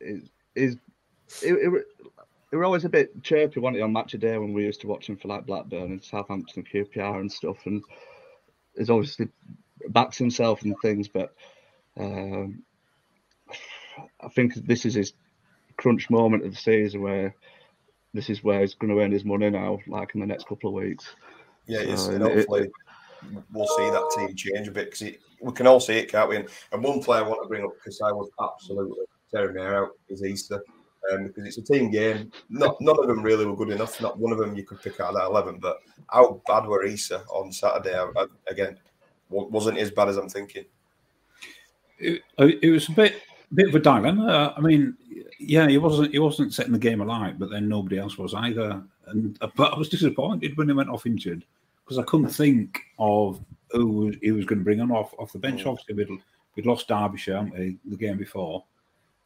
it 0.00 0.22
is 0.54 0.76
it, 1.42 1.52
it, 1.54 1.86
it 2.50 2.56
were 2.56 2.64
always 2.64 2.84
a 2.84 2.90
bit 2.90 3.22
chirpy, 3.22 3.60
wasn't 3.60 3.78
it, 3.78 3.82
on 3.82 3.92
match 3.92 4.14
a 4.14 4.18
day 4.18 4.36
when 4.36 4.52
we 4.52 4.64
used 4.64 4.80
to 4.82 4.86
watch 4.86 5.08
him 5.08 5.16
for 5.16 5.28
like 5.28 5.46
Blackburn 5.46 5.92
and 5.92 6.04
Southampton 6.04 6.64
QPR 6.64 7.20
and 7.20 7.32
stuff, 7.32 7.64
and 7.66 7.82
he's 8.76 8.90
obviously 8.90 9.28
backs 9.88 10.18
himself 10.18 10.62
and 10.62 10.74
things, 10.82 11.08
but 11.08 11.34
um, 11.98 12.62
I 14.20 14.28
think 14.28 14.54
this 14.54 14.84
is 14.84 14.94
his 14.94 15.12
crunch 15.76 16.10
moment 16.10 16.44
of 16.44 16.50
the 16.50 16.56
season 16.56 17.02
where 17.02 17.34
this 18.18 18.28
is 18.28 18.42
where 18.42 18.60
he's 18.60 18.74
going 18.74 18.92
to 18.92 19.00
earn 19.00 19.12
his 19.12 19.24
money 19.24 19.48
now, 19.48 19.78
like 19.86 20.12
in 20.14 20.20
the 20.20 20.26
next 20.26 20.48
couple 20.48 20.70
of 20.70 20.82
weeks. 20.82 21.06
Yeah, 21.68 21.82
it 21.82 21.90
is. 21.90 22.06
So 22.06 22.10
and 22.10 22.24
it- 22.24 22.48
hopefully 22.48 22.68
we'll 23.52 23.68
see 23.68 23.90
that 23.90 24.12
team 24.16 24.34
change 24.34 24.66
a 24.66 24.72
bit 24.72 24.90
because 24.90 25.14
we 25.40 25.52
can 25.52 25.68
all 25.68 25.78
see 25.78 25.98
it, 25.98 26.10
can't 26.10 26.28
we? 26.28 26.36
And, 26.36 26.48
and 26.72 26.82
one 26.82 27.00
player 27.00 27.22
I 27.22 27.28
want 27.28 27.40
to 27.44 27.48
bring 27.48 27.64
up 27.64 27.70
because 27.74 28.00
I 28.00 28.10
was 28.10 28.28
absolutely 28.42 29.04
tearing 29.30 29.54
my 29.54 29.76
out 29.76 29.90
is 30.08 30.24
Easter. 30.24 30.60
Um, 31.12 31.28
because 31.28 31.46
it's 31.46 31.58
a 31.58 31.62
team 31.62 31.92
game. 31.92 32.32
Not 32.50 32.76
none 32.80 32.98
of 32.98 33.06
them 33.06 33.22
really 33.22 33.46
were 33.46 33.54
good 33.54 33.70
enough. 33.70 34.00
Not 34.00 34.18
one 34.18 34.32
of 34.32 34.38
them 34.38 34.56
you 34.56 34.64
could 34.64 34.82
pick 34.82 34.98
out 34.98 35.10
of 35.10 35.14
that 35.14 35.26
eleven. 35.26 35.60
But 35.60 35.78
how 36.10 36.42
bad 36.48 36.66
were 36.66 36.84
Issa 36.84 37.22
on 37.30 37.52
Saturday? 37.52 37.96
I, 37.96 38.10
I, 38.16 38.26
again, 38.48 38.76
wasn't 39.30 39.78
as 39.78 39.92
bad 39.92 40.08
as 40.08 40.16
I'm 40.16 40.28
thinking. 40.28 40.64
It, 42.00 42.22
it 42.36 42.70
was 42.72 42.88
a 42.88 42.92
bit 42.92 43.22
bit 43.54 43.68
of 43.68 43.74
a 43.76 43.78
dilemma. 43.78 44.54
I 44.56 44.60
mean, 44.60 44.96
yeah, 45.38 45.68
he 45.68 45.78
wasn't 45.78 46.12
he 46.12 46.18
wasn't 46.18 46.54
setting 46.54 46.72
the 46.72 46.78
game 46.78 47.00
alight, 47.00 47.38
but 47.38 47.50
then 47.50 47.68
nobody 47.68 47.98
else 47.98 48.18
was 48.18 48.34
either. 48.34 48.82
And 49.06 49.38
but 49.56 49.74
I 49.74 49.78
was 49.78 49.88
disappointed 49.88 50.56
when 50.56 50.68
he 50.68 50.74
went 50.74 50.90
off 50.90 51.06
injured 51.06 51.44
because 51.84 51.98
I 51.98 52.02
couldn't 52.02 52.28
think 52.28 52.80
of 52.98 53.40
who 53.70 54.12
he 54.22 54.32
was 54.32 54.44
going 54.44 54.58
to 54.58 54.64
bring 54.64 54.80
on 54.80 54.90
off 54.90 55.14
off 55.18 55.32
the 55.32 55.38
bench. 55.38 55.64
Obviously, 55.66 55.94
we'd, 55.94 56.10
we'd 56.56 56.66
lost 56.66 56.88
Derbyshire 56.88 57.36
haven't 57.36 57.58
we, 57.58 57.78
the 57.84 57.96
game 57.96 58.18
before, 58.18 58.64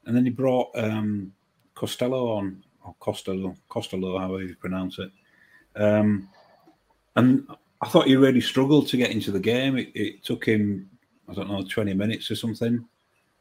and 0.07 0.16
then 0.16 0.24
he 0.24 0.30
brought 0.30 0.70
um, 0.74 1.32
Costello 1.74 2.32
on, 2.32 2.62
or 2.84 2.95
Costello, 3.01 3.57
Costello, 3.68 4.18
however 4.18 4.43
you 4.43 4.57
pronounce 4.57 4.99
it. 4.99 5.11
Um, 5.74 6.28
and 7.16 7.47
I 7.80 7.88
thought 7.88 8.07
he 8.07 8.16
really 8.16 8.40
struggled 8.40 8.88
to 8.88 8.97
get 8.97 9.11
into 9.11 9.30
the 9.30 9.40
game. 9.40 9.76
It, 9.76 9.90
it 9.95 10.24
took 10.24 10.45
him, 10.45 10.88
I 11.28 11.34
don't 11.34 11.49
know, 11.49 11.62
20 11.62 11.95
minutes 11.95 12.30
or 12.30 12.36
something, 12.36 12.86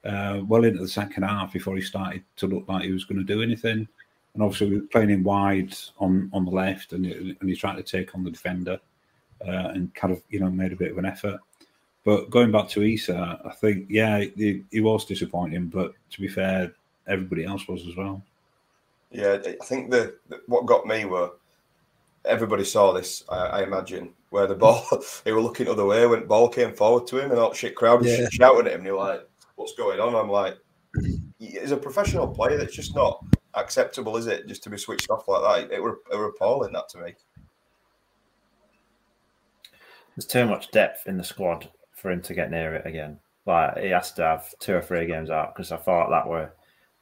uh, 0.06 0.41
well 0.47 0.64
into 0.64 0.80
the 0.82 0.88
second 0.88 1.24
half 1.24 1.54
before 1.54 1.76
he 1.76 1.82
started 1.82 2.24
to 2.38 2.47
look 2.47 2.68
like 2.68 2.84
he 2.84 2.91
was 2.91 3.06
going 3.06 3.20
to 3.20 3.24
do 3.34 3.41
anything. 3.41 3.88
And 4.34 4.41
obviously, 4.43 4.70
we 4.70 4.76
were 4.78 4.88
playing 4.88 5.10
him 5.10 5.24
wide 5.24 5.76
on, 5.99 6.30
on 6.34 6.45
the 6.45 6.52
left, 6.52 6.93
and, 6.93 7.06
he- 7.06 7.36
and 7.39 7.49
he's 7.49 7.60
trying 7.60 7.76
to 7.78 7.84
take 7.84 8.16
on 8.16 8.24
the 8.24 8.32
defender 8.32 8.80
uh, 9.45 9.72
and 9.74 9.93
kind 9.93 10.14
of, 10.14 10.22
you 10.30 10.39
know, 10.39 10.49
made 10.49 10.72
a 10.72 10.76
bit 10.78 10.91
of 10.91 10.97
an 10.97 11.06
effort. 11.06 11.39
But 12.04 12.30
going 12.30 12.52
back 12.52 12.68
to 12.70 12.82
Issa, 12.82 13.41
I 13.45 13.52
think, 13.54 13.86
yeah, 13.89 14.20
he, 14.20 14.64
he 14.72 14.80
was 14.80 15.06
disappointing, 15.06 15.68
but 15.68 15.93
to 16.12 16.22
be 16.22 16.28
fair, 16.28 16.74
everybody 17.08 17.43
else 17.45 17.68
was 17.68 17.86
as 17.88 17.95
well. 17.95 18.24
Yeah, 19.12 19.38
I 19.45 19.66
think 19.66 19.91
the, 19.91 20.16
the 20.30 20.41
what 20.47 20.66
got 20.66 20.88
me 20.88 21.04
were 21.06 21.32
everybody 22.26 22.64
saw 22.64 22.93
this. 22.93 23.24
I, 23.30 23.36
I 23.38 23.64
imagine 23.64 24.14
where 24.30 24.47
the 24.47 24.56
ball 24.64 24.86
they 25.26 25.32
were 25.34 25.41
looking 25.41 25.68
other 25.68 25.86
way 25.86 26.08
when 26.08 26.22
the 26.22 26.26
ball 26.26 26.47
came 26.49 26.74
forward 26.74 27.06
to 27.08 27.20
him, 27.20 27.32
and 27.32 27.39
all 27.39 27.54
shit 27.54 27.76
crowd 27.76 28.02
was 28.02 28.18
Yeah. 28.18 28.30
shouting 28.32 28.68
at 28.68 28.72
him. 28.74 28.80
And 28.80 28.88
you're 28.88 28.97
like, 28.97 29.28
"What's 29.62 29.76
going 29.76 29.99
on?" 29.99 30.16
I'm 30.16 30.30
like, 30.30 30.57
"He's 31.39 31.72
a 31.72 31.78
professional 31.78 32.28
player. 32.28 32.57
That's 32.57 32.76
just 32.76 32.95
not 32.95 33.24
acceptable, 33.53 34.18
is 34.18 34.28
it? 34.28 34.47
Just 34.47 34.64
to 34.64 34.70
be 34.70 34.78
switched 34.78 35.09
off 35.09 35.28
like 35.28 35.70
that. 35.70 35.76
It 35.76 35.82
were, 35.82 35.99
it 36.12 36.18
were 36.18 36.28
appalling 36.28 36.74
that 36.74 36.89
to 36.89 36.99
me." 36.99 37.16
There's 40.16 40.26
too 40.26 40.45
much 40.45 40.72
depth 40.72 41.07
in 41.07 41.18
the 41.18 41.24
squad 41.24 41.70
for 41.95 42.12
him 42.12 42.22
to 42.24 42.34
get 42.34 42.51
near 42.51 42.76
it 42.76 42.86
again. 42.86 43.20
Like 43.45 43.78
he 43.78 43.89
has 43.89 44.12
to 44.14 44.24
have 44.24 44.53
two 44.59 44.76
or 44.76 44.82
three 44.82 45.05
games 45.07 45.30
out 45.30 45.55
because 45.55 45.72
I 45.72 45.78
thought 45.78 46.09
that 46.09 46.28
were 46.28 46.51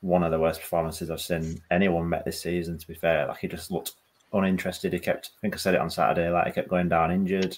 one 0.02 0.24
of 0.24 0.32
the 0.32 0.40
worst 0.40 0.62
performances 0.62 1.10
I've 1.10 1.22
seen 1.22 1.62
anyone 1.72 2.08
met 2.08 2.24
this 2.24 2.42
season. 2.42 2.78
To 2.78 2.88
be 2.88 2.94
fair, 2.94 3.28
like 3.28 3.40
he 3.40 3.48
just 3.48 3.72
looked 3.72 3.94
uninterested. 4.32 4.94
He 4.94 5.00
kept, 5.00 5.32
I 5.38 5.42
think 5.42 5.56
I 5.56 5.58
said 5.58 5.74
it 5.74 5.82
on 5.82 5.90
Saturday, 5.90 6.30
like 6.30 6.48
he 6.48 6.54
kept 6.54 6.70
going 6.70 6.88
down 6.88 7.12
injured, 7.12 7.58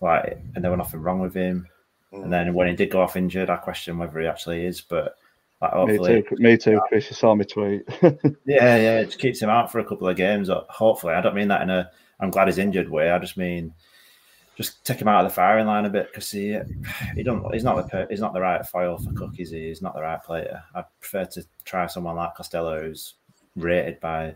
like 0.00 0.38
and 0.54 0.64
there 0.64 0.70
was 0.70 0.78
nothing 0.78 1.00
wrong 1.00 1.20
with 1.20 1.34
him. 1.34 1.68
And 2.12 2.32
then 2.32 2.54
when 2.54 2.68
he 2.68 2.74
did 2.74 2.90
go 2.90 3.02
off 3.02 3.16
injured, 3.16 3.50
I 3.50 3.56
question 3.56 3.98
whether 3.98 4.18
he 4.20 4.26
actually 4.26 4.64
is. 4.64 4.80
But 4.80 5.16
like 5.60 5.74
Me 5.74 5.78
hopefully, 5.78 6.22
too, 6.22 6.36
me 6.36 6.56
too, 6.56 6.80
Chris. 6.88 7.10
You 7.10 7.16
saw 7.16 7.34
me 7.34 7.44
tweet. 7.44 7.82
yeah, 8.02 8.76
yeah, 8.76 9.00
it 9.00 9.18
keeps 9.18 9.42
him 9.42 9.50
out 9.50 9.70
for 9.70 9.80
a 9.80 9.84
couple 9.84 10.08
of 10.08 10.16
games. 10.16 10.48
uh, 10.48 10.62
Hopefully, 10.68 11.14
I 11.14 11.20
don't 11.20 11.34
mean 11.34 11.48
that 11.48 11.62
in 11.62 11.70
a 11.70 11.90
I'm 12.20 12.30
glad 12.30 12.48
he's 12.48 12.58
injured 12.58 12.88
way. 12.88 13.10
I 13.10 13.18
just 13.18 13.36
mean 13.36 13.74
just 14.56 14.84
take 14.84 15.00
him 15.00 15.06
out 15.06 15.24
of 15.24 15.30
the 15.30 15.34
firing 15.34 15.66
line 15.66 15.84
a 15.84 15.90
bit 15.90 16.08
because 16.08 16.30
he 16.30 16.58
he 17.14 17.22
don't 17.22 17.52
he's 17.52 17.62
not 17.64 17.90
the 17.90 18.06
he's 18.10 18.20
not 18.20 18.34
the 18.34 18.40
right 18.40 18.66
foil 18.66 18.98
for 18.98 19.12
Cook, 19.12 19.38
is 19.38 19.50
he? 19.50 19.68
He's 19.68 19.82
not 19.82 19.94
the 19.94 20.02
right 20.02 20.22
player. 20.22 20.62
I 20.74 20.84
prefer 21.00 21.26
to 21.26 21.44
try 21.64 21.86
someone 21.86 22.16
like 22.16 22.34
Costello 22.34 22.82
who's 22.82 23.14
rated 23.54 24.00
by 24.00 24.34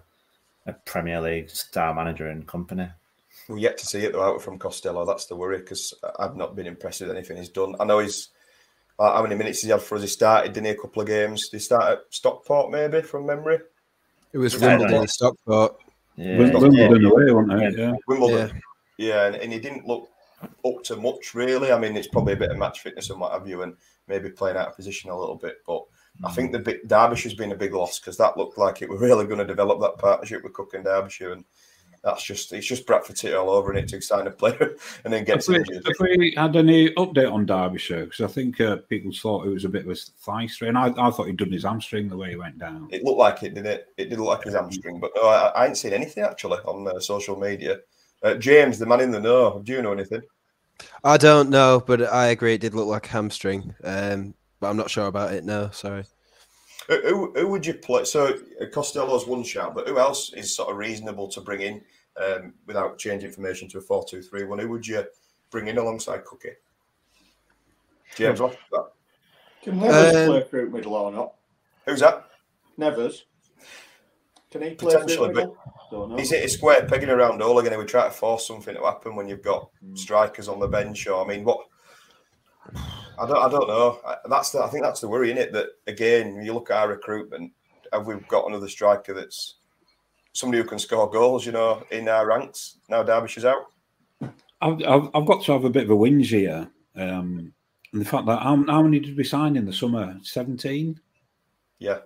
a 0.67 0.73
Premier 0.73 1.21
League 1.21 1.51
star 1.51 1.93
manager 1.95 2.29
and 2.29 2.47
company. 2.47 2.89
We're 3.49 3.59
yet 3.59 3.79
to 3.79 3.87
see 3.87 4.01
it 4.01 4.13
though 4.13 4.23
out 4.23 4.43
from 4.43 4.59
Costello. 4.59 5.05
That's 5.05 5.27
the 5.27 5.37
worry 5.37 5.59
because 5.59 5.95
I've 6.19 6.37
not 6.37 6.55
been 6.55 6.67
impressed 6.67 7.01
with 7.01 7.11
anything 7.11 7.37
he's 7.37 7.49
done. 7.49 7.75
I 7.81 7.85
know 7.85 7.99
he's 7.99 8.29
uh, 8.99 9.15
how 9.15 9.23
many 9.23 9.35
minutes 9.35 9.63
he 9.63 9.71
had 9.71 9.83
for 9.83 9.97
us. 9.97 10.03
He 10.03 10.09
started, 10.09 10.53
didn't 10.53 10.67
he? 10.67 10.73
A 10.73 10.77
couple 10.77 11.03
of 11.03 11.09
games. 11.09 11.49
Did 11.49 11.57
he 11.57 11.63
start 11.63 11.93
at 11.93 11.99
Stockport 12.11 12.71
maybe 12.71 13.03
from 13.03 13.27
memory? 13.27 13.59
It 14.33 14.39
was 14.39 14.59
Wimbledon 14.59 15.01
no. 15.01 15.07
Stockport. 15.07 15.77
Yeah, 16.17 16.39
Wimbledon 16.39 17.05
away, 17.05 17.33
wasn't 17.33 17.63
it? 17.63 17.79
Yeah. 17.79 17.93
Wimbledon. 18.07 18.63
Yeah, 18.99 19.27
and, 19.27 19.37
and 19.37 19.53
he 19.53 19.59
didn't 19.59 19.87
look 19.87 20.09
up 20.65 20.83
to 20.85 20.97
much 20.97 21.35
really. 21.35 21.73
I 21.73 21.79
mean, 21.79 21.97
it's 21.97 22.09
probably 22.09 22.35
a 22.35 22.37
bit 22.37 22.51
of 22.51 22.59
match 22.59 22.81
fitness 22.81 23.11
and 23.11 23.21
what 23.21 23.33
have 23.33 23.49
you, 23.49 23.63
and 23.63 23.75
maybe 24.09 24.31
playing 24.31 24.57
out 24.57 24.69
of 24.69 24.77
position 24.77 25.11
a 25.11 25.19
little 25.19 25.37
bit. 25.37 25.57
But 25.67 25.85
I 26.25 26.31
think 26.31 26.53
the 26.53 26.59
big, 26.59 26.87
Derbyshire's 26.87 27.35
been 27.35 27.53
a 27.53 27.57
big 27.57 27.75
loss 27.75 27.99
because 27.99 28.17
that 28.19 28.37
looked 28.37 28.59
like 28.59 28.83
it 28.83 28.89
were 28.89 28.99
really 28.99 29.27
going 29.27 29.39
to 29.39 29.45
develop 29.45 29.81
that 29.81 29.99
partnership 29.99 30.45
with 30.45 30.53
Cook 30.53 30.75
and 30.75 30.85
Derbyshire, 30.85 31.33
and 31.33 31.45
that's 32.03 32.25
just 32.25 32.53
it's 32.53 32.67
just 32.67 32.87
Bradford 32.87 33.17
City 33.17 33.35
all 33.35 33.51
over 33.51 33.71
and 33.71 33.79
it 33.79 33.89
to 33.89 34.01
sign 34.01 34.27
a 34.27 34.31
player 34.31 34.77
and 35.05 35.13
then 35.13 35.25
get 35.25 35.37
have 35.37 35.49
we, 35.49 35.57
have 35.57 35.97
we 36.01 36.35
had 36.37 36.57
any 36.57 36.91
update 36.95 37.33
on 37.33 37.47
Derbyshire? 37.47 38.07
Because 38.07 38.21
I 38.21 38.27
think 38.27 38.61
uh, 38.61 38.79
people 38.89 39.13
thought 39.13 39.47
it 39.47 39.51
was 39.51 39.65
a 39.65 39.69
bit 39.69 39.85
of 39.87 39.91
a 39.91 39.95
thigh 39.95 40.47
strain. 40.47 40.77
I, 40.77 40.89
I 40.89 41.11
thought 41.11 41.27
he'd 41.27 41.37
done 41.37 41.53
his 41.53 41.63
hamstring 41.63 42.09
the 42.09 42.17
way 42.17 42.31
he 42.31 42.37
went 42.37 42.59
down. 42.59 42.89
It 42.91 43.05
looked 43.05 43.19
like 43.19 43.43
it, 43.43 43.55
didn't 43.55 43.71
it? 43.71 43.87
It 43.97 44.11
did 44.11 44.19
look 44.19 44.29
like 44.29 44.45
his 44.45 44.55
hamstring, 44.55 44.99
but 45.01 45.13
no, 45.15 45.23
I, 45.23 45.49
I 45.49 45.67
ain't 45.67 45.77
seen 45.77 45.93
anything 45.93 46.25
actually 46.25 46.59
on 46.59 46.89
uh, 46.89 46.99
social 46.99 47.39
media. 47.39 47.79
Uh, 48.23 48.35
James, 48.35 48.79
the 48.79 48.87
man 48.87 49.01
in 49.01 49.11
the 49.11 49.21
know, 49.21 49.61
do 49.65 49.73
you 49.73 49.83
know 49.83 49.93
anything? 49.93 50.23
I 51.05 51.17
don't 51.17 51.51
know, 51.51 51.83
but 51.85 52.03
I 52.03 52.29
agree. 52.29 52.55
It 52.55 52.61
did 52.61 52.75
look 52.75 52.89
like 52.89 53.07
hamstring, 53.07 53.75
um, 53.85 54.35
but 54.61 54.71
I'm 54.71 54.77
not 54.77 54.91
sure 54.91 55.07
about 55.07 55.35
it. 55.35 55.45
No, 55.45 55.71
sorry. 55.71 56.05
Who, 56.89 57.01
who, 57.03 57.33
who 57.33 57.49
would 57.49 57.65
you 57.65 57.75
play? 57.75 58.05
So 58.05 58.39
uh, 58.61 58.67
Costello's 58.73 59.27
one 59.27 59.45
shout, 59.45 59.75
but 59.75 59.89
who 59.89 59.99
else 59.99 60.33
is 60.33 60.55
sort 60.55 60.71
of 60.71 60.77
reasonable 60.77 61.29
to 61.29 61.41
bring 61.41 61.61
in 61.61 61.83
um, 62.23 62.55
without 62.67 62.99
changing 62.99 63.31
formation 63.33 63.69
to 63.69 63.79
a 63.79 63.81
4 63.81 64.05
2 64.09 64.23
3 64.23 64.45
1? 64.45 64.59
Who 64.59 64.69
would 64.71 64.87
you 64.87 65.05
bring 65.51 65.69
in 65.69 65.79
alongside 65.79 66.25
Cookie? 66.25 66.51
James, 68.17 68.41
what? 68.41 68.57
Can 69.63 69.79
Nevers 69.79 70.15
Um, 70.15 70.29
play 70.29 70.45
through 70.45 70.71
middle 70.71 70.95
or 70.95 71.13
not? 71.13 71.35
Who's 71.87 72.01
that? 72.01 72.29
Nevers. 72.77 73.25
Can 74.51 74.63
he 74.63 74.75
play 74.75 74.93
through 74.93 75.01
Potentially, 75.03 75.29
but 75.29 75.35
middle? 75.35 75.57
Don't 75.91 76.11
know. 76.11 76.19
Is 76.19 76.33
it 76.33 76.45
a 76.45 76.49
square 76.49 76.87
pegging 76.87 77.11
around 77.11 77.43
all 77.43 77.59
again? 77.59 77.79
We 77.79 77.85
try 77.85 78.05
to 78.05 78.11
force 78.11 78.47
something 78.47 78.75
to 78.75 78.83
happen 78.83 79.15
when 79.15 79.29
you've 79.29 79.43
got 79.43 79.71
strikers 79.95 80.49
on 80.49 80.59
the 80.59 80.67
bench. 80.67 81.07
Or 81.07 81.25
I 81.25 81.29
mean, 81.29 81.45
what? 81.45 81.67
I 83.19 83.27
don't. 83.27 83.37
I 83.39 83.49
don't 83.49 83.69
know. 83.69 84.01
I- 84.07 84.17
That's 84.29 84.51
the. 84.51 84.63
I 84.63 84.69
think 84.69 84.85
that's 84.85 85.01
the 85.01 85.09
worry 85.09 85.31
in 85.31 85.39
it. 85.39 85.53
That 85.53 85.69
again, 85.87 86.43
you 86.43 86.53
look 86.53 86.71
at 86.71 86.77
our 86.79 86.89
recruitment, 86.89 87.53
have 87.93 88.07
we 88.07 88.15
got 88.29 88.47
another 88.49 88.69
striker 88.69 89.15
that's 89.15 89.57
somebody 90.33 90.63
who 90.63 90.69
can 90.69 90.79
score 90.79 91.11
goals? 91.11 91.47
You 91.47 91.53
know, 91.53 91.85
in 91.91 92.09
our 92.09 92.27
ranks 92.27 92.79
now. 92.89 93.03
Derbyshire's 93.03 93.45
out. 93.45 93.67
I've, 94.61 94.81
I've, 95.13 95.27
got 95.27 95.43
to 95.45 95.53
have 95.53 95.65
a 95.65 95.71
bit 95.71 95.85
of 95.85 95.91
a 95.91 95.97
whinge 95.97 96.27
here. 96.27 96.71
Um, 96.95 97.53
and 97.93 98.01
the 98.01 98.05
fact 98.05 98.27
that 98.27 98.43
how, 98.43 98.65
how 98.69 98.83
many 98.83 99.01
did 99.01 99.17
we 99.17 99.25
sign 99.25 99.57
in 99.57 99.65
the 99.67 99.73
summer? 99.73 100.17
17? 100.23 101.01
Yeah. 101.81 101.99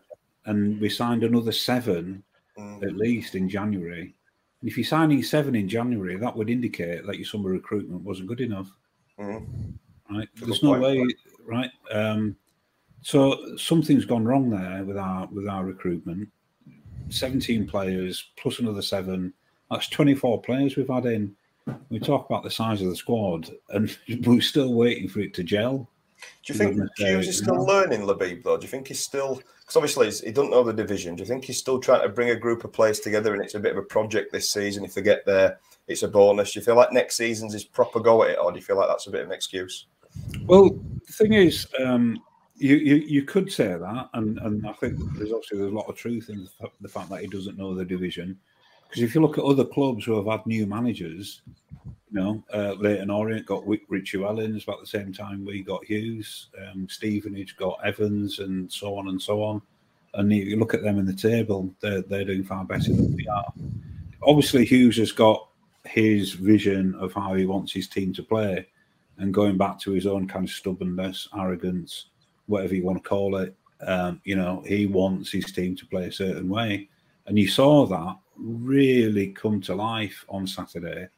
And 0.46 0.80
we 0.80 0.88
signed 0.88 1.22
another 1.22 1.52
seven 1.52 2.22
Mm. 2.58 2.82
at 2.82 2.96
least 2.96 3.34
in 3.34 3.48
January. 3.48 4.14
And 4.60 4.70
if 4.70 4.78
you're 4.78 4.84
signing 4.84 5.22
seven 5.22 5.54
in 5.54 5.68
January, 5.68 6.16
that 6.16 6.34
would 6.34 6.48
indicate 6.48 7.04
that 7.06 7.16
your 7.18 7.26
summer 7.26 7.50
recruitment 7.50 8.02
wasn't 8.02 8.28
good 8.28 8.40
enough. 8.40 8.70
Mhm. 9.18 9.74
Right? 10.10 10.28
Good 10.38 10.48
There's 10.48 10.62
no 10.62 10.78
point. 10.78 10.82
way, 10.82 11.06
right? 11.44 11.70
Um, 11.90 12.36
so 13.02 13.56
something's 13.56 14.04
gone 14.04 14.24
wrong 14.24 14.50
there 14.50 14.84
with 14.84 14.96
our 14.96 15.26
with 15.26 15.48
our 15.48 15.64
recruitment. 15.64 16.28
17 17.08 17.66
players 17.66 18.30
plus 18.36 18.58
another 18.58 18.82
seven. 18.82 19.32
That's 19.70 19.88
24 19.88 20.42
players 20.42 20.76
we've 20.76 20.88
had 20.88 21.06
in. 21.06 21.34
We 21.88 21.98
talk 21.98 22.28
about 22.28 22.42
the 22.42 22.50
size 22.50 22.82
of 22.82 22.88
the 22.88 22.96
squad, 22.96 23.50
and 23.70 23.96
we're 24.26 24.40
still 24.40 24.74
waiting 24.74 25.08
for 25.08 25.20
it 25.20 25.34
to 25.34 25.42
gel. 25.42 25.88
Do 26.44 26.52
you 26.52 26.58
think 26.58 26.80
Hughes 26.96 27.28
is 27.28 27.38
still 27.38 27.64
learning 27.64 28.02
Labib 28.02 28.42
though? 28.42 28.56
Do 28.56 28.62
you 28.62 28.68
think 28.68 28.88
he's 28.88 29.02
still 29.02 29.42
because 29.60 29.76
obviously 29.76 30.06
he's, 30.06 30.20
he 30.20 30.30
doesn't 30.30 30.50
know 30.50 30.62
the 30.62 30.72
division? 30.72 31.16
Do 31.16 31.22
you 31.22 31.28
think 31.28 31.44
he's 31.44 31.58
still 31.58 31.80
trying 31.80 32.02
to 32.02 32.08
bring 32.08 32.30
a 32.30 32.36
group 32.36 32.64
of 32.64 32.72
players 32.72 33.00
together 33.00 33.34
and 33.34 33.42
it's 33.42 33.54
a 33.54 33.60
bit 33.60 33.72
of 33.72 33.78
a 33.78 33.82
project 33.82 34.32
this 34.32 34.50
season? 34.52 34.84
If 34.84 34.94
they 34.94 35.02
get 35.02 35.26
there, 35.26 35.58
it's 35.88 36.04
a 36.04 36.08
bonus. 36.08 36.52
Do 36.52 36.60
you 36.60 36.64
feel 36.64 36.76
like 36.76 36.92
next 36.92 37.16
season's 37.16 37.52
his 37.52 37.64
proper 37.64 38.00
go 38.00 38.22
at 38.22 38.30
it, 38.30 38.38
or 38.38 38.52
do 38.52 38.58
you 38.58 38.64
feel 38.64 38.76
like 38.76 38.88
that's 38.88 39.08
a 39.08 39.10
bit 39.10 39.22
of 39.22 39.26
an 39.26 39.34
excuse? 39.34 39.86
Well, 40.46 40.70
the 41.06 41.12
thing 41.12 41.32
is, 41.32 41.66
um, 41.84 42.22
you, 42.56 42.76
you 42.76 42.94
you 42.96 43.22
could 43.22 43.52
say 43.52 43.76
that, 43.76 44.08
and, 44.14 44.38
and 44.38 44.66
I 44.66 44.72
think 44.72 44.96
there's 45.14 45.32
obviously 45.32 45.58
there's 45.58 45.72
a 45.72 45.76
lot 45.76 45.88
of 45.88 45.96
truth 45.96 46.30
in 46.30 46.48
the, 46.80 46.88
fact 46.88 47.10
that 47.10 47.20
he 47.20 47.26
doesn't 47.26 47.58
know 47.58 47.74
the 47.74 47.84
division. 47.84 48.38
Because 48.88 49.02
if 49.02 49.14
you 49.14 49.20
look 49.20 49.36
at 49.36 49.44
other 49.44 49.64
clubs 49.64 50.04
who 50.04 50.16
have 50.16 50.26
had 50.26 50.46
new 50.46 50.66
managers, 50.66 51.42
you 51.84 52.20
know, 52.20 52.44
uh, 52.54 52.74
Leyton 52.74 53.10
Orient 53.10 53.44
got 53.44 53.66
Richie 53.66 54.18
Wellens 54.18 54.62
about 54.62 54.80
the 54.80 54.86
same 54.86 55.12
time 55.12 55.44
we 55.44 55.62
got 55.62 55.84
Hughes, 55.84 56.48
um, 56.62 56.88
Stevenage 56.88 57.56
got 57.56 57.78
Evans, 57.84 58.38
and 58.38 58.72
so 58.72 58.96
on 58.96 59.08
and 59.08 59.20
so 59.20 59.42
on. 59.42 59.60
And 60.14 60.32
you 60.32 60.56
look 60.56 60.72
at 60.72 60.82
them 60.82 60.98
in 60.98 61.04
the 61.04 61.12
table, 61.12 61.74
they're, 61.80 62.00
they're 62.02 62.24
doing 62.24 62.44
far 62.44 62.64
better 62.64 62.92
than 62.92 63.14
we 63.14 63.26
are. 63.26 63.52
Obviously, 64.22 64.64
Hughes 64.64 64.96
has 64.96 65.12
got 65.12 65.48
his 65.84 66.32
vision 66.32 66.94
of 66.94 67.12
how 67.12 67.34
he 67.34 67.44
wants 67.44 67.72
his 67.72 67.88
team 67.88 68.14
to 68.14 68.22
play 68.22 68.66
and 69.18 69.32
going 69.32 69.56
back 69.56 69.78
to 69.80 69.92
his 69.92 70.06
own 70.06 70.26
kind 70.28 70.44
of 70.44 70.50
stubbornness, 70.50 71.28
arrogance, 71.36 72.06
whatever 72.46 72.74
you 72.74 72.84
want 72.84 73.02
to 73.02 73.08
call 73.08 73.36
it. 73.36 73.54
Um, 73.86 74.20
you 74.24 74.36
know, 74.36 74.62
he 74.66 74.86
wants 74.86 75.30
his 75.30 75.52
team 75.52 75.76
to 75.76 75.86
play 75.86 76.06
a 76.06 76.12
certain 76.12 76.48
way. 76.48 76.88
And 77.26 77.38
you 77.38 77.48
saw 77.48 77.86
that 77.86 78.16
really 78.36 79.28
come 79.28 79.60
to 79.62 79.74
life 79.74 80.24
on 80.28 80.46
Saturday, 80.46 81.08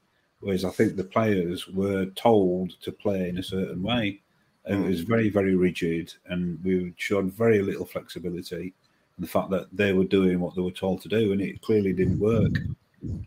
whereas 0.40 0.64
I 0.64 0.70
think 0.70 0.96
the 0.96 1.04
players 1.04 1.68
were 1.68 2.06
told 2.06 2.80
to 2.80 2.92
play 2.92 3.28
in 3.28 3.38
a 3.38 3.42
certain 3.42 3.82
way. 3.82 4.20
And 4.64 4.84
It 4.84 4.88
was 4.88 5.00
very, 5.00 5.30
very 5.30 5.54
rigid, 5.54 6.12
and 6.26 6.62
we 6.62 6.92
showed 6.96 7.32
very 7.32 7.62
little 7.62 7.86
flexibility. 7.86 8.74
And 9.16 9.24
the 9.24 9.28
fact 9.28 9.50
that 9.50 9.68
they 9.72 9.92
were 9.92 10.04
doing 10.04 10.40
what 10.40 10.54
they 10.54 10.62
were 10.62 10.70
told 10.70 11.00
to 11.02 11.08
do, 11.08 11.32
and 11.32 11.40
it 11.40 11.62
clearly 11.62 11.92
didn't 11.92 12.18
work. 12.18 12.52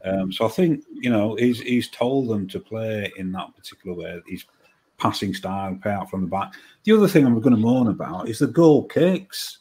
Um, 0.05 0.31
so 0.31 0.45
I 0.45 0.49
think 0.49 0.83
you 0.91 1.09
know 1.09 1.35
he's 1.35 1.61
he's 1.61 1.89
told 1.89 2.27
them 2.27 2.47
to 2.49 2.59
play 2.59 3.11
in 3.17 3.31
that 3.31 3.55
particular 3.55 3.95
way. 3.95 4.21
He's 4.27 4.45
passing 5.01 5.33
style, 5.33 5.77
play 5.81 5.91
out 5.91 6.09
from 6.09 6.21
the 6.21 6.27
back. 6.27 6.53
The 6.83 6.93
other 6.93 7.07
thing 7.07 7.25
I'm 7.25 7.39
going 7.41 7.55
to 7.55 7.61
moan 7.61 7.87
about 7.87 8.29
is 8.29 8.39
the 8.39 8.47
goal 8.47 8.87
kicks. 8.87 9.59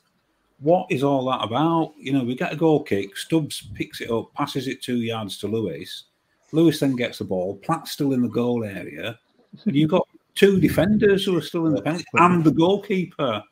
What 0.59 0.86
is 0.91 1.03
all 1.03 1.24
that 1.30 1.43
about? 1.43 1.95
You 1.99 2.12
know, 2.12 2.22
we 2.22 2.34
get 2.34 2.53
a 2.53 2.57
goal 2.57 2.82
kick, 2.82 3.16
Stubbs 3.16 3.68
picks 3.74 4.03
it 4.03 4.11
up, 4.11 4.32
passes 4.34 4.68
it 4.68 4.82
two 4.82 4.99
yards 4.99 5.38
to 5.38 5.49
Lewis. 5.49 6.05
Lewis 6.53 6.80
then 6.80 6.97
gets 6.97 7.18
the 7.18 7.24
ball, 7.24 7.57
Platt's 7.57 7.93
still 7.93 8.12
in 8.12 8.22
the 8.22 8.28
goal 8.28 8.64
area, 8.64 9.18
and 9.64 9.74
you've 9.74 9.91
got 9.91 10.07
two 10.34 10.61
defenders 10.61 11.24
who 11.24 11.36
are 11.36 11.43
still 11.43 11.66
in 11.66 11.74
the 11.74 11.82
penalty 11.82 12.05
and 12.14 12.45
the 12.45 12.51
goalkeeper. 12.51 13.43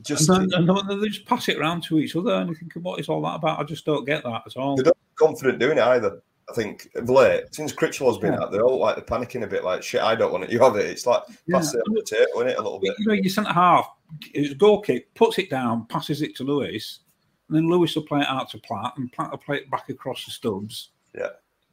Just 0.00 0.30
and 0.30 0.50
then, 0.50 0.66
and 0.66 0.88
then 0.88 1.00
they 1.00 1.08
just 1.08 1.26
pass 1.26 1.48
it 1.50 1.58
around 1.58 1.82
to 1.84 1.98
each 1.98 2.16
other, 2.16 2.32
and 2.32 2.48
you 2.48 2.54
think, 2.54 2.72
what 2.76 2.98
is 2.98 3.10
all 3.10 3.20
that 3.22 3.34
about? 3.34 3.60
I 3.60 3.64
just 3.64 3.84
don't 3.84 4.06
get 4.06 4.22
that 4.24 4.42
at 4.46 4.56
all. 4.56 4.76
They're 4.76 4.86
not 4.86 4.96
confident 5.16 5.58
doing 5.58 5.76
it 5.76 5.84
either. 5.84 6.22
I 6.48 6.52
think 6.52 6.88
of 6.94 7.08
late, 7.08 7.44
since 7.54 7.72
Crichlow's 7.72 8.18
been 8.18 8.34
Yeah. 8.34 8.40
out, 8.42 8.52
they're 8.52 8.64
all 8.64 8.78
like 8.78 8.96
they're 8.96 9.04
panicking 9.18 9.44
a 9.44 9.46
bit, 9.46 9.64
like 9.64 9.82
shit. 9.82 10.02
I 10.02 10.14
don't 10.14 10.30
want 10.32 10.44
it. 10.44 10.50
You 10.50 10.60
have 10.60 10.76
it. 10.76 10.86
It's 10.86 11.06
like 11.06 11.22
Yeah. 11.46 11.56
pass 11.58 11.74
it 11.74 11.80
on 11.88 11.94
the 11.94 12.02
table, 12.02 12.26
isn't 12.36 12.48
it? 12.48 12.58
A 12.58 12.62
little 12.62 12.78
bit. 12.78 12.94
you 12.98 13.06
know, 13.06 13.14
your 13.14 13.30
centre 13.30 13.52
half, 13.52 13.88
his 14.34 14.54
goal 14.54 14.80
kick, 14.80 15.12
puts 15.14 15.38
it 15.38 15.48
down, 15.48 15.86
passes 15.86 16.20
it 16.22 16.36
to 16.36 16.44
Lewis, 16.44 17.00
and 17.48 17.56
then 17.56 17.68
Lewis 17.68 17.94
will 17.96 18.02
play 18.04 18.20
it 18.20 18.28
out 18.28 18.50
to 18.50 18.58
Platt, 18.58 18.92
and 18.98 19.10
Platt 19.12 19.30
will 19.30 19.38
play 19.38 19.56
it 19.56 19.70
back 19.70 19.88
across 19.88 20.24
the 20.26 20.30
Stubbs. 20.32 20.90
Yeah. 21.14 21.28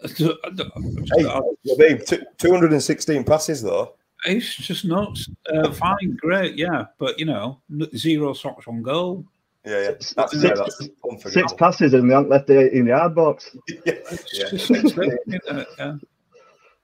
So, 0.05 0.36
I 0.45 0.49
don't- 0.49 0.72
I 0.76 0.80
just- 1.01 1.13
Hey, 1.15 1.74
Labib, 1.76 2.05
two- 2.07 2.24
216 2.38 3.24
passes 3.24 3.61
though. 3.61 3.95
It's 4.26 4.55
just 4.55 4.86
nuts. 4.86 5.30
Uh, 5.51 5.72
fine, 5.74 6.15
great, 6.19 6.57
yeah, 6.57 6.86
but 6.97 7.19
you 7.19 7.26
know, 7.26 7.59
zero 7.97 8.34
shots 8.34 8.67
on 8.67 8.82
goal. 8.84 9.26
Yeah, 9.66 9.82
yeah. 9.82 9.91
That's, 10.16 10.32
Six, 10.32 10.43
yeah, 10.43 10.53
that's 10.55 11.34
six 11.34 11.53
passes 11.53 11.93
and 11.93 12.09
they 12.09 12.16
haven't 12.16 12.30
left 12.30 12.47
the 12.47 12.59
18 12.59 12.88
yard 12.88 13.14
box. 13.14 13.55
yeah. 13.68 13.76
It's 13.86 14.68
just 14.68 14.72
nuts, 14.72 14.91
isn't 14.91 15.59
it? 15.59 15.68
Yeah. 15.78 15.95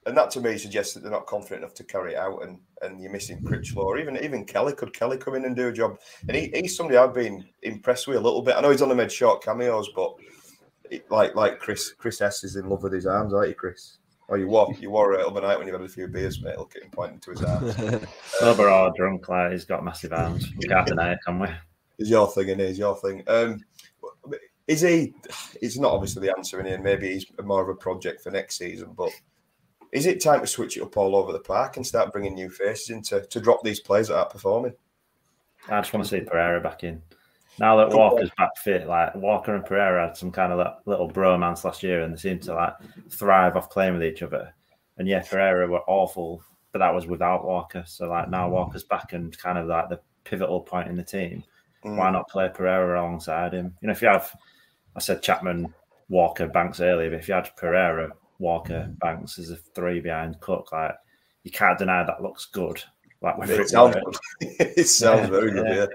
And 0.05 0.15
that 0.15 0.31
to 0.31 0.41
me 0.41 0.57
suggests 0.57 0.93
that 0.93 1.01
they're 1.01 1.11
not 1.11 1.25
confident 1.25 1.63
enough 1.63 1.73
to 1.73 1.83
carry 1.83 2.13
it 2.13 2.17
out, 2.17 2.41
and, 2.41 2.59
and 2.81 3.01
you're 3.01 3.11
missing 3.11 3.41
Crichlow 3.43 3.83
or 3.83 3.97
even 3.97 4.15
even 4.23 4.45
Kelly. 4.45 4.71
Could 4.71 4.93
Kelly 4.93 5.17
come 5.17 5.35
in 5.35 5.43
and 5.43 5.53
do 5.53 5.67
a 5.67 5.73
job? 5.73 5.99
And 6.29 6.37
he, 6.37 6.49
he's 6.53 6.77
somebody 6.77 6.97
I've 6.97 7.13
been 7.13 7.43
impressed 7.63 8.07
with 8.07 8.15
a 8.15 8.21
little 8.21 8.41
bit. 8.41 8.55
I 8.55 8.61
know 8.61 8.69
he's 8.69 8.81
only 8.81 8.95
made 8.95 9.11
short 9.11 9.43
cameos, 9.43 9.89
but 9.93 10.15
it, 10.89 11.11
like 11.11 11.35
like 11.35 11.59
Chris 11.59 11.91
Chris 11.91 12.21
S 12.21 12.45
is 12.45 12.55
in 12.55 12.69
love 12.69 12.83
with 12.83 12.93
his 12.93 13.05
arms, 13.05 13.33
aren't 13.33 13.49
you, 13.49 13.55
Chris? 13.55 13.97
Oh, 14.29 14.35
you 14.35 14.47
wore 14.47 14.73
you 14.79 14.91
wore 14.91 15.13
it 15.13 15.25
overnight 15.25 15.57
when 15.57 15.67
you 15.67 15.73
had 15.73 15.81
a 15.81 15.89
few 15.89 16.07
beers, 16.07 16.41
mate. 16.41 16.57
Look 16.57 16.77
at 16.77 16.83
him 16.83 16.91
pointing 16.91 17.19
to 17.19 17.31
his 17.31 17.43
arms. 17.43 17.75
Sober 18.39 18.69
or 18.69 18.93
drunk, 18.95 19.27
like 19.27 19.51
he's 19.51 19.65
got 19.65 19.83
massive 19.83 20.13
arms. 20.13 20.47
We 20.57 20.69
can't 20.69 20.87
deny 20.87 21.11
it, 21.13 21.19
can 21.25 21.39
we? 21.39 21.49
Is 21.99 22.09
your 22.09 22.27
thing, 22.27 22.51
and 22.51 22.61
is 22.61 22.77
your 22.77 22.95
thing. 22.97 23.23
Um, 23.27 23.63
is 24.67 24.81
he? 24.81 25.13
It's 25.61 25.77
not 25.77 25.93
obviously 25.93 26.27
the 26.27 26.35
answer 26.35 26.59
in 26.59 26.65
here. 26.65 26.79
Maybe 26.79 27.13
he's 27.13 27.25
more 27.43 27.61
of 27.61 27.69
a 27.69 27.75
project 27.75 28.21
for 28.21 28.31
next 28.31 28.57
season, 28.57 28.93
but 28.95 29.11
is 29.91 30.05
it 30.05 30.21
time 30.21 30.41
to 30.41 30.47
switch 30.47 30.77
it 30.77 30.83
up 30.83 30.97
all 30.97 31.15
over 31.15 31.31
the 31.31 31.39
park 31.39 31.77
and 31.77 31.87
start 31.87 32.11
bringing 32.11 32.35
new 32.35 32.49
faces 32.49 32.89
in 32.89 33.01
to, 33.03 33.25
to 33.25 33.39
drop 33.39 33.63
these 33.63 33.79
players 33.79 34.09
that 34.09 34.17
aren't 34.17 34.29
performing? 34.29 34.73
I 35.69 35.79
just 35.81 35.93
want 35.93 36.05
to 36.05 36.09
see 36.09 36.21
Pereira 36.21 36.61
back 36.61 36.83
in. 36.83 37.01
Now 37.59 37.77
that 37.77 37.95
Walker's 37.95 38.29
back 38.37 38.55
fit, 38.57 38.87
like 38.87 39.15
Walker 39.15 39.55
and 39.55 39.65
Pereira 39.65 40.07
had 40.07 40.17
some 40.17 40.31
kind 40.31 40.51
of 40.51 40.59
that 40.59 40.79
little 40.85 41.09
bromance 41.09 41.63
last 41.63 41.81
year, 41.81 42.01
and 42.01 42.13
they 42.13 42.17
seemed 42.17 42.43
to 42.43 42.53
like 42.53 42.73
thrive 43.09 43.55
off 43.55 43.71
playing 43.71 43.93
with 43.93 44.03
each 44.03 44.21
other. 44.21 44.53
And 44.97 45.07
yeah, 45.07 45.23
Pereira 45.23 45.67
were 45.67 45.81
awful, 45.87 46.43
but 46.71 46.79
that 46.79 46.93
was 46.93 47.07
without 47.07 47.45
Walker. 47.45 47.83
So 47.87 48.09
like 48.09 48.29
now 48.29 48.49
Walker's 48.49 48.83
back 48.83 49.13
and 49.13 49.35
kind 49.37 49.57
of 49.57 49.67
like 49.67 49.89
the 49.89 49.99
pivotal 50.23 50.61
point 50.61 50.89
in 50.89 50.97
the 50.97 51.03
team. 51.03 51.43
Why 51.95 52.09
Mm. 52.09 52.13
not 52.13 52.29
play 52.29 52.49
Pereira 52.53 52.99
alongside 52.99 53.53
him? 53.53 53.75
You 53.81 53.87
know, 53.87 53.91
if 53.93 54.01
you 54.01 54.07
have, 54.09 54.31
I 54.95 54.99
said 54.99 55.21
Chapman, 55.21 55.73
Walker, 56.09 56.47
Banks 56.47 56.79
earlier, 56.79 57.09
but 57.09 57.19
if 57.19 57.27
you 57.27 57.33
had 57.33 57.55
Pereira, 57.55 58.11
Walker, 58.39 58.93
Banks 58.99 59.39
as 59.39 59.49
a 59.51 59.55
three 59.55 59.99
behind 59.99 60.39
Cook, 60.39 60.71
like 60.71 60.95
you 61.43 61.51
can't 61.51 61.77
deny 61.79 62.03
that 62.03 62.21
looks 62.21 62.45
good. 62.45 62.83
Like 63.21 63.37
whether 63.37 63.53
It 63.53 63.61
it's 63.61 63.71
sounds 63.71 63.95
good. 63.95 64.15
it 64.59 64.87
sounds 64.87 65.21
Yeah, 65.21 65.27
very 65.39 65.51
good. 65.51 65.67
yeah. 65.67 65.87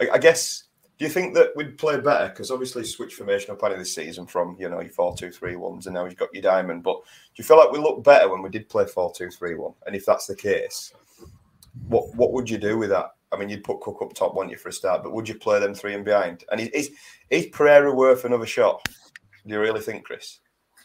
Yeah, 0.00 0.08
I, 0.12 0.14
I 0.14 0.18
guess 0.18 0.64
Do 0.98 1.04
you 1.04 1.10
think 1.10 1.34
that 1.36 1.54
we'd 1.54 1.78
play 1.78 2.00
better? 2.00 2.28
Because 2.28 2.50
obviously, 2.50 2.82
switch 2.84 3.14
formation 3.14 3.52
up 3.52 3.62
of 3.62 3.78
this 3.78 3.94
season 3.94 4.26
from 4.26 4.56
you 4.58 4.68
know 4.68 4.80
your 4.80 4.90
four 4.90 5.14
two 5.16 5.30
three 5.30 5.54
ones, 5.54 5.86
and 5.86 5.94
now 5.94 6.04
you've 6.04 6.16
got 6.16 6.34
your 6.34 6.42
diamond. 6.42 6.82
But 6.82 6.96
do 7.04 7.34
you 7.36 7.44
feel 7.44 7.56
like 7.56 7.70
we 7.70 7.78
look 7.78 8.02
better 8.02 8.28
when 8.28 8.42
we 8.42 8.48
did 8.48 8.68
play 8.68 8.84
four 8.86 9.12
two 9.14 9.30
three 9.30 9.54
one? 9.54 9.74
And 9.86 9.94
if 9.94 10.04
that's 10.04 10.26
the 10.26 10.34
case, 10.34 10.92
what 11.86 12.12
what 12.16 12.32
would 12.32 12.50
you 12.50 12.58
do 12.58 12.76
with 12.76 12.90
that? 12.90 13.10
I 13.30 13.36
mean, 13.36 13.48
you'd 13.48 13.64
put 13.64 13.80
Cook 13.80 13.98
up 14.02 14.14
top, 14.14 14.34
wouldn't 14.34 14.52
you, 14.52 14.58
for 14.58 14.70
a 14.70 14.72
start? 14.72 15.02
But 15.02 15.12
would 15.12 15.28
you 15.28 15.34
play 15.34 15.60
them 15.60 15.74
three 15.74 15.94
and 15.94 16.04
behind? 16.04 16.44
And 16.50 16.60
is 16.60 16.68
is, 16.68 16.90
is 17.30 17.46
Pereira 17.46 17.94
worth 17.94 18.24
another 18.24 18.46
shot? 18.46 18.86
Do 19.46 19.54
you 19.54 19.60
really 19.60 19.80
think, 19.80 20.04
Chris? 20.04 20.40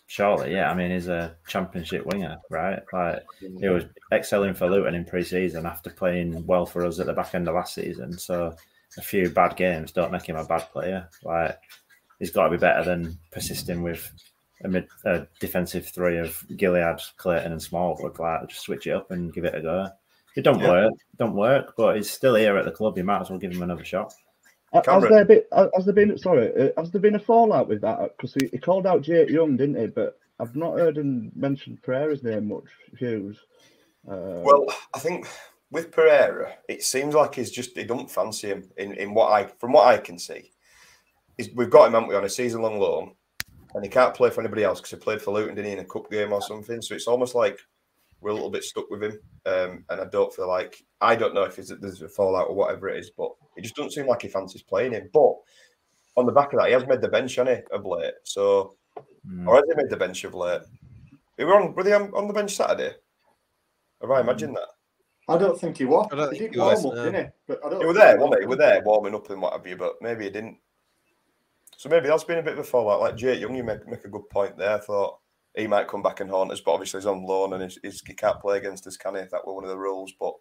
Surely, 0.08 0.54
yeah. 0.54 0.70
I 0.70 0.76
mean, 0.76 0.92
he's 0.92 1.08
a 1.08 1.36
championship 1.48 2.06
winger, 2.06 2.38
right? 2.50 2.80
Like 2.92 3.24
he 3.40 3.68
was 3.70 3.86
excelling 4.12 4.54
for 4.54 4.70
Luton 4.70 4.96
in 4.96 5.06
pre-season 5.06 5.66
after 5.66 5.90
playing 5.90 6.46
well 6.46 6.66
for 6.66 6.86
us 6.86 7.00
at 7.00 7.08
the 7.08 7.14
back 7.14 7.34
end 7.34 7.48
of 7.48 7.56
last 7.56 7.74
season. 7.74 8.18
So 8.18 8.56
a 8.98 9.02
few 9.02 9.30
bad 9.30 9.56
games 9.56 9.92
don't 9.92 10.12
make 10.12 10.28
him 10.28 10.36
a 10.36 10.46
bad 10.46 10.70
player. 10.72 11.10
Like 11.24 11.58
he's 12.20 12.32
got 12.32 12.44
to 12.46 12.52
be 12.52 12.58
better 12.58 12.84
than 12.84 13.18
persisting 13.32 13.82
with 13.82 14.12
a, 14.64 14.68
mid, 14.68 14.88
a 15.06 15.26
defensive 15.40 15.88
three 15.88 16.18
of 16.18 16.46
Gilliead, 16.52 17.02
Clayton, 17.18 17.52
and 17.52 17.62
Smallwood. 17.62 18.20
Like 18.20 18.50
just 18.50 18.62
switch 18.62 18.88
it 18.88 18.92
up 18.92 19.12
and 19.12 19.34
give 19.34 19.46
it 19.46 19.56
a 19.56 19.62
go. 19.62 19.88
It 20.36 20.44
don't 20.44 20.60
yeah. 20.60 20.70
work, 20.70 20.94
don't 21.18 21.36
work, 21.36 21.74
but 21.78 21.96
he's 21.96 22.10
still 22.10 22.36
here 22.36 22.58
at 22.58 22.66
the 22.66 22.72
club. 22.72 22.98
You 22.98 23.04
might 23.04 23.22
as 23.22 23.30
well 23.30 23.40
give 23.40 23.52
him 23.52 23.62
another 23.62 23.86
shot. 23.86 24.14
Has 24.74 25.04
there, 25.04 25.26
been, 25.26 25.44
has 25.52 25.86
there 25.86 25.94
been 25.94 26.18
sorry? 26.18 26.52
Uh, 26.60 26.82
has 26.82 26.90
there 26.90 27.02
been 27.02 27.16
a 27.16 27.20
fallout 27.20 27.68
with 27.68 27.82
that? 27.82 28.18
Because 28.18 28.34
he, 28.34 28.48
he, 28.48 28.58
called 28.58 28.88
out 28.88 29.04
Jake 29.04 29.30
Young, 29.30 29.56
didn't 29.56 29.80
he? 29.80 29.86
But 29.86 30.18
I've 30.40 30.56
not 30.56 30.80
heard 30.80 30.98
him 30.98 31.32
mention 31.36 31.78
Pereira's 31.84 32.24
name 32.24 32.48
much. 32.48 32.64
Hughes. 32.98 33.38
Uh, 34.10 34.42
well, 34.42 34.66
I 34.96 35.00
think 35.00 35.28
with 35.70 35.92
Pereira, 35.92 36.56
it 36.68 36.84
seems 36.84 37.14
like 37.14 37.36
he's 37.36 37.52
just 37.52 37.78
he 37.78 37.84
don't 37.84 38.10
fancy 38.10 38.48
him 38.48 38.68
in, 38.78 38.94
in 38.94 39.14
what 39.14 39.32
I 39.32 39.46
from 39.60 39.74
what 39.74 39.88
I 39.88 39.98
can 39.98 40.18
see. 40.18 40.52
He's, 41.38 41.52
we've 41.54 41.70
got 41.70 41.88
him, 41.88 41.94
haven't 41.94 42.10
we, 42.10 42.16
on 42.16 42.26
a 42.26 42.30
season 42.30 42.64
long 42.64 42.80
loan, 42.80 43.14
and 43.76 43.84
he 43.84 43.90
can't 43.90 44.16
play 44.16 44.32
for 44.32 44.42
anybody 44.42 44.64
else 44.64 44.80
because 44.80 44.92
he 44.92 44.98
played 44.98 45.22
for 45.22 45.34
Luton, 45.34 45.54
didn't 45.56 45.68
he, 45.68 45.74
in 45.74 45.80
a 45.80 45.86
cup 45.86 46.10
game 46.10 46.34
or 46.34 46.42
something. 46.42 46.82
So 46.82 46.96
it's 46.96 47.08
almost 47.08 47.36
like 47.36 47.60
we're 48.24 48.32
a 48.32 48.34
little 48.34 48.50
bit 48.50 48.64
stuck 48.64 48.90
with 48.90 49.04
him. 49.04 49.20
Um, 49.46 49.86
and 49.90 50.02
I 50.02 50.06
don't 50.06 50.34
feel 50.34 50.48
like 50.48 50.84
I 51.02 51.16
don't 51.16 51.34
know 51.34 51.44
if 51.44 51.58
there's 51.58 52.02
a 52.02 52.08
fallout 52.08 52.48
or 52.48 52.56
whatever 52.56 52.90
it 52.90 53.00
is, 53.00 53.12
but 53.12 53.32
it 53.58 53.62
just 53.62 53.76
doesn't 53.76 53.92
seem 53.92 54.08
like 54.08 54.22
he 54.22 54.30
fancies 54.30 54.64
playing 54.64 54.94
him. 54.94 55.10
But 55.14 55.34
on 56.16 56.26
the 56.26 56.32
back 56.32 56.54
of 56.54 56.60
that, 56.60 56.68
he 56.68 56.74
has 56.74 56.88
made 56.88 57.02
the 57.02 57.10
bench, 57.10 57.36
hasn't 57.36 57.58
he, 57.58 57.64
of 57.76 57.86
late? 57.86 58.14
So, 58.24 58.76
mm. 59.28 59.48
or 59.48 59.56
has 59.56 59.66
he 59.68 59.76
made 59.76 59.90
the 59.90 59.98
bench 59.98 60.24
of 60.24 60.34
late? 60.34 60.62
We 61.38 61.46
were 61.46 61.62
on, 61.62 61.74
were 61.74 61.84
they 61.84 61.94
on, 61.94 62.12
on 62.16 62.28
the 62.28 62.34
bench 62.34 62.56
Saturday? 62.56 62.94
Have 64.02 64.12
I 64.12 64.22
imagined 64.22 64.56
that? 64.56 64.70
I 65.28 65.38
don't 65.38 65.60
think 65.60 65.78
he 65.78 65.86
was. 65.86 66.08
I 66.12 66.16
don't 66.16 66.34
he 66.34 66.40
think 66.40 66.52
did 66.52 66.58
he 66.58 66.62
warm 66.62 66.76
was, 66.76 66.86
up, 66.86 66.94
no. 66.96 67.06
didn't 67.06 67.26
he? 67.26 67.32
But 67.48 67.60
I 67.66 67.70
don't 67.70 67.82
he 67.82 67.88
was 67.88 67.98
there, 67.98 68.18
wasn't 68.18 68.36
he? 68.36 68.42
He 68.42 68.48
was 68.48 68.58
there 68.58 68.82
warming 68.86 69.16
up 69.16 69.30
and 69.30 69.42
what 69.42 69.54
have 69.54 69.66
you, 69.66 69.76
but 69.76 69.94
maybe 70.02 70.26
he 70.26 70.30
didn't. 70.30 70.58
So 71.78 71.90
maybe 71.90 72.08
that's 72.08 72.24
been 72.24 72.38
a 72.38 72.44
bit 72.44 72.54
of 72.54 72.60
a 72.60 72.64
fallout. 72.64 73.02
Like 73.02 73.16
Jake 73.16 73.42
Young, 73.42 73.56
you 73.56 73.64
make, 73.64 73.88
make 73.88 74.06
a 74.06 74.10
good 74.10 74.30
point 74.30 74.58
there. 74.58 74.76
I 74.76 74.80
thought 74.80 75.20
he 75.56 75.68
might 75.68 75.88
come 75.88 76.02
back 76.02 76.20
and 76.20 76.30
haunt 76.30 76.52
us, 76.52 76.62
but 76.62 76.72
obviously 76.72 77.00
he's 77.00 77.06
on 77.06 77.26
loan 77.26 77.54
and 77.54 77.64
he's, 77.64 77.78
he's, 77.84 78.02
he 78.06 78.14
can't 78.14 78.40
play 78.40 78.58
against 78.58 78.88
us, 78.88 78.98
can 78.98 79.16
he? 79.16 79.22
If 79.22 79.32
that 79.32 79.46
were 79.46 79.54
one 79.54 79.64
of 79.64 79.70
the 79.70 79.78
rules, 79.78 80.12
but 80.20 80.34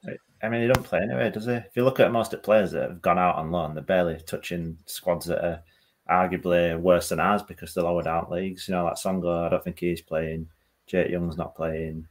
I 0.42 0.48
mean, 0.48 0.62
he 0.62 0.66
don't 0.68 0.82
play 0.82 1.00
anyway, 1.00 1.30
does 1.30 1.46
he? 1.46 1.52
If 1.52 1.76
you 1.76 1.84
look 1.84 2.00
at 2.00 2.12
most 2.12 2.32
of 2.32 2.40
the 2.40 2.44
players 2.44 2.72
that 2.72 2.88
have 2.88 3.02
gone 3.02 3.18
out 3.18 3.36
on 3.36 3.50
loan, 3.50 3.74
they're 3.74 3.82
barely 3.82 4.18
touching 4.26 4.78
squads 4.86 5.26
that 5.26 5.44
are 5.44 5.62
arguably 6.10 6.78
worse 6.80 7.10
than 7.10 7.20
ours 7.20 7.42
because 7.42 7.74
they're 7.74 7.84
lower 7.84 8.02
down 8.02 8.26
leagues. 8.30 8.68
You 8.68 8.74
know, 8.74 8.84
like 8.84 8.94
Songo, 8.94 9.46
I 9.46 9.50
don't 9.50 9.62
think 9.62 9.78
he's 9.78 10.00
playing. 10.00 10.48
Jake 10.86 11.10
Young's 11.10 11.36
not 11.36 11.54
playing. 11.54 12.06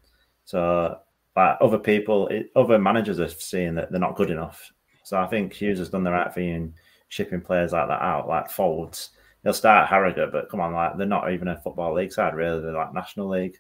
So, 0.45 0.97
like 1.35 1.57
other 1.59 1.79
people, 1.79 2.29
other 2.55 2.77
managers 2.77 3.19
are 3.19 3.29
seeing 3.29 3.75
that 3.75 3.91
they're 3.91 3.99
not 3.99 4.15
good 4.15 4.29
enough. 4.29 4.71
So 5.03 5.17
I 5.17 5.27
think 5.27 5.53
Hughes 5.53 5.79
has 5.79 5.89
done 5.89 6.03
the 6.03 6.11
right 6.11 6.33
thing 6.33 6.49
in 6.49 6.73
shipping 7.09 7.41
players 7.41 7.73
like 7.73 7.87
that 7.87 8.01
out, 8.01 8.27
like 8.27 8.49
Foulds 8.49 9.09
they'll 9.43 9.53
start 9.53 9.89
Harrogate, 9.89 10.31
but 10.31 10.49
come 10.49 10.59
on, 10.59 10.73
like 10.73 10.97
they're 10.97 11.07
not 11.07 11.31
even 11.31 11.47
a 11.47 11.59
football 11.61 11.93
league 11.93 12.11
side, 12.11 12.35
really. 12.35 12.61
They're 12.61 12.73
like 12.73 12.93
national 12.93 13.29
league. 13.29 13.57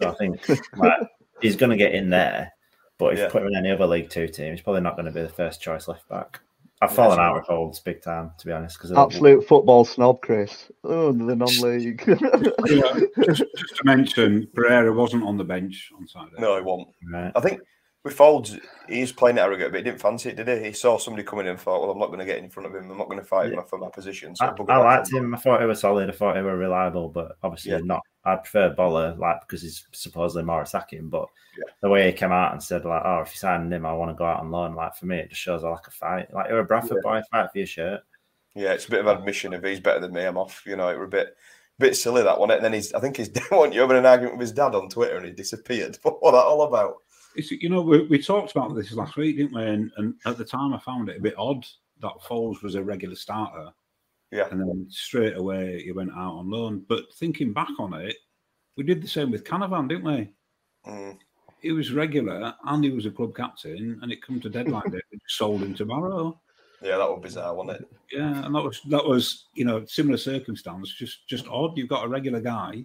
So 0.00 0.10
I 0.10 0.14
think 0.14 0.48
like, 0.76 1.00
he's 1.40 1.56
going 1.56 1.70
to 1.70 1.76
get 1.76 1.94
in 1.94 2.10
there. 2.10 2.52
But 2.98 3.12
if 3.12 3.18
yeah. 3.18 3.24
you 3.26 3.30
put 3.30 3.42
him 3.42 3.48
in 3.48 3.56
any 3.56 3.70
other 3.70 3.86
League 3.86 4.10
Two 4.10 4.26
team, 4.26 4.52
he's 4.52 4.62
probably 4.62 4.80
not 4.80 4.96
going 4.96 5.06
to 5.06 5.12
be 5.12 5.22
the 5.22 5.28
first 5.28 5.60
choice 5.60 5.86
left 5.86 6.08
back. 6.08 6.40
I've 6.80 6.94
fallen 6.94 7.18
out 7.18 7.34
with 7.34 7.46
Foulds 7.46 7.82
big 7.82 8.02
time, 8.02 8.30
to 8.38 8.46
be 8.46 8.52
honest. 8.52 8.78
Because 8.78 8.92
absolute 8.92 9.46
football 9.46 9.84
snob, 9.84 10.20
Chris. 10.20 10.70
Oh, 10.84 11.10
the 11.10 11.34
non-league. 11.34 12.04
yeah, 12.06 13.00
just, 13.24 13.42
just, 13.56 13.76
to 13.76 13.82
mention, 13.84 14.48
Pereira 14.54 14.92
wasn't 14.92 15.24
on 15.24 15.36
the 15.36 15.44
bench 15.44 15.90
on 15.98 16.06
Saturday. 16.06 16.36
No, 16.38 16.56
he 16.56 16.62
won't. 16.62 16.88
Right. 17.10 17.32
I 17.34 17.40
think 17.40 17.60
with 18.04 18.16
Foulds, 18.16 18.58
he's 18.88 19.12
playing 19.12 19.38
it 19.38 19.40
arrogant, 19.40 19.72
but 19.72 19.78
he 19.78 19.84
didn't 19.84 20.00
fancy 20.00 20.30
it, 20.30 20.36
did 20.36 20.48
he? 20.48 20.68
He 20.68 20.72
saw 20.72 20.98
somebody 20.98 21.24
coming 21.26 21.46
in 21.46 21.52
and 21.52 21.60
thought, 21.60 21.80
well, 21.80 21.90
I'm 21.90 21.98
not 21.98 22.06
going 22.06 22.20
to 22.20 22.24
get 22.24 22.38
in 22.38 22.48
front 22.48 22.66
of 22.68 22.74
him. 22.74 22.90
I'm 22.90 22.98
not 22.98 23.08
going 23.08 23.20
to 23.20 23.26
fight 23.26 23.50
yeah. 23.50 23.58
him 23.58 23.64
for 23.66 23.78
my 23.78 23.88
position. 23.88 24.36
So 24.36 24.46
I, 24.46 24.72
I 24.72 24.76
liked 24.78 25.12
him. 25.12 25.34
I 25.34 25.38
thought 25.38 25.60
he 25.60 25.66
was 25.66 25.80
solid. 25.80 26.08
I 26.08 26.12
thought 26.12 26.36
he 26.36 26.42
was 26.42 26.54
reliable, 26.54 27.08
but 27.08 27.36
obviously 27.42 27.72
yeah. 27.72 27.80
not. 27.82 28.02
I 28.24 28.36
prefer 28.36 28.70
Bola, 28.70 29.16
like, 29.18 29.40
because 29.40 29.62
he's 29.62 29.86
supposedly 29.92 30.44
more 30.44 30.62
attacking. 30.62 31.08
But 31.08 31.26
yeah. 31.56 31.72
the 31.82 31.88
way 31.88 32.06
he 32.06 32.12
came 32.12 32.32
out 32.32 32.52
and 32.52 32.62
said, 32.62 32.84
like, 32.84 33.02
oh, 33.04 33.20
if 33.20 33.32
you 33.32 33.38
sign 33.38 33.72
him, 33.72 33.84
I 33.84 33.92
want 33.92 34.10
to 34.10 34.14
go 34.14 34.26
out 34.26 34.40
on 34.40 34.50
loan. 34.50 34.74
Like, 34.74 34.94
for 34.94 35.06
me, 35.06 35.18
it 35.18 35.30
just 35.30 35.40
shows 35.40 35.64
I 35.64 35.68
like 35.68 35.86
a 35.86 35.90
fight. 35.90 36.32
Like, 36.32 36.48
you're 36.48 36.60
a 36.60 36.64
Bradford 36.64 37.02
boy, 37.02 37.20
fight 37.30 37.50
for 37.50 37.58
your 37.58 37.66
shirt. 37.66 38.00
Yeah, 38.54 38.72
it's 38.72 38.86
a 38.86 38.90
bit 38.90 39.04
of 39.04 39.18
admission 39.18 39.52
if 39.52 39.62
he's 39.62 39.80
better 39.80 40.00
than 40.00 40.12
me, 40.12 40.24
I'm 40.24 40.38
off. 40.38 40.62
You 40.66 40.76
know, 40.76 40.88
it 40.88 40.98
was 40.98 41.06
a 41.06 41.10
bit 41.10 41.36
bit 41.78 41.96
silly 41.96 42.22
that 42.22 42.38
one. 42.38 42.50
And 42.50 42.64
then 42.64 42.72
he's, 42.72 42.92
I 42.92 43.00
think 43.00 43.16
he's 43.16 43.28
dad, 43.28 43.72
you 43.72 43.80
having 43.80 43.96
an 43.96 44.06
argument 44.06 44.36
with 44.36 44.48
his 44.48 44.52
dad 44.52 44.74
on 44.74 44.88
Twitter 44.88 45.16
and 45.16 45.26
he 45.26 45.32
disappeared. 45.32 45.98
What 46.02 46.22
was 46.22 46.32
that 46.32 46.38
all 46.38 46.62
about? 46.62 46.96
It's, 47.38 47.52
you 47.52 47.68
know, 47.68 47.80
we, 47.80 48.02
we 48.02 48.20
talked 48.20 48.50
about 48.50 48.74
this 48.74 48.92
last 48.92 49.16
week, 49.16 49.36
didn't 49.36 49.54
we? 49.54 49.64
And, 49.64 49.92
and 49.96 50.14
at 50.26 50.36
the 50.36 50.44
time, 50.44 50.74
I 50.74 50.78
found 50.78 51.08
it 51.08 51.18
a 51.18 51.22
bit 51.22 51.38
odd 51.38 51.64
that 52.00 52.20
Foulds 52.20 52.62
was 52.62 52.74
a 52.74 52.82
regular 52.82 53.14
starter. 53.14 53.70
Yeah. 54.32 54.48
And 54.50 54.60
then 54.60 54.86
straight 54.90 55.36
away, 55.36 55.82
he 55.82 55.92
went 55.92 56.10
out 56.10 56.34
on 56.34 56.50
loan. 56.50 56.84
But 56.88 57.04
thinking 57.14 57.52
back 57.52 57.70
on 57.78 57.94
it, 57.94 58.16
we 58.76 58.82
did 58.84 59.00
the 59.02 59.08
same 59.08 59.30
with 59.30 59.44
Canavan, 59.44 59.88
didn't 59.88 60.04
we? 60.04 60.32
Mm. 60.86 61.18
He 61.60 61.72
was 61.72 61.92
regular 61.92 62.54
and 62.66 62.84
he 62.84 62.90
was 62.90 63.06
a 63.06 63.10
club 63.10 63.34
captain, 63.34 63.98
and 64.02 64.12
it 64.12 64.22
come 64.22 64.40
to 64.40 64.48
deadline 64.48 64.90
day, 64.90 65.00
sold 65.26 65.62
him 65.62 65.74
tomorrow. 65.74 66.40
Yeah, 66.80 66.98
that 66.98 67.08
was 67.08 67.20
bizarre, 67.20 67.54
wasn't 67.54 67.80
it? 67.80 67.88
Yeah, 68.12 68.44
and 68.44 68.54
that 68.54 68.62
was 68.62 68.80
that 68.82 69.04
was 69.04 69.46
you 69.54 69.64
know 69.64 69.84
similar 69.86 70.16
circumstance, 70.16 70.94
just 70.94 71.26
just 71.28 71.48
odd. 71.48 71.76
You've 71.76 71.88
got 71.88 72.04
a 72.04 72.08
regular 72.08 72.40
guy 72.40 72.84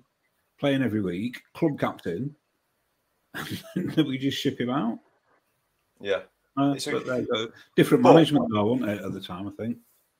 playing 0.59 0.81
every 0.81 1.01
week, 1.01 1.39
club 1.53 1.79
captain, 1.79 2.35
that 3.75 4.05
we 4.07 4.17
just 4.17 4.37
ship 4.37 4.59
him 4.59 4.69
out. 4.69 4.99
Yeah. 5.99 6.21
Uh, 6.57 6.75
a, 6.75 7.47
different 7.75 8.03
management 8.03 8.45
though, 8.53 8.65
wasn't 8.65 8.89
it, 8.89 9.03
at 9.03 9.13
the 9.13 9.21
time, 9.21 9.47
I 9.47 9.51
think. 9.51 9.77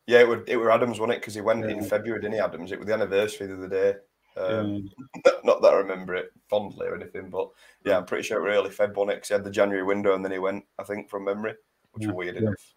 Yeah, 0.07 0.19
it 0.19 0.27
would 0.27 0.43
it 0.47 0.57
were 0.57 0.71
Adams, 0.71 0.99
wasn't 0.99 1.17
it? 1.17 1.21
Because 1.21 1.35
he 1.35 1.41
went 1.41 1.63
yeah. 1.63 1.75
in 1.75 1.83
February, 1.83 2.21
didn't 2.21 2.33
he, 2.33 2.39
Adams? 2.39 2.71
It 2.71 2.79
was 2.79 2.87
the 2.87 2.93
anniversary 2.93 3.47
the 3.47 3.55
other 3.55 3.69
day. 3.69 3.93
Um, 4.35 4.89
yeah. 5.25 5.31
Not 5.43 5.61
that 5.61 5.73
I 5.73 5.77
remember 5.77 6.15
it 6.15 6.31
fondly 6.49 6.87
or 6.87 6.95
anything, 6.95 7.29
but 7.29 7.49
yeah, 7.85 7.97
I'm 7.97 8.05
pretty 8.05 8.23
sure 8.23 8.39
it 8.39 8.49
really 8.49 8.69
Feb 8.69 8.97
on 8.97 9.09
it 9.09 9.15
because 9.15 9.27
he 9.27 9.33
had 9.33 9.43
the 9.43 9.51
January 9.51 9.83
window 9.83 10.15
and 10.15 10.23
then 10.23 10.31
he 10.31 10.39
went, 10.39 10.65
I 10.79 10.83
think, 10.83 11.09
from 11.09 11.25
memory, 11.25 11.53
which 11.91 12.03
yeah. 12.03 12.07
was 12.07 12.15
weird 12.15 12.37
enough. 12.37 12.73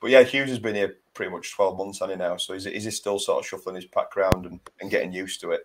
But 0.00 0.10
yeah, 0.10 0.22
Hughes 0.22 0.50
has 0.50 0.58
been 0.58 0.74
here 0.74 0.96
pretty 1.14 1.32
much 1.32 1.54
12 1.54 1.78
months, 1.78 2.02
on 2.02 2.10
he 2.10 2.16
now? 2.16 2.36
So 2.36 2.52
is, 2.52 2.66
is 2.66 2.84
he 2.84 2.90
still 2.90 3.18
sort 3.18 3.42
of 3.42 3.48
shuffling 3.48 3.76
his 3.76 3.86
pack 3.86 4.16
around 4.16 4.44
and, 4.46 4.60
and 4.80 4.90
getting 4.90 5.12
used 5.12 5.40
to 5.40 5.52
it? 5.52 5.62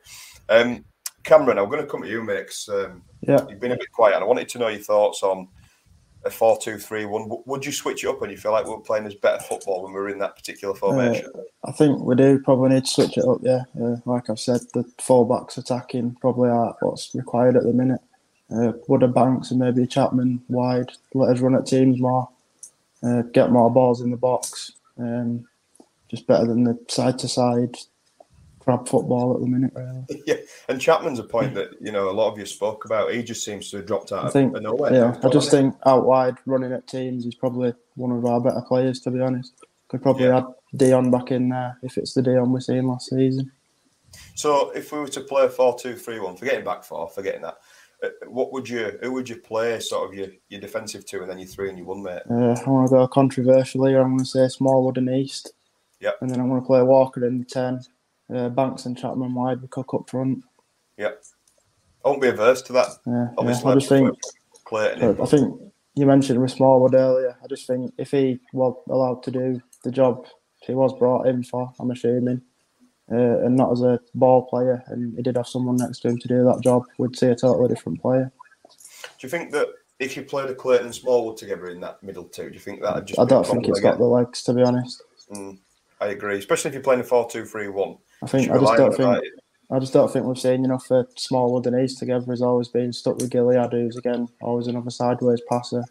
Um, 0.47 0.85
Cameron, 1.23 1.59
I'm 1.59 1.69
going 1.69 1.81
to 1.81 1.87
come 1.87 2.01
to 2.01 2.09
you, 2.09 2.23
mate. 2.23 2.53
Um, 2.69 3.03
yeah. 3.21 3.39
You've 3.49 3.59
been 3.59 3.71
a 3.71 3.77
bit 3.77 3.91
quiet, 3.91 4.15
and 4.15 4.23
I 4.23 4.27
wanted 4.27 4.49
to 4.49 4.59
know 4.59 4.67
your 4.67 4.79
thoughts 4.79 5.23
on 5.23 5.47
a 6.23 6.29
4 6.29 6.57
2 6.59 6.77
3 6.77 7.05
1. 7.05 7.43
Would 7.45 7.65
you 7.65 7.71
switch 7.71 8.03
it 8.03 8.07
up 8.07 8.21
when 8.21 8.29
you 8.29 8.37
feel 8.37 8.51
like 8.51 8.65
we 8.65 8.73
are 8.73 8.79
playing 8.79 9.05
as 9.05 9.15
better 9.15 9.41
football 9.43 9.83
when 9.83 9.93
we 9.93 9.99
are 9.99 10.09
in 10.09 10.19
that 10.19 10.35
particular 10.35 10.75
formation? 10.75 11.27
Uh, 11.33 11.41
I 11.65 11.71
think 11.71 11.99
we 11.99 12.15
do 12.15 12.39
probably 12.39 12.69
need 12.69 12.85
to 12.85 12.91
switch 12.91 13.17
it 13.17 13.25
up, 13.25 13.39
yeah. 13.41 13.63
Uh, 13.79 13.97
like 14.05 14.29
I've 14.29 14.39
said, 14.39 14.61
the 14.73 14.83
full 14.99 15.25
backs 15.25 15.57
attacking 15.57 16.15
probably 16.21 16.49
are 16.49 16.75
what's 16.81 17.13
required 17.15 17.57
at 17.57 17.63
the 17.63 17.73
minute. 17.73 18.01
Uh, 18.53 18.73
Wooder 18.87 19.07
Banks 19.07 19.51
and 19.51 19.59
maybe 19.59 19.87
Chapman 19.87 20.41
wide, 20.49 20.91
let 21.13 21.29
us 21.29 21.39
run 21.39 21.55
at 21.55 21.65
teams 21.65 21.99
more, 21.99 22.29
uh, 23.01 23.21
get 23.33 23.51
more 23.51 23.71
balls 23.71 24.01
in 24.01 24.11
the 24.11 24.17
box. 24.17 24.73
Um, 24.97 25.47
just 26.09 26.27
better 26.27 26.45
than 26.45 26.65
the 26.65 26.77
side 26.89 27.17
to 27.19 27.27
side 27.29 27.77
crap 28.61 28.87
football 28.87 29.33
at 29.33 29.41
the 29.41 29.47
minute, 29.47 29.71
really. 29.75 30.23
Yeah, 30.27 30.35
and 30.69 30.79
Chapman's 30.79 31.19
a 31.19 31.23
point 31.23 31.55
that 31.55 31.69
you 31.81 31.91
know 31.91 32.09
a 32.09 32.11
lot 32.11 32.31
of 32.31 32.37
you 32.37 32.45
spoke 32.45 32.85
about. 32.85 33.11
He 33.11 33.23
just 33.23 33.43
seems 33.43 33.69
to 33.71 33.77
have 33.77 33.87
dropped 33.87 34.11
out 34.11 34.25
I 34.25 34.29
think, 34.29 34.55
of 34.55 34.63
nowhere. 34.63 34.93
Yeah, 34.93 35.17
I 35.23 35.29
just 35.29 35.51
think 35.51 35.75
out 35.85 36.05
wide, 36.05 36.35
running 36.45 36.71
at 36.71 36.87
teams, 36.87 37.23
he's 37.23 37.35
probably 37.35 37.73
one 37.95 38.11
of 38.11 38.25
our 38.25 38.39
better 38.39 38.61
players. 38.61 38.99
To 39.01 39.11
be 39.11 39.19
honest, 39.19 39.53
could 39.87 40.01
probably 40.01 40.25
yeah. 40.25 40.39
add 40.39 40.45
Dion 40.75 41.11
back 41.11 41.31
in 41.31 41.49
there 41.49 41.77
if 41.83 41.97
it's 41.97 42.13
the 42.13 42.21
Dion 42.21 42.51
we're 42.51 42.59
seeing 42.59 42.87
last 42.87 43.09
season. 43.09 43.51
So, 44.35 44.71
if 44.71 44.91
we 44.91 44.99
were 44.99 45.07
to 45.07 45.21
play 45.21 45.47
four 45.47 45.77
two 45.77 45.95
three 45.95 46.19
one, 46.19 46.35
forgetting 46.35 46.65
back 46.65 46.83
four, 46.83 47.09
forgetting 47.09 47.41
that. 47.41 47.57
Uh, 48.03 48.09
what 48.27 48.51
would 48.51 48.67
you? 48.67 48.97
Who 49.01 49.11
would 49.13 49.29
you 49.29 49.35
play? 49.35 49.79
Sort 49.79 50.09
of 50.09 50.15
your, 50.15 50.27
your 50.49 50.59
defensive 50.59 51.05
two, 51.05 51.21
and 51.21 51.29
then 51.29 51.37
your 51.37 51.47
three 51.47 51.69
and 51.69 51.77
your 51.77 51.87
one, 51.87 52.01
mate. 52.01 52.23
Uh, 52.29 52.55
I 52.65 52.69
want 52.69 52.89
to 52.89 52.95
go 52.95 53.07
controversially. 53.07 53.95
I'm 53.95 54.17
going 54.17 54.19
to 54.19 54.25
say 54.25 54.47
Smallwood 54.47 54.97
and 54.97 55.09
East. 55.09 55.53
Yeah. 55.99 56.11
And 56.19 56.29
then 56.29 56.39
I'm 56.39 56.49
going 56.49 56.59
to 56.59 56.65
play 56.65 56.81
Walker 56.81 57.23
in 57.25 57.37
the 57.39 57.45
ten, 57.45 57.79
uh, 58.33 58.49
Banks 58.49 58.85
and 58.85 58.97
Chapman 58.97 59.33
wide 59.33 59.61
with 59.61 59.71
Cook 59.71 59.93
up 59.93 60.09
front. 60.09 60.43
Yeah, 60.97 61.11
I 62.05 62.09
won't 62.09 62.21
be 62.21 62.27
averse 62.27 62.61
to 62.63 62.73
that. 62.73 62.89
Yeah, 63.05 63.29
Obviously, 63.37 63.65
yeah. 63.65 63.71
I 63.71 63.75
just 63.75 63.89
think 63.89 64.19
Clayton. 64.65 65.21
I 65.21 65.25
think 65.25 65.61
you 65.95 66.05
mentioned 66.05 66.41
with 66.41 66.51
Smallwood 66.51 66.93
earlier. 66.93 67.37
I 67.43 67.47
just 67.47 67.67
think 67.67 67.93
if 67.97 68.11
he 68.11 68.39
was 68.53 68.75
allowed 68.89 69.23
to 69.23 69.31
do 69.31 69.61
the 69.83 69.91
job 69.91 70.25
he 70.61 70.73
was 70.73 70.93
brought 70.93 71.27
in 71.27 71.43
for. 71.43 71.71
I'm 71.79 71.91
assuming, 71.91 72.41
uh, 73.11 73.39
and 73.43 73.55
not 73.55 73.71
as 73.71 73.81
a 73.81 73.99
ball 74.15 74.43
player. 74.43 74.83
And 74.87 75.15
he 75.15 75.21
did 75.21 75.37
have 75.37 75.47
someone 75.47 75.77
next 75.77 75.99
to 75.99 76.09
him 76.09 76.17
to 76.19 76.27
do 76.27 76.43
that 76.45 76.61
job. 76.63 76.83
We'd 76.97 77.17
see 77.17 77.27
a 77.27 77.35
totally 77.35 77.67
different 77.67 78.01
player. 78.01 78.31
Do 79.19 79.27
you 79.27 79.29
think 79.29 79.51
that 79.51 79.67
if 79.99 80.15
you 80.15 80.23
played 80.23 80.49
a 80.49 80.55
Clayton 80.55 80.87
and 80.87 80.95
Smallwood 80.95 81.37
together 81.37 81.67
in 81.67 81.79
that 81.81 82.01
middle 82.03 82.25
two, 82.25 82.49
do 82.49 82.53
you 82.53 82.59
think 82.59 82.81
that? 82.81 83.05
Just 83.05 83.19
I 83.19 83.25
don't 83.25 83.45
think 83.45 83.67
it's 83.67 83.79
got 83.79 83.97
the 83.97 84.05
legs, 84.05 84.43
to 84.43 84.53
be 84.53 84.63
honest. 84.63 85.01
Mm, 85.31 85.59
I 85.99 86.07
agree, 86.07 86.37
especially 86.37 86.69
if 86.69 86.73
you're 86.73 86.83
playing 86.83 87.01
a 87.01 87.03
four-two-three-one. 87.03 87.97
I 88.23 88.27
think 88.27 88.51
I 88.51 88.57
just 88.59 88.77
don't 88.77 88.95
think. 88.95 89.23
I 89.71 89.79
just 89.79 89.93
don't 89.93 90.11
think 90.11 90.25
we've 90.25 90.37
seen 90.37 90.65
enough 90.65 90.85
for 90.85 91.07
Smallwood 91.15 91.65
and 91.65 91.81
East 91.81 91.99
together. 91.99 92.25
He's 92.29 92.41
always 92.41 92.67
been 92.67 92.91
stuck 92.91 93.15
with 93.15 93.29
Gilliead, 93.29 93.71
who's 93.71 93.95
again 93.95 94.27
always 94.41 94.67
another 94.67 94.89
sideways 94.89 95.41
passer. 95.49 95.85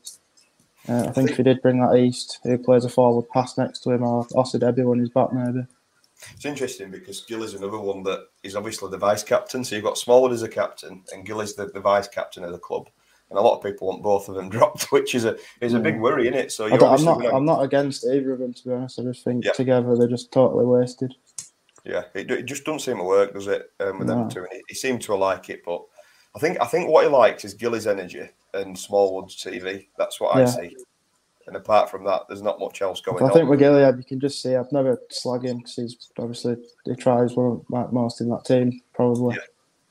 Uh, 0.88 1.06
I 1.08 1.12
think 1.12 1.30
if 1.30 1.36
he 1.38 1.42
did 1.42 1.62
bring 1.62 1.80
that 1.80 1.96
East, 1.96 2.40
who 2.42 2.58
plays 2.58 2.84
a 2.84 2.90
forward 2.90 3.28
pass 3.30 3.56
next 3.56 3.80
to 3.80 3.90
him, 3.90 4.02
or 4.02 4.26
Osadebe 4.28 4.84
when 4.84 5.00
he's 5.00 5.08
back, 5.08 5.32
maybe. 5.32 5.66
It's 6.34 6.44
interesting 6.44 6.90
because 6.90 7.22
Gill 7.22 7.42
is 7.42 7.54
another 7.54 7.78
one 7.78 8.02
that 8.02 8.26
is 8.42 8.54
obviously 8.54 8.90
the 8.90 8.98
vice 8.98 9.22
captain. 9.22 9.64
So 9.64 9.74
you've 9.74 9.84
got 9.84 9.96
Smallwood 9.98 10.32
as 10.32 10.42
a 10.42 10.48
captain, 10.48 11.02
and 11.12 11.24
Gill 11.24 11.40
is 11.40 11.54
the, 11.54 11.66
the 11.66 11.80
vice 11.80 12.08
captain 12.08 12.44
of 12.44 12.52
the 12.52 12.58
club. 12.58 12.88
And 13.30 13.38
a 13.38 13.42
lot 13.42 13.56
of 13.56 13.62
people 13.62 13.88
want 13.88 14.02
both 14.02 14.28
of 14.28 14.34
them 14.34 14.48
dropped, 14.50 14.92
which 14.92 15.14
is 15.14 15.24
a 15.24 15.36
is 15.60 15.74
a 15.74 15.80
big 15.80 16.00
worry, 16.00 16.28
isn't 16.28 16.38
it? 16.38 16.52
So 16.52 16.66
I 16.66 16.72
am 16.72 17.04
not 17.04 17.20
gonna... 17.20 17.34
I'm 17.34 17.44
not 17.44 17.62
against 17.62 18.04
either 18.04 18.32
of 18.32 18.40
them 18.40 18.52
to 18.52 18.64
be 18.68 18.74
honest. 18.74 18.98
I 18.98 19.04
just 19.04 19.24
think 19.24 19.44
yeah. 19.44 19.52
together 19.52 19.96
they're 19.96 20.08
just 20.08 20.32
totally 20.32 20.66
wasted. 20.66 21.14
Yeah, 21.84 22.04
it, 22.14 22.30
it 22.30 22.42
just 22.44 22.64
doesn't 22.64 22.80
seem 22.80 22.98
to 22.98 23.04
work, 23.04 23.34
does 23.34 23.46
it? 23.46 23.70
Um, 23.80 23.98
with 23.98 24.08
no. 24.08 24.14
them 24.14 24.30
two, 24.30 24.40
and 24.40 24.48
he, 24.52 24.62
he 24.68 24.74
seemed 24.74 25.02
to 25.02 25.14
like 25.14 25.48
it, 25.50 25.62
but 25.64 25.82
I 26.34 26.38
think 26.38 26.60
I 26.60 26.66
think 26.66 26.88
what 26.88 27.04
he 27.04 27.10
likes 27.10 27.44
is 27.44 27.54
Gilly's 27.54 27.86
energy 27.86 28.28
and 28.54 28.78
Smallwood's 28.78 29.36
TV. 29.36 29.86
That's 29.98 30.20
what 30.20 30.36
yeah. 30.36 30.42
I 30.42 30.46
see. 30.46 30.76
And 31.46 31.56
apart 31.56 31.90
from 31.90 32.04
that, 32.04 32.22
there's 32.28 32.42
not 32.42 32.60
much 32.60 32.80
else 32.82 33.00
going 33.00 33.22
I 33.22 33.24
on. 33.24 33.30
I 33.30 33.34
think 33.34 33.48
with 33.48 33.60
Gilliead, 33.60 33.96
you 33.96 34.04
can 34.04 34.20
just 34.20 34.40
see. 34.40 34.54
I've 34.54 34.70
never 34.70 35.00
slag 35.10 35.44
him 35.44 35.58
because 35.58 35.74
he's 35.74 36.10
obviously 36.18 36.56
he 36.84 36.94
tries 36.94 37.34
one 37.34 37.64
of 37.72 37.92
most 37.92 38.20
in 38.20 38.28
that 38.28 38.44
team. 38.44 38.80
Probably, 38.94 39.36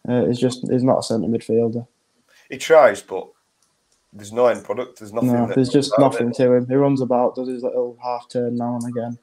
yeah. 0.08 0.14
uh, 0.14 0.26
he's 0.28 0.40
just 0.40 0.62
he's 0.70 0.84
not 0.84 1.00
a 1.00 1.04
centre 1.04 1.28
midfielder. 1.28 1.86
He 2.50 2.58
tries, 2.58 3.02
but 3.02 3.28
there's 4.14 4.32
no 4.32 4.48
end 4.48 4.64
product. 4.64 5.00
There's 5.00 5.12
nothing. 5.12 5.34
No, 5.34 5.52
there's 5.54 5.70
just 5.70 5.92
nothing 6.00 6.32
to 6.34 6.54
him. 6.54 6.68
He 6.68 6.76
runs 6.76 7.02
about, 7.02 7.36
does 7.36 7.50
his 7.50 7.64
little 7.64 7.98
half 8.02 8.30
turn 8.30 8.56
now 8.56 8.76
and 8.76 8.90
again. 8.90 9.20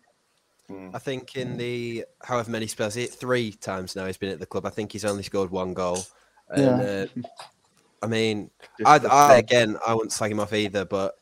Hmm. 0.69 0.91
I 0.93 0.99
think 0.99 1.37
in 1.37 1.57
the 1.57 2.05
however 2.23 2.51
many 2.51 2.67
spells, 2.67 2.97
it 2.97 3.13
three 3.13 3.53
times 3.53 3.95
now 3.95 4.07
he's 4.07 4.17
been 4.17 4.31
at 4.31 4.41
the 4.41 4.47
club. 4.47 4.67
I 4.67 4.71
think 4.71 4.93
he's 4.93 5.05
only 5.05 5.23
scored 5.23 5.51
one 5.51 5.75
goal. 5.75 5.99
And, 6.49 6.65
yeah. 6.65 7.07
Uh, 7.23 7.29
I 8.03 8.07
mean, 8.09 8.51
I, 8.85 8.99
I, 8.99 9.37
again, 9.39 9.79
I 9.87 9.95
wouldn't 9.95 10.13
slag 10.13 10.31
him 10.31 10.41
off 10.41 10.53
either, 10.53 10.85
but 10.85 11.15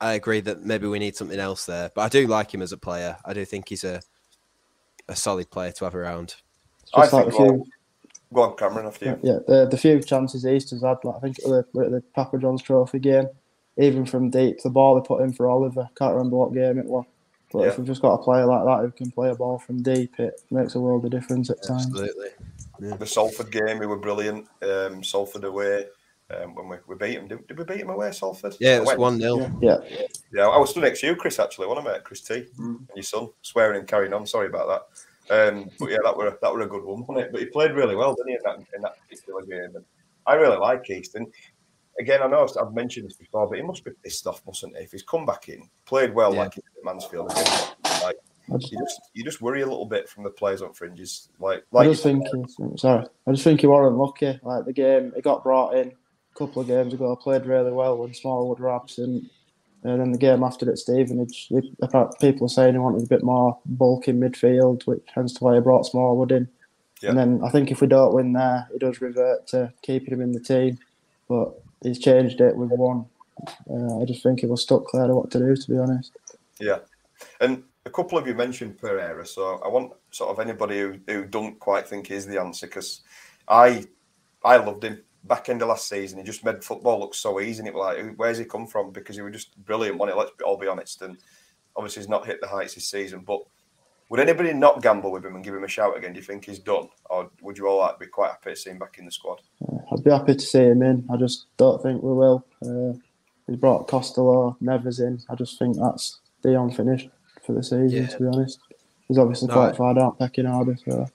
I 0.00 0.14
agree 0.14 0.40
that 0.40 0.62
maybe 0.62 0.86
we 0.86 0.98
need 0.98 1.16
something 1.16 1.38
else 1.38 1.66
there. 1.66 1.90
But 1.94 2.02
I 2.02 2.08
do 2.08 2.26
like 2.26 2.52
him 2.52 2.62
as 2.62 2.72
a 2.72 2.78
player. 2.78 3.16
I 3.24 3.34
do 3.34 3.44
think 3.44 3.68
he's 3.68 3.84
a 3.84 4.00
a 5.08 5.16
solid 5.16 5.50
player 5.50 5.72
to 5.72 5.84
have 5.84 5.94
around. 5.94 6.36
I 6.94 7.00
like 7.00 7.10
think 7.10 7.32
few, 7.34 7.66
go 8.32 8.42
on, 8.42 8.56
Cameron. 8.56 8.86
After 8.86 9.04
you. 9.06 9.18
Yeah, 9.22 9.38
the, 9.46 9.66
the 9.66 9.76
few 9.76 10.00
chances 10.02 10.46
Easter's 10.46 10.82
had, 10.82 10.98
like 11.04 11.16
I 11.16 11.20
think 11.20 11.36
the, 11.36 11.66
the 11.74 12.02
Papa 12.14 12.38
John's 12.38 12.62
Trophy 12.62 13.00
game, 13.00 13.28
even 13.76 14.06
from 14.06 14.30
deep, 14.30 14.62
the 14.62 14.70
ball 14.70 14.94
they 14.94 15.06
put 15.06 15.22
in 15.22 15.32
for 15.32 15.48
Oliver. 15.48 15.88
Can't 15.98 16.14
remember 16.14 16.36
what 16.36 16.54
game 16.54 16.78
it 16.78 16.86
was. 16.86 17.04
But 17.52 17.62
yeah. 17.62 17.68
if 17.68 17.78
we've 17.78 17.86
just 17.86 18.02
got 18.02 18.14
a 18.14 18.22
player 18.22 18.46
like 18.46 18.64
that 18.64 18.80
who 18.80 18.90
can 18.92 19.10
play 19.10 19.30
a 19.30 19.34
ball 19.34 19.58
from 19.58 19.82
deep, 19.82 20.18
it 20.20 20.40
makes 20.50 20.74
a 20.76 20.80
world 20.80 21.04
of 21.04 21.10
difference 21.10 21.50
at 21.50 21.62
times. 21.62 21.86
Absolutely. 21.86 22.28
Yeah. 22.80 22.96
The 22.96 23.06
Salford 23.06 23.50
game, 23.50 23.78
we 23.78 23.86
were 23.86 23.98
brilliant. 23.98 24.46
Um, 24.62 25.02
Salford 25.02 25.44
away. 25.44 25.86
Um, 26.30 26.54
when 26.54 26.68
we, 26.68 26.76
we 26.86 26.94
beat 26.94 27.16
them, 27.16 27.26
did, 27.26 27.44
did 27.48 27.58
we 27.58 27.64
beat 27.64 27.78
them 27.78 27.90
away, 27.90 28.12
Salford? 28.12 28.54
Yeah, 28.60 28.76
it 28.76 28.84
was 28.84 28.96
1 28.96 29.20
0. 29.20 29.58
Yeah. 29.60 29.78
yeah. 30.32 30.46
I 30.46 30.58
was 30.58 30.70
stood 30.70 30.84
next 30.84 31.00
to 31.00 31.08
you, 31.08 31.16
Chris, 31.16 31.40
actually, 31.40 31.66
wasn't 31.66 31.88
I, 31.88 31.94
mate? 31.94 32.04
Chris 32.04 32.20
T, 32.20 32.46
mm. 32.56 32.76
and 32.76 32.88
your 32.94 33.02
son, 33.02 33.30
swearing 33.42 33.80
and 33.80 33.88
carrying 33.88 34.12
on. 34.12 34.24
Sorry 34.26 34.46
about 34.46 34.68
that. 34.68 35.48
Um, 35.48 35.70
but 35.78 35.90
yeah, 35.90 35.98
that 36.04 36.16
were 36.16 36.38
that 36.40 36.52
were 36.52 36.60
a 36.60 36.66
good 36.68 36.84
one, 36.84 37.04
wasn't 37.06 37.26
it? 37.26 37.32
But 37.32 37.40
he 37.40 37.46
played 37.46 37.72
really 37.72 37.96
well, 37.96 38.14
didn't 38.14 38.28
he, 38.28 38.34
in 38.34 38.40
that, 38.44 38.58
in 38.74 38.82
that 38.82 38.96
particular 39.08 39.42
game? 39.42 39.76
And 39.76 39.84
I 40.26 40.34
really 40.34 40.56
like 40.56 40.88
Easton 40.88 41.26
again, 42.00 42.22
I 42.22 42.26
know 42.26 42.48
I've 42.60 42.72
mentioned 42.72 43.06
this 43.06 43.16
before, 43.16 43.46
but 43.48 43.58
he 43.58 43.62
must 43.62 43.84
be 43.84 43.92
pissed 44.02 44.26
off, 44.26 44.42
mustn't 44.46 44.76
he? 44.76 44.82
If 44.82 44.92
he's 44.92 45.02
come 45.02 45.26
back 45.26 45.48
in, 45.48 45.68
played 45.84 46.14
well 46.14 46.34
yeah. 46.34 46.40
like 46.40 46.58
at 46.58 46.64
Mansfield, 46.82 47.32
like 48.02 48.16
you 48.48 48.78
just 48.78 49.00
you 49.14 49.22
just 49.22 49.40
worry 49.40 49.62
a 49.62 49.66
little 49.66 49.86
bit 49.86 50.08
from 50.08 50.24
the 50.24 50.30
players 50.30 50.62
on 50.62 50.72
fringes. 50.72 51.28
Like, 51.38 51.64
like 51.70 51.86
I 51.86 51.90
just 51.90 52.02
think 52.02 52.26
he, 52.26 52.76
sorry, 52.76 53.06
I 53.26 53.30
just 53.30 53.44
think 53.44 53.62
you 53.62 53.70
weren't 53.70 53.96
lucky. 53.96 54.40
Like 54.42 54.64
the 54.64 54.72
game, 54.72 55.12
he 55.14 55.22
got 55.22 55.44
brought 55.44 55.76
in 55.76 55.88
a 55.88 56.38
couple 56.38 56.62
of 56.62 56.68
games 56.68 56.94
ago, 56.94 57.14
played 57.16 57.46
really 57.46 57.72
well 57.72 57.98
when 57.98 58.14
Smallwood 58.14 58.58
were 58.58 58.74
absent. 58.74 59.30
And 59.82 59.98
then 59.98 60.12
the 60.12 60.18
game 60.18 60.42
after 60.42 60.66
that, 60.66 60.78
Stevenage, 60.78 61.48
people 62.20 62.46
are 62.46 62.48
saying 62.48 62.74
he 62.74 62.78
wanted 62.78 63.02
a 63.02 63.08
bit 63.08 63.22
more 63.22 63.58
bulk 63.64 64.08
in 64.08 64.20
midfield, 64.20 64.86
which 64.86 65.02
hence 65.14 65.40
why 65.40 65.54
he 65.54 65.60
brought 65.60 65.86
Smallwood 65.86 66.32
in. 66.32 66.48
Yeah. 67.00 67.10
And 67.10 67.18
then 67.18 67.40
I 67.42 67.48
think 67.48 67.70
if 67.70 67.80
we 67.80 67.86
don't 67.86 68.12
win 68.12 68.34
there, 68.34 68.68
he 68.70 68.78
does 68.78 69.00
revert 69.00 69.46
to 69.48 69.72
keeping 69.80 70.12
him 70.12 70.20
in 70.20 70.32
the 70.32 70.40
team. 70.40 70.78
But 71.28 71.54
he's 71.82 71.98
changed 71.98 72.40
it 72.40 72.56
with 72.56 72.70
one. 72.70 73.06
Uh, 73.70 74.00
I 74.00 74.04
just 74.04 74.22
think 74.22 74.40
he 74.40 74.46
was 74.46 74.62
stuck 74.62 74.84
clear 74.86 75.06
to 75.06 75.14
what 75.14 75.30
to 75.30 75.38
do, 75.38 75.56
to 75.56 75.70
be 75.70 75.78
honest. 75.78 76.12
Yeah, 76.58 76.78
and 77.40 77.62
a 77.86 77.90
couple 77.90 78.18
of 78.18 78.26
you 78.26 78.34
mentioned 78.34 78.78
Pereira, 78.78 79.26
so 79.26 79.60
I 79.64 79.68
want 79.68 79.92
sort 80.10 80.30
of 80.30 80.38
anybody 80.38 80.78
who, 80.78 80.98
who 81.06 81.24
don't 81.24 81.58
quite 81.58 81.88
think 81.88 82.06
he's 82.06 82.26
the 82.26 82.40
answer 82.40 82.66
because 82.66 83.00
I 83.48 83.86
I 84.44 84.56
loved 84.56 84.84
him 84.84 85.00
back 85.24 85.48
end 85.48 85.62
of 85.62 85.68
last 85.68 85.88
season. 85.88 86.18
He 86.18 86.24
just 86.24 86.44
made 86.44 86.62
football 86.62 87.00
look 87.00 87.14
so 87.14 87.40
easy, 87.40 87.60
and 87.60 87.68
it 87.68 87.74
was 87.74 87.96
like, 87.96 88.14
where's 88.16 88.38
he 88.38 88.44
come 88.44 88.66
from? 88.66 88.90
Because 88.90 89.16
he 89.16 89.22
was 89.22 89.32
just 89.32 89.56
brilliant, 89.64 89.98
wasn't 89.98 90.18
Let's 90.18 90.32
be, 90.32 90.44
all 90.44 90.58
be 90.58 90.66
honest. 90.66 91.02
And 91.02 91.16
obviously, 91.76 92.02
he's 92.02 92.08
not 92.08 92.26
hit 92.26 92.40
the 92.40 92.48
heights 92.48 92.74
this 92.74 92.88
season, 92.88 93.20
but. 93.26 93.40
Would 94.10 94.18
anybody 94.18 94.52
not 94.52 94.82
gamble 94.82 95.12
with 95.12 95.24
him 95.24 95.36
and 95.36 95.44
give 95.44 95.54
him 95.54 95.62
a 95.62 95.68
shout 95.68 95.96
again? 95.96 96.12
Do 96.12 96.18
you 96.18 96.24
think 96.24 96.44
he's 96.44 96.58
done, 96.58 96.88
or 97.08 97.30
would 97.42 97.56
you 97.56 97.68
all 97.68 97.78
like 97.78 98.00
be 98.00 98.06
quite 98.06 98.32
happy 98.32 98.50
to 98.50 98.56
see 98.56 98.70
him 98.70 98.78
back 98.78 98.98
in 98.98 99.04
the 99.04 99.12
squad? 99.12 99.40
I'd 99.92 100.02
be 100.02 100.10
happy 100.10 100.34
to 100.34 100.40
see 100.40 100.64
him 100.64 100.82
in. 100.82 101.06
I 101.12 101.16
just 101.16 101.46
don't 101.56 101.80
think 101.80 102.02
we 102.02 102.12
will. 102.12 102.44
Uh, 102.60 102.98
he 103.46 103.54
brought 103.54 103.86
Costello, 103.86 104.56
Nevers 104.60 104.98
in. 104.98 105.20
I 105.30 105.36
just 105.36 105.60
think 105.60 105.76
that's 105.76 106.18
the 106.42 106.60
unfinished 106.60 107.08
for 107.46 107.52
the 107.52 107.62
season. 107.62 108.02
Yeah. 108.02 108.06
To 108.08 108.18
be 108.18 108.26
honest, 108.26 108.58
he's 109.06 109.16
obviously 109.16 109.46
no, 109.46 109.54
quite 109.54 109.76
far 109.76 109.94
down 109.94 110.16
pecking 110.16 110.46
order. 110.46 110.76
So 110.84 111.08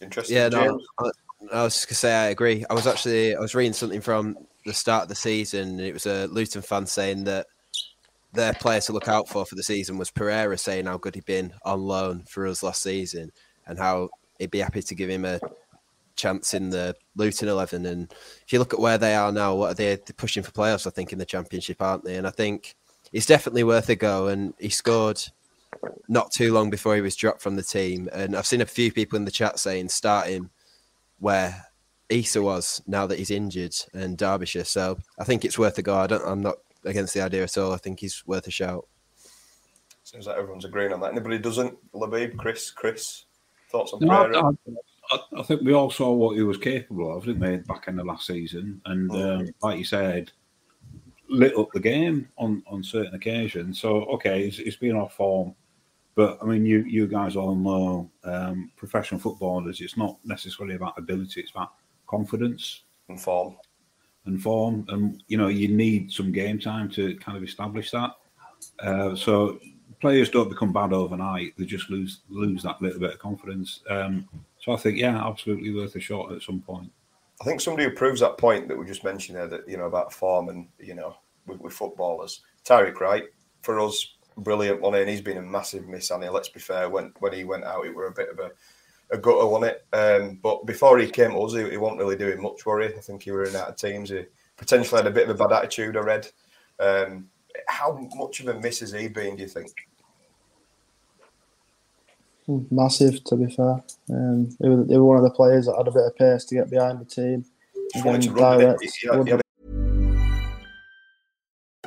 interesting. 0.00 0.34
Yeah, 0.34 0.48
no, 0.48 0.80
I, 0.98 1.10
I, 1.52 1.62
was 1.62 1.74
just 1.74 1.88
gonna 1.88 1.96
say 1.96 2.14
I 2.14 2.26
agree. 2.28 2.64
I 2.70 2.74
was 2.74 2.86
actually 2.86 3.36
I 3.36 3.40
was 3.40 3.54
reading 3.54 3.74
something 3.74 4.00
from 4.00 4.38
the 4.64 4.72
start 4.72 5.02
of 5.02 5.08
the 5.10 5.14
season, 5.14 5.68
and 5.68 5.80
it 5.80 5.92
was 5.92 6.06
a 6.06 6.26
Luton 6.28 6.62
fan 6.62 6.86
saying 6.86 7.24
that 7.24 7.48
their 8.36 8.52
player 8.54 8.80
to 8.82 8.92
look 8.92 9.08
out 9.08 9.28
for 9.28 9.44
for 9.44 9.54
the 9.54 9.62
season 9.62 9.98
was 9.98 10.10
Pereira, 10.10 10.56
saying 10.56 10.86
how 10.86 10.98
good 10.98 11.14
he'd 11.14 11.24
been 11.24 11.52
on 11.64 11.80
loan 11.80 12.24
for 12.28 12.46
us 12.46 12.62
last 12.62 12.82
season, 12.82 13.32
and 13.66 13.78
how 13.78 14.10
he'd 14.38 14.50
be 14.50 14.58
happy 14.58 14.82
to 14.82 14.94
give 14.94 15.10
him 15.10 15.24
a 15.24 15.40
chance 16.16 16.54
in 16.54 16.70
the 16.70 16.96
Luton 17.14 17.48
11. 17.48 17.86
And 17.86 18.12
if 18.44 18.52
you 18.52 18.58
look 18.58 18.72
at 18.72 18.80
where 18.80 18.98
they 18.98 19.14
are 19.14 19.30
now, 19.30 19.54
what 19.54 19.70
are 19.70 19.74
they 19.74 19.96
They're 19.96 20.14
pushing 20.16 20.42
for 20.42 20.50
playoffs? 20.50 20.86
I 20.86 20.90
think 20.90 21.12
in 21.12 21.18
the 21.18 21.24
Championship, 21.24 21.80
aren't 21.80 22.04
they? 22.04 22.16
And 22.16 22.26
I 22.26 22.30
think 22.30 22.74
it's 23.12 23.26
definitely 23.26 23.64
worth 23.64 23.88
a 23.88 23.96
go. 23.96 24.26
And 24.28 24.54
he 24.58 24.70
scored 24.70 25.22
not 26.08 26.32
too 26.32 26.52
long 26.52 26.70
before 26.70 26.94
he 26.94 27.00
was 27.00 27.16
dropped 27.16 27.42
from 27.42 27.56
the 27.56 27.62
team. 27.62 28.08
And 28.12 28.34
I've 28.34 28.46
seen 28.46 28.60
a 28.60 28.66
few 28.66 28.90
people 28.92 29.16
in 29.16 29.24
the 29.24 29.30
chat 29.30 29.58
saying 29.58 29.90
start 29.90 30.28
him 30.28 30.50
where 31.18 31.66
Issa 32.08 32.42
was 32.42 32.82
now 32.86 33.06
that 33.06 33.18
he's 33.18 33.30
injured 33.30 33.74
and 33.92 34.16
Derbyshire. 34.16 34.64
So 34.64 34.98
I 35.18 35.24
think 35.24 35.44
it's 35.44 35.58
worth 35.58 35.78
a 35.78 35.82
go. 35.82 35.96
I 35.96 36.06
don't, 36.06 36.26
I'm 36.26 36.42
not 36.42 36.56
against 36.86 37.14
the 37.14 37.20
idea 37.20 37.42
at 37.42 37.58
all. 37.58 37.72
I 37.72 37.76
think 37.76 38.00
he's 38.00 38.22
worth 38.26 38.46
a 38.46 38.50
shout. 38.50 38.86
Seems 40.02 40.26
like 40.26 40.36
everyone's 40.36 40.64
agreeing 40.64 40.92
on 40.92 41.00
that. 41.00 41.12
Anybody 41.12 41.38
doesn't? 41.38 41.76
Labib, 41.92 42.36
Chris, 42.36 42.70
Chris, 42.70 43.24
thoughts 43.70 43.92
on 43.92 44.00
no, 44.00 44.56
I, 45.10 45.18
I, 45.38 45.42
think 45.42 45.62
we 45.62 45.72
all 45.72 45.90
saw 45.90 46.12
what 46.12 46.36
he 46.36 46.42
was 46.42 46.58
capable 46.58 47.16
of, 47.16 47.24
didn't 47.24 47.40
we, 47.40 47.56
back 47.58 47.88
in 47.88 47.96
the 47.96 48.04
last 48.04 48.26
season? 48.26 48.80
And 48.86 49.10
mm. 49.10 49.40
um, 49.40 49.48
like 49.62 49.78
you 49.78 49.84
said, 49.84 50.32
lit 51.28 51.56
up 51.56 51.72
the 51.72 51.80
game 51.80 52.28
on, 52.38 52.62
on 52.66 52.82
certain 52.82 53.14
occasions. 53.14 53.80
So, 53.80 54.04
okay, 54.04 54.46
it's, 54.46 54.58
it's 54.58 54.76
been 54.76 54.96
off 54.96 55.14
form. 55.14 55.54
But 56.14 56.38
I 56.40 56.46
mean, 56.46 56.64
you 56.64 56.78
you 56.84 57.06
guys 57.06 57.36
all 57.36 57.54
know 57.54 58.10
um, 58.24 58.70
professional 58.74 59.20
footballers. 59.20 59.82
It's 59.82 59.98
not 59.98 60.16
necessarily 60.24 60.74
about 60.74 60.96
ability; 60.96 61.42
it's 61.42 61.50
about 61.50 61.74
confidence 62.06 62.84
and 63.10 63.20
form. 63.20 63.56
And 64.26 64.42
form, 64.42 64.84
and 64.88 65.22
you 65.28 65.38
know, 65.38 65.48
you 65.48 65.68
need 65.68 66.10
some 66.10 66.32
game 66.32 66.58
time 66.58 66.90
to 66.90 67.16
kind 67.16 67.38
of 67.38 67.44
establish 67.44 67.90
that. 67.92 68.10
Uh, 68.80 69.14
so 69.14 69.60
players 70.00 70.30
don't 70.30 70.48
become 70.48 70.72
bad 70.72 70.92
overnight; 70.92 71.54
they 71.56 71.64
just 71.64 71.90
lose 71.90 72.20
lose 72.28 72.62
that 72.64 72.82
little 72.82 73.00
bit 73.00 73.12
of 73.12 73.18
confidence. 73.18 73.80
Um, 73.88 74.28
so 74.60 74.72
I 74.72 74.76
think, 74.76 74.98
yeah, 74.98 75.24
absolutely 75.24 75.72
worth 75.72 75.94
a 75.94 76.00
shot 76.00 76.32
at 76.32 76.42
some 76.42 76.60
point. 76.60 76.90
I 77.40 77.44
think 77.44 77.60
somebody 77.60 77.84
who 77.84 77.94
proves 77.94 78.20
that 78.20 78.38
point 78.38 78.66
that 78.68 78.76
we 78.76 78.86
just 78.86 79.04
mentioned 79.04 79.36
there, 79.36 79.46
that 79.46 79.68
you 79.68 79.76
know 79.76 79.84
about 79.86 80.12
form 80.12 80.48
and 80.48 80.68
you 80.78 80.94
know 80.94 81.16
with, 81.46 81.60
with 81.60 81.72
footballers, 81.72 82.40
Tyreik 82.64 82.98
Wright 83.00 83.24
for 83.62 83.78
us, 83.80 84.14
brilliant 84.38 84.80
one, 84.80 84.94
and 84.94 85.08
he's 85.08 85.20
been 85.20 85.38
a 85.38 85.42
massive 85.42 85.86
miss. 85.86 86.10
And 86.10 86.22
let's 86.32 86.48
be 86.48 86.60
fair, 86.60 86.88
when 86.88 87.12
when 87.20 87.32
he 87.32 87.44
went 87.44 87.64
out, 87.64 87.86
it 87.86 87.94
were 87.94 88.06
a 88.06 88.12
bit 88.12 88.30
of 88.30 88.38
a 88.38 88.50
a 89.10 89.18
gutter, 89.18 89.38
on 89.38 89.64
it? 89.64 89.86
Um, 89.92 90.38
but 90.42 90.66
before 90.66 90.98
he 90.98 91.08
came 91.08 91.30
to 91.32 91.38
us, 91.38 91.54
he, 91.54 91.70
he 91.70 91.76
wasn't 91.76 92.00
really 92.00 92.16
doing 92.16 92.40
much. 92.42 92.64
Worry, 92.66 92.94
I 92.94 93.00
think 93.00 93.22
he 93.22 93.30
were 93.30 93.44
in 93.44 93.56
out 93.56 93.68
of 93.68 93.76
teams. 93.76 94.10
He 94.10 94.24
potentially 94.56 94.98
had 95.00 95.06
a 95.06 95.14
bit 95.14 95.28
of 95.28 95.38
a 95.40 95.46
bad 95.48 95.56
attitude. 95.56 95.96
I 95.96 96.00
read. 96.00 96.28
Um, 96.78 97.28
how 97.68 97.98
much 98.16 98.40
of 98.40 98.48
a 98.48 98.60
miss 98.60 98.80
has 98.80 98.92
he 98.92 99.08
been? 99.08 99.36
Do 99.36 99.42
you 99.42 99.48
think? 99.48 99.72
Massive, 102.70 103.24
to 103.24 103.36
be 103.36 103.50
fair. 103.52 103.82
Um, 104.10 104.48
he, 104.60 104.68
was, 104.68 104.86
he 104.88 104.98
was 104.98 105.00
one 105.00 105.16
of 105.16 105.24
the 105.24 105.30
players 105.30 105.66
that 105.66 105.76
had 105.76 105.88
a 105.88 105.90
bit 105.90 106.06
of 106.06 106.16
pace 106.16 106.44
to 106.44 106.54
get 106.54 106.70
behind 106.70 107.00
the 107.00 107.04
team. 107.04 107.44
Again, 107.94 108.20
direct, 108.20 108.82
wouldn't- 109.10 109.42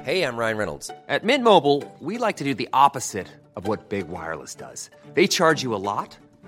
Hey, 0.03 0.24
I'm 0.24 0.38
Ryan 0.38 0.57
Reynolds. 0.57 0.91
At 1.07 1.24
Mint 1.24 1.43
Mobile, 1.43 1.84
we 1.99 2.17
like 2.17 2.38
to 2.38 2.43
do 2.43 2.53
the 2.55 2.70
opposite 2.74 3.28
of 3.55 3.67
what 3.67 3.89
Big 3.89 4.07
Wireless 4.07 4.55
does. 4.55 4.89
They 5.13 5.28
charge 5.28 5.61
you 5.61 5.76
a 5.76 5.78
lot, 5.78 6.17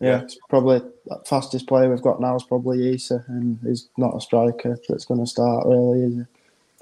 Would 0.00 0.06
run 0.08 0.14
isn't 0.14 0.16
at 0.16 0.18
him. 0.18 0.18
it? 0.18 0.18
Yeah, 0.18 0.22
it's 0.24 0.38
probably 0.48 0.78
the 1.06 1.20
fastest 1.26 1.66
player 1.66 1.90
we've 1.90 2.02
got 2.02 2.20
now 2.20 2.36
is 2.36 2.44
probably 2.44 2.94
Issa, 2.94 3.24
and 3.28 3.58
he's 3.62 3.88
not 3.96 4.16
a 4.16 4.20
striker 4.20 4.78
that's 4.88 5.04
going 5.04 5.20
to 5.20 5.26
start 5.26 5.66
really, 5.66 6.02
is 6.02 6.14
he? 6.14 6.20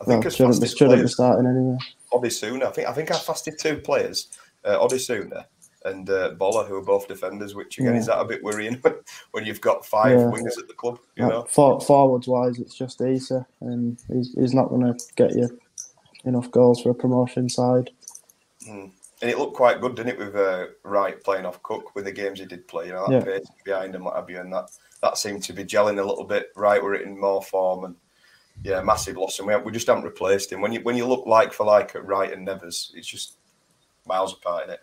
I 0.01 0.05
think 0.05 0.25
well, 0.25 0.31
shouldn't, 0.31 0.61
be, 0.61 0.69
shouldn't 0.69 1.03
be 1.03 1.09
starting 1.09 1.47
anyway. 1.47 1.79
Odusina. 2.12 2.64
I 2.66 2.71
think 2.71 2.89
I 2.89 2.93
think 2.93 3.11
our 3.11 3.19
fastest 3.19 3.59
two 3.59 3.79
players, 3.79 4.29
uh, 4.64 4.79
Odusina 4.79 5.45
and 5.85 6.09
uh, 6.11 6.31
Bola, 6.31 6.64
who 6.64 6.77
are 6.77 6.83
both 6.85 7.09
defenders. 7.09 7.55
Which 7.57 7.79
again 7.79 7.95
Yeah. 7.95 7.99
is 8.01 8.07
that 8.07 8.21
a 8.21 8.25
bit 8.25 8.43
worrying 8.45 8.77
when, 8.83 8.95
when 9.33 9.45
you've 9.45 9.61
got 9.61 9.85
five 9.85 10.12
Yeah. 10.12 10.27
wingers 10.27 10.57
at 10.59 10.69
the 10.69 10.75
club. 10.75 11.01
You 11.16 11.25
Uh, 11.25 11.29
know, 11.29 11.43
for, 11.51 11.81
forwards 11.81 12.29
wise, 12.29 12.59
it's 12.61 12.75
just 12.77 13.01
Issa, 13.01 13.45
and 13.61 13.99
he's, 14.12 14.35
he's 14.39 14.55
not 14.55 14.69
going 14.69 14.83
to 14.83 15.05
get 15.16 15.35
you 15.35 15.59
enough 16.25 16.49
goals 16.53 16.81
for 16.83 16.91
a 16.91 16.95
promotion 16.95 17.49
side. 17.49 17.91
Mm. 18.69 18.93
And 19.21 19.31
it 19.31 19.39
looked 19.39 19.57
quite 19.57 19.81
good, 19.81 19.97
didn't 19.97 20.11
it, 20.12 20.19
with 20.19 20.37
uh, 20.37 20.66
Wright 20.85 21.23
playing 21.25 21.45
off 21.45 21.62
Cook 21.62 21.95
with 21.95 22.05
the 22.05 22.12
games 22.12 22.39
he 22.39 22.47
did 22.47 22.69
play. 22.69 22.87
You 22.87 22.93
know, 22.93 23.09
that 23.09 23.27
Yeah. 23.27 23.39
pace 23.39 23.49
behind 23.64 23.95
him, 23.95 24.05
what 24.05 24.14
have 24.16 24.31
you, 24.31 24.41
and 24.41 24.53
that 24.53 24.71
that 25.03 25.19
seemed 25.19 25.43
to 25.45 25.53
be 25.53 25.64
gelling 25.64 25.99
a 25.99 26.05
little 26.05 26.25
bit. 26.25 26.51
Wright 26.57 26.83
were 26.83 26.95
in 26.95 27.19
more 27.19 27.43
form, 27.43 27.85
and 27.85 27.97
yeah, 28.62 28.81
massive 28.81 29.16
loss, 29.16 29.39
and 29.39 29.49
we, 29.49 29.57
we 29.57 29.73
just 29.73 29.87
haven't 29.89 30.05
replaced 30.05 30.53
him. 30.53 30.61
When 30.61 30.73
you 30.73 30.81
when 30.81 30.97
you 30.97 31.07
look 31.07 31.27
like 31.27 31.53
for 31.53 31.66
like 31.66 31.97
at 31.97 32.07
Wright 32.07 32.33
and 32.33 32.45
Nevers, 32.45 32.93
it's 32.95 33.09
just 33.09 33.35
miles 34.07 34.35
apart, 34.35 34.69
is 34.69 34.75
it? 34.75 34.81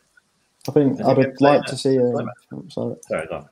I 0.67 0.71
think 0.71 0.97
Has 0.97 1.05
I 1.05 1.09
would 1.09 1.15
been 1.17 1.25
have 1.25 1.35
playing 1.35 1.55
liked 1.57 1.69
to 1.69 1.77
see. 1.77 1.97
Uh, 1.97 2.01
oh, 2.01 2.63
sorry. 2.69 2.95
Sorry, 3.07 3.27
go 3.27 3.35
on. 3.35 3.49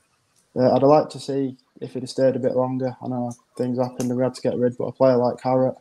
Uh, 0.55 0.75
I'd 0.75 0.83
like 0.83 1.09
to 1.09 1.19
see 1.19 1.57
if 1.81 1.93
he'd 1.93 2.01
have 2.01 2.09
stayed 2.09 2.35
a 2.35 2.39
bit 2.39 2.55
longer. 2.55 2.95
I 3.01 3.07
know 3.07 3.31
things 3.57 3.77
happened 3.79 4.09
and 4.09 4.17
we 4.17 4.23
had 4.23 4.35
to 4.35 4.41
get 4.41 4.57
rid, 4.57 4.77
but 4.77 4.85
a 4.85 4.91
player 4.91 5.17
like 5.17 5.37
Harratt, 5.41 5.77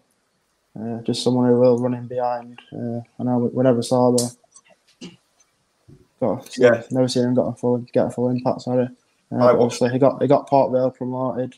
uh, 0.79 1.01
just 1.03 1.23
someone 1.23 1.49
who 1.49 1.59
will 1.59 1.79
run 1.79 1.95
in 1.95 2.07
behind. 2.07 2.59
Uh, 2.73 3.01
I 3.19 3.25
know 3.25 3.39
we, 3.39 3.49
we 3.49 3.63
never 3.65 3.83
saw 3.83 4.13
the. 4.13 4.35
Got, 6.23 6.57
Yeah. 6.57 6.83
never 6.93 7.09
seen 7.09 7.25
him 7.25 7.35
got 7.35 7.49
a 7.49 7.53
full 7.55 7.79
get 7.93 8.07
a 8.07 8.11
full 8.11 8.29
impact. 8.29 8.63
Sorry, 8.63 8.89
uh, 9.33 9.37
I 9.37 9.51
obviously 9.57 9.91
he 9.91 9.99
got 9.99 10.23
he 10.23 10.29
got 10.29 10.49
Port 10.49 10.71
Vale 10.71 10.93
promoted. 10.93 11.57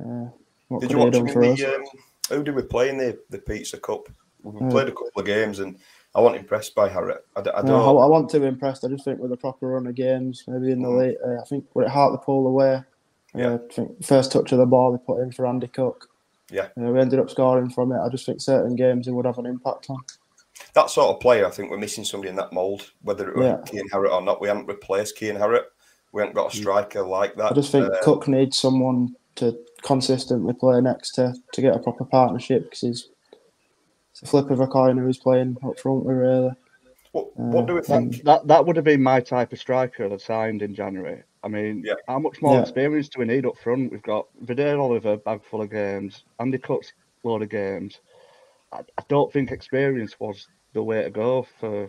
Uh, 0.00 0.26
what 0.68 0.80
Did 0.80 0.92
you 0.92 0.98
watch 0.98 1.14
him 1.16 1.26
for 1.26 1.42
us? 1.44 1.60
Um, 1.64 1.84
who 2.28 2.44
did 2.44 2.54
we 2.54 2.62
play 2.62 2.88
in 2.88 2.98
the 2.98 3.18
the 3.30 3.38
Pizza 3.38 3.78
Cup? 3.78 4.08
We 4.44 4.64
Uh, 4.64 4.70
played 4.70 4.86
a 4.88 4.92
couple 4.92 5.10
of 5.16 5.24
games, 5.26 5.58
and 5.58 5.76
I 6.14 6.20
wasn't 6.20 6.42
impressed 6.42 6.76
by 6.76 6.88
Harratt. 6.88 7.22
I, 7.34 7.40
I 7.40 7.62
No, 7.62 7.68
don't. 7.68 7.98
I, 7.98 8.02
I 8.02 8.06
want 8.06 8.28
to 8.30 8.38
be 8.38 8.46
impressed. 8.46 8.84
I 8.84 8.88
just 8.88 9.04
think 9.04 9.18
with 9.18 9.32
a 9.32 9.36
proper 9.36 9.66
run 9.66 9.88
of 9.88 9.96
games, 9.96 10.44
maybe 10.46 10.70
in 10.70 10.80
the 10.80 10.88
Mm. 10.88 10.98
late, 10.98 11.16
uh, 11.26 11.40
I 11.40 11.44
think 11.44 11.64
we're 11.74 11.82
at 11.84 11.90
Hartlepool 11.90 12.46
away. 12.46 12.80
Yeah. 13.34 13.54
Uh, 13.54 13.54
I 13.54 13.72
think 13.72 14.04
first 14.04 14.30
touch 14.30 14.52
of 14.52 14.58
the 14.58 14.66
ball 14.66 14.92
they 14.92 14.98
put 14.98 15.20
in 15.20 15.32
for 15.32 15.46
Andy 15.48 15.66
Cook. 15.66 16.08
Yeah. 16.48 16.68
Uh, 16.80 16.92
we 16.92 17.00
ended 17.00 17.18
up 17.18 17.28
scoring 17.28 17.70
from 17.70 17.90
it. 17.90 17.98
I 17.98 18.08
just 18.08 18.24
think 18.24 18.40
certain 18.40 18.76
games 18.76 19.06
he 19.06 19.12
would 19.12 19.26
have 19.26 19.38
an 19.38 19.46
impact 19.46 19.90
on. 19.90 19.98
That 20.74 20.90
sort 20.90 21.14
of 21.14 21.20
player, 21.20 21.46
I 21.46 21.50
think 21.50 21.70
we're 21.70 21.78
missing 21.78 22.04
somebody 22.04 22.30
in 22.30 22.36
that 22.36 22.52
mould, 22.52 22.90
whether 23.02 23.28
it 23.30 23.36
was 23.36 23.46
Yeah. 23.46 23.56
Kian 23.64 23.88
Harratt 23.92 24.12
or 24.12 24.22
not. 24.22 24.40
We 24.40 24.48
haven't 24.48 24.66
replaced 24.66 25.16
Kian 25.16 25.38
Harratt. 25.38 25.64
We 26.12 26.20
haven't 26.20 26.34
got 26.34 26.52
a 26.52 26.56
striker 26.56 27.02
like 27.02 27.34
that. 27.36 27.52
I 27.52 27.54
just 27.54 27.70
think 27.72 27.86
Uh, 27.92 27.98
Cook 28.02 28.28
needs 28.28 28.58
someone 28.58 29.16
to 29.36 29.58
consistently 29.82 30.52
play 30.54 30.80
next 30.80 31.12
to 31.12 31.34
to 31.52 31.60
get 31.60 31.74
a 31.76 31.78
proper 31.78 32.04
partnership 32.04 32.64
because 32.64 32.80
he's 32.80 33.08
it's 34.12 34.22
a 34.22 34.26
flip 34.26 34.50
of 34.50 34.60
a 34.60 34.66
coin 34.66 34.96
who's 34.96 35.18
playing 35.18 35.56
up 35.64 35.78
front 35.78 36.04
with 36.04 36.16
really. 36.16 36.52
What, 37.12 37.36
what 37.36 37.66
do 37.66 37.74
we 37.74 37.80
That, 37.80 38.20
that 38.24 38.46
that 38.48 38.66
would 38.66 38.76
have 38.76 38.84
been 38.84 39.02
my 39.02 39.20
type 39.20 39.52
of 39.52 39.58
striker 39.60 40.08
that 40.08 40.20
signed 40.20 40.62
in 40.62 40.74
January. 40.74 41.22
I 41.44 41.48
mean, 41.48 41.84
how 42.08 42.18
much 42.18 42.40
more 42.40 42.54
Yeah. 42.54 42.62
experience 42.62 43.08
do 43.08 43.20
we 43.20 43.26
need 43.26 43.44
up 43.46 43.58
front? 43.58 43.92
We've 43.92 44.02
got 44.02 44.26
Vadaine 44.44 44.80
Oliver, 44.80 45.16
bag 45.18 45.42
full 45.44 45.62
of 45.62 45.70
games. 45.70 46.24
Andy 46.40 46.58
Cook's 46.58 46.92
load 47.22 47.42
of 47.42 47.50
games. 47.50 48.00
I, 48.72 48.78
I 48.98 49.02
don't 49.08 49.32
think 49.32 49.50
experience 49.52 50.18
was 50.18 50.48
the 50.74 50.82
way 50.82 51.02
to 51.02 51.10
go 51.10 51.46
for 51.58 51.88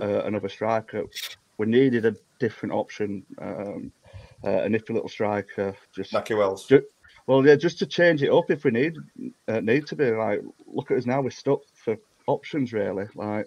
uh, 0.00 0.22
another 0.24 0.48
striker. 0.48 1.04
We 1.58 1.66
needed 1.66 2.06
a 2.06 2.16
different 2.40 2.74
option, 2.74 3.24
um, 3.40 3.92
uh, 4.44 4.62
a 4.62 4.68
nifty 4.68 4.92
little 4.94 5.08
striker. 5.08 5.74
Just 5.94 6.12
Nahki 6.12 6.36
Wells. 6.36 6.66
ju- 6.66 6.84
well, 7.26 7.46
yeah, 7.46 7.54
just 7.54 7.78
to 7.78 7.86
change 7.86 8.22
it 8.22 8.32
up 8.32 8.50
if 8.50 8.64
we 8.64 8.70
need 8.72 8.96
uh, 9.46 9.60
need 9.60 9.86
to 9.88 9.94
be. 9.96 10.10
Like, 10.10 10.40
look 10.66 10.90
at 10.90 10.96
us 10.96 11.06
now. 11.06 11.20
We're 11.20 11.30
stuck 11.30 11.60
for 11.74 11.96
options 12.26 12.72
really. 12.72 13.04
Like, 13.14 13.46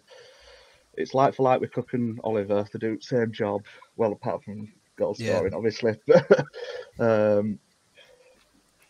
it's 0.96 1.14
like 1.16 1.34
for 1.34 1.44
like 1.44 1.60
we're 1.60 1.68
cooking 1.68 2.20
Oliver 2.24 2.66
to 2.72 2.78
do 2.78 2.96
the 2.98 3.02
same 3.02 3.32
job. 3.32 3.64
Well, 3.98 4.12
apart 4.14 4.44
from 4.44 4.72
goal 4.96 5.16
Yeah. 5.18 5.36
scoring, 5.38 5.56
obviously. 5.56 5.96
um, 7.00 7.60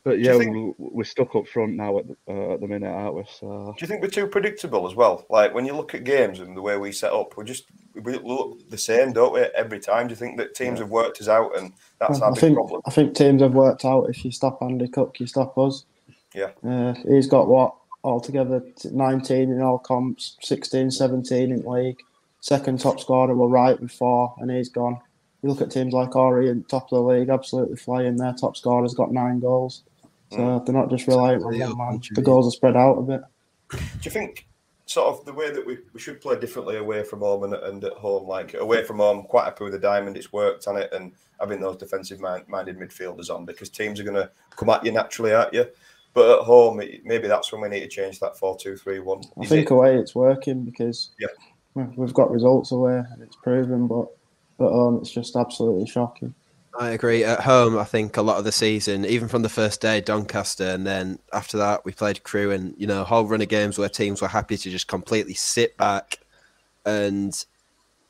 but 0.04 0.20
yeah, 0.20 0.38
think- 0.38 0.54
we, 0.54 0.74
we're 0.78 1.04
stuck 1.04 1.36
up 1.36 1.47
front 1.47 1.74
now 1.74 1.99
at 1.99 2.08
the, 2.08 2.16
uh, 2.28 2.54
at 2.54 2.62
the 2.62 2.68
minute, 2.68 2.89
aren't 2.89 3.16
we? 3.16 3.24
So 3.39 3.74
Do 3.78 3.82
you 3.82 3.88
think 3.88 4.01
we're 4.01 4.10
too 4.10 4.28
predictable 4.28 4.88
as 4.88 4.95
well? 4.95 5.26
Like 5.30 5.54
when 5.54 5.66
you 5.66 5.74
look 5.76 5.95
at 5.95 6.04
games 6.04 6.39
and 6.39 6.58
the 6.58 6.62
way 6.62 6.78
we 6.78 6.91
set 6.91 7.14
up, 7.14 7.38
we 7.38 7.45
just 7.45 7.66
we 7.95 8.18
look 8.18 8.70
the 8.70 8.78
same, 8.78 9.14
don't 9.14 9.34
we? 9.34 9.41
Every 9.56 9.80
time. 9.80 10.08
Do 10.08 10.12
you 10.12 10.18
think 10.18 10.38
that 10.38 10.56
teams 10.56 10.80
have 10.80 10.89
worked 10.89 11.22
us 11.22 11.28
out 11.28 11.58
and 11.58 11.72
that's 11.99 12.22
I 12.22 12.26
our 12.26 12.34
big 12.34 12.41
think 12.41 12.56
problem? 12.56 12.82
I 12.86 12.91
think 12.91 13.16
teams 13.16 13.41
have 13.41 13.54
worked 13.54 13.86
out. 13.86 14.10
If 14.10 14.26
you 14.26 14.32
stop 14.32 14.62
Andy 14.62 14.88
Cook, 14.88 15.20
you 15.20 15.28
stop 15.28 15.58
us. 15.58 15.86
Yeah. 16.34 16.51
Uh, 16.68 16.93
he's 17.08 17.28
got 17.28 17.47
what 17.47 17.76
altogether 18.04 18.62
19 18.84 19.51
in 19.51 19.62
all 19.62 19.78
comps, 19.78 20.38
16, 20.41 20.91
17 20.91 21.51
in 21.51 21.64
league. 21.64 21.99
Second 22.41 22.82
top 22.82 22.99
scorer 22.99 23.34
were 23.34 23.47
right 23.47 23.80
with 23.80 23.91
four, 23.91 24.36
and 24.39 24.51
he's 24.51 24.68
gone. 24.68 24.99
You 25.41 25.49
look 25.49 25.62
at 25.62 25.72
teams 25.72 25.93
like 25.93 26.16
Orient, 26.16 26.68
top 26.68 26.84
of 26.84 26.89
the 26.89 27.01
league, 27.01 27.30
absolutely 27.30 27.78
flying. 27.78 28.18
Their 28.18 28.34
top 28.34 28.58
scorer's 28.58 28.93
got 28.93 29.14
nine 29.14 29.39
goals. 29.39 29.84
So 30.34 30.40
Mm. 30.40 30.66
they're 30.66 30.76
not 30.76 30.90
just 30.90 31.08
reliant 31.08 31.44
on 31.44 31.60
one 31.60 31.78
man. 31.78 32.02
The 32.14 32.22
goals 32.22 32.48
are 32.48 32.52
spread 32.56 32.76
out 32.76 32.98
a 32.98 33.02
bit. 33.04 33.22
Do 33.70 33.78
you 34.04 34.12
think 34.12 34.48
sort 34.86 35.08
of 35.20 35.26
the 35.26 35.34
way 35.34 35.52
that 35.52 35.66
we, 35.66 35.78
we 35.94 36.00
should 36.00 36.22
play 36.22 36.40
differently 36.40 36.78
away 36.78 37.04
from 37.04 37.20
home 37.20 37.44
and, 37.44 37.54
and 37.54 37.84
at 37.84 37.94
home? 37.94 38.28
Like 38.28 38.54
away 38.56 38.84
from 38.84 38.98
home, 38.98 39.24
quite 39.24 39.46
happy 39.46 39.64
with 39.64 39.74
the 39.74 39.80
diamond, 39.80 40.18
it's 40.18 40.34
worked 40.34 40.68
on 40.68 40.78
it, 40.78 40.92
and 40.94 41.12
having 41.40 41.60
those 41.62 41.78
defensive 41.78 42.20
mind, 42.20 42.48
minded 42.48 42.78
midfielders 42.80 43.30
on 43.30 43.46
because 43.46 43.70
teams 43.70 44.00
are 44.00 44.04
going 44.04 44.16
to 44.16 44.30
come 44.56 44.70
at 44.70 44.84
you 44.86 44.92
naturally, 44.92 45.34
at 45.34 45.54
you. 45.54 45.66
But 46.14 46.40
at 46.40 46.46
home, 46.46 46.80
it, 46.82 47.02
maybe 47.06 47.28
that's 47.28 47.52
when 47.52 47.62
we 47.62 47.70
need 47.70 47.82
to 47.82 47.88
change 47.88 48.20
that 48.20 48.38
4 48.38 48.58
2 48.58 48.76
3 48.76 49.00
1. 49.00 49.22
I 49.42 49.46
think 49.46 49.70
away 49.70 49.98
it's 49.98 50.16
working 50.16 50.64
because 50.64 51.10
Yeah. 51.20 51.28
we've 51.96 52.14
got 52.14 52.32
results 52.32 52.72
away 52.72 53.02
and 53.12 53.22
it's 53.22 53.36
proven, 53.36 53.88
but 53.88 54.08
at 54.60 54.72
home 54.72 54.98
it's 54.98 55.12
just 55.12 55.36
absolutely 55.36 55.88
shocking. 55.88 56.34
I 56.80 56.90
agree. 56.90 57.24
At 57.24 57.42
home, 57.42 57.78
I 57.78 57.84
think 57.84 58.18
a 58.18 58.22
lot 58.24 58.38
of 58.38 58.46
the 58.46 58.52
season, 58.52 59.06
even 59.06 59.28
from 59.28 59.44
the 59.44 59.50
first 59.50 59.80
day, 59.80 60.02
Doncaster, 60.02 60.70
and 60.70 60.88
then 60.88 61.20
after 61.32 61.58
that, 61.58 61.86
we 61.86 61.92
played 61.92 62.24
Crewe, 62.24 62.52
and 62.52 62.74
you 62.78 62.88
know, 62.88 63.04
whole 63.04 63.26
run 63.26 63.42
of 63.42 63.48
games 63.48 63.78
where 63.78 63.90
teams 63.90 64.22
were 64.22 64.28
happy 64.28 64.58
to 64.58 64.70
just 64.72 64.88
completely 64.88 65.36
sit 65.36 65.78
back 65.78 66.20
and 66.86 67.46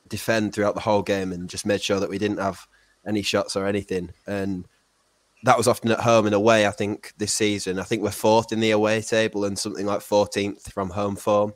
defend 0.07 0.53
throughout 0.53 0.75
the 0.75 0.81
whole 0.81 1.01
game, 1.01 1.33
and 1.33 1.49
just 1.49 1.65
made 1.65 1.81
sure 1.81 1.99
that 1.99 2.09
we 2.09 2.17
didn't 2.17 2.37
have 2.37 2.65
any 3.05 3.21
shots 3.21 3.57
or 3.57 3.65
anything. 3.65 4.11
And 4.27 4.65
that 5.43 5.57
was 5.57 5.67
often 5.67 5.91
at 5.91 5.99
home 5.99 6.25
and 6.25 6.35
away. 6.35 6.65
I 6.65 6.71
think 6.71 7.11
this 7.17 7.33
season, 7.33 7.79
I 7.79 7.83
think 7.83 8.01
we're 8.01 8.11
fourth 8.11 8.53
in 8.53 8.61
the 8.61 8.71
away 8.71 9.01
table 9.01 9.43
and 9.43 9.59
something 9.59 9.85
like 9.85 9.99
14th 9.99 10.71
from 10.71 10.89
home 10.91 11.17
form. 11.17 11.53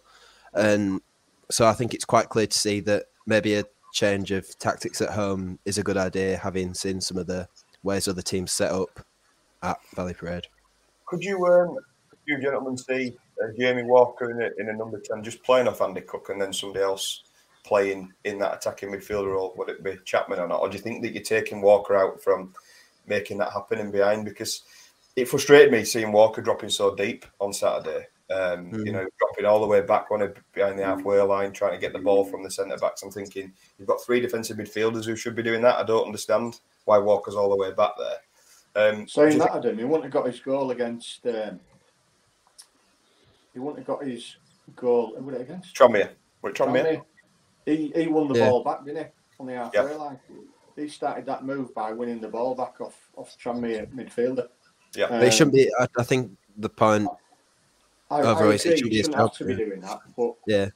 And 0.54 1.00
so 1.50 1.66
I 1.66 1.72
think 1.72 1.94
it's 1.94 2.04
quite 2.04 2.28
clear 2.28 2.48
to 2.48 2.60
see 2.60 2.82
that 2.82 3.06
maybe 3.26 3.56
a 3.56 3.64
change 3.98 4.30
of 4.30 4.58
tactics 4.60 5.02
at 5.02 5.10
home 5.10 5.58
is 5.66 5.80
a 5.80 5.84
good 5.84 5.98
idea, 5.98 6.38
having 6.38 6.74
seen 6.74 7.02
some 7.02 7.18
of 7.18 7.26
the 7.26 7.48
ways 7.82 8.08
other 8.08 8.22
teams 8.22 8.52
set 8.52 8.72
up 8.72 9.04
at 9.64 9.78
Valley 9.96 10.14
Parade. 10.14 10.46
Could 11.08 11.24
you, 11.24 11.44
um, 11.48 11.78
you 12.28 12.40
gentlemen, 12.40 12.78
see 12.78 13.18
uh, 13.44 13.48
Jamie 13.58 13.84
Walker 13.84 14.30
in 14.30 14.42
a, 14.42 14.62
in 14.62 14.70
a 14.70 14.78
number 14.78 15.00
10 15.00 15.24
just 15.24 15.44
playing 15.44 15.68
off 15.68 15.82
Andy 15.82 16.02
Cook 16.02 16.30
and 16.30 16.40
then 16.40 16.54
somebody 16.54 16.84
else 16.84 17.24
playing 17.66 18.14
in 18.24 18.38
that 18.38 18.56
attacking 18.56 18.92
midfielder 18.92 19.34
role? 19.34 19.56
Would 19.58 19.70
it 19.70 19.84
be 19.84 19.98
Chapman 20.06 20.40
or 20.40 20.48
not? 20.48 20.62
Or 20.62 20.70
do 20.70 20.78
you 20.78 20.84
think 20.84 21.02
that 21.02 21.14
you're 21.14 21.24
taking 21.24 21.62
Walker 21.62 21.96
out 21.96 22.22
from 22.22 22.54
making 23.08 23.40
that 23.40 23.52
happen 23.52 23.80
in 23.80 23.90
behind? 23.90 24.26
Because 24.26 24.62
it 25.16 25.28
frustrated 25.28 25.72
me 25.72 25.84
seeing 25.84 26.12
Walker 26.12 26.42
dropping 26.44 26.70
so 26.70 26.94
deep 26.94 27.26
on 27.42 27.52
Saturday. 27.52 28.06
Um, 28.30 28.66
Hmm. 28.72 28.86
You 28.86 28.92
know, 28.92 29.08
dropping 29.20 29.46
all 29.46 29.62
the 29.62 29.68
way 29.68 29.82
back 29.82 30.08
on 30.12 30.22
it 30.22 30.38
behind 30.54 30.78
the 30.78 30.84
halfway 30.84 31.22
line, 31.22 31.54
trying 31.54 31.72
to 31.72 31.78
get 31.78 31.94
the 31.94 32.00
ball 32.00 32.26
from 32.26 32.44
the 32.44 32.52
centre 32.52 32.76
backs. 32.78 33.02
I'm 33.04 33.12
thinking 33.12 33.54
you've 33.78 33.88
got 33.88 34.02
three 34.04 34.20
defensive 34.20 34.58
midfielders 34.58 35.06
who 35.06 35.16
should 35.16 35.36
be 35.36 35.44
doing 35.44 35.62
that. 35.62 35.78
I 35.80 35.84
don't 35.84 36.06
understand 36.06 36.60
why 36.86 36.98
Walker's 36.98 37.36
all 37.36 37.50
the 37.50 37.56
way 37.56 37.72
back 37.72 37.92
there. 37.98 38.90
Um, 38.90 39.02
do 39.04 39.08
Saying 39.08 39.38
that, 39.40 39.46
think- 39.54 39.56
Adam, 39.66 39.78
he 39.78 39.84
wouldn't 39.86 40.04
have 40.04 40.12
got 40.14 40.28
his 40.28 40.40
goal 40.42 40.72
against. 40.72 41.26
Um, 41.26 41.60
he 43.54 43.60
wouldn't 43.60 43.80
have 43.80 43.88
got 43.88 44.06
his 44.06 44.36
goal. 44.76 45.16
Who 45.18 45.24
was 45.24 45.36
it 45.36 45.42
against? 45.42 45.76
Tranmere. 45.76 46.10
Were 46.42 46.50
it 46.50 46.56
Tranmere? 46.56 46.84
Tranmere. 46.98 47.02
He 47.66 47.92
he 47.96 48.08
won 48.08 48.28
the 48.28 48.38
Yeah. 48.40 48.50
ball 48.50 48.64
back, 48.64 48.86
didn't 48.86 49.06
he? 49.06 49.12
On 49.40 49.46
the 49.48 49.54
halfway 49.54 49.80
Yeah. 49.92 49.96
line. 49.98 50.20
He 50.76 50.88
started 50.88 51.26
that 51.26 51.44
move 51.44 51.74
by 51.74 51.92
winning 51.92 52.22
the 52.22 52.28
ball 52.28 52.54
back 52.56 52.80
off 52.82 53.10
off 53.16 53.36
Tranmere 53.42 53.92
midfielder. 53.94 54.48
Yeah, 54.96 55.08
But 55.10 55.24
it 55.24 55.32
shouldn't 55.34 55.56
be. 55.56 55.72
I, 55.80 55.88
I 55.98 56.04
think 56.04 56.32
the 56.58 56.70
point 56.70 57.10
I, 58.10 58.18
I 58.18 58.20
overall 58.20 58.38
agree, 58.38 58.56
is 58.56 58.66
it 58.66 58.78
should 58.78 58.86
he 58.86 58.90
be 58.90 58.98
his 58.98 59.06
shouldn't 59.06 59.20
job. 59.20 59.30
have 59.30 59.38
to 59.38 59.46
be 59.46 59.56
doing 59.56 59.82
that, 59.82 60.00
but 60.16 60.36
Yeah, 60.48 60.70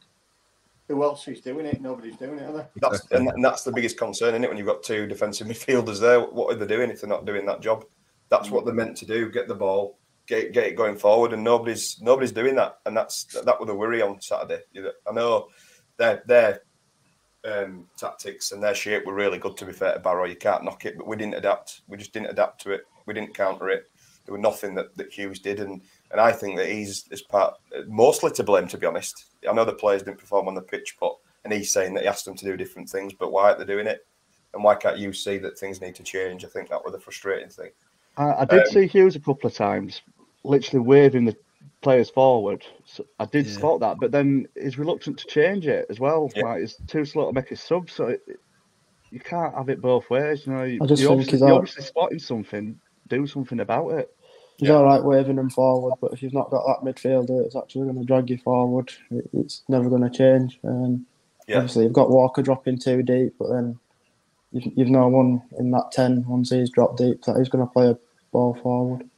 who 0.91 1.03
else 1.03 1.27
is 1.27 1.39
doing 1.39 1.65
it? 1.65 1.81
Nobody's 1.81 2.17
doing 2.17 2.39
it, 2.39 2.49
are 2.49 2.53
they? 2.53 2.65
That's 2.81 3.09
and, 3.11 3.27
and 3.29 3.43
that's 3.43 3.63
the 3.63 3.71
biggest 3.71 3.97
concern, 3.97 4.29
isn't 4.29 4.43
it? 4.43 4.49
When 4.49 4.57
you've 4.57 4.67
got 4.67 4.83
two 4.83 5.07
defensive 5.07 5.47
midfielders 5.47 5.99
there, 5.99 6.19
what 6.19 6.53
are 6.53 6.57
they 6.57 6.67
doing 6.67 6.89
if 6.89 7.01
they're 7.01 7.09
not 7.09 7.25
doing 7.25 7.45
that 7.45 7.61
job? 7.61 7.85
That's 8.29 8.51
what 8.51 8.65
they're 8.65 8.73
meant 8.73 8.97
to 8.97 9.05
do: 9.05 9.31
get 9.31 9.47
the 9.47 9.55
ball, 9.55 9.97
get 10.27 10.53
get 10.53 10.67
it 10.67 10.75
going 10.75 10.97
forward, 10.97 11.33
and 11.33 11.43
nobody's 11.43 12.01
nobody's 12.01 12.31
doing 12.31 12.55
that. 12.55 12.79
And 12.85 12.95
that's 12.95 13.23
that 13.45 13.59
was 13.59 13.69
a 13.69 13.75
worry 13.75 14.01
on 14.01 14.21
Saturday. 14.21 14.61
You 14.73 14.83
know, 14.83 14.91
I 15.09 15.13
know 15.13 15.47
their 15.97 16.23
their 16.25 16.61
um, 17.45 17.87
tactics 17.97 18.51
and 18.51 18.61
their 18.61 18.75
shape 18.75 19.05
were 19.05 19.13
really 19.13 19.37
good. 19.37 19.57
To 19.57 19.65
be 19.65 19.73
fair 19.73 19.93
to 19.93 19.99
Barrow, 19.99 20.25
you 20.25 20.35
can't 20.35 20.63
knock 20.63 20.85
it, 20.85 20.97
but 20.97 21.07
we 21.07 21.15
didn't 21.15 21.35
adapt. 21.35 21.81
We 21.87 21.97
just 21.97 22.13
didn't 22.13 22.31
adapt 22.31 22.61
to 22.61 22.71
it. 22.71 22.81
We 23.05 23.13
didn't 23.13 23.33
counter 23.33 23.69
it. 23.69 23.85
There 24.25 24.33
was 24.33 24.41
nothing 24.41 24.75
that, 24.75 24.95
that 24.97 25.11
Hughes 25.11 25.39
did, 25.39 25.59
and 25.59 25.81
and 26.11 26.21
I 26.21 26.31
think 26.31 26.57
that 26.57 26.69
he's 26.69 27.07
is 27.11 27.21
part 27.21 27.55
mostly 27.87 28.31
to 28.31 28.43
blame. 28.43 28.67
To 28.67 28.77
be 28.77 28.87
honest, 28.87 29.25
I 29.47 29.53
know 29.53 29.65
the 29.65 29.73
players 29.73 30.03
didn't 30.03 30.19
perform 30.19 30.47
on 30.47 30.55
the 30.55 30.61
pitch, 30.61 30.97
but 30.99 31.15
and 31.43 31.53
he's 31.53 31.71
saying 31.71 31.93
that 31.95 32.01
he 32.03 32.07
asked 32.07 32.25
them 32.25 32.35
to 32.37 32.45
do 32.45 32.55
different 32.57 32.89
things, 32.89 33.13
but 33.13 33.31
why 33.31 33.45
aren't 33.49 33.59
they 33.59 33.65
doing 33.65 33.87
it? 33.87 34.05
And 34.53 34.63
why 34.63 34.75
can't 34.75 34.97
you 34.99 35.13
see 35.13 35.37
that 35.39 35.57
things 35.57 35.81
need 35.81 35.95
to 35.95 36.03
change? 36.03 36.43
I 36.43 36.49
think 36.49 36.69
that 36.69 36.83
was 36.83 36.93
the 36.93 36.99
frustrating 36.99 37.49
thing. 37.49 37.71
I, 38.17 38.41
I 38.41 38.45
did 38.45 38.67
Um, 38.67 38.73
see 38.73 38.85
Hughes 38.87 39.15
a 39.15 39.19
couple 39.19 39.47
of 39.47 39.55
times, 39.55 40.01
literally 40.43 40.85
waving 40.85 41.25
the 41.25 41.37
players 41.81 42.09
forward. 42.09 42.65
So 42.85 43.05
I 43.17 43.25
did 43.25 43.47
Yeah. 43.47 43.53
spot 43.53 43.79
that, 43.79 43.99
but 43.99 44.11
then 44.11 44.47
he's 44.61 44.77
reluctant 44.77 45.17
to 45.19 45.27
change 45.27 45.67
it 45.67 45.85
as 45.89 45.99
well. 45.99 46.29
Like 46.35 46.59
he's 46.59 46.75
too 46.87 47.05
slow 47.05 47.27
to 47.27 47.33
make 47.33 47.49
his 47.49 47.61
sub, 47.61 47.89
so 47.89 48.07
it, 48.07 48.21
you 49.09 49.19
can't 49.19 49.55
have 49.55 49.69
it 49.69 49.81
both 49.81 50.09
ways. 50.09 50.45
You 50.45 50.53
know, 50.53 50.63
you, 50.63 50.79
I 50.81 50.85
just 50.85 51.01
you're, 51.01 51.09
think 51.09 51.21
obviously, 51.21 51.31
he's 51.37 51.41
you're 51.41 51.49
out- 51.51 51.57
obviously 51.59 51.83
spotting 51.83 52.19
something. 52.19 52.79
Do 53.07 53.25
something 53.27 53.59
about 53.59 53.89
it. 53.93 54.09
He's 54.61 54.69
all 54.69 54.85
right 54.85 55.03
waving 55.03 55.37
them 55.37 55.49
forward, 55.49 55.95
but 55.99 56.13
if 56.13 56.21
you've 56.21 56.33
not 56.33 56.51
got 56.51 56.65
that 56.67 56.85
midfielder, 56.87 57.43
it's 57.45 57.55
actually 57.55 57.85
going 57.85 57.99
to 57.99 58.05
drag 58.05 58.29
you 58.29 58.37
forward. 58.37 58.91
It, 59.09 59.27
it's 59.33 59.63
never 59.67 59.89
going 59.89 60.03
to 60.03 60.09
change. 60.09 60.59
Um, 60.63 61.05
Yeah. 61.47 61.57
Obviously, 61.57 61.85
you've 61.85 61.93
got 61.93 62.11
Walker 62.11 62.43
dropping 62.43 62.77
too 62.77 63.01
deep, 63.01 63.33
but 63.39 63.49
then 63.49 63.79
you've, 64.51 64.71
you've 64.75 64.89
no 64.89 65.07
one 65.07 65.41
in 65.57 65.71
that 65.71 65.91
10 65.91 66.25
once 66.27 66.51
he's 66.51 66.69
dropped 66.69 66.97
deep 66.97 67.23
that 67.23 67.37
he's 67.37 67.49
going 67.49 67.65
to 67.65 67.73
play 67.73 67.89
a 67.89 67.97
ball 68.31 68.53
forward. 68.61 69.09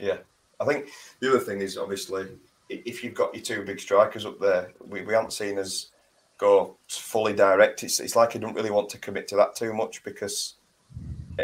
Yeah, 0.00 0.18
I 0.58 0.64
think 0.64 0.88
the 1.20 1.28
other 1.30 1.38
thing 1.38 1.60
is 1.60 1.78
obviously 1.78 2.26
if 2.68 3.02
you've 3.02 3.14
got 3.14 3.34
your 3.34 3.42
two 3.42 3.64
big 3.64 3.80
strikers 3.80 4.24
up 4.24 4.40
there, 4.40 4.72
we, 4.86 5.02
we 5.02 5.12
haven't 5.12 5.32
seen 5.32 5.58
us 5.58 5.90
go 6.38 6.76
fully 6.88 7.32
direct. 7.32 7.82
It's, 7.82 8.00
it's 8.00 8.16
like 8.16 8.32
he 8.32 8.38
don't 8.38 8.54
really 8.54 8.70
want 8.70 8.88
to 8.90 8.98
commit 8.98 9.28
to 9.28 9.36
that 9.36 9.56
too 9.56 9.72
much 9.72 10.02
because 10.04 10.54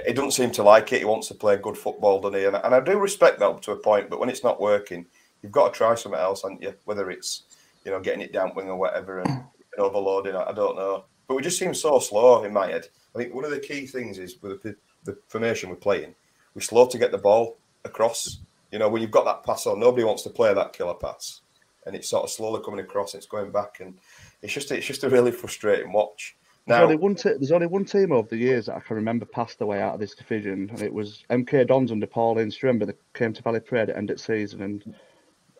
he 0.07 0.13
doesn't 0.13 0.33
seem 0.33 0.51
to 0.53 0.63
like 0.63 0.93
it. 0.93 1.01
He 1.01 1.05
wants 1.05 1.29
to 1.29 1.35
play 1.35 1.57
good 1.57 1.77
football, 1.77 2.21
doesn't 2.21 2.39
he? 2.39 2.45
And, 2.45 2.57
and 2.57 2.75
I 2.75 2.81
do 2.81 2.99
respect 2.99 3.39
that 3.39 3.47
up 3.49 3.63
to 3.63 3.73
a 3.73 3.77
point, 3.77 4.11
but 4.11 4.19
when 4.19 4.29
it's 4.29 4.45
not 4.45 4.61
working, 4.61 5.07
you've 5.43 5.53
got 5.53 5.73
to 5.73 5.77
try 5.77 5.95
something 5.95 6.21
else, 6.21 6.43
haven't 6.43 6.63
you? 6.63 6.75
Whether 6.85 7.11
it's 7.11 7.45
you 7.85 7.93
know 7.93 8.01
getting 8.01 8.21
it 8.21 8.33
down 8.33 8.53
wing 8.55 8.69
or 8.69 8.77
whatever 8.77 9.21
and, 9.21 9.29
and 9.29 9.79
overloading, 9.79 10.35
I, 10.35 10.53
don't 10.53 10.77
know. 10.77 11.05
But 11.29 11.37
we 11.37 11.43
just 11.43 11.59
seem 11.59 11.75
so 11.75 11.99
slow 11.99 12.43
in 12.45 12.53
my 12.53 12.67
head. 12.67 12.89
I 13.15 13.19
think 13.19 13.35
one 13.35 13.45
of 13.45 13.51
the 13.51 13.61
key 13.61 13.87
things 13.87 14.19
is 14.19 14.43
with 14.43 14.63
the, 14.63 14.77
the 15.05 15.17
formation 15.29 15.71
we're 15.71 15.77
playing, 15.77 16.15
we're 16.55 16.63
slow 16.63 16.87
to 16.87 16.99
get 16.99 17.13
the 17.13 17.19
ball 17.19 17.57
across. 17.85 18.41
You 18.73 18.79
know, 18.81 18.89
when 18.89 19.03
you've 19.03 19.11
got 19.11 19.25
that 19.25 19.45
pass 19.45 19.67
on, 19.67 19.79
nobody 19.79 20.05
wants 20.05 20.25
to 20.25 20.31
play 20.31 20.53
that 20.53 20.73
killer 20.73 20.95
pass, 20.95 21.43
and 21.87 21.95
it's 21.95 22.09
sort 22.09 22.25
of 22.25 22.31
slowly 22.31 22.61
coming 22.65 22.81
across. 22.81 23.15
It's 23.15 23.27
going 23.27 23.53
back, 23.53 23.79
and 23.81 23.95
it's 24.43 24.53
just 24.53 24.73
it's 24.73 24.87
just 24.87 25.05
a 25.05 25.09
really 25.09 25.33
frustrating 25.33 25.93
watch. 25.93 26.37
There's 26.67 26.81
only 26.83 26.97
one. 26.97 27.15
There's 27.23 27.53
only 27.53 27.69
one 27.69 27.85
team 27.85 28.11
over 28.13 28.29
the 28.29 28.37
years 28.37 28.67
that 28.67 28.77
I 28.77 28.81
can 28.81 28.97
remember 28.97 29.25
passed 29.25 29.61
away 29.61 29.81
out 29.81 29.95
of 29.95 30.01
this 30.01 30.15
division, 30.15 30.69
and 30.71 30.83
it 30.83 30.93
was 30.93 31.25
MK 31.31 31.67
Dons 31.69 31.93
under 31.93 32.07
Paul 32.07 32.39
Ince. 32.39 32.63
Remember 32.63 32.87
they 32.87 32.95
came 33.15 33.33
to 33.33 33.43
Valley 33.43 33.61
Parade 33.61 33.91
at 33.91 33.97
end 33.97 34.11
of 34.11 34.21
season 34.21 34.63
and 34.63 34.95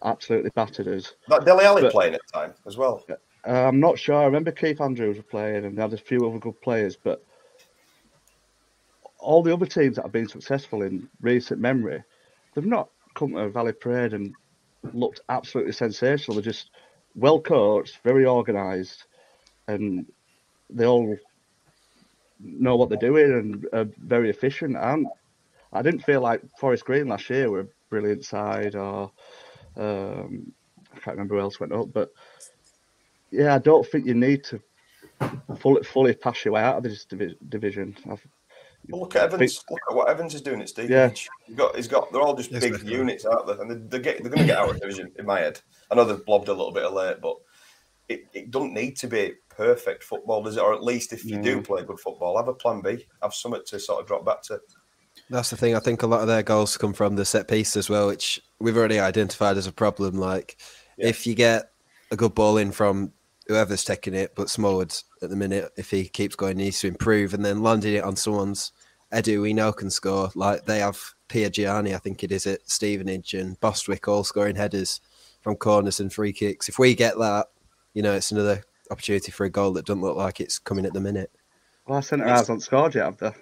absolutely 0.03 0.51
battered 0.51 0.89
us. 0.89 1.15
that 1.29 1.45
Dele 1.45 1.65
Alli 1.65 1.83
But- 1.83 1.93
playing 1.93 2.15
at 2.15 2.21
the 2.27 2.33
time 2.39 2.55
as 2.67 2.77
well. 2.77 3.05
Uh, 3.09 3.15
I'm 3.47 3.79
not 3.79 3.97
sure. 3.99 4.17
I 4.17 4.25
remember 4.25 4.51
Keith 4.51 4.81
Andrews 4.81 5.17
were 5.17 5.23
playing, 5.23 5.65
and 5.65 5.79
they 5.79 5.83
had 5.83 5.93
a 5.93 5.97
few 5.99 6.29
other 6.29 6.41
good 6.41 6.61
players, 6.61 6.97
but 6.97 7.25
all 9.19 9.43
the 9.43 9.53
other 9.53 9.67
teams 9.67 9.97
that 9.97 10.03
have 10.03 10.13
been 10.13 10.29
successful 10.29 10.83
in 10.83 11.09
recent 11.21 11.61
memory, 11.61 12.03
they've 12.55 12.67
not 12.67 12.89
come 13.15 13.33
to 13.35 13.49
Valley 13.51 13.73
Parade 13.73 14.13
and 14.13 14.35
looked 14.93 15.21
absolutely 15.29 15.73
sensational. 15.73 16.35
They're 16.35 16.43
just 16.43 16.71
well 17.15 17.41
coached, 17.41 17.99
very 18.03 18.27
organised, 18.27 19.07
and 19.69 20.07
they 20.71 20.87
all 20.87 21.17
know 22.41 22.77
what 22.77 22.89
they're 22.89 22.99
doing 22.99 23.33
and 23.33 23.67
are 23.73 23.89
very 23.99 24.31
efficient. 24.31 24.77
And 24.77 25.07
I 25.73 25.83
didn't 25.83 26.05
feel 26.05 26.21
like 26.21 26.43
Forest 26.59 26.85
Green 26.85 27.09
last 27.09 27.29
year 27.31 27.51
were 27.51 27.61
a 27.61 27.69
brilliant 27.91 28.25
side, 28.25 28.75
or 28.75 29.11
um, 29.77 30.53
I 30.93 30.99
can't 30.99 31.17
remember 31.17 31.37
who 31.37 31.41
else 31.41 31.61
went 31.61 31.73
up, 31.73 31.93
but 31.93 32.11
yeah, 33.31 33.55
I 33.55 33.59
don't 33.59 33.87
think 33.87 34.07
you 34.07 34.15
need 34.15 34.45
to 34.45 34.61
fully 35.59 35.83
fully 35.83 36.15
pass 36.15 36.45
your 36.45 36.55
way 36.55 36.63
out 36.63 36.77
of 36.77 36.83
this 36.85 37.05
divi- 37.05 37.37
division. 37.49 37.97
I've, 38.11 38.25
Well, 38.89 39.01
look 39.03 39.17
at 39.17 39.33
Evans. 39.33 39.65
Look 39.71 39.81
at 39.91 39.97
what 39.97 40.09
Evans 40.09 40.35
is 40.35 40.43
doing 40.43 40.61
at 40.61 40.69
Stevenage. 40.69 41.29
Yeah. 41.29 41.33
He's 41.47 41.57
got, 41.57 41.77
he's 41.77 41.89
got. 41.89 42.13
They're 42.13 42.23
all 42.23 42.37
just 42.37 42.53
Yes, 42.53 42.63
big 42.63 42.73
definitely. 42.73 42.99
units, 42.99 43.25
aren't 43.25 43.47
they? 43.47 43.53
And 43.55 43.71
they're, 43.71 43.79
they're, 43.79 44.01
get, 44.01 44.23
they're 44.23 44.31
going 44.31 44.43
to 44.43 44.47
get 44.47 44.59
out 44.59 44.71
of 44.71 44.81
division 44.81 45.11
in 45.19 45.27
my 45.27 45.41
head. 45.41 45.61
I 45.91 45.95
know 45.95 46.05
they've 46.05 46.25
blobbed 46.25 46.49
a 46.49 46.53
little 46.53 46.73
bit 46.73 46.85
of 46.85 46.93
late, 46.93 47.17
but 47.21 47.37
it, 48.09 48.27
it 48.33 48.51
doesn't 48.51 48.75
need 48.75 48.97
to 48.97 49.07
be 49.07 49.35
perfect 49.49 50.05
football, 50.05 50.43
does 50.43 50.57
it? 50.57 50.63
Or 50.63 50.75
at 50.75 50.85
least 50.85 51.13
if 51.13 51.25
you 51.25 51.41
do 51.41 51.61
mm. 51.61 51.65
play 51.65 51.83
good 51.85 52.01
football, 52.01 52.37
have 52.37 52.49
a 52.49 52.55
plan 52.55 52.81
B, 52.81 53.07
have 53.23 53.35
something 53.35 53.63
to 53.67 53.81
sort 53.81 54.01
of 54.01 54.07
drop 54.07 54.25
back 54.25 54.43
to. 54.43 54.61
That's 55.31 55.51
the 55.51 55.57
thing. 55.57 55.75
I 55.75 55.81
think 55.81 56.03
a 56.03 56.07
lot 56.07 56.21
of 56.21 56.27
their 56.27 56.43
goals 56.43 56.77
come 56.77 56.93
from 56.93 57.17
the 57.17 57.25
set 57.25 57.49
piece 57.49 57.77
as 57.77 57.89
well, 57.89 58.07
which 58.07 58.41
we've 58.61 58.77
already 58.77 59.01
identified 59.01 59.57
as 59.57 59.67
a 59.67 59.73
problem. 59.73 60.17
Like, 60.17 60.57
if 60.99 61.27
you 61.27 61.35
get 61.35 61.71
a 62.11 62.17
good 62.17 62.35
ball 62.35 62.59
in 62.59 62.71
from 62.71 63.13
whoever's 63.49 63.85
taking 63.85 64.15
it, 64.15 64.35
but 64.35 64.51
Smallwood 64.51 64.95
at 65.23 65.31
the 65.31 65.37
minute, 65.37 65.73
if 65.77 65.91
he 65.91 66.05
keeps 66.09 66.37
going, 66.37 66.59
needs 66.59 66.81
to 66.81 66.89
improve, 66.89 67.35
and 67.35 67.45
then 67.45 67.63
landing 67.63 67.95
it 67.95 68.05
on 68.05 68.17
someone's 68.17 68.73
Edu, 69.13 69.41
we 69.43 69.53
know 69.53 69.73
can 69.73 69.91
score. 69.91 70.31
Like 70.35 70.67
they 70.67 70.81
have 70.81 71.01
Piergianni, 71.29 71.95
I 71.95 71.99
think 71.99 72.23
it 72.23 72.33
is 72.33 72.47
at 72.47 72.69
Stevenage, 72.69 73.35
and 73.35 73.59
Bostwick 73.61 74.09
all 74.09 74.25
scoring 74.25 74.57
headers 74.57 75.01
from 75.41 75.57
corners 75.57 76.01
and 76.01 76.13
free 76.13 76.33
kicks. 76.33 76.69
If 76.69 76.79
we 76.79 76.95
get 76.95 77.19
that, 77.19 77.47
you 77.97 78.03
know, 78.03 78.13
it's 78.13 78.31
another 78.31 78.63
opportunity 78.91 79.33
for 79.33 79.47
a 79.47 79.51
goal 79.51 79.73
that 79.73 79.87
doesn't 79.87 80.03
look 80.03 80.19
like 80.19 80.39
it's 80.39 80.59
coming 80.59 80.85
at 80.85 80.93
the 80.93 81.01
minute. 81.01 81.31
well, 81.87 81.97
our 81.97 82.03
centre 82.03 82.27
halves 82.27 82.49
haven't 82.49 82.61
scored 82.61 82.95
yet, 82.95 83.07
have 83.07 83.17
they? 83.17 83.33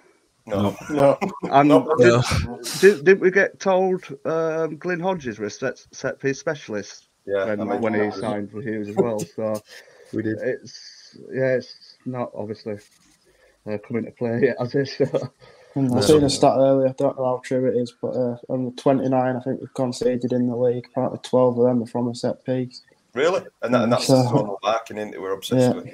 No, 0.47 0.77
No. 0.89 1.17
And 1.51 1.69
No. 1.69 1.89
did, 1.97 2.79
did, 2.79 3.03
didn't 3.03 3.19
we 3.19 3.31
get 3.31 3.59
told 3.59 4.05
um, 4.23 4.77
Glyn 4.77 5.01
Hodges 5.01 5.39
was 5.39 5.55
a 5.55 5.59
set, 5.59 5.85
set 5.91 6.19
piece 6.21 6.39
specialist 6.39 7.09
Yeah, 7.25 7.43
I 7.43 7.55
when, 7.57 7.67
when 7.81 7.93
he 7.93 7.99
that. 7.99 8.11
signed 8.11 8.49
for 8.49 8.61
Hughes 8.61 8.87
as 8.87 8.95
well? 8.95 9.25
So 9.35 9.61
We 10.13 10.23
did. 10.23 10.37
it's 10.41 11.17
yeah, 11.33 11.55
it's 11.55 11.97
not 12.05 12.31
obviously 12.33 12.77
uh, 13.69 13.77
coming 13.85 14.05
to 14.05 14.11
play 14.11 14.39
yet, 14.43 14.55
has 14.59 14.73
it? 14.75 14.89
So, 15.11 15.29
And 15.75 15.93
I 15.93 15.99
seen 15.99 16.23
a 16.23 16.29
stat 16.29 16.53
earlier, 16.55 16.87
I 16.87 16.93
don't 16.93 17.17
know 17.17 17.25
how 17.25 17.41
true 17.43 17.67
it 17.67 17.75
is, 17.75 17.93
but 18.01 18.11
uh, 18.11 18.37
on 18.47 18.63
the 18.63 18.71
29, 18.81 19.13
I 19.13 19.39
think 19.41 19.59
we've 19.59 19.73
conceded 19.73 20.31
in 20.31 20.47
the 20.47 20.55
league. 20.55 20.85
Apparently, 20.89 21.19
12 21.21 21.59
of 21.59 21.65
them 21.65 21.83
are 21.83 21.85
from 21.87 22.07
a 22.07 22.15
set 22.15 22.45
piece. 22.45 22.81
Really? 23.15 23.41
And, 23.63 23.73
that, 23.73 23.83
and 23.83 23.91
that's 23.91 24.05
So- 24.05 24.21
the 24.21 24.29
zonal 24.29 24.57
marking 24.61 24.97
in 24.97 25.11
that 25.11 25.21
we're 25.21 25.31
obsessed 25.33 25.75
Yeah. 25.75 25.81
with. 25.81 25.93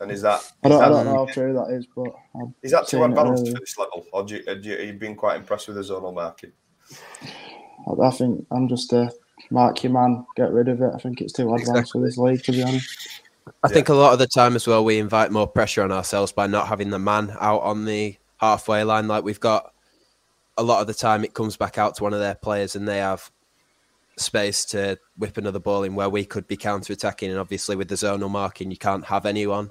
And 0.00 0.12
is 0.12 0.22
that 0.22 0.40
I 0.62 0.68
don't, 0.68 0.80
I 0.80 0.88
don't 0.88 1.06
know 1.06 1.26
how 1.26 1.32
true 1.32 1.52
that 1.54 1.70
is, 1.72 1.84
but 1.94 2.14
I've 2.40 2.52
is 2.62 2.70
that 2.70 2.86
too 2.86 2.98
seen 2.98 3.02
it 3.02 3.04
advanced 3.18 3.42
earlier. 3.42 3.54
for 3.54 3.60
this 3.60 3.78
level, 3.78 4.06
or 4.12 4.22
do 4.22 4.36
you, 4.36 4.44
are 4.46 4.54
you, 4.54 4.74
are 4.76 4.82
you 4.82 4.92
being 4.92 5.16
quite 5.16 5.36
impressed 5.36 5.66
with 5.66 5.76
the 5.76 5.82
zonal 5.82 6.14
marking? 6.14 6.52
I, 7.88 8.06
I 8.06 8.10
think 8.10 8.46
I'm 8.52 8.68
just 8.68 8.92
a 8.92 9.10
mark 9.50 9.82
your 9.82 9.92
man, 9.92 10.24
get 10.36 10.52
rid 10.52 10.68
of 10.68 10.80
it. 10.82 10.92
I 10.94 10.98
think 10.98 11.20
it's 11.20 11.32
too 11.32 11.52
advanced 11.52 11.90
for 11.90 12.00
this 12.00 12.16
league, 12.16 12.44
to 12.44 12.52
be 12.52 12.62
honest. 12.62 12.96
I 13.64 13.68
think 13.68 13.88
a 13.88 13.94
lot 13.94 14.12
of 14.12 14.20
the 14.20 14.28
time 14.28 14.54
as 14.54 14.68
well, 14.68 14.84
we 14.84 15.00
invite 15.00 15.32
more 15.32 15.48
pressure 15.48 15.82
on 15.82 15.90
ourselves 15.90 16.30
by 16.30 16.46
not 16.46 16.68
having 16.68 16.90
the 16.90 16.98
man 17.00 17.36
out 17.40 17.62
on 17.62 17.84
the 17.84 18.16
halfway 18.36 18.84
line. 18.84 19.08
Like 19.08 19.24
we've 19.24 19.40
got 19.40 19.72
a 20.56 20.62
lot 20.62 20.80
of 20.80 20.86
the 20.86 20.94
time 20.94 21.24
it 21.24 21.34
comes 21.34 21.56
back 21.56 21.76
out 21.76 21.96
to 21.96 22.04
one 22.04 22.12
of 22.12 22.20
their 22.20 22.36
players 22.36 22.76
and 22.76 22.86
they 22.86 22.98
have 22.98 23.32
space 24.20 24.64
to 24.66 24.98
whip 25.16 25.36
another 25.36 25.58
ball 25.58 25.82
in 25.82 25.94
where 25.94 26.08
we 26.08 26.24
could 26.24 26.46
be 26.46 26.56
counter 26.56 26.92
attacking. 26.92 27.30
And 27.30 27.38
obviously, 27.38 27.76
with 27.76 27.88
the 27.88 27.94
zonal 27.94 28.30
marking, 28.30 28.70
you 28.70 28.76
can't 28.76 29.04
have 29.06 29.26
anyone 29.26 29.70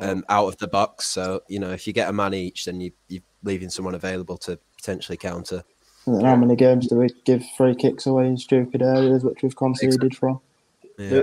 um, 0.00 0.24
out 0.28 0.48
of 0.48 0.58
the 0.58 0.68
box. 0.68 1.06
So, 1.06 1.42
you 1.48 1.58
know, 1.58 1.70
if 1.70 1.86
you 1.86 1.92
get 1.92 2.08
a 2.08 2.12
man 2.12 2.34
each, 2.34 2.64
then 2.64 2.80
you, 2.80 2.92
you're 3.08 3.22
leaving 3.42 3.70
someone 3.70 3.94
available 3.94 4.36
to 4.38 4.58
potentially 4.76 5.16
counter. 5.16 5.64
And 6.06 6.24
how 6.24 6.36
many 6.36 6.56
games 6.56 6.86
do 6.86 6.96
we 6.96 7.08
give 7.24 7.44
free 7.56 7.74
kicks 7.74 8.06
away 8.06 8.26
in 8.26 8.38
stupid 8.38 8.82
areas, 8.82 9.24
which 9.24 9.42
we've 9.42 9.56
conceded 9.56 10.16
from? 10.16 10.40
The, 10.96 11.22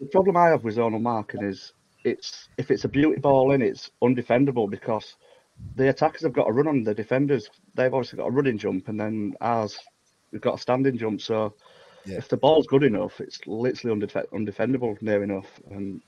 the 0.00 0.06
problem 0.06 0.36
I 0.36 0.48
have 0.48 0.64
with 0.64 0.76
zonal 0.76 1.00
marking 1.00 1.42
is 1.42 1.72
it's 2.04 2.48
if 2.58 2.70
it's 2.70 2.84
a 2.84 2.88
beauty 2.88 3.20
ball 3.20 3.52
in, 3.52 3.62
it's 3.62 3.90
undefendable 4.02 4.68
because 4.68 5.16
the 5.76 5.88
attackers 5.88 6.22
have 6.22 6.32
got 6.32 6.48
a 6.48 6.52
run 6.52 6.68
on 6.68 6.82
the 6.82 6.94
defenders. 6.94 7.48
They've 7.74 7.92
obviously 7.92 8.18
got 8.18 8.28
a 8.28 8.30
running 8.30 8.58
jump, 8.58 8.88
and 8.88 8.98
then 9.00 9.34
ours 9.40 9.78
we've 10.32 10.40
got 10.40 10.56
a 10.56 10.58
standing 10.58 10.98
jump. 10.98 11.20
So 11.20 11.54
if 12.06 12.28
the 12.28 12.36
ball's 12.36 12.66
good 12.66 12.82
enough, 12.82 13.20
it's 13.20 13.40
literally 13.46 14.00
undef- 14.00 14.30
undefendable 14.32 15.00
near 15.02 15.22
enough. 15.22 15.48
And 15.70 16.00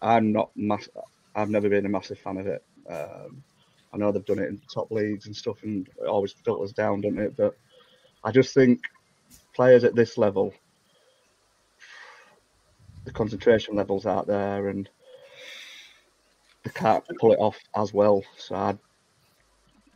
I'm 0.00 0.32
not 0.32 0.50
mass- 0.56 0.88
I've 1.34 1.50
never 1.50 1.68
been 1.68 1.86
a 1.86 1.88
massive 1.88 2.18
fan 2.18 2.38
of 2.38 2.46
it. 2.46 2.64
Um, 2.88 3.42
I 3.92 3.98
know 3.98 4.10
they've 4.10 4.24
done 4.24 4.38
it 4.38 4.48
in 4.48 4.60
top 4.72 4.90
leagues 4.90 5.26
and 5.26 5.36
stuff, 5.36 5.62
and 5.62 5.86
it 5.86 6.06
always 6.06 6.32
filters 6.32 6.72
down, 6.72 7.00
doesn't 7.00 7.18
it? 7.18 7.36
But 7.36 7.54
I 8.24 8.30
just 8.30 8.54
think 8.54 8.80
players 9.54 9.84
at 9.84 9.94
this 9.94 10.16
level, 10.16 10.52
the 13.04 13.10
concentration 13.12 13.74
levels 13.74 14.06
out 14.06 14.26
there, 14.26 14.68
and 14.68 14.88
they 16.64 16.70
can't 16.70 17.04
pull 17.18 17.32
it 17.32 17.38
off 17.38 17.58
as 17.76 17.92
well. 17.92 18.22
So 18.36 18.54
I'd, 18.54 18.78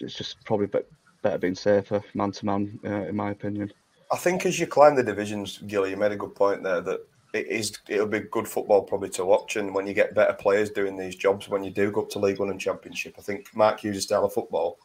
it's 0.01 0.14
just 0.14 0.45
probably 0.45 0.66
be- 0.66 0.80
better 1.22 1.39
being 1.39 1.55
safer 1.55 2.03
man 2.14 2.32
to 2.32 2.47
man, 2.47 2.78
in 2.84 3.16
my 3.16 3.30
opinion. 3.30 3.72
I 4.13 4.17
think 4.17 4.47
as 4.47 4.61
you 4.61 4.67
climb 4.67 4.95
the 4.95 5.03
divisions, 5.03 5.59
Gilly, 5.67 5.91
you 5.91 5.97
made 5.97 6.13
a 6.13 6.17
good 6.17 6.35
point 6.35 6.63
there 6.63 6.81
that 6.81 7.01
it 7.33 7.49
is 7.49 7.77
it'll 7.89 8.07
be 8.07 8.21
good 8.21 8.49
football 8.49 8.83
probably 8.83 9.11
to 9.11 9.25
watch, 9.25 9.57
and 9.57 9.75
when 9.75 9.87
you 9.87 9.95
get 9.95 10.15
better 10.15 10.33
players 10.33 10.71
doing 10.71 10.97
these 10.97 11.17
jobs, 11.17 11.49
when 11.49 11.65
you 11.65 11.71
do 11.71 11.91
go 11.91 12.03
up 12.03 12.11
to 12.11 12.19
League 12.19 12.39
One 12.39 12.51
and 12.51 12.61
Championship, 12.61 13.15
I 13.19 13.23
think 13.23 13.55
Mark 13.55 13.81
Hughes' 13.81 14.05
style 14.05 14.25
of 14.25 14.33
football 14.33 14.79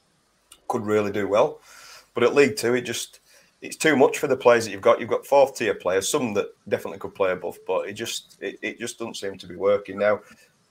could 0.68 0.86
really 0.86 1.12
do 1.12 1.28
well. 1.28 1.62
But 2.14 2.24
at 2.24 2.36
League 2.36 2.58
Two, 2.58 2.74
it 2.74 2.82
just 2.82 3.20
it's 3.62 3.76
too 3.76 3.96
much 3.96 4.18
for 4.18 4.28
the 4.28 4.36
players 4.36 4.66
that 4.66 4.72
you've 4.72 4.82
got. 4.82 5.00
You've 5.00 5.10
got 5.10 5.26
fourth 5.26 5.56
tier 5.56 5.76
players, 5.76 6.10
some 6.10 6.34
that 6.34 6.48
definitely 6.68 7.00
could 7.00 7.16
play 7.16 7.32
above, 7.32 7.60
but 7.68 7.88
it 7.88 7.94
just 7.94 8.38
it, 8.42 8.58
it 8.62 8.80
just 8.80 8.98
doesn't 8.98 9.18
seem 9.18 9.38
to 9.38 9.48
be 9.48 9.56
working 9.56 10.00
now. 10.00 10.22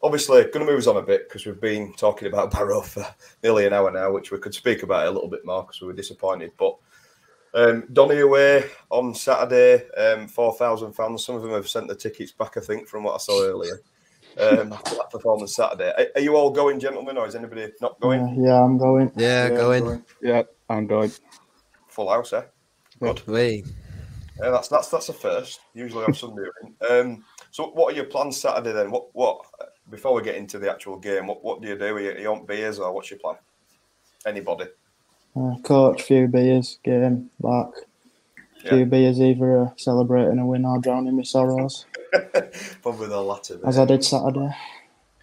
Obviously, 0.02 0.42
going 0.44 0.64
to 0.64 0.72
move 0.72 0.78
us 0.78 0.86
on 0.86 0.96
a 0.96 1.02
bit 1.02 1.28
because 1.28 1.46
we've 1.46 1.60
been 1.60 1.92
talking 1.92 2.26
about 2.26 2.50
Barrow 2.52 2.80
for 2.80 3.06
nearly 3.42 3.66
an 3.66 3.72
hour 3.72 3.90
now, 3.90 4.10
which 4.12 4.32
we 4.32 4.38
could 4.38 4.54
speak 4.54 4.82
about 4.82 5.06
a 5.06 5.10
little 5.10 5.28
bit 5.28 5.44
more 5.44 5.62
because 5.62 5.80
we 5.80 5.86
were 5.86 5.92
disappointed. 5.92 6.52
But 6.58 6.76
um, 7.54 7.84
Donny 7.92 8.20
away 8.20 8.64
on 8.90 9.14
Saturday, 9.14 9.88
um, 9.90 10.28
4,000 10.28 10.92
fans. 10.92 11.24
Some 11.24 11.36
of 11.36 11.42
them 11.42 11.52
have 11.52 11.68
sent 11.68 11.88
the 11.88 11.94
tickets 11.94 12.32
back, 12.32 12.56
I 12.56 12.60
think, 12.60 12.88
from 12.88 13.04
what 13.04 13.14
I 13.14 13.18
saw 13.18 13.42
earlier. 13.42 13.80
Um, 14.38 14.72
after 14.72 14.94
that 14.94 15.10
performance 15.10 15.56
Saturday. 15.56 15.92
Are, 15.96 16.06
are, 16.14 16.20
you 16.20 16.36
all 16.36 16.50
going, 16.50 16.78
gentlemen, 16.78 17.18
or 17.18 17.26
is 17.26 17.34
anybody 17.34 17.72
not 17.80 17.98
going? 18.00 18.20
Uh, 18.20 18.34
yeah, 18.36 18.62
I'm 18.62 18.78
going. 18.78 19.10
Yeah, 19.16 19.48
yeah 19.48 19.56
going. 19.56 19.84
going. 19.84 20.04
Yeah, 20.22 20.42
I'm 20.68 20.86
going. 20.86 21.10
Full 21.88 22.10
house, 22.10 22.32
eh? 22.32 22.42
Good. 23.00 23.26
We. 23.26 23.64
Yeah, 24.40 24.50
that's 24.50 24.68
that's 24.68 24.88
that's 24.88 25.08
a 25.08 25.12
first. 25.12 25.60
Usually 25.74 26.04
I'm 26.04 26.14
Sunday. 26.14 26.44
um, 26.88 27.24
so, 27.50 27.70
what 27.70 27.92
are 27.92 27.96
your 27.96 28.06
plans 28.06 28.40
Saturday 28.40 28.72
then? 28.72 28.90
What 28.90 29.14
what 29.14 29.44
before 29.90 30.14
we 30.14 30.22
get 30.22 30.36
into 30.36 30.58
the 30.58 30.70
actual 30.70 30.98
game? 30.98 31.26
What 31.26 31.44
what 31.44 31.60
do 31.60 31.68
you 31.68 31.76
do? 31.76 31.84
Are 31.84 32.00
you, 32.00 32.10
are 32.10 32.18
you 32.18 32.32
on 32.32 32.46
beers 32.46 32.78
or 32.78 32.92
what's 32.92 33.10
your 33.10 33.18
plan? 33.18 33.36
Anybody? 34.24 34.66
Uh, 35.36 35.54
coach, 35.62 36.02
few 36.02 36.26
beers, 36.26 36.78
game, 36.84 37.30
back. 37.40 37.68
Few 38.66 38.78
Yeah. 38.78 38.84
beers, 38.84 39.20
either 39.20 39.62
uh, 39.62 39.70
celebrating 39.76 40.38
a 40.38 40.46
win 40.46 40.64
or 40.64 40.78
drowning 40.80 41.16
my 41.16 41.22
sorrows, 41.22 41.86
Probably 42.82 43.06
the 43.08 43.20
latter. 43.22 43.58
as 43.64 43.78
I 43.78 43.84
did 43.84 44.04
Saturday. 44.04 44.50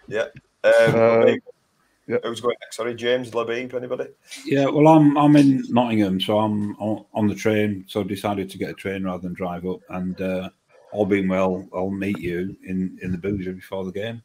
Yeah. 0.07 0.27
Um, 0.63 0.71
Uh, 0.73 1.25
Labib. 1.25 1.39
Who's 2.23 2.39
going 2.39 2.55
next? 2.61 2.77
Sorry, 2.77 2.95
James 2.95 3.31
Labib. 3.31 3.73
Anybody? 3.73 4.05
Yeah, 4.45 4.67
well, 4.67 4.87
I'm 4.87 5.17
I'm 5.17 5.35
in 5.35 5.61
Nottingham, 5.69 6.21
so 6.21 6.39
I'm 6.39 6.73
on, 6.77 7.03
on 7.13 7.27
the 7.27 7.35
train. 7.35 7.83
So 7.89 7.99
I 7.99 8.03
decided 8.03 8.49
to 8.51 8.57
get 8.57 8.69
a 8.69 8.73
train 8.73 9.03
rather 9.03 9.21
than 9.23 9.33
drive 9.33 9.65
up. 9.65 9.81
And 9.89 10.19
uh, 10.21 10.49
all 10.93 11.05
being 11.05 11.27
well, 11.27 11.67
I'll 11.75 11.89
meet 11.91 12.17
you 12.19 12.55
in 12.65 12.97
in 13.01 13.11
the 13.11 13.17
boozer 13.17 13.51
before 13.51 13.83
the 13.83 13.91
game. 13.91 14.23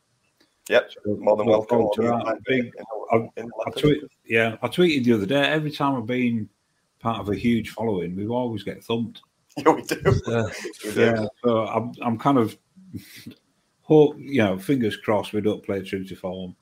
Yep, 0.71 0.91
more 1.07 1.37
than 1.37 1.47
look 1.49 1.71
welcome. 1.73 1.91
to 1.97 2.03
that. 2.09 2.39
be 2.47 2.59
in- 2.59 2.63
Big- 2.67 2.73
in- 2.79 2.85
I, 3.13 3.17
in 3.41 3.47
I 3.47 3.59
Leopard. 3.67 3.83
tweet, 3.83 4.03
yeah, 4.33 4.57
I 4.63 4.69
tweeted 4.69 5.05
the 5.05 5.13
other 5.13 5.27
day. 5.27 5.45
Every 5.45 5.71
time 5.71 5.95
I've 5.95 6.07
been 6.07 6.49
part 7.01 7.21
of 7.21 7.29
a 7.29 7.37
huge 7.37 7.69
following, 7.69 8.17
we 8.17 8.27
always 8.27 8.63
get 8.63 8.83
thumped. 8.83 9.21
Yeah, 9.59 9.73
we 9.73 9.83
do. 9.83 10.01
We 10.87 10.93
do. 10.95 11.01
Yeah, 11.01 11.27
so 11.45 11.67
I'm 11.67 11.93
I'm 12.01 12.17
kind 12.17 12.39
of 12.39 12.57
hope 13.83 14.17
you 14.19 14.39
know, 14.39 14.59
fingers 14.59 14.97
crossed 14.97 15.35
we 15.35 15.43
don't 15.43 15.63
play 15.63 15.83
true 15.83 16.03
to 16.03 16.17
form. 16.17 16.57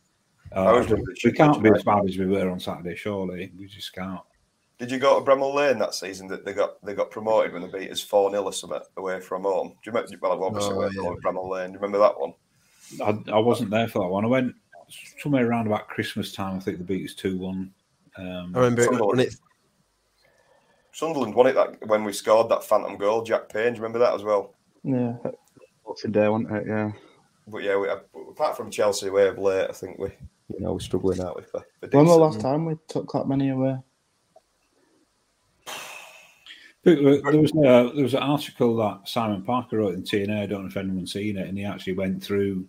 Uh, 0.50 0.84
we, 0.88 0.96
we 1.24 1.30
can't 1.30 1.62
be 1.62 1.70
as 1.70 1.84
bad 1.84 2.08
as 2.08 2.18
we 2.18 2.26
were 2.26 2.50
on 2.50 2.58
Saturday, 2.58 2.96
surely. 2.96 3.52
We 3.56 3.68
just 3.68 3.94
can't. 3.94 4.18
Did 4.80 4.90
you 4.90 4.98
go 4.98 5.20
to 5.20 5.24
Bramall 5.24 5.54
Lane 5.54 5.78
that 5.78 5.94
season 5.94 6.26
that 6.26 6.44
they 6.44 6.52
got 6.52 6.84
they 6.84 6.94
got 6.94 7.12
promoted 7.12 7.52
when 7.52 7.62
they 7.62 7.78
beat 7.78 7.92
us 7.92 8.00
4 8.00 8.32
0 8.32 8.42
or 8.42 8.52
something 8.52 8.80
away 8.96 9.20
from 9.20 9.42
home? 9.42 9.68
Do 9.68 9.74
you 9.84 9.92
remember? 9.92 10.16
Well, 10.20 10.42
obviously, 10.42 10.74
Oh, 10.74 10.90
yeah. 10.90 11.14
Bramall 11.24 11.48
Lane. 11.48 11.68
Do 11.68 11.74
you 11.74 11.78
remember 11.78 11.98
that 11.98 12.18
one? 12.18 12.32
I, 13.00 13.36
I 13.36 13.38
wasn't 13.38 13.70
there 13.70 13.86
for 13.86 14.00
that 14.00 14.08
one. 14.08 14.24
I 14.24 14.28
went 14.28 14.56
somewhere 15.18 15.48
around 15.48 15.66
about 15.66 15.88
Christmas 15.88 16.32
time. 16.32 16.56
I 16.56 16.60
think 16.60 16.78
the 16.78 16.84
beat 16.84 17.02
was 17.02 17.14
two 17.14 17.38
one. 17.38 17.72
Um, 18.16 18.52
I 18.54 18.58
remember 18.58 18.82
it, 18.82 18.84
Sunderland. 18.86 19.20
it 19.20 19.34
Sunderland 20.92 21.34
won 21.34 21.46
it 21.46 21.54
that 21.54 21.86
when 21.86 22.04
we 22.04 22.12
scored 22.12 22.48
that 22.50 22.64
phantom 22.64 22.96
goal. 22.96 23.22
Jack 23.22 23.48
Payne, 23.48 23.72
do 23.72 23.78
you 23.78 23.82
remember 23.82 23.98
that 24.00 24.14
as 24.14 24.22
well? 24.22 24.54
Yeah. 24.82 25.14
Boxing 25.86 26.12
Day, 26.12 26.28
wasn't 26.28 26.52
it? 26.52 26.66
Yeah. 26.66 26.92
But 27.46 27.62
yeah, 27.62 27.76
we, 27.76 27.88
apart 27.88 28.56
from 28.56 28.70
Chelsea 28.70 29.10
way 29.10 29.28
of 29.28 29.38
late, 29.38 29.68
I 29.68 29.72
think 29.72 29.98
we 29.98 30.08
you 30.48 30.60
know 30.60 30.72
we're 30.74 30.80
struggling 30.80 31.20
out 31.20 31.36
with. 31.36 31.50
For, 31.50 31.64
for 31.80 31.88
When 31.88 32.06
was 32.06 32.14
the 32.14 32.20
last 32.20 32.40
time 32.40 32.66
we 32.66 32.76
took 32.88 33.12
that 33.12 33.28
many 33.28 33.50
away? 33.50 33.78
Uh, 36.86 36.94
there 37.30 37.40
was 37.40 37.52
a, 37.52 37.92
there 37.94 38.04
was 38.04 38.14
an 38.14 38.22
article 38.22 38.76
that 38.76 39.06
Simon 39.06 39.42
Parker 39.42 39.78
wrote 39.78 39.94
in 39.94 40.02
T&A. 40.02 40.42
I 40.42 40.46
don't 40.46 40.62
know 40.62 40.68
if 40.68 40.76
anyone's 40.78 41.12
seen 41.12 41.36
it, 41.36 41.46
and 41.46 41.58
he 41.58 41.64
actually 41.64 41.92
went 41.92 42.22
through 42.22 42.66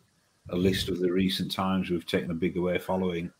a 0.49 0.55
list 0.55 0.89
of 0.89 0.99
the 0.99 1.11
recent 1.11 1.51
times 1.51 1.89
we've 1.89 2.05
taken 2.05 2.31
a 2.31 2.35
big 2.35 2.57
away 2.57 2.77
following. 2.79 3.31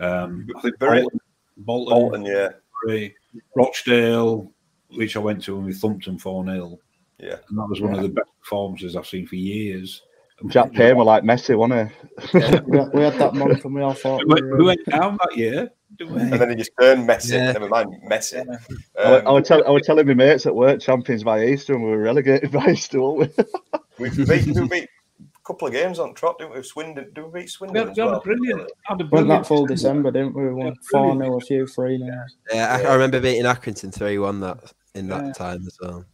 Um, 0.00 0.48
I 0.56 0.60
think 0.62 0.78
Very- 0.78 1.02
Bolton, 1.02 1.20
Bolton, 1.58 1.94
Bolton, 1.94 2.24
yeah, 2.24 2.48
Bury, 2.86 3.14
Rochdale, 3.54 4.50
which 4.94 5.16
I 5.16 5.20
went 5.20 5.42
to 5.44 5.56
when 5.56 5.66
we 5.66 5.72
thumped 5.72 6.06
them 6.06 6.18
four 6.18 6.44
0 6.44 6.78
yeah. 7.18 7.36
and 7.48 7.58
that 7.58 7.66
was 7.68 7.80
one 7.80 7.94
of 7.94 8.02
the 8.02 8.08
best 8.08 8.30
performances 8.40 8.96
I've 8.96 9.06
seen 9.06 9.26
for 9.26 9.36
years. 9.36 10.02
Jack 10.48 10.72
Payne 10.72 10.96
were 10.96 11.04
like 11.04 11.22
Messi, 11.22 11.54
wasn't 11.54 11.90
he? 12.32 12.38
we, 12.38 12.78
had, 12.78 12.94
we 12.94 13.02
had 13.02 13.18
that 13.18 13.34
month 13.34 13.62
and 13.62 13.74
we 13.74 13.82
all 13.82 13.92
thought 13.92 14.20
We 14.20 14.24
we 14.26 14.32
went, 14.34 14.46
were, 14.46 14.56
we 14.56 14.64
went 14.64 14.84
down 14.86 15.18
that 15.22 15.36
year. 15.36 15.70
And 15.98 16.32
then 16.32 16.48
he 16.48 16.56
just 16.56 16.70
turned 16.80 17.06
Messi. 17.06 17.32
Yeah. 17.32 17.52
Never 17.52 17.68
mind 17.68 17.94
Messi. 18.10 18.38
I, 18.98 19.10
was- 19.10 19.20
Um, 19.20 19.26
I, 19.26 19.30
was 19.32 19.46
tell, 19.46 19.66
I 19.66 19.70
was 19.70 19.82
telling 19.84 20.06
my 20.06 20.14
mates 20.14 20.46
at 20.46 20.54
work, 20.54 20.80
champions 20.80 21.22
by 21.24 21.44
Easter, 21.44 21.74
and 21.74 21.84
we 21.84 21.90
were 21.90 21.98
relegated 21.98 22.50
by 22.52 22.70
Easter, 22.70 23.02
weren't 23.02 23.36
we? 23.98 24.08
we 24.08 24.24
beat, 24.24 24.46
we 24.46 24.66
beat 24.68 24.84
a 24.84 24.86
couple 25.52 25.66
of 25.68 25.72
games 25.74 25.98
on 25.98 26.14
trot, 26.14 26.38
didn't 26.38 26.54
we? 26.54 26.62
Swindon, 26.62 27.12
did 27.12 27.24
we 27.24 27.30
beat 27.30 27.42
We 27.42 27.46
Swindon 27.48 27.76
had, 27.76 27.90
as 27.90 27.96
we 27.96 28.02
had 28.02 28.06
well? 28.10 28.18
a 28.18 28.22
brilliant, 28.22 28.60
had 28.84 28.94
a 28.94 28.96
went 28.98 29.10
brilliant 29.10 29.28
that 29.42 29.46
full 29.46 29.66
December, 29.66 30.10
didn't 30.12 30.34
we? 30.34 30.44
We 30.48 30.54
won 30.54 30.76
4 30.90 31.14
brilliant. 31.16 31.22
0, 31.24 31.36
a 31.36 31.40
few 31.40 31.66
3 31.66 31.98
0. 31.98 32.10
yeah, 32.52 32.66
I, 32.74 32.82
I 32.90 32.92
remember 32.94 33.20
beating 33.20 33.44
Accrington 33.44 33.92
three 33.92 34.18
one 34.18 34.38
that 34.40 34.58
in 34.94 35.08
that 35.08 35.24
Yeah. 35.26 35.32
time 35.32 35.66
as 35.66 35.76
well. 35.80 36.04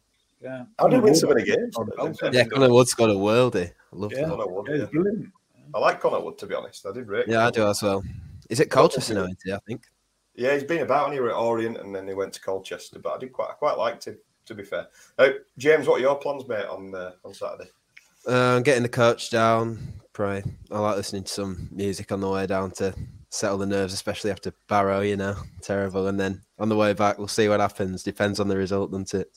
Yeah, 0.43 0.65
How 0.79 0.89
did 0.89 0.99
we 1.01 1.05
win 1.07 1.15
so 1.15 1.29
many 1.29 1.43
Wood- 1.51 1.93
games? 1.99 2.19
Yeah, 2.33 2.45
Connor 2.45 2.71
Wood's 2.73 2.95
got 2.95 3.11
a 3.11 3.15
worldie. 3.15 3.71
I 3.71 3.97
love 3.97 4.13
Yeah. 4.13 4.23
that. 4.23 4.29
Connor 4.31 4.47
Wood, 4.47 4.67
Yeah, 4.71 4.77
yeah. 4.77 4.85
brilliant. 4.87 5.29
I 5.75 5.79
like 5.79 6.01
Connor 6.01 6.21
Wood 6.21 6.39
to 6.39 6.47
be 6.47 6.55
honest. 6.55 6.87
I 6.87 6.93
did 6.93 7.09
rate. 7.09 7.27
Yeah, 7.29 7.47
I 7.47 7.51
do 7.51 7.67
as 7.67 7.83
well. 7.83 8.03
Is 8.49 8.61
it 8.61 8.71
Colchester 8.71 9.15
now? 9.15 9.25
isn't 9.25 9.53
I 9.53 9.59
think. 9.67 9.83
Yeah, 10.35 10.55
he's 10.55 10.65
been 10.65 10.83
about 10.83 11.07
and 11.07 11.15
he 11.15 11.21
were 11.21 11.31
at 11.31 11.37
Orient 11.37 11.79
and 11.79 11.95
then 11.95 12.07
he 12.07 12.15
went 12.15 12.33
to 12.35 12.41
Colchester. 12.41 12.99
But 12.99 13.15
I 13.15 13.19
did 13.19 13.33
quite, 13.33 13.51
I 13.51 13.55
quite 13.55 13.77
liked 13.77 14.07
him. 14.07 14.19
To 14.47 14.55
be 14.55 14.63
fair, 14.63 14.87
uh, 15.19 15.31
James, 15.59 15.89
what 15.89 15.97
are 15.99 16.03
your 16.03 16.15
plans, 16.15 16.47
mate, 16.47 16.67
on 16.67 16.95
uh, 16.95 17.11
on 17.25 17.35
Saturday? 17.35 17.69
Uh, 18.27 18.61
getting 18.61 18.83
the 18.83 18.89
coach 18.89 19.31
down. 19.31 19.79
Pray. 20.13 20.43
I 20.71 20.79
like 20.79 20.97
listening 20.97 21.25
to 21.25 21.33
some 21.33 21.69
music 21.71 22.11
on 22.11 22.21
the 22.21 22.29
way 22.29 22.47
down 22.47 22.71
to 22.73 22.95
settle 23.29 23.59
the 23.59 23.67
nerves, 23.67 23.93
especially 23.93 24.31
after 24.31 24.53
Barrow. 24.69 25.01
You 25.01 25.17
know, 25.17 25.37
terrible. 25.63 26.09
And 26.09 26.19
then 26.19 26.43
on 26.59 26.69
the 26.69 26.77
way 26.77 26.93
back, 26.93 27.19
we'll 27.19 27.29
see 27.29 27.49
what 27.49 27.61
happens. 27.61 28.03
Depends 28.03 28.41
on 28.41 28.49
the 28.49 28.57
result, 28.57 28.91
doesn't 28.91 29.15
it? 29.15 29.31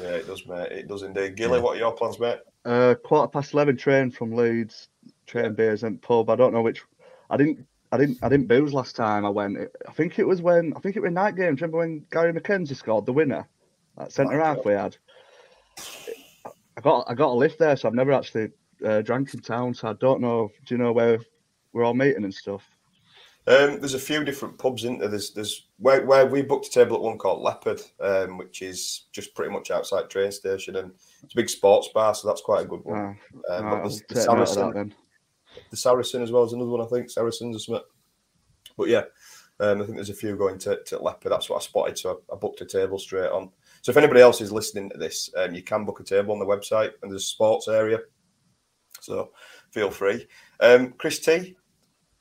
Yeah, 0.00 0.10
it 0.10 0.26
does, 0.26 0.46
mate. 0.46 0.72
It 0.72 0.88
does 0.88 1.02
indeed. 1.02 1.36
Gilly, 1.36 1.60
what 1.60 1.76
are 1.76 1.80
your 1.80 1.92
plans, 1.92 2.18
mate? 2.18 2.38
Uh, 2.64 2.94
quarter 2.94 3.28
past 3.28 3.52
eleven 3.54 3.76
train 3.76 4.10
from 4.10 4.32
Leeds, 4.32 4.88
train 5.26 5.54
beers 5.54 5.82
and 5.82 6.00
pub. 6.00 6.30
I 6.30 6.36
don't 6.36 6.54
know 6.54 6.62
which. 6.62 6.82
I 7.28 7.36
didn't. 7.36 7.66
I 7.92 7.98
didn't. 7.98 8.18
I 8.22 8.28
didn't 8.28 8.46
booze 8.46 8.72
last 8.72 8.94
time 8.94 9.26
I 9.26 9.30
went. 9.30 9.58
I 9.88 9.92
think 9.92 10.18
it 10.18 10.26
was 10.26 10.40
when. 10.40 10.72
I 10.76 10.80
think 10.80 10.96
it 10.96 11.00
was 11.00 11.10
night 11.10 11.34
game. 11.34 11.56
Do 11.56 11.60
you 11.60 11.66
remember 11.66 11.78
when 11.78 12.06
Gary 12.12 12.32
MacKenzie 12.32 12.76
scored 12.76 13.04
the 13.04 13.12
winner? 13.12 13.48
That 13.98 14.12
centre 14.12 14.40
half 14.40 14.64
we 14.64 14.72
had. 14.74 14.96
I 16.76 16.80
got. 16.80 17.04
I 17.08 17.14
got 17.14 17.30
a 17.30 17.34
lift 17.34 17.58
there, 17.58 17.76
so 17.76 17.88
I've 17.88 17.94
never 17.94 18.12
actually 18.12 18.50
uh, 18.84 19.02
drank 19.02 19.34
in 19.34 19.40
town. 19.40 19.74
So 19.74 19.88
I 19.88 19.94
don't 19.94 20.20
know. 20.20 20.50
Do 20.66 20.74
you 20.74 20.78
know 20.78 20.92
where 20.92 21.18
we're 21.72 21.84
all 21.84 21.94
meeting 21.94 22.24
and 22.24 22.34
stuff? 22.34 22.68
Um, 23.46 23.80
there's 23.80 23.94
a 23.94 23.98
few 23.98 24.22
different 24.22 24.58
pubs 24.58 24.84
in 24.84 24.98
there. 24.98 25.08
There's 25.08 25.32
there's 25.32 25.68
where, 25.78 26.04
where 26.04 26.26
we 26.26 26.42
booked 26.42 26.66
a 26.66 26.70
table 26.70 26.96
at 26.96 27.02
one 27.02 27.18
called 27.18 27.42
Leopard, 27.42 27.80
um, 27.98 28.36
which 28.36 28.60
is 28.60 29.06
just 29.12 29.34
pretty 29.34 29.50
much 29.50 29.70
outside 29.70 30.10
train 30.10 30.30
station, 30.30 30.76
and 30.76 30.92
it's 31.22 31.32
a 31.32 31.36
big 31.36 31.48
sports 31.48 31.88
bar, 31.88 32.14
so 32.14 32.28
that's 32.28 32.42
quite 32.42 32.62
a 32.62 32.68
good 32.68 32.84
one. 32.84 33.16
Oh, 33.48 33.56
um, 33.56 33.64
right, 33.64 33.70
but 33.70 33.82
there's 33.82 34.02
the 34.02 34.14
take 34.14 34.26
note 34.26 34.38
that 34.38 34.48
Saracen, 34.48 34.94
the 35.70 35.76
Saracen 35.76 36.22
as 36.22 36.30
well 36.30 36.44
is 36.44 36.52
another 36.52 36.70
one, 36.70 36.82
I 36.82 36.86
think. 36.86 37.10
Saracens 37.10 37.56
or 37.56 37.58
something. 37.58 37.84
But 38.76 38.88
yeah, 38.88 39.04
um, 39.58 39.80
I 39.80 39.84
think 39.84 39.96
there's 39.96 40.10
a 40.10 40.14
few 40.14 40.36
going 40.36 40.58
to, 40.58 40.78
to 40.84 41.02
Leopard. 41.02 41.32
That's 41.32 41.48
what 41.48 41.56
I 41.56 41.60
spotted, 41.60 41.98
so 41.98 42.20
I, 42.30 42.34
I 42.34 42.36
booked 42.36 42.60
a 42.60 42.66
table 42.66 42.98
straight 42.98 43.30
on. 43.30 43.50
So 43.82 43.90
if 43.90 43.96
anybody 43.96 44.20
else 44.20 44.40
is 44.40 44.52
listening 44.52 44.90
to 44.90 44.98
this, 44.98 45.30
um, 45.36 45.54
you 45.54 45.62
can 45.62 45.84
book 45.84 46.00
a 46.00 46.04
table 46.04 46.32
on 46.32 46.38
the 46.38 46.44
website, 46.44 46.92
and 47.02 47.10
there's 47.10 47.22
a 47.22 47.26
sports 47.26 47.68
area. 47.68 47.98
So 49.00 49.30
feel 49.72 49.90
free. 49.90 50.26
Um, 50.60 50.92
Chris 50.98 51.18
T, 51.18 51.56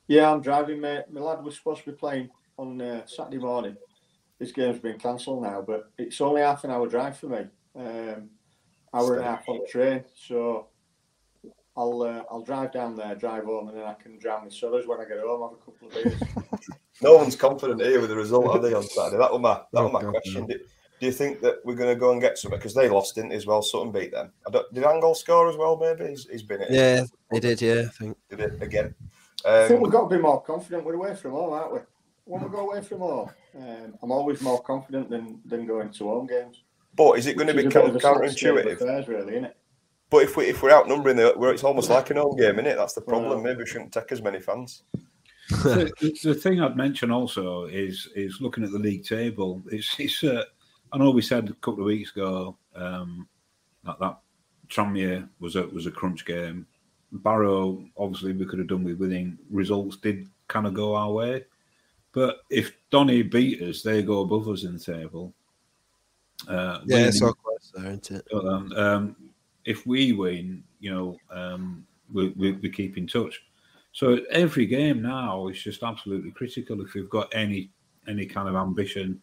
Yeah, 0.07 0.31
I'm 0.31 0.41
driving. 0.41 0.79
My, 0.79 1.03
my 1.11 1.19
lad 1.21 1.43
was 1.43 1.55
supposed 1.57 1.83
to 1.83 1.91
be 1.91 1.97
playing 1.97 2.29
on 2.57 2.81
uh, 2.81 3.05
Saturday 3.05 3.37
morning. 3.37 3.75
This 4.39 4.53
game's 4.53 4.79
been 4.79 4.97
cancelled 4.97 5.43
now, 5.43 5.61
but 5.61 5.91
it's 5.97 6.21
only 6.21 6.41
half 6.41 6.63
an 6.63 6.71
hour 6.71 6.87
drive 6.87 7.17
for 7.17 7.27
me. 7.27 7.39
Um, 7.75 8.29
hour 8.93 9.15
and 9.15 9.25
a 9.25 9.27
half 9.27 9.47
on 9.49 9.59
the 9.59 9.67
train, 9.67 10.03
so 10.15 10.67
I'll 11.75 12.01
uh, 12.01 12.23
I'll 12.31 12.41
drive 12.41 12.71
down 12.71 12.95
there, 12.95 13.15
drive 13.15 13.43
home, 13.43 13.67
and 13.67 13.77
then 13.77 13.85
I 13.85 13.93
can 13.93 14.17
drown 14.17 14.43
my 14.43 14.49
cellars 14.49 14.87
when 14.87 14.99
I 14.99 15.05
get 15.05 15.19
home. 15.19 15.41
Have 15.41 15.59
a 15.59 15.63
couple 15.63 15.87
of 15.87 15.93
beers. 15.93 16.69
no 17.01 17.15
one's 17.15 17.35
confident 17.35 17.81
here 17.81 17.99
with 17.99 18.09
the 18.09 18.15
result, 18.15 18.47
are 18.47 18.59
they, 18.59 18.73
on 18.73 18.83
Saturday? 18.83 19.17
That 19.17 19.31
was 19.31 19.41
my 19.41 19.61
that 19.73 19.83
was 19.83 19.93
my 19.93 20.01
God, 20.01 20.11
question. 20.11 20.47
Do, 20.47 20.59
do 20.99 21.05
you 21.05 21.11
think 21.11 21.41
that 21.41 21.59
we're 21.63 21.75
going 21.75 21.93
to 21.93 21.99
go 21.99 22.11
and 22.11 22.21
get 22.21 22.37
something? 22.37 22.59
Because 22.59 22.73
they 22.73 22.89
lost, 22.89 23.15
didn't 23.15 23.29
they, 23.29 23.35
as 23.35 23.45
well? 23.45 23.61
Sutton 23.61 23.91
beat 23.91 24.11
them. 24.11 24.31
I 24.47 24.51
don't, 24.51 24.73
did 24.73 24.83
Angle 24.83 25.15
score 25.15 25.49
as 25.49 25.55
well, 25.55 25.77
maybe? 25.77 26.09
He's, 26.09 26.27
he's 26.29 26.43
been 26.43 26.61
it. 26.61 26.71
Yeah, 26.71 27.03
he 27.31 27.39
did. 27.39 27.61
Yeah, 27.61 27.83
I 27.87 27.91
think. 27.91 28.17
Did 28.29 28.39
it 28.41 28.61
again. 28.61 28.93
I 29.45 29.67
think 29.67 29.77
Um, 29.77 29.83
we've 29.83 29.91
got 29.91 30.09
to 30.09 30.15
be 30.15 30.21
more 30.21 30.41
confident. 30.41 30.83
We're 30.83 30.95
away 30.95 31.15
from 31.15 31.31
home, 31.31 31.53
aren't 31.53 31.73
we? 31.73 31.79
When 32.25 32.43
we 32.43 32.49
go 32.49 32.69
away 32.69 32.81
from 32.81 32.99
home, 32.99 33.29
um, 33.57 33.97
I'm 34.03 34.11
always 34.11 34.41
more 34.41 34.61
confident 34.61 35.09
than, 35.09 35.39
than 35.45 35.65
going 35.65 35.89
to 35.91 36.03
home 36.03 36.27
games. 36.27 36.63
but 36.95 37.13
is 37.17 37.25
it 37.27 37.35
going 37.37 37.47
to 37.47 37.53
Which 37.53 37.63
be 37.63 37.67
is 37.69 37.75
a 37.75 37.79
bit 37.79 37.89
of 37.89 37.95
a 37.95 37.99
sad 37.99 38.13
counter 38.13 38.29
state 38.31 38.49
of 38.49 38.55
counterintuitive? 38.57 38.73
affairs, 38.81 39.07
really, 39.07 39.31
isn't 39.33 39.45
it? 39.45 39.57
But 40.11 40.23
if 40.23 40.35
we 40.37 40.45
if 40.45 40.61
we're 40.61 40.71
outnumbering 40.71 41.15
the, 41.17 41.33
where 41.37 41.51
it's 41.53 41.63
almost 41.63 41.89
like 41.89 42.09
an 42.09 42.17
home 42.17 42.35
game, 42.35 42.53
isn't 42.55 42.65
it? 42.65 42.75
That's 42.77 42.93
the 42.93 43.01
problem. 43.01 43.41
Maybe 43.43 43.59
we 43.59 43.65
shouldn't 43.67 43.91
take 43.93 44.11
as 44.11 44.21
many 44.21 44.39
fans. 44.39 44.83
the, 45.49 45.91
the- 46.01 46.19
the 46.23 46.33
thing 46.35 46.61
I'd 46.61 46.75
mention 46.77 47.11
also 47.11 47.65
is 47.65 48.09
is 48.15 48.39
looking 48.41 48.63
at 48.63 48.71
the 48.71 48.79
league 48.79 49.05
table. 49.05 49.63
It's 49.71 49.95
it's. 49.99 50.23
Uh, 50.23 50.43
I 50.91 50.97
know 50.97 51.11
we 51.11 51.21
said 51.21 51.49
a 51.49 51.53
couple 51.53 51.81
of 51.81 51.85
weeks 51.85 52.11
ago 52.11 52.57
um, 52.75 53.27
that 53.83 53.99
that 53.99 54.19
Tranmere 54.69 55.27
was 55.39 55.55
a 55.55 55.63
was 55.67 55.85
a 55.85 55.91
crunch 55.91 56.25
game. 56.25 56.65
Barrow 57.11 57.83
obviously 57.97 58.33
we 58.33 58.45
could 58.45 58.59
have 58.59 58.67
done 58.67 58.83
with 58.83 58.99
winning. 58.99 59.37
Results 59.49 59.97
did 59.97 60.27
kind 60.47 60.67
of 60.67 60.73
go 60.73 60.95
our 60.95 61.11
way, 61.11 61.45
but 62.11 62.41
if 62.49 62.71
Donny 62.91 63.21
beat 63.23 63.61
us, 63.61 63.81
they 63.81 64.03
go 64.03 64.21
above 64.21 64.47
us 64.47 64.63
in 64.63 64.73
the 64.73 64.79
table. 64.79 65.33
Uh, 66.47 66.79
Yeah, 66.85 66.95
winning- 66.95 67.07
it's 67.09 67.19
so 67.19 67.33
close 67.33 67.71
there, 67.75 67.85
isn't 67.87 68.11
it? 68.11 68.27
um, 68.33 69.15
if 69.65 69.85
we 69.85 70.13
win, 70.13 70.63
you 70.79 70.91
know, 70.91 71.17
um, 71.29 71.85
we, 72.11 72.29
we, 72.29 72.51
we 72.53 72.69
keep 72.69 72.97
in 72.97 73.05
touch. 73.07 73.43
So 73.91 74.19
every 74.31 74.65
game 74.65 75.01
now 75.01 75.47
is 75.47 75.61
just 75.61 75.83
absolutely 75.83 76.31
critical 76.31 76.81
if 76.81 76.93
we've 76.93 77.09
got 77.09 77.27
any 77.33 77.71
any 78.07 78.25
kind 78.25 78.47
of 78.47 78.55
ambition 78.55 79.19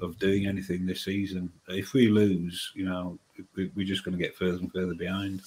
of 0.00 0.18
doing 0.18 0.46
anything 0.46 0.86
this 0.86 1.04
season. 1.04 1.50
If 1.68 1.92
we 1.92 2.08
lose, 2.08 2.72
you 2.74 2.84
know, 2.84 3.18
we, 3.54 3.70
we're 3.74 3.86
just 3.86 4.04
going 4.04 4.16
to 4.16 4.22
get 4.22 4.36
further 4.36 4.58
and 4.58 4.72
further 4.72 4.94
behind. 4.94 5.40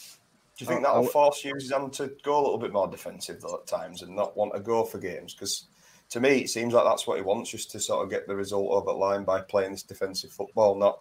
Do 0.58 0.66
you 0.66 0.68
think 0.68 0.84
that'll 0.84 1.06
force 1.06 1.42
Hughes 1.42 1.70
to 1.70 2.12
go 2.24 2.40
a 2.40 2.44
little 2.44 2.60
bit 2.60 2.74
more 2.74 2.88
defensive 2.88 3.42
though 3.42 3.60
at 3.60 3.68
times 3.68 4.04
and 4.04 4.16
not 4.16 4.38
want 4.38 4.54
to 4.54 4.60
go 4.60 4.86
for 4.86 5.00
games? 5.00 5.34
Because 5.34 5.66
to 6.10 6.20
me, 6.20 6.42
it 6.42 6.50
seems 6.50 6.74
like 6.74 6.86
that's 6.86 7.08
what 7.08 7.18
he 7.18 7.24
wants, 7.24 7.50
just 7.50 7.72
to 7.72 7.80
sort 7.80 8.04
of 8.04 8.12
get 8.12 8.28
the 8.28 8.36
result 8.36 8.70
over 8.70 8.86
the 8.86 8.92
line 8.92 9.24
by 9.24 9.42
playing 9.42 9.72
this 9.72 9.82
defensive 9.82 10.32
football, 10.32 10.76
not 10.76 11.00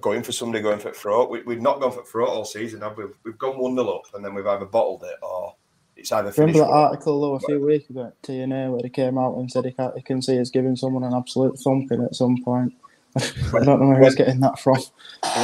going 0.00 0.22
for 0.22 0.32
somebody 0.32 0.62
going 0.62 0.78
for 0.78 0.92
throat. 0.92 1.30
We, 1.30 1.42
we've 1.42 1.60
not 1.60 1.80
gone 1.80 1.92
for 1.92 2.04
throat 2.04 2.28
all 2.28 2.44
season, 2.44 2.80
have 2.82 2.96
we? 2.96 3.06
We've 3.24 3.38
gone 3.38 3.58
one 3.58 3.74
0 3.74 3.88
up, 3.88 4.14
and 4.14 4.24
then 4.24 4.34
we've 4.34 4.46
either 4.46 4.66
bottled 4.66 5.02
it 5.02 5.16
or 5.20 5.56
it's 5.96 6.10
either 6.12 6.32
finished. 6.32 6.38
Remember 6.56 6.58
that 6.60 6.70
well. 6.70 6.84
article 6.84 7.20
though 7.20 7.34
a 7.34 7.40
few 7.40 7.64
weeks 7.64 7.88
ago 7.90 8.06
at 8.06 8.22
T&A 8.22 8.46
where 8.70 8.80
he 8.82 8.88
came 8.90 9.18
out 9.18 9.36
and 9.36 9.50
said 9.50 9.64
he 9.64 9.72
can, 9.72 9.92
he 9.96 10.02
can 10.02 10.20
see 10.22 10.38
us 10.40 10.50
giving 10.50 10.76
someone 10.76 11.04
an 11.04 11.14
absolute 11.14 11.58
thumping 11.58 12.02
at 12.02 12.14
some 12.14 12.42
point. 12.42 12.72
I 13.16 13.64
don't 13.64 13.80
know 13.80 13.88
where 13.88 14.02
he's 14.02 14.14
getting 14.16 14.40
that 14.40 14.58
from. 14.58 14.76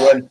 When 0.05 0.29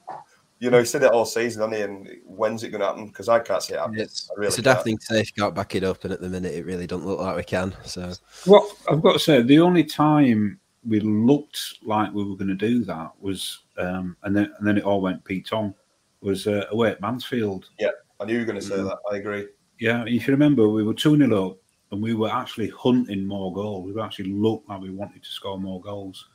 you 0.59 0.69
know, 0.69 0.79
he 0.79 0.85
said 0.85 1.03
it 1.03 1.11
all 1.11 1.23
season, 1.25 1.61
hasn't 1.61 1.77
he? 1.77 1.81
And 1.83 2.09
when's 2.25 2.63
it 2.63 2.69
going 2.69 2.81
to 2.81 2.87
happen? 2.87 3.07
Because 3.07 3.29
I 3.29 3.39
can't 3.39 3.63
see 3.63 3.75
it 3.75 3.79
happening. 3.79 4.01
It's, 4.01 4.29
I 4.29 4.33
really 4.37 4.47
it's 4.47 4.57
a 4.57 4.61
can't. 4.61 4.75
daft 4.75 4.83
thing 4.83 4.97
to 4.97 5.05
say 5.05 5.21
if 5.21 5.27
you 5.35 5.41
can't 5.41 5.55
back 5.55 5.73
it 5.75 5.85
up, 5.85 6.03
and 6.03 6.11
at 6.11 6.19
the 6.19 6.27
minute 6.27 6.53
it 6.53 6.65
really 6.65 6.85
doesn't 6.85 7.07
look 7.07 7.19
like 7.21 7.37
we 7.37 7.43
can. 7.43 7.73
So 7.85 8.11
Well, 8.45 8.69
I've 8.91 9.01
got 9.01 9.13
to 9.13 9.19
say, 9.19 9.41
the 9.41 9.61
only 9.61 9.85
time 9.85 10.59
we 10.85 10.99
looked 10.99 11.77
like 11.81 12.13
we 12.13 12.25
were 12.25 12.35
going 12.35 12.49
to 12.49 12.55
do 12.55 12.83
that 12.85 13.11
was, 13.21 13.59
um, 13.77 14.17
and 14.23 14.35
then 14.35 14.51
and 14.57 14.67
then 14.67 14.77
it 14.77 14.83
all 14.83 14.99
went 14.99 15.23
Pete 15.23 15.47
Tong, 15.47 15.73
was 16.19 16.45
uh, 16.45 16.65
away 16.71 16.91
at 16.91 16.99
Mansfield. 16.99 17.69
Yeah, 17.79 17.91
I 18.19 18.25
knew 18.25 18.33
you 18.33 18.39
were 18.39 18.45
going 18.45 18.59
to 18.59 18.65
say 18.65 18.75
Mhm. 18.75 18.89
that. 18.89 18.97
I 19.09 19.15
agree. 19.15 19.47
Yeah, 19.79 20.03
if 20.05 20.27
you 20.27 20.33
remember, 20.33 20.67
we 20.67 20.83
were 20.83 20.93
2 20.93 21.17
0 21.17 21.49
up 21.49 21.57
and 21.91 22.03
we 22.03 22.13
were 22.13 22.29
actually 22.29 22.69
hunting 22.69 23.25
more 23.25 23.53
goals. 23.53 23.91
We 23.91 24.01
actually 24.01 24.31
looked 24.31 24.69
like 24.69 24.81
we 24.81 24.91
wanted 24.91 25.23
to 25.23 25.29
score 25.29 25.59
more 25.59 25.81
goals. 25.81 26.27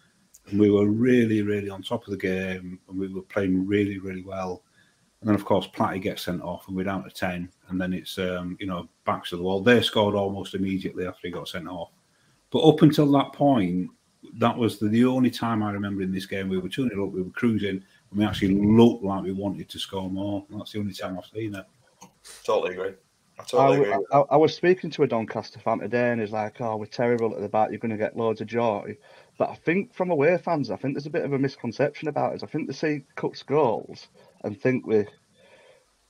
And 0.47 0.59
we 0.59 0.71
were 0.71 0.87
really, 0.87 1.43
really 1.43 1.71
on 1.71 1.83
top 1.83 2.07
of 2.07 2.11
the 2.11 2.19
game 2.19 2.79
and 2.89 2.99
we 2.99 3.09
were 3.09 3.23
playing 3.23 3.67
really, 3.67 3.99
really 3.99 4.23
well. 4.23 4.63
And 5.21 5.29
then, 5.29 5.35
of 5.35 5.45
course, 5.45 5.67
Platty 5.69 6.03
gets 6.03 6.23
sent 6.23 6.43
off 6.43 6.67
and 6.69 6.77
we're 6.77 6.85
down 6.85 7.05
to 7.05 7.11
10. 7.11 7.49
And 7.69 7.81
then 7.81 7.93
it's, 7.93 8.19
um, 8.19 8.57
you 8.61 8.67
know, 8.67 8.89
backs 9.07 9.31
to 9.31 9.37
the 9.37 9.43
wall. 9.43 9.63
They 9.63 9.81
scored 9.83 10.15
almost 10.15 10.55
immediately 10.55 11.07
after 11.07 11.29
he 11.29 11.31
got 11.31 11.49
sent 11.49 11.69
off. 11.69 11.91
But 12.51 12.61
up 12.61 12.83
until 12.83 13.11
that 13.13 13.33
point, 13.33 13.91
that 14.39 14.57
was 14.57 14.79
the, 14.79 14.89
the 14.89 15.05
only 15.05 15.31
time 15.31 15.63
I 15.63 15.73
remember 15.73 16.03
in 16.03 16.13
this 16.13 16.27
game 16.27 16.49
we 16.49 16.59
were 16.59 16.69
2 16.69 16.89
0 16.89 17.07
up, 17.07 17.13
we 17.13 17.23
were 17.23 17.31
cruising, 17.31 17.83
and 18.11 18.19
we 18.19 18.25
actually 18.25 18.55
looked 18.55 19.05
like 19.05 19.23
we 19.23 19.33
wanted 19.33 19.69
to 19.69 19.79
score 19.79 20.11
more. 20.11 20.45
And 20.49 20.61
that's 20.61 20.73
the 20.73 20.79
only 20.79 20.95
time 20.95 21.19
I've 21.19 21.27
seen 21.27 21.55
it. 21.55 21.65
Totally 22.43 22.73
agree. 22.73 22.95
I 23.39 23.43
I, 23.43 23.45
totally 23.45 23.77
agree. 23.77 23.91
w- 23.91 24.07
I, 24.13 24.19
I 24.31 24.37
was 24.37 24.55
speaking 24.55 24.91
to 24.91 25.03
a 25.03 25.07
Doncaster 25.07 25.59
fan 25.59 25.81
today, 25.81 26.11
and 26.11 26.21
he's 26.21 26.33
like, 26.33 26.61
"Oh, 26.61 26.77
we're 26.77 26.87
terrible 26.87 27.35
at 27.35 27.41
the 27.41 27.49
back. 27.49 27.71
You're 27.71 27.79
going 27.79 27.91
to 27.91 27.97
get 27.97 28.17
loads 28.17 28.41
of 28.41 28.47
joy." 28.47 28.97
But 29.39 29.51
I 29.51 29.55
think 29.55 29.95
from 29.95 30.11
away 30.11 30.37
fans, 30.39 30.71
I 30.71 30.77
think 30.77 30.95
there's 30.95 31.07
a 31.07 31.11
bit 31.11 31.25
of 31.25 31.33
a 31.33 31.39
misconception 31.39 32.09
about 32.09 32.35
us. 32.35 32.43
I 32.43 32.47
think 32.47 32.69
they 32.69 32.75
see 32.75 33.05
Cook's 33.17 33.43
goals 33.43 34.09
and 34.45 34.61
think 34.61 34.87
we're 34.87 35.09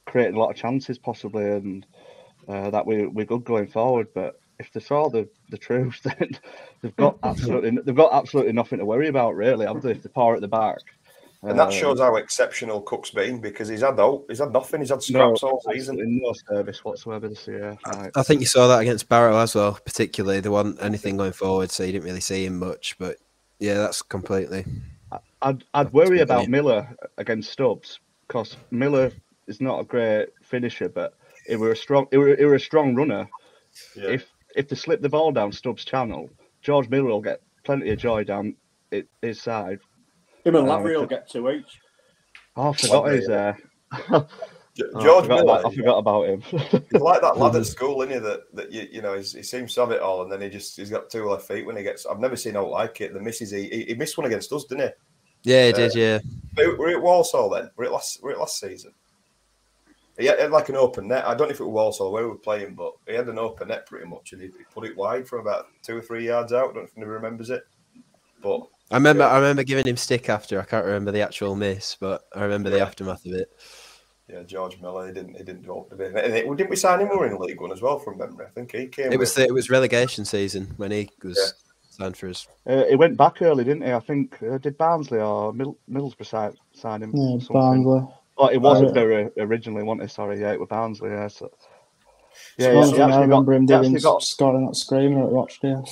creating 0.06 0.36
a 0.36 0.38
lot 0.38 0.51
of 0.51 0.56
chances, 0.56 0.98
possibly, 0.98 1.44
and 1.44 1.86
uh, 2.48 2.70
that 2.70 2.86
we 2.86 3.06
we're 3.06 3.24
good 3.24 3.44
going 3.44 3.68
forward. 3.68 4.09
But 4.14 4.40
if 4.59 4.72
they 4.72 4.80
saw 4.80 5.09
the, 5.09 5.28
the 5.51 5.59
truth, 5.59 6.01
then 6.05 6.38
they've 6.82 6.96
got 6.96 7.18
absolutely 7.22 7.70
they've 7.82 7.94
got 7.94 8.12
absolutely 8.12 8.52
nothing 8.52 8.78
to 8.78 8.84
worry 8.84 9.09
about, 9.09 9.36
really, 9.36 9.66
have 9.66 9.82
they? 9.82 9.92
If 9.92 10.02
they're 10.02 10.12
poor 10.12 10.34
at 10.34 10.40
the 10.40 10.48
back, 10.48 10.80
And 11.46 11.58
that 11.58 11.68
Um, 11.68 11.72
shows 11.72 12.00
how 12.00 12.16
exceptional 12.16 12.80
Cook's 12.80 13.10
been 13.10 13.40
because 13.40 13.68
he's 13.68 13.82
had 13.82 13.96
no, 13.96 14.24
he's 14.28 14.38
had 14.38 14.52
nothing. 14.52 14.80
He's 14.80 14.90
had 14.90 14.96
no, 14.96 15.00
scraps 15.00 15.42
all 15.42 15.60
season. 15.70 15.98
no 16.00 16.32
service 16.48 16.84
whatsoever 16.84 17.28
this 17.28 17.46
year. 17.46 17.76
Right. 17.86 18.10
I 18.16 18.22
think 18.22 18.40
you 18.40 18.46
saw 18.46 18.66
that 18.68 18.80
against 18.80 19.08
Barrow 19.08 19.36
as 19.38 19.54
well, 19.54 19.78
particularly. 19.84 20.40
There 20.40 20.52
wasn't 20.52 20.82
anything 20.82 21.16
going 21.16 21.32
forward, 21.32 21.70
so 21.70 21.82
you 21.84 21.92
didn't 21.92 22.04
really 22.06 22.20
see 22.20 22.46
him 22.46 22.58
much. 22.58 22.96
But 22.98 23.18
yeah, 23.58 23.74
that's 23.74 24.00
completely. 24.00 24.64
I'd 25.42 25.64
I'd 25.74 25.92
worry 25.92 26.20
about. 26.20 26.48
Miller 26.48 26.88
against 27.18 27.52
Stubbs 27.52 28.00
because 28.26 28.56
Miller 28.70 29.12
is 29.46 29.60
not 29.60 29.80
a 29.80 29.84
great 29.84 30.28
finisher, 30.42 30.88
but 30.88 31.14
he 31.46 31.56
were 31.56 31.72
a 31.72 31.76
strong 31.76 32.06
he 32.10 32.16
were, 32.16 32.34
he 32.36 32.44
were 32.46 32.54
a 32.54 32.60
strong 32.60 32.94
runner. 32.94 33.28
Yeah. 33.94 34.10
If 34.10 34.26
if 34.56 34.68
they 34.68 34.76
slip 34.76 35.02
the 35.02 35.08
ball 35.08 35.32
down 35.32 35.52
Stubbs' 35.52 35.84
channel, 35.84 36.30
George 36.62 36.88
Miller 36.88 37.08
will 37.10 37.20
get 37.20 37.42
plenty 37.64 37.90
of 37.90 37.98
joy 37.98 38.24
down 38.24 38.56
his 39.20 39.42
side. 39.42 39.80
Him 40.44 40.56
and 40.56 40.68
Uh, 40.68 40.76
Lavery 40.76 40.96
will 40.96 41.06
get 41.06 41.28
two 41.28 41.50
each. 41.50 41.80
Oh, 42.56 42.70
I 42.70 42.72
forgot 42.74 43.04
Lavery, 43.04 43.18
he's 43.20 43.28
yeah. 43.28 43.54
there. 44.10 44.26
Oh, 44.76 44.88
I 44.98 45.02
George 45.04 45.22
forgot 45.26 45.28
Miller, 45.28 45.42
about- 45.60 45.66
I 45.66 45.74
forgot 45.76 45.98
about 45.98 46.26
him. 46.26 46.40
he's 46.90 47.00
like 47.00 47.20
that 47.20 47.38
lad 47.38 47.54
at 47.54 47.64
school, 47.74 48.02
isn't 48.02 48.12
he? 48.14 48.18
That 48.18 48.40
that 48.54 48.72
you, 48.72 48.88
you 48.90 49.02
know, 49.02 49.14
he's, 49.16 49.32
he 49.32 49.44
seems 49.44 49.72
to 49.74 49.82
have 49.82 49.92
it 49.92 50.00
all, 50.02 50.22
and 50.22 50.32
then 50.32 50.40
he 50.40 50.48
just 50.48 50.76
he's 50.76 50.90
got 50.90 51.08
two 51.08 51.28
left 51.30 51.46
feet 51.46 51.64
when 51.64 51.76
he 51.76 51.84
gets. 51.84 52.06
I've 52.06 52.18
never 52.18 52.34
seen 52.34 52.56
out 52.56 52.70
like 52.70 53.00
it. 53.00 53.14
The 53.14 53.20
misses 53.20 53.52
he, 53.52 53.68
he 53.68 53.84
he 53.84 53.94
missed 53.94 54.18
one 54.18 54.26
against 54.26 54.52
us, 54.52 54.64
didn't 54.64 54.88
he? 55.44 55.50
Yeah, 55.52 55.66
he 55.66 55.72
Uh, 55.72 55.76
did. 55.76 55.94
Yeah, 55.94 56.18
We're 56.56 56.76
we're 56.76 56.90
at 56.96 57.00
Walsall 57.02 57.50
then. 57.50 57.70
We're 57.76 57.84
at 57.84 57.92
last. 57.92 58.20
We're 58.20 58.32
at 58.32 58.40
last 58.40 58.58
season. 58.58 58.92
He 60.18 60.26
had, 60.26 60.38
he 60.38 60.42
had 60.42 60.50
like 60.50 60.68
an 60.70 60.76
open 60.76 61.06
net. 61.06 61.24
I 61.24 61.34
don't 61.36 61.46
know 61.46 61.52
if 61.54 61.60
it 61.60 61.64
was 61.64 61.72
Walsall 61.72 62.10
where 62.10 62.24
we 62.24 62.30
were 62.30 62.36
playing, 62.36 62.74
but 62.74 62.94
he 63.06 63.14
had 63.14 63.28
an 63.28 63.38
open 63.38 63.68
net 63.68 63.86
pretty 63.86 64.06
much, 64.06 64.32
and 64.32 64.42
he, 64.42 64.48
he 64.48 64.64
put 64.74 64.84
it 64.88 64.96
wide 64.96 65.28
from 65.28 65.38
about 65.38 65.66
two 65.84 65.96
or 65.96 66.02
three 66.02 66.26
yards 66.26 66.52
out. 66.52 66.62
I 66.62 66.66
don't 66.66 66.76
know 66.78 66.80
if 66.82 66.96
anybody 66.96 67.12
remembers 67.14 67.50
it, 67.50 67.62
but 68.44 68.60
I 68.92 68.96
remember. 68.96 69.24
I 69.24 69.36
remember 69.36 69.64
giving 69.64 69.86
him 69.86 69.96
stick 69.96 70.28
after. 70.28 70.60
I 70.60 70.64
can't 70.64 70.84
remember 70.84 71.10
the 71.10 71.22
actual 71.22 71.56
miss, 71.56 71.96
but 71.98 72.22
I 72.36 72.42
remember 72.42 72.70
the 72.70 72.80
aftermath 72.80 73.24
of 73.26 73.32
it. 73.32 73.50
yeah, 74.28 74.42
George 74.44 74.80
Miller, 74.80 75.06
he 75.08 75.12
didn't 75.12 75.34
he 75.36 75.42
didn't 75.42 75.62
do 75.62 75.76
up 75.78 75.90
to 75.90 75.96
it. 76.00 76.14
And 76.14 76.34
it- 76.34 76.56
didn't 76.56 76.70
we 76.70 76.76
sign 76.76 77.00
him? 77.00 77.08
We 77.08 77.16
were 77.16 77.26
in 77.26 77.38
League 77.38 77.60
One 77.60 77.72
as 77.72 77.82
well 77.82 77.98
from 77.98 78.18
memory. 78.18 78.46
I 78.46 78.50
think 78.50 78.72
he 78.72 78.86
came. 78.86 79.12
It 79.12 79.18
was 79.18 79.34
the, 79.34 79.44
it 79.44 79.54
was 79.54 79.70
relegation 79.70 80.24
season 80.24 80.72
when 80.76 80.90
he 80.92 81.08
was 81.24 81.54
signed 81.90 82.16
for 82.16 82.28
us. 82.28 82.46
Uh, 82.66 82.84
he 82.84 82.94
went 82.96 83.16
back 83.16 83.40
early, 83.42 83.64
didn't 83.64 83.84
he? 83.86 83.92
I 83.92 84.00
think 84.00 84.40
uh, 84.42 84.58
did 84.58 84.76
Barnsley 84.78 85.18
or 85.20 85.52
Middle, 85.52 85.78
Middlesbrough 85.90 86.26
sign, 86.26 86.52
sign 86.72 87.02
him? 87.02 87.12
Yeah, 87.14 87.36
or? 87.48 87.52
Barnsley. 87.52 88.14
Oh, 88.36 88.48
it 88.48 88.58
wasn't 88.58 88.90
Uh, 88.90 88.92
there 88.94 89.12
uh, 89.26 89.28
originally, 89.38 89.82
wasn't 89.84 90.02
it? 90.02 90.10
Sorry, 90.12 90.40
yeah, 90.40 90.52
it 90.52 90.60
was 90.60 90.68
Barnsley. 90.68 91.10
Yeah, 91.10 91.28
so 91.28 91.50
Yeah, 92.58 92.74
One 92.74 92.88
yeah, 92.88 92.96
thing 92.96 93.08
he 93.08 93.14
I 93.14 93.20
remember 93.20 93.52
got- 93.52 93.56
him 93.56 93.62
he 93.62 93.66
doing 93.68 93.84
actually 93.94 94.00
got- 94.00 94.22
scoring 94.24 94.66
that 94.66 94.74
screaming 94.74 95.20
at 95.22 95.30
Rochdale. 95.30 95.88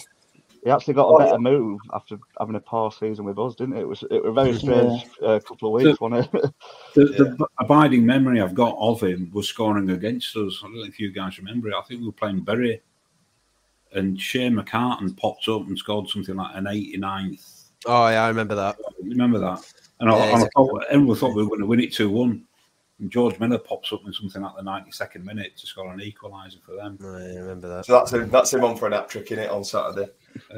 He 0.64 0.70
actually 0.70 0.94
got 0.94 1.08
Oh, 1.08 1.16
a 1.16 1.18
better 1.18 1.38
move 1.38 1.80
after 1.92 2.18
having 2.38 2.54
a 2.54 2.60
poor 2.60 2.92
season 2.92 3.24
with 3.24 3.38
us, 3.38 3.56
didn't 3.56 3.76
it? 3.76 3.80
It 3.80 3.88
was 3.88 4.04
it 4.04 4.22
was 4.22 4.30
a 4.30 4.32
very 4.32 4.56
strange 4.56 5.06
uh, 5.20 5.40
couple 5.40 5.68
of 5.68 5.82
weeks, 5.82 6.00
wasn't 6.00 6.32
it? 6.32 6.50
The, 6.94 7.04
the 7.06 7.46
abiding 7.58 8.04
memory 8.04 8.42
I've 8.42 8.54
got 8.54 8.76
of 8.78 9.02
him 9.02 9.30
was 9.32 9.48
scoring 9.48 9.88
against 9.90 10.36
us. 10.36 10.60
I 10.62 10.66
don't 10.66 10.76
know 10.76 10.84
if 10.84 11.00
you 11.00 11.10
guys 11.10 11.38
remember 11.38 11.70
it. 11.70 11.74
I 11.74 11.80
think 11.82 12.00
we 12.00 12.06
were 12.06 12.12
playing 12.12 12.40
Bury, 12.40 12.82
and 13.92 14.20
Shay 14.20 14.50
McCartan 14.50 15.16
popped 15.16 15.48
up 15.48 15.66
and 15.66 15.78
scored 15.78 16.08
something 16.08 16.36
like 16.36 16.54
an 16.54 16.64
89th. 16.64 17.70
Oh 17.86 18.08
yeah, 18.08 18.24
I 18.24 18.28
remember 18.28 18.54
that. 18.54 18.76
Remember 19.02 19.38
that? 19.38 19.72
And 20.00 20.10
I, 20.10 20.16
Yeah, 20.16 20.34
and 20.34 20.44
I 20.44 20.48
thought 20.54 20.84
everyone 20.90 21.16
thought 21.16 21.34
we 21.34 21.42
were 21.42 21.48
going 21.48 21.60
to 21.60 21.66
win 21.66 21.80
it 21.80 21.92
two 21.92 22.10
one. 22.10 22.44
And 23.02 23.10
George 23.10 23.38
Miller 23.40 23.58
pops 23.58 23.92
up 23.92 24.02
in 24.06 24.12
something 24.12 24.40
like 24.42 24.54
the 24.56 24.62
92nd 24.62 25.24
minute 25.24 25.56
to 25.56 25.66
score 25.66 25.92
an 25.92 25.98
equaliser 25.98 26.62
for 26.62 26.76
them. 26.76 26.96
I 27.02 27.34
remember 27.36 27.68
that. 27.68 27.84
So 27.84 27.94
that's 27.94 28.12
him. 28.12 28.30
That's 28.30 28.54
him 28.54 28.62
on 28.62 28.76
for 28.76 28.86
an 28.86 28.92
hat 28.92 29.08
trick 29.08 29.32
in 29.32 29.40
it 29.40 29.50
on 29.50 29.64
Saturday. 29.64 30.08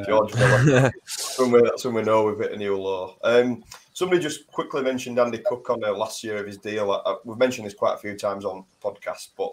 George 0.06 0.34
Miller. 0.36 0.92
that's, 0.92 1.38
when 1.38 1.50
we, 1.52 1.62
that's 1.62 1.86
when 1.86 1.94
we 1.94 2.02
know 2.02 2.24
we've 2.24 2.38
hit 2.38 2.52
a 2.52 2.56
new 2.58 2.76
law. 2.76 3.16
Um, 3.24 3.64
somebody 3.94 4.20
just 4.20 4.46
quickly 4.48 4.82
mentioned 4.82 5.18
Andy 5.18 5.38
Cook 5.38 5.70
on 5.70 5.80
the 5.80 5.90
last 5.92 6.22
year 6.22 6.36
of 6.36 6.46
his 6.46 6.58
deal. 6.58 6.92
I, 6.92 6.96
I- 7.12 7.16
we've 7.24 7.38
mentioned 7.38 7.66
this 7.66 7.72
quite 7.72 7.94
a 7.94 7.98
few 7.98 8.14
times 8.14 8.44
on 8.44 8.66
podcasts, 8.82 9.28
but 9.38 9.52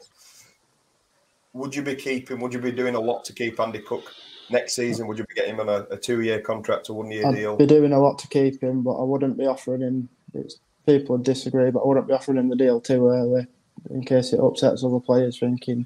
would 1.53 1.73
you 1.73 1.83
be 1.83 1.95
keeping? 1.95 2.41
Would 2.41 2.53
you 2.53 2.59
be 2.59 2.73
doing 2.73 2.95
a 2.95 2.99
lot 2.99 3.23
to 3.23 3.31
keep 3.33 3.57
Andy 3.61 3.79
Cook 3.79 4.11
next 4.49 4.73
season? 4.73 5.07
Would 5.07 5.17
you 5.17 5.25
be 5.29 5.35
getting 5.35 5.53
him 5.55 5.61
on 5.61 5.69
a, 5.69 5.87
a 5.91 5.97
two-year 5.97 6.41
contract, 6.41 6.89
a 6.89 6.93
one-year 6.93 7.27
I'd 7.27 7.35
deal? 7.35 7.55
be 7.55 7.65
doing 7.65 7.93
a 7.93 7.99
lot 7.99 8.19
to 8.19 8.27
keep 8.27 8.61
him, 8.61 8.81
but 8.83 8.99
I 8.99 9.03
wouldn't 9.03 9.37
be 9.37 9.45
offering 9.45 9.79
him. 9.81 10.09
It's, 10.33 10.59
people 10.85 11.15
would 11.17 11.25
disagree, 11.25 11.71
but 11.71 11.79
I 11.79 11.87
wouldn't 11.87 12.07
be 12.07 12.13
offering 12.13 12.37
him 12.37 12.49
the 12.49 12.55
deal 12.55 12.81
too 12.81 13.07
early 13.07 13.47
in 13.89 14.03
case 14.03 14.33
it 14.33 14.39
upsets 14.39 14.83
other 14.83 14.99
players 14.99 15.39
thinking, 15.39 15.85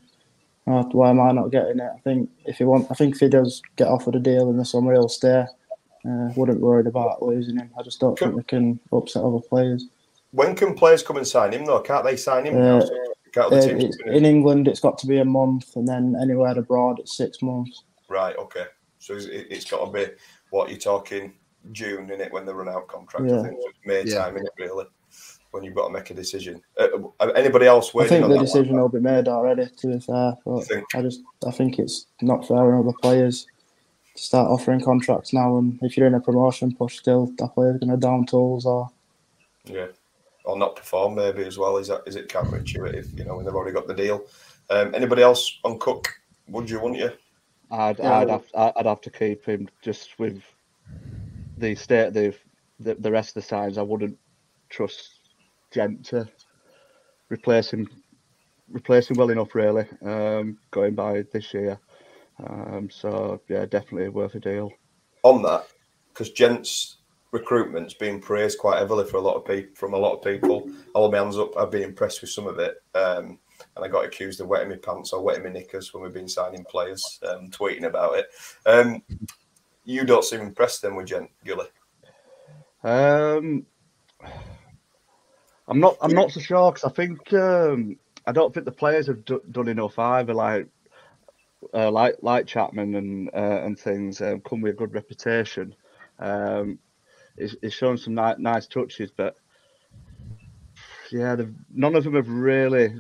oh, 0.68 0.84
"Why 0.92 1.10
am 1.10 1.20
I 1.20 1.32
not 1.32 1.52
getting 1.52 1.80
it?" 1.80 1.92
I 1.96 2.00
think 2.00 2.30
if 2.46 2.58
he 2.58 2.64
want, 2.64 2.88
I 2.90 2.94
think 2.94 3.16
if 3.16 3.22
he 3.22 3.30
does 3.30 3.62
get 3.76 3.88
offered 3.88 4.16
a 4.16 4.20
deal 4.20 4.50
in 4.50 4.58
the 4.58 4.66
summer, 4.66 4.94
he'll 4.94 5.10
stay. 5.10 5.46
Uh, 6.08 6.30
wouldn't 6.36 6.60
worried 6.62 6.86
about 6.88 7.24
losing 7.24 7.58
him. 7.58 7.72
I 7.80 7.82
just 7.82 8.00
don't 8.00 8.18
think 8.18 8.36
we 8.36 8.44
can 8.44 8.80
upset 8.92 9.24
other 9.24 9.40
players. 9.40 9.88
When 10.32 10.56
can 10.56 10.76
players 10.76 11.02
come 11.02 11.18
and 11.18 11.28
sign 11.28 11.54
him 11.54 11.66
though? 11.66 11.80
Can't 11.80 12.06
they 12.06 12.16
sign 12.16 12.46
him? 12.46 12.58
Uh, 12.62 12.78
uh, 12.78 13.50
the 13.50 13.62
teams 13.62 13.84
it's- 13.84 13.98
come 13.98 14.14
in? 14.14 14.26
England, 14.26 14.68
it's 14.68 14.80
got 14.80 14.98
to 15.00 15.08
be 15.08 15.18
a 15.18 15.26
month, 15.26 15.76
and 15.76 15.88
then 15.88 16.16
anywhere 16.22 16.58
abroad, 16.58 17.00
it's 17.00 17.18
six 17.18 17.42
months. 17.42 17.84
Right. 18.08 18.36
Okay. 18.38 18.66
So 19.00 19.16
it- 19.16 19.48
it's 19.50 19.66
got 19.66 19.86
to 19.86 19.92
be 19.92 20.06
what 20.52 20.70
you're 20.70 20.78
talking 20.78 21.34
June 21.72 22.10
in 22.10 22.22
it 22.22 22.32
when 22.32 22.46
they 22.46 22.54
run 22.54 22.70
out 22.70 22.88
contract. 22.88 23.28
Yeah. 23.28 23.40
I 23.40 23.44
think 23.44 23.62
so 23.62 23.70
it's 23.70 23.80
May 23.86 24.04
Yeah. 24.06 24.26
time 24.26 24.38
in 24.38 24.46
it 24.46 24.54
really 24.58 24.86
when 25.56 25.64
you've 25.64 25.76
got 25.76 25.88
to 25.88 25.94
make 25.94 26.10
a 26.10 26.14
decision. 26.14 26.62
Uh, 26.78 26.88
uh, 27.22 27.28
anybody 27.30 27.66
else 27.66 27.94
waiting? 27.94 28.08
I 28.08 28.10
think 28.16 28.24
on 28.26 28.30
the 28.32 28.38
that 28.38 28.44
decision 28.44 28.76
will 28.80 28.90
be 28.90 29.00
made 29.00 29.28
already. 29.30 29.68
To 29.68 29.88
be 29.88 30.00
fair, 30.00 30.36
but 30.46 30.68
I 30.94 31.02
just 31.02 31.22
I 31.48 31.52
think 31.52 31.80
it's 31.80 32.08
not 32.22 32.46
fair 32.46 32.76
on 32.76 32.82
other 32.86 32.98
players 33.02 33.48
to 34.16 34.22
start 34.22 34.50
offering 34.50 34.82
contracts 34.82 35.32
now. 35.34 35.58
And 35.58 35.80
if 35.82 35.96
you're 35.96 36.08
in 36.08 36.14
a 36.14 36.20
promotion 36.20 36.76
push, 36.76 36.98
still 36.98 37.28
that 37.38 37.54
player's 37.54 37.80
going 37.80 37.90
to 37.90 37.98
down 37.98 38.26
tools 38.26 38.66
or? 38.66 38.90
Yeah. 39.64 39.88
Or 40.44 40.58
not 40.58 40.76
perform 40.76 41.16
maybe 41.16 41.44
as 41.46 41.58
well. 41.58 41.78
Is 41.78 41.88
that 41.88 42.02
is 42.06 42.18
it 42.18 42.28
counterintuitive? 42.28 43.18
You 43.18 43.24
know 43.24 43.38
when 43.38 43.46
they've 43.46 43.56
already 43.56 43.74
got 43.74 43.88
the 43.88 43.94
deal. 43.94 44.26
Um, 44.70 44.94
anybody 44.94 45.22
else 45.22 45.60
on 45.64 45.80
Cook? 45.80 46.08
Would 46.50 46.70
you? 46.70 46.80
Wouldn't 46.82 47.00
you? 47.00 47.12
I'd, 47.72 47.98
Yeah. 47.98 48.20
I'd, 48.20 48.30
have, 48.30 48.46
I'd 48.54 48.86
have 48.86 49.02
to 49.02 49.10
keep 49.10 49.46
him 49.46 49.70
just 49.82 50.20
with 50.20 50.44
the 51.58 51.76
state 51.76 52.16
of 52.16 52.36
the, 52.80 52.96
the, 52.96 53.12
rest 53.12 53.30
of 53.30 53.36
the 53.36 53.42
sides. 53.48 53.78
I 53.78 53.82
wouldn't 53.82 54.18
trust 54.70 55.20
Gent 55.72 56.06
to 56.08 56.28
replace 57.30 57.72
him, 57.72 57.88
replace 58.70 59.10
him 59.10 59.18
well 59.18 59.30
enough, 59.30 59.56
really, 59.56 59.86
um, 60.04 60.58
going 60.72 60.96
by 60.96 61.24
this 61.32 61.54
year. 61.54 61.80
Um, 62.46 62.90
so, 62.90 63.42
yeah, 63.48 63.66
definitely 63.66 64.10
worth 64.10 64.36
a 64.36 64.40
deal. 64.40 64.72
on 65.24 65.42
that 65.44 65.68
because 66.10 66.32
gents 66.32 66.98
recruitment's 67.32 67.94
been 67.94 68.22
praised 68.22 68.58
quite 68.58 68.80
heavily 68.80 69.06
for 69.06 69.18
a 69.18 69.22
lot 69.22 69.36
of 69.36 69.46
people 69.46 69.76
from 69.76 69.94
a 69.94 69.98
lot 69.98 70.16
of 70.16 70.24
people. 70.24 70.70
I'll 70.96 71.12
my 71.12 71.18
hands 71.18 71.38
up. 71.38 71.58
I've 71.58 71.72
been 71.72 71.84
impressed 71.84 72.22
with 72.22 72.30
some 72.30 72.48
of 72.48 72.60
it, 72.60 72.82
um, 72.96 73.38
and 73.76 73.84
I 73.84 73.90
got 73.90 74.06
accused 74.06 74.40
of 74.40 74.48
wetting 74.48 74.70
my 74.70 74.78
pants 74.78 75.12
or 75.12 75.22
wetting 75.22 75.44
my 75.44 75.50
knickers 75.50 75.94
when 75.94 76.02
we've 76.02 76.14
been 76.14 76.30
signing 76.30 76.64
players, 76.64 77.20
um, 77.28 77.50
tweeting 77.52 77.84
about 77.84 78.18
it. 78.18 78.28
Um, 78.66 79.02
you 79.86 80.04
don't 80.04 80.26
seem 80.26 80.42
impressed 80.42 80.82
then 80.82 80.96
with 80.96 81.08
Gent 81.08 81.30
Gilly. 81.44 81.68
Um, 82.84 83.66
I'm 85.68 85.80
not. 85.80 85.98
I'm 86.02 86.12
not 86.12 86.32
so 86.32 86.40
sure 86.40 86.72
because 86.72 86.90
I 86.90 86.94
think 86.94 87.34
um, 87.34 87.98
I 88.28 88.32
don't 88.32 88.54
think 88.54 88.66
the 88.66 88.72
players 88.72 89.08
have 89.08 89.24
do, 89.26 89.42
done 89.52 89.68
enough 89.68 89.98
either. 89.98 90.34
Like, 90.34 90.68
uh, 91.74 91.92
like 91.92 92.18
like 92.22 92.48
Chapman 92.48 92.96
and 92.96 93.30
uh, 93.34 93.64
and 93.64 93.80
things 93.80 94.22
um, 94.22 94.42
come 94.42 94.62
with 94.62 94.74
a 94.74 94.78
good 94.78 94.94
reputation. 94.94 95.76
Um, 96.20 96.80
he's, 97.38 97.56
he's 97.62 97.74
shown 97.74 97.98
some 97.98 98.16
ni- 98.16 98.36
nice 98.38 98.68
touches, 98.68 99.12
but 99.12 99.36
yeah, 101.12 101.36
none 101.74 101.96
of 101.96 102.04
them 102.04 102.16
have 102.16 102.30
really 102.30 102.96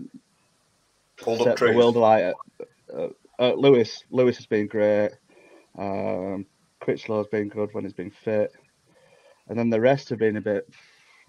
Pulled 1.18 1.41
up 1.41 1.60
set 1.60 1.72
the 1.72 1.78
world 1.78 1.95
alight. 1.95 2.34
Uh, 2.94 3.07
uh, 3.40 3.53
Lewis 3.53 4.03
Lewis 4.10 4.38
has 4.38 4.45
been 4.45 4.68
great. 4.68 5.12
Um, 5.78 6.45
Crichlow's 6.86 7.28
been 7.28 7.49
good 7.49 7.74
when 7.74 7.84
he's 7.84 7.94
been 7.94 8.12
fit, 8.12 8.52
and 9.48 9.57
then 9.57 9.70
the 9.70 9.82
rest 9.82 10.10
have 10.10 10.20
been 10.20 10.38
a 10.38 10.41
bit 10.41 10.68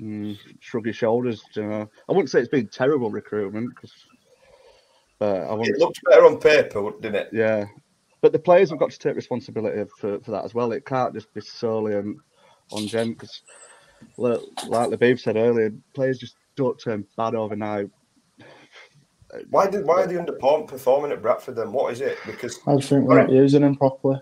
mm, 0.00 0.36
shrug 0.60 0.86
his 0.86 0.96
shoulders. 0.96 1.42
You 1.54 1.64
know, 1.64 1.90
I 2.08 2.12
wouldn't 2.12 2.30
say 2.30 2.40
it's 2.40 2.48
been 2.48 2.68
terrible 2.68 3.10
recruitment, 3.10 3.74
'cause- 3.76 4.06
but 5.18 5.36
I 5.36 5.52
It 5.54 5.58
wouldn't. 5.58 5.78
looked 5.78 6.00
better 6.04 6.26
on 6.26 6.38
paper, 6.38 6.90
didn't 7.00 7.14
it? 7.14 7.28
Yeah, 7.32 7.66
but 8.20 8.32
the 8.32 8.38
players 8.38 8.70
have 8.70 8.78
got 8.78 8.90
to 8.90 8.98
take 8.98 9.16
responsibility 9.16 9.90
for, 9.98 10.20
for 10.20 10.30
that 10.32 10.44
as 10.44 10.54
well. 10.54 10.72
It 10.72 10.84
can't 10.84 11.14
just 11.14 11.32
be 11.32 11.40
solely 11.40 11.94
on 11.96 12.20
on 12.72 12.86
Jen 12.88 13.12
because, 13.12 13.42
like 14.18 14.40
the 14.90 14.98
Labib 14.98 15.20
said 15.20 15.36
earlier, 15.36 15.72
players 15.94 16.18
just 16.18 16.36
don't 16.56 16.78
turn 16.78 17.06
bad 17.16 17.34
overnight. 17.34 17.88
Why 19.50 19.68
did 19.68 19.86
why 19.86 20.02
are 20.02 20.06
they 20.06 20.16
underperforming 20.16 21.12
at 21.12 21.22
Bradford 21.22 21.56
then? 21.56 21.72
What 21.72 21.92
is 21.92 22.00
it? 22.00 22.18
Because 22.26 22.58
I 22.66 22.76
just 22.76 22.88
think 22.90 23.04
we're 23.06 23.22
not 23.22 23.30
using 23.30 23.62
him 23.62 23.76
properly. 23.76 24.20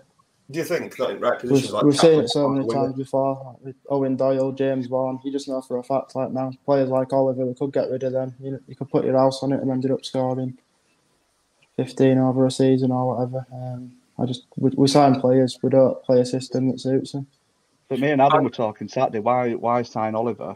Do 0.51 0.59
you 0.59 0.65
think 0.65 0.97
not 0.99 1.09
in 1.11 1.19
right 1.19 1.41
We've, 1.41 1.69
like 1.71 1.83
we've 1.83 1.97
seen 1.99 2.19
it 2.21 2.29
so 2.29 2.47
many 2.49 2.65
winger? 2.65 2.87
times 2.87 2.97
before. 2.97 3.57
like 3.63 3.75
Eoin 3.89 4.15
Doyle, 4.15 4.51
James 4.51 4.85
Vaughan. 4.85 5.19
You 5.23 5.31
just 5.31 5.47
know 5.47 5.61
for 5.61 5.77
a 5.79 5.83
fact, 5.83 6.15
like 6.15 6.31
now, 6.31 6.51
players 6.65 6.89
like 6.89 7.11
Oliver, 7.13 7.45
we 7.47 7.55
could 7.55 7.73
get 7.73 7.89
rid 7.89 8.03
of 8.03 8.13
them. 8.13 8.35
You, 8.39 8.59
you 8.67 8.75
could 8.75 8.89
put 8.89 9.05
your 9.05 9.17
house 9.17 9.41
on 9.41 9.53
it 9.53 9.61
and 9.61 9.71
ended 9.71 9.89
up 9.89 10.05
scoring 10.05 10.57
15 11.77 12.19
over 12.19 12.45
a 12.45 12.51
season 12.51 12.91
or 12.91 13.15
whatever. 13.15 13.45
Um, 13.51 13.93
I 14.19 14.25
just 14.25 14.45
we, 14.55 14.69
we 14.77 14.87
sign 14.87 15.19
players, 15.19 15.57
we 15.63 15.69
don't 15.69 16.01
play 16.03 16.21
a 16.21 16.25
system 16.25 16.69
that 16.69 16.79
suits 16.79 17.13
them. 17.13 17.25
But 17.89 17.99
me 17.99 18.11
and 18.11 18.21
Adam 18.21 18.43
were 18.43 18.49
talking 18.49 18.87
Saturday. 18.87 19.19
Why 19.19 19.53
why 19.53 19.81
sign 19.81 20.15
Oliver 20.15 20.55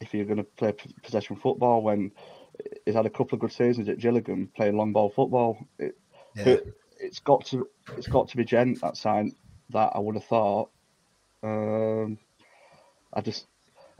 if 0.00 0.14
you're 0.14 0.24
going 0.24 0.38
to 0.38 0.44
play 0.44 0.72
p- 0.72 0.94
possession 1.02 1.36
football 1.36 1.82
when 1.82 2.10
he's 2.84 2.94
had 2.94 3.06
a 3.06 3.10
couple 3.10 3.36
of 3.36 3.40
good 3.40 3.52
seasons 3.52 3.88
at 3.88 3.98
Gillingham 3.98 4.48
playing 4.56 4.76
long 4.76 4.92
ball 4.92 5.10
football? 5.10 5.58
It, 5.78 5.96
Yeah. 6.36 6.56
It's 7.04 7.20
got 7.20 7.44
to 7.46 7.68
it's 7.96 8.08
got 8.08 8.28
to 8.28 8.36
be 8.36 8.44
Gent 8.44 8.80
that 8.80 8.96
signed 8.96 9.34
that. 9.70 9.92
I 9.94 9.98
would 9.98 10.14
have 10.16 10.24
thought. 10.24 10.70
Um, 11.42 12.18
I 13.12 13.20
just 13.20 13.46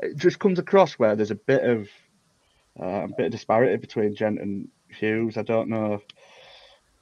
it 0.00 0.16
just 0.16 0.38
comes 0.38 0.58
across 0.58 0.94
where 0.94 1.14
there's 1.14 1.30
a 1.30 1.36
bit 1.36 1.62
of 1.64 1.88
uh, 2.80 3.04
a 3.04 3.08
bit 3.16 3.26
of 3.26 3.32
disparity 3.32 3.76
between 3.76 4.16
Gent 4.16 4.40
and 4.40 4.68
Hughes. 4.88 5.36
I 5.36 5.42
don't 5.42 5.68
know 5.68 6.00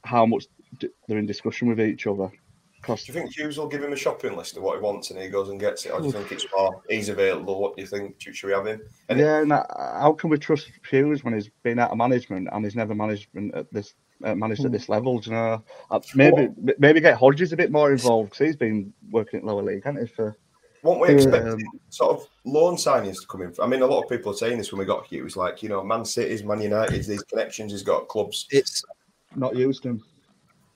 how 0.03 0.25
much 0.25 0.45
d- 0.79 0.89
they're 1.07 1.17
in 1.17 1.25
discussion 1.25 1.69
with 1.69 1.79
each 1.79 2.05
other. 2.05 2.31
Do 2.85 2.95
you 3.05 3.13
think 3.13 3.33
Hughes 3.33 3.57
will 3.57 3.69
give 3.69 3.81
him 3.81 3.93
a 3.93 3.95
shopping 3.95 4.35
list 4.35 4.57
of 4.57 4.63
what 4.63 4.75
he 4.75 4.81
wants 4.81 5.09
and 5.09 5.17
he 5.17 5.29
goes 5.29 5.47
and 5.47 5.57
gets 5.57 5.85
it? 5.85 5.93
Or 5.93 6.01
do 6.01 6.07
you 6.07 6.11
think 6.11 6.33
it's 6.33 6.45
more 6.53 6.81
he's 6.89 7.07
available? 7.07 7.61
What 7.61 7.77
do 7.77 7.81
you 7.81 7.87
think? 7.87 8.15
Should 8.17 8.35
should 8.35 8.47
we 8.47 8.53
have 8.53 8.67
him? 8.67 8.81
And 9.07 9.19
yeah, 9.19 9.39
and 9.39 9.53
uh, 9.53 9.63
how 9.69 10.11
can 10.11 10.29
we 10.29 10.37
trust 10.37 10.69
Hughes 10.89 11.23
when 11.23 11.33
he's 11.33 11.49
been 11.63 11.79
out 11.79 11.91
of 11.91 11.97
management 11.97 12.49
and 12.51 12.65
he's 12.65 12.75
never 12.75 12.93
management 12.93 13.55
at 13.55 13.71
this 13.71 13.93
uh, 14.23 14.35
managed 14.35 14.65
at 14.65 14.71
this 14.71 14.89
level? 14.89 15.19
Do 15.19 15.29
you 15.29 15.35
know, 15.35 15.63
Uh, 15.91 15.99
maybe 16.15 16.49
maybe 16.77 16.99
get 17.01 17.17
Hodges 17.17 17.53
a 17.53 17.57
bit 17.57 17.71
more 17.71 17.91
involved 17.91 18.31
because 18.31 18.47
he's 18.47 18.55
been 18.55 18.93
working 19.11 19.39
at 19.39 19.45
lower 19.45 19.63
league, 19.63 19.83
hasn't 19.83 20.07
he? 20.07 20.13
For 20.13 20.35
Won't 20.83 21.01
we 21.01 21.09
expect 21.09 21.47
Um, 21.47 21.59
sort 21.89 22.11
of 22.17 22.27
loan 22.45 22.75
signings 22.75 23.21
to 23.21 23.27
come 23.27 23.41
in? 23.41 23.53
I 23.61 23.67
mean, 23.67 23.81
a 23.81 23.87
lot 23.87 24.03
of 24.03 24.09
people 24.09 24.31
are 24.31 24.35
saying 24.35 24.57
this 24.57 24.71
when 24.71 24.79
we 24.79 24.85
got 24.85 25.05
Hughes, 25.05 25.37
like 25.37 25.63
you 25.63 25.69
know, 25.69 25.83
Man 25.83 26.05
City's, 26.05 26.43
Man 26.43 26.61
United's, 26.61 27.07
these 27.07 27.23
connections 27.23 27.71
he's 27.71 27.83
got 27.83 28.07
clubs. 28.07 28.47
It's 28.51 28.83
not 29.35 29.55
used 29.55 29.83
him. 29.83 30.03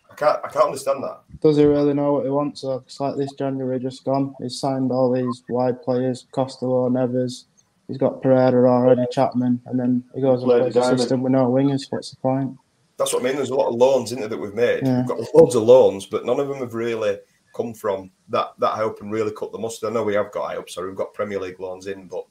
I 0.09 0.15
can't, 0.15 0.39
I 0.43 0.49
can't 0.49 0.65
understand 0.65 1.03
that. 1.03 1.19
Does 1.41 1.57
he 1.57 1.65
really 1.65 1.93
know 1.93 2.14
what 2.14 2.23
he 2.23 2.31
wants? 2.31 2.61
So 2.61 2.76
it's 2.85 2.99
like 2.99 3.18
this 3.18 3.34
January 3.34 3.80
just 3.80 4.03
gone. 4.03 4.34
He's 4.41 4.59
signed 4.59 4.91
all 4.91 5.11
these 5.11 5.43
wide 5.49 5.81
players, 5.84 6.26
Costello, 6.31 6.89
Nevers. 6.89 7.45
He's 7.88 7.97
got 7.97 8.22
Pereira 8.22 8.69
already, 8.69 9.05
Chapman, 9.11 9.61
and 9.65 9.80
then 9.80 10.03
he 10.14 10.22
goes 10.22 10.41
and 10.41 10.49
Played 10.51 10.73
plays 10.73 10.76
a 10.76 10.97
system 10.97 11.22
with 11.22 11.31
no 11.31 11.49
wingers. 11.49 11.85
What's 11.89 12.09
the 12.11 12.18
point? 12.18 12.57
That's 12.98 13.14
what 13.14 13.22
I 13.22 13.26
mean. 13.26 13.36
There's 13.36 13.52
a 13.52 13.56
lot 13.56 13.69
of 13.69 13.76
loans 13.76 14.11
in 14.11 14.19
there 14.19 14.30
that 14.30 14.38
we've 14.38 14.53
made. 14.53 14.82
Yeah. 14.84 14.99
We've 14.99 15.07
got 15.07 15.36
loads 15.36 15.56
of 15.56 15.64
loans, 15.64 16.06
but 16.06 16.26
none 16.26 16.40
of 16.40 16.48
them 16.48 16.60
have 16.60 16.74
really 16.74 17.18
come 17.56 17.74
from 17.74 18.11
that 18.30 18.53
that 18.60 18.74
up 18.74 19.02
and 19.02 19.11
really 19.11 19.32
cut 19.32 19.52
the 19.52 19.60
mustard. 19.60 19.90
I 19.90 19.94
know 19.94 20.03
we 20.03 20.15
have 20.15 20.32
got 20.32 20.49
high 20.49 20.57
up, 20.57 20.69
so 20.69 20.86
we've 20.86 20.95
got 20.95 21.14
Premier 21.14 21.40
League 21.40 21.60
loans 21.60 21.88
in, 21.88 22.07
but 22.07 22.26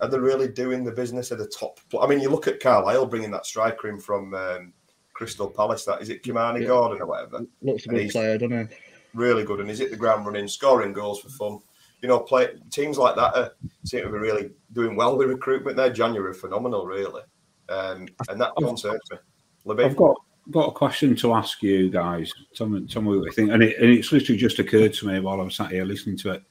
are 0.00 0.08
they 0.08 0.18
really 0.18 0.48
doing 0.48 0.84
the 0.84 0.90
business 0.90 1.30
at 1.30 1.38
the 1.38 1.46
top? 1.46 1.78
I 2.00 2.06
mean, 2.06 2.20
you 2.20 2.28
look 2.28 2.48
at 2.48 2.60
Carlisle 2.60 3.06
bringing 3.06 3.30
that 3.30 3.46
striker 3.46 3.88
in 3.88 4.00
from 4.00 4.34
um, 4.34 4.72
Crystal 5.12 5.48
Palace. 5.48 5.84
That 5.84 6.02
is 6.02 6.08
it, 6.08 6.22
Kimani 6.22 6.62
Yeah. 6.62 6.68
Gordon 6.68 7.02
or 7.02 7.06
whatever. 7.06 7.46
Looks 7.60 7.86
a 7.86 7.90
good 7.90 8.10
player, 8.10 8.38
doesn't 8.38 8.70
he? 8.70 8.76
Really 9.14 9.44
good, 9.44 9.60
and 9.60 9.68
he's 9.68 9.78
hit 9.78 9.90
the 9.90 9.96
ground 9.96 10.26
running, 10.26 10.48
scoring 10.48 10.92
goals 10.92 11.20
for 11.20 11.28
fun. 11.28 11.58
You 12.00 12.08
know, 12.08 12.18
play 12.18 12.48
teams 12.70 12.98
like 12.98 13.14
that 13.14 13.36
are, 13.36 13.52
seem 13.84 14.02
to 14.02 14.08
be 14.08 14.18
really 14.18 14.50
doing 14.72 14.96
well 14.96 15.16
with 15.16 15.28
recruitment. 15.28 15.76
Their 15.76 15.92
January 15.92 16.34
phenomenal, 16.34 16.86
really, 16.86 17.22
um, 17.68 18.08
and 18.28 18.40
that 18.40 18.56
concerns 18.56 19.00
me. 19.10 19.18
Libby? 19.64 19.84
I've 19.84 19.96
got 19.96 20.16
got 20.50 20.68
a 20.68 20.72
question 20.72 21.14
to 21.16 21.34
ask 21.34 21.62
you 21.62 21.90
guys. 21.90 22.32
Tell 22.54 22.68
me, 22.68 22.86
tell 22.86 23.02
me 23.02 23.16
what 23.16 23.26
you 23.26 23.32
think. 23.32 23.50
And, 23.50 23.62
it, 23.62 23.78
and 23.78 23.90
it's 23.90 24.10
literally 24.10 24.38
just 24.38 24.58
occurred 24.58 24.92
to 24.94 25.06
me 25.06 25.20
while 25.20 25.40
I 25.40 25.44
was 25.44 25.56
sat 25.56 25.70
here 25.70 25.84
listening 25.84 26.16
to 26.18 26.32
it. 26.32 26.42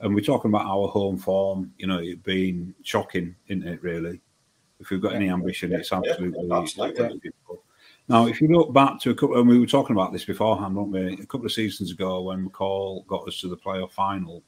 And 0.00 0.14
we're 0.14 0.22
talking 0.22 0.50
about 0.50 0.66
our 0.66 0.88
home 0.88 1.18
form. 1.18 1.72
You 1.78 1.86
know, 1.86 1.98
it 1.98 2.22
being 2.22 2.74
shocking, 2.82 3.34
isn't 3.48 3.66
it? 3.66 3.82
Really, 3.82 4.20
if 4.80 4.90
we've 4.90 5.00
got 5.00 5.14
any 5.14 5.28
ambition, 5.28 5.72
it's 5.72 5.92
absolutely. 5.92 6.50
absolutely. 6.50 7.30
Now, 8.06 8.26
if 8.26 8.40
you 8.40 8.48
look 8.48 8.74
back 8.74 9.00
to 9.00 9.10
a 9.10 9.14
couple, 9.14 9.38
and 9.38 9.48
we 9.48 9.58
were 9.58 9.66
talking 9.66 9.96
about 9.96 10.12
this 10.12 10.26
beforehand, 10.26 10.76
weren't 10.76 10.90
we? 10.90 11.22
A 11.22 11.26
couple 11.26 11.46
of 11.46 11.52
seasons 11.52 11.90
ago, 11.90 12.20
when 12.20 12.46
McCall 12.46 13.06
got 13.06 13.26
us 13.26 13.40
to 13.40 13.48
the 13.48 13.56
playoff 13.56 13.92
final, 13.92 14.42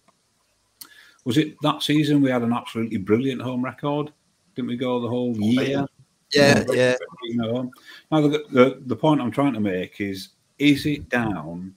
was 1.24 1.38
it 1.38 1.56
that 1.62 1.82
season 1.82 2.20
we 2.20 2.30
had 2.30 2.43
an 2.43 2.52
absolutely 2.52 2.98
brilliant 2.98 3.40
home 3.40 3.64
record? 3.64 4.12
Didn't 4.55 4.68
we 4.68 4.76
go 4.76 5.01
the 5.01 5.09
whole 5.09 5.34
oh, 5.34 5.40
year? 5.40 5.86
Yeah, 6.35 6.65
yeah. 6.73 6.97
You 7.24 7.36
know, 7.36 7.70
now 8.11 8.20
the, 8.20 8.44
the 8.51 8.82
the 8.86 8.97
point 8.97 9.20
I'm 9.20 9.31
trying 9.31 9.55
to 9.55 9.61
make 9.61 10.01
is: 10.01 10.31
is 10.59 10.86
it 10.86 11.09
down 11.09 11.74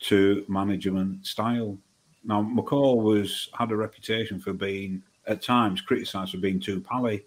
to 0.00 0.44
management 0.48 1.26
style? 1.26 1.76
Now, 2.24 2.42
McCall 2.42 3.02
was 3.02 3.48
had 3.54 3.70
a 3.70 3.76
reputation 3.76 4.40
for 4.40 4.52
being 4.52 5.02
at 5.26 5.42
times 5.42 5.80
criticised 5.80 6.32
for 6.32 6.38
being 6.38 6.60
too 6.60 6.80
pally 6.80 7.24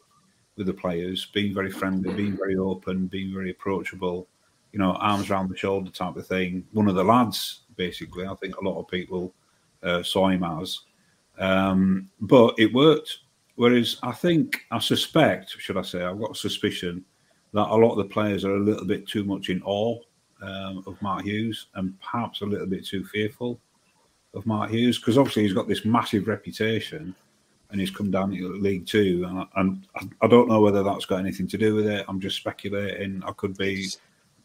with 0.57 0.67
the 0.67 0.73
players, 0.73 1.25
being 1.33 1.53
very 1.53 1.69
friendly, 1.69 2.13
being 2.13 2.37
very 2.37 2.55
open, 2.55 3.07
being 3.07 3.33
very 3.33 3.51
approachable. 3.51 4.27
You 4.71 4.79
know, 4.79 4.93
arms 4.93 5.29
around 5.29 5.49
the 5.49 5.57
shoulder 5.57 5.91
type 5.91 6.15
of 6.17 6.27
thing. 6.27 6.65
One 6.73 6.87
of 6.87 6.95
the 6.95 7.03
lads, 7.03 7.61
basically. 7.75 8.25
I 8.25 8.33
think 8.35 8.57
a 8.57 8.63
lot 8.63 8.79
of 8.79 8.87
people 8.87 9.33
uh, 9.83 10.03
saw 10.03 10.29
him 10.29 10.43
as, 10.43 10.81
um, 11.37 12.09
but 12.19 12.55
it 12.57 12.73
worked. 12.73 13.19
Whereas 13.55 13.97
I 14.03 14.11
think, 14.11 14.65
I 14.71 14.79
suspect, 14.79 15.51
should 15.59 15.77
I 15.77 15.81
say, 15.81 16.03
I've 16.03 16.19
got 16.19 16.31
a 16.31 16.35
suspicion 16.35 17.03
that 17.53 17.67
a 17.69 17.75
lot 17.75 17.91
of 17.91 17.97
the 17.97 18.13
players 18.13 18.43
are 18.43 18.55
a 18.55 18.59
little 18.59 18.85
bit 18.85 19.07
too 19.07 19.23
much 19.23 19.49
in 19.49 19.61
awe 19.63 19.97
um, 20.41 20.83
of 20.85 21.01
Mark 21.01 21.23
Hughes 21.23 21.67
and 21.75 21.93
perhaps 22.01 22.41
a 22.41 22.45
little 22.45 22.67
bit 22.67 22.85
too 22.85 23.05
fearful 23.05 23.59
of 24.33 24.45
Mark 24.45 24.71
Hughes 24.71 24.99
because 24.99 25.17
obviously 25.17 25.43
he's 25.43 25.53
got 25.53 25.67
this 25.69 25.85
massive 25.85 26.27
reputation 26.27 27.15
and 27.71 27.79
he's 27.79 27.89
come 27.91 28.11
down 28.11 28.31
to 28.31 28.53
League 28.59 28.85
Two. 28.85 29.25
And, 29.27 29.39
I- 29.39 29.47
and 29.55 29.87
I- 29.95 30.25
I 30.25 30.27
don't 30.27 30.49
know 30.49 30.59
whether 30.59 30.83
that's 30.83 31.05
got 31.05 31.19
anything 31.19 31.47
to 31.47 31.57
do 31.57 31.75
with 31.75 31.87
it. 31.87 32.05
I'm 32.09 32.19
just 32.19 32.35
speculating. 32.35 33.23
I 33.25 33.31
could 33.31 33.57
be 33.57 33.87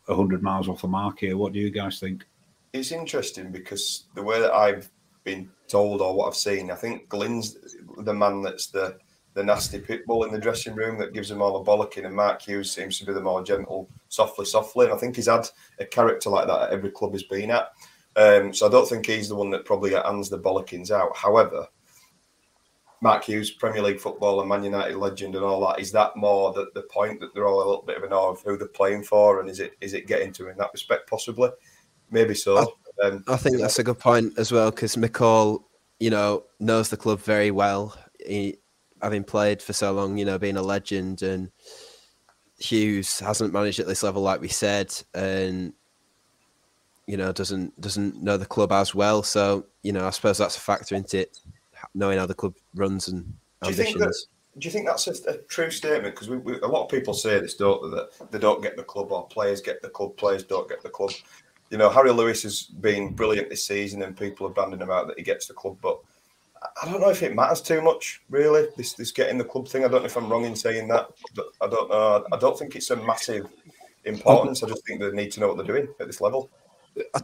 100 0.07 0.43
miles 0.43 0.69
off 0.69 0.83
the 0.83 0.89
mark 0.89 1.19
here. 1.19 1.37
What 1.37 1.53
do 1.53 1.59
you 1.59 1.71
guys 1.71 1.99
think? 2.01 2.25
it's 2.73 2.93
interesting 2.93 3.51
because 3.51 4.05
the 4.15 4.23
way 4.23 4.39
that 4.41 4.53
I've 4.53 4.89
been 5.25 5.51
told 5.69 6.01
or 6.01 6.15
what 6.15 6.29
I've 6.29 6.35
seen, 6.35 6.71
I 6.71 6.75
think 6.75 7.09
Glyn's 7.09 7.57
the 7.99 8.15
man 8.15 8.43
that's 8.43 8.69
the 8.69 8.99
the 9.35 9.45
nasty 9.45 9.79
pit 9.79 10.05
bull 10.07 10.25
in 10.25 10.33
the 10.33 10.39
dressing 10.39 10.75
room 10.75 10.99
that 10.99 11.13
gives 11.13 11.29
them 11.29 11.41
all 11.41 11.61
a 11.61 11.65
bollocking, 11.65 12.05
and 12.05 12.15
Mark 12.15 12.43
Hughes 12.43 12.73
seems 12.73 12.99
to 12.99 13.07
be 13.07 13.13
the 13.13 13.21
more 13.21 13.45
gentle, 13.45 13.89
softly, 14.09 14.45
softly. 14.45 14.87
And 14.87 14.95
I 14.95 14.97
think 14.97 15.15
he's 15.15 15.29
had 15.29 15.49
a 15.79 15.85
character 15.85 16.31
like 16.31 16.49
that 16.49 16.63
at 16.63 16.71
every 16.71 16.91
club 16.91 17.13
he's 17.13 17.23
been 17.23 17.51
at. 17.51 17.71
Um, 18.17 18.53
so 18.53 18.67
I 18.67 18.71
don't 18.71 18.89
think 18.89 19.07
he's 19.07 19.29
the 19.29 19.37
one 19.37 19.51
that 19.51 19.65
probably 19.65 19.93
hands 19.93 20.29
the 20.29 20.39
bollockings 20.39 20.91
out. 20.91 21.17
However, 21.17 21.69
Mark 23.01 23.25
Hughes, 23.25 23.53
Premier 23.53 23.83
League 23.83 24.01
football 24.01 24.41
and 24.41 24.49
Man 24.49 24.65
United 24.65 24.97
legend 24.97 25.37
and 25.37 25.45
all 25.45 25.67
that, 25.69 25.81
is 25.81 25.93
that 25.93 26.17
more 26.17 26.53
the, 26.53 26.67
the 26.75 26.83
point 26.83 27.21
that 27.21 27.33
they're 27.33 27.47
all 27.47 27.63
a 27.63 27.69
little 27.69 27.85
bit 27.87 27.97
of 27.97 28.03
an 28.03 28.13
awe 28.13 28.31
of 28.31 28.43
who 28.43 28.59
they're 28.59 28.69
playing 28.69 29.05
for, 29.05 29.41
and 29.41 29.49
is 29.49 29.61
it 29.61 29.75
is 29.81 29.95
it 29.95 30.09
getting 30.09 30.33
to 30.35 30.49
in 30.49 30.57
that 30.59 30.71
respect? 30.73 31.09
Possibly, 31.09 31.51
maybe 32.11 32.35
so. 32.35 32.79
Um, 33.03 33.25
I 33.29 33.37
think 33.37 33.59
that's 33.59 33.79
a 33.79 33.85
good 33.85 33.99
point 33.99 34.39
as 34.39 34.53
well 34.53 34.71
because 34.71 34.97
McCall, 34.97 35.63
you 35.99 36.11
know, 36.11 36.45
knows 36.59 36.91
the 36.91 36.97
club 36.97 37.21
very 37.21 37.51
well. 37.51 37.97
He, 38.25 38.59
having 39.03 39.25
played 39.25 39.63
for 39.63 39.73
so 39.73 39.93
long, 39.93 40.19
you 40.19 40.25
know, 40.25 40.39
being 40.39 40.57
a 40.57 40.63
legend, 40.63 41.23
and 41.23 41.51
Hughes 42.59 43.21
hasn't 43.21 43.53
managed 43.53 43.81
at 43.81 43.87
this 43.87 44.03
level, 44.03 44.23
like 44.23 44.41
we 44.41 44.49
said, 44.49 44.95
and 45.15 45.73
you 47.07 47.17
know 47.17 47.33
doesn't 47.33 47.79
doesn't 47.81 48.23
know 48.23 48.37
the 48.37 48.47
club 48.47 48.73
as 48.73 48.95
well. 48.95 49.23
So 49.23 49.67
you 49.83 49.93
know, 49.93 50.07
I 50.07 50.11
suppose 50.11 50.39
that's 50.39 50.57
a 50.57 50.61
factor 50.61 50.95
into 50.95 51.21
it, 51.21 51.39
knowing 51.95 52.19
how 52.19 52.27
the 52.27 52.35
club 52.35 52.55
runs 52.75 53.09
and 53.09 53.25
Do 53.63 53.71
you 53.71 53.75
think 53.75 53.97
that? 53.99 54.05
ambitions. 54.05 54.27
Do 54.59 54.67
you 54.67 54.73
think 54.73 54.87
that's 54.87 55.07
a, 55.07 55.31
a 55.31 55.39
true 55.45 55.71
statement? 55.71 56.15
Because 56.15 56.29
a 56.29 56.67
lot 56.67 56.85
of 56.85 56.91
people 56.91 57.15
say 57.15 57.39
this, 57.39 57.55
don't 57.55 57.91
they? 57.91 57.97
That 57.97 58.33
they 58.33 58.39
don't 58.39 58.63
get 58.63 58.77
the 58.77 58.83
club, 58.83 59.13
or 59.13 59.27
players 59.29 59.61
get 59.61 59.81
the 59.81 59.89
club, 59.89 60.17
players 60.17 60.43
don't 60.43 60.69
get 60.69 60.83
the 60.83 60.89
club. 60.89 61.13
You 61.71 61.79
know, 61.79 61.89
Harry 61.89 62.11
Lewis 62.13 62.43
has 62.43 62.63
been 62.65 63.15
brilliant 63.15 63.49
this 63.49 63.65
season, 63.67 64.03
and 64.03 64.17
people 64.17 64.47
are 64.47 64.51
banding 64.51 64.81
him 64.81 64.91
out 64.91 65.07
that 65.07 65.19
he 65.19 65.25
gets 65.25 65.47
the 65.47 65.55
club. 65.55 65.79
But 65.81 66.01
I- 66.63 66.69
I 66.87 66.91
don't 66.91 67.01
know 67.01 67.11
if 67.11 67.23
it 67.23 67.35
matters 67.35 67.61
too 67.63 67.81
much, 67.81 68.21
really. 68.29 68.69
This 68.77 68.93
this 68.95 69.13
getting 69.13 69.39
the 69.39 69.45
club 69.45 69.69
thing. 69.69 69.85
I 69.85 69.89
don't 69.89 70.03
know 70.03 70.07
if 70.07 70.17
I'm 70.17 70.29
wrong 70.29 70.45
in 70.45 70.57
saying 70.57 70.89
that, 70.89 71.09
but 71.35 71.47
I 71.61 71.69
don't 71.69 71.89
know. 71.89 72.25
I 72.33 72.37
don't 72.37 72.59
think 72.59 72.77
it's 72.77 72.91
a 72.91 72.97
massive 72.97 73.47
importance. 74.05 74.63
I 74.63 74.69
just 74.69 74.87
think 74.87 75.01
they 75.01 75.11
need 75.13 75.33
to 75.33 75.41
know 75.41 75.49
what 75.49 75.57
they're 75.59 75.67
doing 75.67 75.89
at 76.01 76.07
this 76.07 76.21
level. 76.21 76.51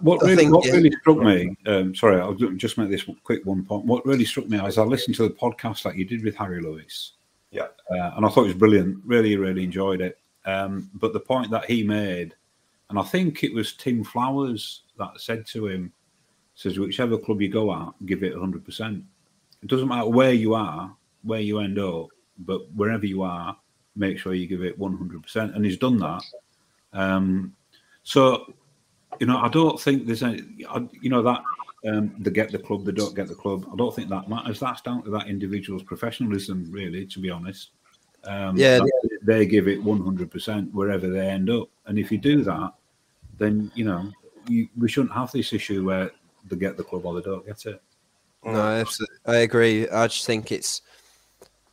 What 0.01 0.23
really, 0.23 0.37
think, 0.37 0.55
what 0.55 0.65
yeah. 0.65 0.73
really 0.75 0.93
struck 0.93 1.19
me, 1.19 1.57
um, 1.67 1.95
sorry, 1.95 2.21
I'll 2.21 2.35
just 2.35 2.79
make 2.79 2.89
this 2.89 3.05
quick 3.25 3.45
one 3.45 3.65
point. 3.65 3.85
What 3.85 4.07
really 4.07 4.25
struck 4.25 4.49
me 4.49 4.59
is 4.65 4.79
I 4.79 4.85
listened 4.85 5.17
to 5.17 5.25
the 5.25 5.31
podcast 5.35 5.83
that 5.83 5.97
you 5.97 6.05
did 6.05 6.23
with 6.23 6.37
Harry 6.37 6.63
Lewis, 6.63 7.15
Yeah. 7.51 7.67
uh, 7.91 8.13
and 8.17 8.25
I 8.25 8.29
thought 8.29 8.43
it 8.45 8.49
was 8.49 8.55
brilliant. 8.55 9.03
Really, 9.05 9.37
really 9.37 9.65
enjoyed 9.65 10.01
it. 10.01 10.19
Um, 10.45 10.89
but 10.95 11.13
the 11.13 11.21
point 11.21 11.51
that 11.51 11.65
he 11.69 11.83
made, 11.83 12.35
and 12.91 12.99
I 12.99 13.03
think 13.03 13.43
it 13.43 13.53
was 13.53 13.75
Tim 13.75 14.05
Flowers 14.05 14.83
that 14.99 15.21
said 15.21 15.47
to 15.49 15.67
him, 15.67 15.93
says, 16.55 16.79
whichever 16.79 17.19
club 17.19 17.43
you 17.43 17.49
go 17.49 17.73
at, 17.73 17.93
give 18.07 18.23
it 18.23 18.35
100%. 18.35 19.03
It 19.63 19.69
doesn't 19.69 19.89
matter 19.89 20.09
where 20.09 20.33
you 20.33 20.55
are, 20.55 20.95
where 21.23 21.41
you 21.41 21.59
end 21.59 21.79
up, 21.79 22.09
but 22.39 22.71
wherever 22.75 23.05
you 23.05 23.23
are, 23.23 23.57
make 23.97 24.19
sure 24.19 24.35
you 24.35 24.47
give 24.47 24.63
it 24.63 24.79
100%. 24.79 25.55
And 25.55 25.65
he's 25.65 25.79
done 25.79 25.99
that. 25.99 26.23
Um, 26.93 27.55
so, 28.03 28.55
you 29.21 29.27
know, 29.27 29.39
I 29.39 29.49
don't 29.49 29.81
think 29.81 30.07
there's 30.07 30.23
any, 30.23 30.43
I- 30.69 30.89
you 31.01 31.11
know, 31.11 31.23
that 31.23 31.43
um, 31.87 32.15
they 32.19 32.31
get 32.31 32.51
the 32.53 32.59
club, 32.59 32.85
they 32.85 32.93
don't 32.93 33.15
get 33.15 33.29
the 33.29 33.35
club. 33.35 33.67
I 33.73 33.77
don't 33.77 33.95
think 33.95 34.09
that 34.09 34.29
matters. 34.29 34.61
That's 34.61 34.81
down 34.81 35.03
to 35.05 35.11
that 35.11 35.29
individual's 35.29 35.83
professionalism, 35.83 36.71
really, 36.71 37.07
to 37.07 37.19
be 37.21 37.31
honest. 37.31 37.71
Um, 38.27 38.57
Yeah, 38.57 38.79
that 38.79 39.19
they 39.23 39.47
give 39.47 39.69
it 39.69 39.83
100% 39.83 40.73
wherever 40.73 41.09
they 41.09 41.29
end 41.29 41.51
up. 41.51 41.69
And 41.87 41.99
if 41.99 42.11
you 42.11 42.19
do 42.19 42.43
that, 42.45 42.73
then, 43.39 43.71
you 43.75 43.85
know, 43.85 44.11
you, 44.49 44.69
we 44.77 44.89
shouldn't 44.89 45.15
have 45.15 45.33
this 45.33 45.53
issue 45.53 45.85
where 45.85 46.11
they 46.49 46.57
get 46.57 46.77
the 46.77 46.85
club 46.85 47.07
or 47.07 47.15
they 47.15 47.23
don't 47.23 47.47
get 47.47 47.65
it. 47.67 47.81
No, 48.45 48.61
I, 48.61 48.79
absolutely, 48.79 49.17
I 49.27 49.37
agree. 49.39 49.89
I 49.89 50.07
just 50.07 50.27
think 50.27 50.53
it's. 50.53 50.83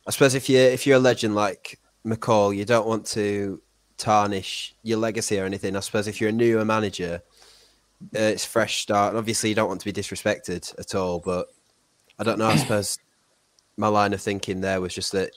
I 0.06 0.10
suppose 0.10 0.34
if 0.34 0.48
you 0.48 0.58
if 0.58 0.86
you're 0.86 0.96
a 0.96 1.00
legend 1.00 1.34
like 1.34 1.78
McCall, 2.04 2.54
you 2.54 2.64
don't 2.64 2.86
want 2.86 3.06
to 3.06 3.62
tarnish 3.96 4.74
your 4.82 4.98
legacy 4.98 5.38
or 5.38 5.44
anything. 5.44 5.76
I 5.76 5.80
suppose 5.80 6.08
if 6.08 6.20
you're 6.20 6.30
a 6.30 6.32
newer 6.32 6.64
manager, 6.64 7.22
uh, 8.14 8.18
it's 8.18 8.44
fresh 8.44 8.82
start. 8.82 9.10
And 9.10 9.18
obviously, 9.18 9.50
you 9.50 9.54
don't 9.54 9.68
want 9.68 9.80
to 9.80 9.92
be 9.92 9.92
disrespected 9.92 10.76
at 10.78 10.94
all. 10.96 11.20
But 11.20 11.46
I 12.18 12.24
don't 12.24 12.38
know. 12.38 12.48
I 12.48 12.56
suppose 12.56 12.98
my 13.76 13.88
line 13.88 14.12
of 14.12 14.20
thinking 14.20 14.60
there 14.60 14.80
was 14.80 14.94
just 14.94 15.12
that, 15.12 15.30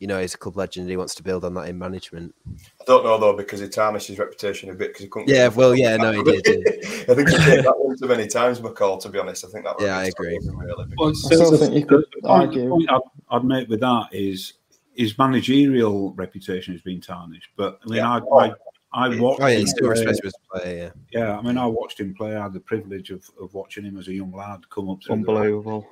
you 0.00 0.06
know, 0.06 0.18
he's 0.20 0.34
a 0.34 0.38
club 0.38 0.56
legend. 0.56 0.84
and 0.84 0.90
He 0.90 0.96
wants 0.96 1.14
to 1.16 1.22
build 1.22 1.44
on 1.44 1.54
that 1.54 1.68
in 1.68 1.78
management. 1.78 2.34
I 2.80 2.84
don't 2.86 3.04
know 3.04 3.18
though 3.18 3.34
because 3.36 3.60
he 3.60 3.68
tarnished 3.68 4.08
his 4.08 4.18
reputation 4.18 4.70
a 4.70 4.74
bit 4.74 4.88
because 4.88 5.02
he 5.02 5.08
couldn't. 5.08 5.28
Yeah, 5.28 5.48
well, 5.48 5.74
yeah, 5.76 5.96
no, 5.96 6.10
he 6.12 6.22
did. 6.40 6.44
I 7.08 7.14
think 7.14 7.28
he 7.28 7.36
did 7.36 7.64
that 7.66 7.74
one 7.78 7.96
too 7.96 8.08
many 8.08 8.26
times, 8.26 8.60
McCall. 8.60 9.00
To 9.02 9.08
be 9.10 9.18
honest, 9.18 9.44
I 9.44 9.48
think 9.48 9.64
that. 9.66 9.76
Yeah, 9.78 9.98
I 9.98 10.06
agree. 10.06 10.38
Really, 10.42 10.86
Well, 10.96 11.10
I 11.10 11.12
still 11.12 11.56
think 11.56 11.74
you 11.74 11.84
could 11.86 12.04
the 12.14 12.22
point, 12.22 12.46
argue. 12.48 12.64
the 12.64 12.70
point 12.70 12.90
I'd, 12.90 13.00
I'd 13.30 13.44
make 13.44 13.68
with 13.68 13.80
that 13.80 14.08
is 14.12 14.54
his 14.94 15.16
managerial 15.18 16.12
reputation 16.14 16.72
has 16.74 16.82
been 16.82 17.00
tarnished. 17.00 17.50
But 17.56 17.78
I 17.84 17.88
mean, 17.88 17.96
Yeah. 17.98 18.10
I, 18.10 18.20
oh. 18.20 18.38
I, 18.38 18.52
I 18.92 19.20
watched. 19.20 19.40
Oh 19.42 19.46
yeah, 19.46 19.54
him 19.54 19.60
he's 19.60 19.70
still 19.70 19.86
play- 19.86 19.90
respected 20.04 20.24
as 20.26 20.32
a 20.34 20.58
player. 20.58 20.92
Yeah. 21.12 21.20
Yeah, 21.20 21.38
I 21.38 21.42
mean, 21.42 21.58
I 21.58 21.66
watched 21.66 22.00
him 22.00 22.14
play. 22.14 22.34
I 22.34 22.42
had 22.42 22.54
the 22.54 22.60
privilege 22.60 23.10
of, 23.10 23.24
of 23.40 23.52
watching 23.54 23.84
him 23.84 23.98
as 23.98 24.08
a 24.08 24.14
young 24.14 24.32
lad 24.32 24.68
come 24.70 24.88
up 24.90 24.98
through, 25.04 25.16
the, 25.16 25.30
Unbelievable. 25.30 25.86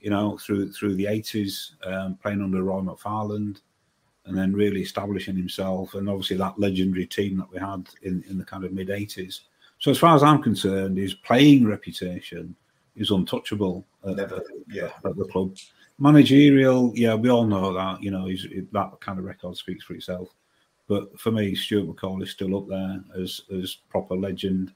You 0.00 0.10
know, 0.10 0.38
through 0.38 0.72
through 0.72 0.94
the 0.94 1.06
eighties, 1.06 1.74
um, 1.84 2.16
playing 2.22 2.42
under 2.42 2.62
Roy 2.62 2.80
McFarland, 2.80 3.60
and 4.26 4.36
then 4.36 4.52
really 4.52 4.82
establishing 4.82 5.36
himself, 5.36 5.94
and 5.94 6.08
obviously 6.08 6.36
that 6.36 6.58
legendary 6.58 7.06
team 7.06 7.38
that 7.38 7.50
we 7.50 7.58
had 7.58 7.88
in, 8.02 8.22
in 8.28 8.38
the 8.38 8.44
kind 8.44 8.64
of 8.64 8.72
mid 8.72 8.90
eighties. 8.90 9.42
So 9.78 9.90
as 9.90 9.98
far 9.98 10.14
as 10.14 10.22
I'm 10.22 10.42
concerned, 10.42 10.98
his 10.98 11.14
playing 11.14 11.66
reputation 11.66 12.54
is 12.96 13.10
untouchable 13.10 13.86
at, 14.04 14.16
Never, 14.16 14.42
yeah. 14.68 14.90
at 15.04 15.16
the 15.16 15.24
club. 15.24 15.56
Managerial, 15.98 16.92
yeah, 16.94 17.14
we 17.14 17.28
all 17.28 17.46
know 17.46 17.72
that. 17.72 18.02
You 18.02 18.10
know, 18.10 18.26
he's, 18.26 18.46
that 18.72 19.00
kind 19.00 19.18
of 19.18 19.24
record 19.24 19.56
speaks 19.56 19.84
for 19.84 19.94
itself. 19.94 20.28
But 20.88 21.18
for 21.18 21.30
me, 21.30 21.54
Stuart 21.54 21.96
McCall 21.96 22.22
is 22.22 22.30
still 22.30 22.56
up 22.56 22.68
there 22.68 23.00
as 23.20 23.42
as 23.52 23.76
proper 23.88 24.16
legend. 24.16 24.72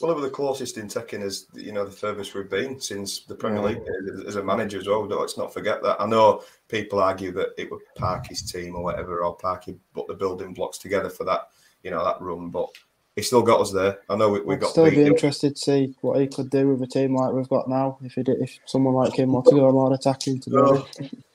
Well, 0.00 0.10
they 0.14 0.20
were 0.20 0.26
the 0.26 0.34
closest 0.34 0.78
in 0.78 0.88
taking 0.88 1.22
as 1.22 1.46
you 1.54 1.70
know, 1.72 1.84
the 1.84 1.90
furthest 1.92 2.34
we've 2.34 2.48
been 2.50 2.80
since 2.80 3.20
the 3.20 3.34
Premier 3.34 3.60
Yeah. 3.60 3.68
League 3.68 3.84
days 3.84 4.24
as 4.26 4.36
a 4.36 4.42
manager 4.42 4.78
as 4.78 4.88
well. 4.88 5.04
Let's 5.06 5.36
not 5.38 5.52
forget 5.52 5.82
that. 5.82 6.00
I 6.00 6.06
know 6.06 6.42
people 6.68 6.98
argue 6.98 7.30
that 7.32 7.50
it 7.58 7.70
was 7.70 7.80
Parky's 7.96 8.50
team 8.50 8.74
or 8.74 8.82
whatever, 8.82 9.22
or 9.22 9.36
Parky 9.36 9.76
put 9.94 10.08
the 10.08 10.14
building 10.14 10.54
blocks 10.54 10.78
together 10.78 11.10
for 11.10 11.24
that 11.24 11.48
you 11.82 11.90
know 11.90 12.04
that 12.04 12.20
run, 12.20 12.48
but 12.48 12.68
he 13.16 13.22
still 13.22 13.42
got 13.42 13.60
us 13.60 13.70
there. 13.72 13.98
I 14.08 14.16
know 14.16 14.30
we, 14.30 14.40
we 14.40 14.54
I'd 14.54 14.60
got 14.62 14.70
still 14.70 14.84
beat. 14.86 14.94
be 14.96 15.06
interested 15.06 15.54
to 15.56 15.60
see 15.62 15.94
what 16.00 16.18
he 16.20 16.26
could 16.26 16.48
do 16.48 16.68
with 16.68 16.82
a 16.82 16.86
team 16.86 17.14
like 17.14 17.32
we've 17.32 17.48
got 17.48 17.68
now. 17.68 17.98
If 18.02 18.14
he 18.14 18.22
did, 18.22 18.40
if 18.40 18.58
someone 18.66 18.94
like 18.94 19.14
him 19.14 19.32
were 19.32 19.42
to 19.42 19.50
go 19.50 19.70
more 19.70 19.92
attacking, 19.92 20.40
to 20.40 20.50
be 20.50 20.56
No. 20.56 20.86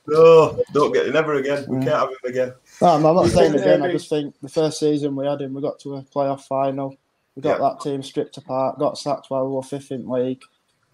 No, 0.08 0.64
don't 0.74 0.94
get 0.94 1.06
it. 1.06 1.14
never 1.14 1.34
again. 1.36 1.66
We 1.68 1.78
Yeah. 1.80 1.84
can't 1.84 1.96
have 2.00 2.10
him 2.10 2.18
again. 2.24 2.54
No, 2.82 2.88
I'm 2.88 3.02
not 3.04 3.28
saying 3.28 3.56
again. 3.56 3.84
I 3.84 3.92
just 3.92 4.10
think 4.10 4.34
the 4.42 4.48
first 4.50 4.80
season 4.80 5.16
we 5.18 5.26
had 5.28 5.42
him, 5.42 5.54
we 5.54 5.62
got 5.62 5.80
to 5.82 5.96
a 5.98 6.02
playoff 6.02 6.42
final. 6.48 6.96
We 7.38 7.44
got 7.44 7.62
Yeah. 7.62 7.70
that 7.70 7.82
team 7.82 8.02
stripped 8.02 8.36
apart, 8.38 8.80
got 8.80 8.98
sacked 8.98 9.30
while 9.30 9.46
we 9.48 9.54
were 9.56 9.62
fifth 9.62 9.92
in 9.92 10.06
the 10.08 10.12
league, 10.12 10.42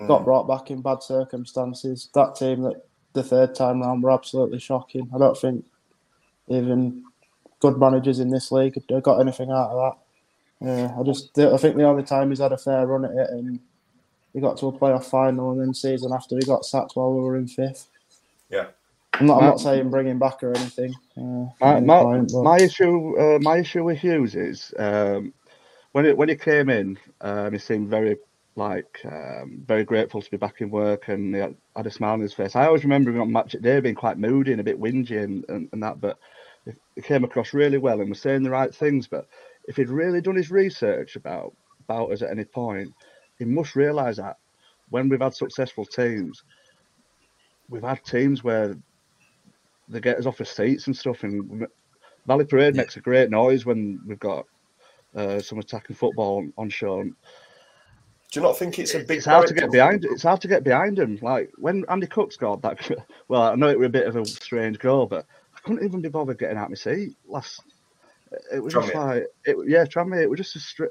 got 0.07 0.21
Mm. 0.21 0.25
brought 0.25 0.43
back 0.45 0.69
in 0.71 0.81
bad 0.81 1.01
circumstances. 1.01 2.09
That 2.13 2.35
team 2.35 2.63
that 2.63 2.85
the 3.13 3.23
third 3.23 3.55
time 3.55 3.81
round 3.81 4.03
were 4.03 4.11
absolutely 4.11 4.59
shocking. 4.59 5.09
I 5.15 5.17
don't 5.19 5.37
think 5.37 5.63
even 6.49 7.05
good 7.61 7.77
managers 7.79 8.19
in 8.19 8.29
this 8.29 8.51
league 8.51 8.75
have 8.91 9.03
got 9.03 9.21
anything 9.21 9.51
out 9.51 9.71
of 9.71 9.95
that. 10.59 10.67
Yeah, 10.67 10.95
I 10.99 11.03
just 11.03 11.37
I 11.39 11.55
think 11.55 11.77
the 11.77 11.85
only 11.85 12.03
time 12.03 12.29
he's 12.29 12.39
had 12.39 12.51
a 12.51 12.57
fair 12.57 12.85
run 12.87 13.05
at 13.05 13.11
it 13.11 13.29
and 13.29 13.59
he 14.33 14.41
got 14.41 14.57
to 14.57 14.67
a 14.67 14.71
playoff 14.73 15.05
final 15.05 15.51
and 15.51 15.61
then 15.61 15.73
season 15.73 16.11
after 16.11 16.35
he 16.35 16.41
got 16.45 16.65
sacked 16.65 16.97
while 16.97 17.13
we 17.13 17.21
were 17.21 17.37
in 17.37 17.47
fifth. 17.47 17.87
Yeah. 18.49 18.65
I'm 19.13 19.27
not, 19.27 19.37
I'm 19.39 19.45
not 19.45 19.59
saying 19.61 19.89
bring 19.91 20.07
him 20.07 20.19
back 20.19 20.43
or 20.43 20.49
anything. 20.57 20.93
Uh, 21.15 21.45
My, 21.61 21.75
any 21.77 21.85
my, 21.85 22.01
point, 22.01 22.31
but- 22.33 22.43
my 22.43 22.57
issue, 22.57 23.17
uh, 23.17 23.39
my 23.39 23.59
issue 23.59 23.83
with 23.85 23.99
Hughes 23.99 24.35
is 24.35 24.73
um, 24.79 25.31
when 25.93 26.05
it 26.05 26.17
when 26.17 26.29
he 26.29 26.37
came 26.37 26.69
in, 26.69 26.99
um, 27.21 27.53
he 27.53 27.59
seemed 27.59 27.89
very 27.89 28.17
like 28.55 28.99
um, 29.05 29.63
very 29.65 29.85
grateful 29.85 30.21
to 30.21 30.31
be 30.31 30.37
back 30.37 30.61
in 30.61 30.71
work, 30.71 31.09
and 31.09 31.35
he 31.35 31.41
had, 31.41 31.55
had 31.77 31.87
a 31.87 31.91
smile 31.91 32.13
on 32.13 32.21
his 32.21 32.33
face. 32.33 32.55
I 32.55 32.67
always 32.67 32.83
remember 32.83 33.11
him 33.11 33.21
on 33.21 33.33
match 33.33 33.53
day 33.53 33.81
being 33.81 33.95
quite 33.95 34.19
moody 34.19 34.53
and 34.53 34.61
a 34.61 34.65
bit 34.65 34.81
whingy 34.81 35.23
and, 35.23 35.45
and, 35.49 35.69
and 35.73 35.83
that, 35.83 36.01
but 36.01 36.17
he- 36.65 36.73
he 36.95 37.03
came 37.03 37.25
across 37.25 37.53
really 37.53 37.79
well 37.79 38.01
and 38.01 38.09
was 38.09 38.21
saying 38.21 38.43
the 38.43 38.51
right 38.51 38.75
things. 38.75 39.07
But 39.07 39.25
if 39.67 39.77
he'd 39.77 39.89
really 39.89 40.21
done 40.21 40.35
his 40.35 40.51
research 40.51 41.15
about 41.15 41.55
about 41.89 42.11
us 42.11 42.21
at 42.23 42.31
any 42.31 42.45
point, 42.45 42.93
he 43.39 43.45
must 43.45 43.75
realise 43.75 44.17
that 44.17 44.37
when 44.89 45.09
we've 45.09 45.21
had 45.21 45.35
successful 45.35 45.85
teams, 45.85 46.43
we've 47.69 47.83
had 47.83 48.03
teams 48.05 48.43
where 48.43 48.75
they 49.89 50.01
get 50.01 50.17
us 50.19 50.25
off 50.27 50.37
the 50.37 50.45
seats 50.45 50.87
and 50.87 50.97
stuff. 50.97 51.23
And 51.23 51.67
Valley 52.27 52.45
Parade 52.45 52.75
makes 52.75 52.97
a 52.97 53.01
great 53.01 53.29
noise 53.29 53.65
when 53.65 53.99
we've 54.07 54.19
got 54.19 54.45
uh, 55.15 55.39
some 55.39 55.59
attacking 55.59 55.95
football 55.95 56.37
on, 56.37 56.53
on 56.57 56.69
show. 56.69 57.03
Do 57.03 58.39
you 58.39 58.41
not 58.41 58.57
think 58.57 58.79
it's 58.79 58.95
a 58.95 58.99
big? 58.99 59.17
It's 59.17 59.27
hard 59.27 59.47
to 59.47 59.53
get 59.53 59.71
behind. 59.71 60.05
It's 60.05 60.23
hard 60.23 60.41
to 60.41 60.47
get 60.47 60.63
behind 60.63 60.97
him. 60.97 61.19
Like 61.21 61.51
when 61.57 61.85
Andy 61.87 62.07
Cook 62.07 62.31
scored 62.31 62.63
that. 62.63 62.79
Well, 63.27 63.43
I 63.43 63.55
know 63.55 63.69
it 63.69 63.79
was 63.79 63.87
a 63.87 63.89
bit 63.89 64.07
of 64.07 64.15
a 64.15 64.25
strange 64.25 64.79
goal, 64.79 65.05
but 65.05 65.25
I 65.55 65.59
couldn't 65.59 65.85
even 65.85 66.01
be 66.01 66.09
bothered 66.09 66.39
getting 66.39 66.57
out 66.57 66.69
my 66.69 66.75
seat 66.75 67.15
last. 67.25 67.61
It 68.51 68.59
was 68.59 68.73
just 68.73 68.93
like, 68.93 69.27
it, 69.45 69.55
yeah, 69.67 69.85
Tranmere. 69.85 70.23
It 70.23 70.29
was 70.29 70.39
just 70.39 70.55
a 70.55 70.59
str- 70.59 70.85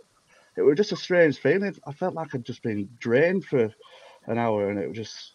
It 0.56 0.62
was 0.62 0.76
just 0.76 0.92
a 0.92 0.96
strange 0.96 1.38
feeling. 1.38 1.76
I 1.86 1.92
felt 1.92 2.14
like 2.14 2.34
I'd 2.34 2.44
just 2.44 2.62
been 2.62 2.88
drained 2.98 3.44
for 3.44 3.72
an 4.26 4.38
hour, 4.38 4.70
and 4.70 4.78
it 4.78 4.88
was 4.88 4.96
just, 4.96 5.32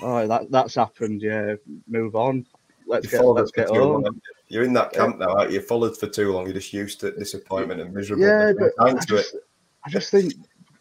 oh, 0.00 0.26
that 0.26 0.50
that's 0.50 0.74
happened. 0.74 1.22
Yeah, 1.22 1.54
move 1.86 2.16
on. 2.16 2.46
Let's 2.86 3.04
You 3.04 3.18
get 3.18 3.22
let's 3.22 3.52
get 3.52 3.70
on. 3.70 4.04
Haven't 4.50 4.54
you? 4.54 4.58
You're 4.58 4.64
in 4.66 4.72
that 4.74 4.92
camp 4.92 5.18
now. 5.18 5.36
Aren't 5.36 5.50
you? 5.50 5.60
you 5.60 5.62
followed 5.66 5.96
for 5.96 6.06
too 6.08 6.32
long. 6.32 6.44
You're 6.44 6.54
just 6.54 6.72
used 6.72 7.00
to 7.00 7.12
disappointment 7.12 7.80
and 7.80 7.92
miserable. 7.94 8.22
Yeah, 8.24 8.52
but 8.58 8.72
I 8.78 8.90
to 8.92 8.96
it. 8.98 9.06
just, 9.06 9.36
I 9.84 9.90
just 9.90 10.10
think 10.10 10.34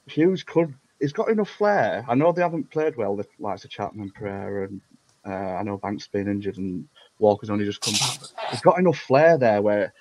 Hughes 0.08 0.44
could. 0.44 0.74
He's 1.00 1.14
got 1.14 1.30
enough 1.30 1.50
flair. 1.50 2.06
I 2.10 2.16
know 2.16 2.32
they 2.32 2.42
haven't 2.42 2.70
played 2.72 2.98
well, 2.98 3.16
the 3.16 3.26
likes 3.40 3.64
of 3.64 3.70
Chapman, 3.72 4.12
Pereira, 4.12 4.68
and 4.68 4.82
uh, 5.26 5.30
I 5.56 5.64
know 5.64 5.78
Banks 5.78 6.08
been 6.08 6.28
injured 6.28 6.58
and 6.58 6.88
Walker's 7.20 7.50
only 7.50 7.64
just 7.66 7.82
come 7.82 7.94
back. 7.94 8.50
He's 8.52 8.62
got 8.62 8.80
enough 8.80 8.98
flair 8.98 9.38
there 9.38 9.62
where 9.62 9.94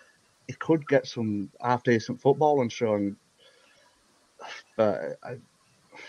he 0.48 0.54
could 0.54 0.86
get 0.88 1.06
some 1.06 1.50
half 1.60 1.84
decent 1.84 2.20
football 2.20 2.62
and 2.62 2.72
show. 2.72 2.94
And, 2.94 3.16
but 4.76 5.18
I, 5.22 5.36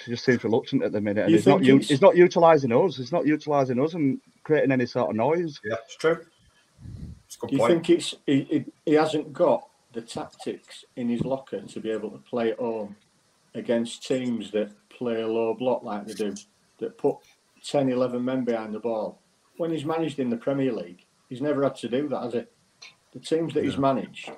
he 0.05 0.11
just 0.11 0.25
seems 0.25 0.43
reluctant 0.43 0.83
at 0.83 0.91
the 0.91 1.01
minute, 1.01 1.25
and 1.25 1.33
he's 1.35 1.45
not. 1.45 1.57
think 1.59 1.67
u- 1.67 1.75
it's- 1.75 1.89
He's 1.89 2.01
not 2.01 2.15
utilising 2.15 2.71
us. 2.71 2.97
He's 2.97 3.11
not 3.11 3.27
utilising 3.27 3.79
us 3.83 3.93
and 3.93 4.19
creating 4.43 4.71
any 4.71 4.85
sort 4.87 5.09
of 5.11 5.15
noise. 5.15 5.59
Yeah, 5.63 5.75
it's 5.83 5.95
true. 5.97 6.25
It's 7.41 7.43
a 7.43 7.47
good 7.47 7.49
Do 7.49 7.55
you 7.55 7.59
point. 7.59 7.71
think 7.85 7.89
it's 7.97 8.15
he, 8.25 8.65
he, 8.85 8.93
hasn't 8.93 9.33
got 9.33 9.67
the 9.93 10.01
tactics 10.01 10.85
in 10.95 11.09
his 11.09 11.21
locker 11.25 11.61
to 11.61 11.79
be 11.79 11.89
able 11.91 12.11
to 12.11 12.17
play 12.19 12.51
at 12.51 12.59
home 12.59 12.95
against 13.55 14.05
teams 14.05 14.51
that 14.51 14.71
play 14.89 15.21
a 15.21 15.27
low 15.27 15.53
block 15.53 15.83
like 15.83 16.05
they 16.05 16.13
do, 16.13 16.35
that 16.79 16.97
put 16.97 17.17
10, 17.63 17.89
11 17.89 18.23
men 18.23 18.43
behind 18.43 18.73
the 18.73 18.79
ball? 18.79 19.21
When 19.57 19.71
he's 19.71 19.85
managed 19.85 20.19
in 20.19 20.29
the 20.29 20.37
Premier 20.37 20.71
League, 20.71 21.05
he's 21.29 21.41
never 21.41 21.63
had 21.63 21.75
to 21.77 21.89
do 21.89 22.07
that, 22.09 22.23
has 22.23 22.33
he? 22.33 22.43
The 23.13 23.19
teams 23.19 23.53
that 23.55 23.63
he's 23.63 23.77
managed, 23.77 24.31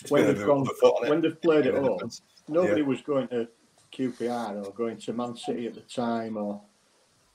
It's 0.00 0.10
when 0.10 0.26
they've 0.26 0.44
gone, 0.46 0.60
of 0.62 0.68
a 0.68 0.74
foot 0.74 0.94
on 0.98 1.06
it. 1.06 1.10
when 1.10 1.20
they've 1.22 1.40
played 1.40 1.66
at 1.66 1.74
home, 1.74 2.10
nobody 2.48 2.82
Yeah. 2.82 2.86
was 2.86 3.00
going 3.00 3.28
to 3.28 3.48
QPR 3.92 4.64
or 4.66 4.72
going 4.72 4.96
to 4.98 5.12
Man 5.12 5.36
City 5.36 5.66
at 5.66 5.74
the 5.74 5.80
time 5.82 6.36
or 6.36 6.60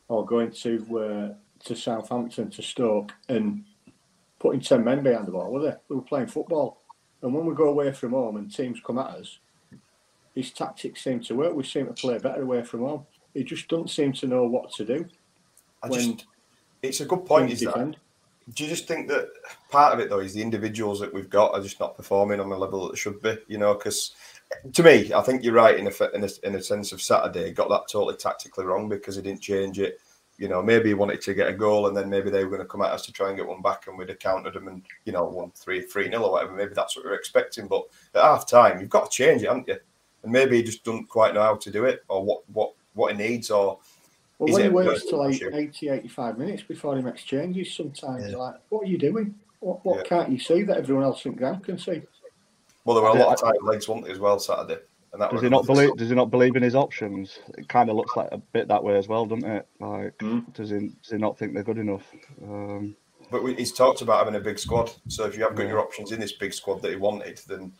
or 0.09 0.25
going 0.25 0.51
to 0.51 0.99
uh, 0.99 1.33
to 1.65 1.75
Southampton 1.75 2.49
to 2.51 2.61
Stoke 2.61 3.13
and 3.29 3.65
putting 4.39 4.61
ten 4.61 4.83
men 4.83 5.03
behind 5.03 5.27
the 5.27 5.31
ball, 5.31 5.51
were 5.51 5.61
they? 5.61 5.75
They 5.89 5.95
were 5.95 6.01
playing 6.01 6.27
football. 6.27 6.81
And 7.21 7.33
when 7.33 7.45
we 7.45 7.55
go 7.55 7.69
away 7.69 7.91
from 7.91 8.11
home 8.11 8.37
and 8.37 8.53
teams 8.53 8.79
come 8.85 8.99
at 8.99 9.07
us, 9.07 9.39
his 10.35 10.51
tactics 10.51 11.03
seem 11.03 11.19
to 11.21 11.35
work. 11.35 11.55
We 11.55 11.63
seem 11.63 11.87
to 11.87 11.93
play 11.93 12.19
better 12.19 12.43
away 12.43 12.63
from 12.63 12.81
home. 12.81 13.05
He 13.33 13.43
just 13.43 13.67
doesn't 13.67 13.89
seem 13.89 14.13
to 14.13 14.27
know 14.27 14.45
what 14.45 14.71
to 14.73 14.85
do. 14.85 15.05
I 15.81 15.87
when 15.87 16.17
just, 16.17 16.25
it's 16.81 17.01
a 17.01 17.05
good 17.05 17.25
point. 17.25 17.51
Is 17.51 17.61
that? 17.61 17.95
Do 18.53 18.63
you 18.63 18.69
just 18.69 18.87
think 18.87 19.09
that 19.09 19.29
part 19.69 19.93
of 19.93 19.99
it 19.99 20.09
though 20.09 20.19
is 20.19 20.33
the 20.33 20.41
individuals 20.41 20.99
that 21.01 21.13
we've 21.13 21.29
got 21.29 21.53
are 21.53 21.61
just 21.61 21.79
not 21.79 21.97
performing 21.97 22.39
on 22.39 22.49
the 22.49 22.57
level 22.57 22.83
that 22.83 22.93
they 22.93 22.97
should 22.97 23.21
be? 23.21 23.37
You 23.47 23.57
know, 23.57 23.73
because 23.73 24.15
to 24.71 24.83
me, 24.83 25.11
I 25.11 25.21
think 25.21 25.43
you're 25.43 25.53
right 25.53 25.77
in 25.77 25.87
a, 25.87 26.15
in 26.15 26.23
a 26.23 26.29
in 26.43 26.55
a 26.55 26.61
sense 26.61 26.91
of 26.91 27.01
Saturday 27.01 27.51
got 27.51 27.69
that 27.69 27.87
totally 27.91 28.15
tactically 28.15 28.65
wrong 28.65 28.87
because 28.87 29.15
he 29.15 29.21
didn't 29.21 29.41
change 29.41 29.79
it. 29.79 29.99
You 30.37 30.47
know, 30.47 30.61
maybe 30.61 30.89
he 30.89 30.93
wanted 30.93 31.21
to 31.21 31.33
get 31.33 31.49
a 31.49 31.53
goal 31.53 31.87
and 31.87 31.97
then 31.97 32.09
maybe 32.09 32.29
they 32.29 32.43
were 32.43 32.49
going 32.51 32.61
to 32.61 32.67
come 32.67 32.83
at 32.83 32.91
us 32.91 33.05
to 33.07 33.11
try 33.11 33.29
and 33.29 33.37
get 33.37 33.47
one 33.47 33.61
back 33.61 33.87
and 33.87 33.97
we'd 33.97 34.09
have 34.09 34.19
countered 34.19 34.53
them 34.53 34.67
and 34.67 34.83
you 35.05 35.11
know 35.11 35.23
won 35.23 35.51
three 35.55 35.81
three 35.81 36.07
nil 36.09 36.25
or 36.25 36.31
whatever. 36.31 36.53
Maybe 36.53 36.73
that's 36.75 36.95
what 36.95 37.05
we 37.05 37.11
are 37.11 37.15
expecting. 37.15 37.67
But 37.67 37.85
at 38.13 38.21
half 38.21 38.47
time, 38.47 38.79
you've 38.79 38.89
got 38.89 39.09
to 39.09 39.15
change 39.17 39.41
it, 39.41 39.47
haven't 39.47 39.67
you? 39.67 39.77
And 40.23 40.31
maybe 40.31 40.57
he 40.57 40.63
just 40.63 40.83
doesn't 40.83 41.09
quite 41.09 41.33
know 41.33 41.41
how 41.41 41.55
to 41.55 41.71
do 41.71 41.85
it 41.85 42.03
or 42.07 42.23
what 42.23 42.49
what 42.51 42.73
what 42.93 43.11
he 43.13 43.17
needs 43.17 43.49
or. 43.49 43.79
Well, 44.39 44.53
when 44.53 44.61
it 44.61 44.65
he 44.65 44.69
a 44.69 44.73
waits 44.73 45.03
personal 45.05 45.23
till 45.23 45.31
issue? 45.31 45.49
80, 45.51 45.89
85 45.89 46.37
minutes 46.37 46.61
before 46.61 46.95
he 46.95 47.01
makes 47.01 47.23
changes, 47.23 47.73
sometimes 47.73 48.29
you're 48.29 48.39
like, 48.39 48.55
what 48.69 48.83
are 48.83 48.87
you 48.87 48.99
doing? 48.99 49.33
What, 49.61 49.83
what 49.83 49.97
Yeah. 49.97 50.03
can't 50.03 50.29
you 50.29 50.37
see 50.37 50.61
that 50.61 50.77
everyone 50.77 51.03
else 51.03 51.25
in 51.25 51.33
ground 51.33 51.63
can 51.63 51.79
see? 51.79 52.03
Well, 52.85 52.95
there 52.95 53.03
were 53.03 53.17
a 53.17 53.19
lot 53.19 53.33
of 53.33 53.41
tight 53.41 53.63
legs, 53.63 53.89
weren't 53.89 54.03
there, 54.03 54.13
as 54.13 54.19
well 54.19 54.37
Saturday, 54.37 54.73
and 54.73 54.79
that 54.79 54.87
Does 55.31 55.41
he 55.41 55.49
not 55.49 55.65
believe? 55.65 55.95
Does 55.97 56.09
he 56.09 56.15
not 56.15 56.29
believe 56.31 56.55
in 56.55 56.63
his 56.63 56.75
options? 56.75 57.39
It 57.57 57.67
kind 57.69 57.89
of 57.89 57.95
looks 57.95 58.15
like 58.15 58.29
a 58.31 58.37
bit 58.37 58.67
that 58.67 58.83
way 58.83 58.97
as 58.97 59.07
well, 59.07 59.25
doesn't 59.25 59.49
it? 59.49 59.67
Like, 59.79 60.13
does 60.53 60.69
he? 60.69 60.89
Does 61.01 61.11
he 61.11 61.17
not 61.17 61.37
think 61.37 61.53
they're 61.53 61.63
good 61.63 61.77
enough? 61.77 62.03
Um, 62.43 62.95
But 63.31 63.43
we, 63.43 63.55
he's 63.55 63.73
talked 63.73 64.01
about 64.01 64.19
having 64.19 64.39
a 64.39 64.43
big 64.43 64.59
squad. 64.59 64.91
So 65.07 65.25
if 65.25 65.35
you 65.37 65.43
have 65.43 65.55
got 65.55 65.63
Yeah. 65.63 65.69
your 65.69 65.79
options 65.79 66.11
in 66.11 66.19
this 66.19 66.33
big 66.33 66.53
squad 66.53 66.81
that 66.81 66.91
he 66.91 66.97
wanted, 66.97 67.39
then 67.47 67.73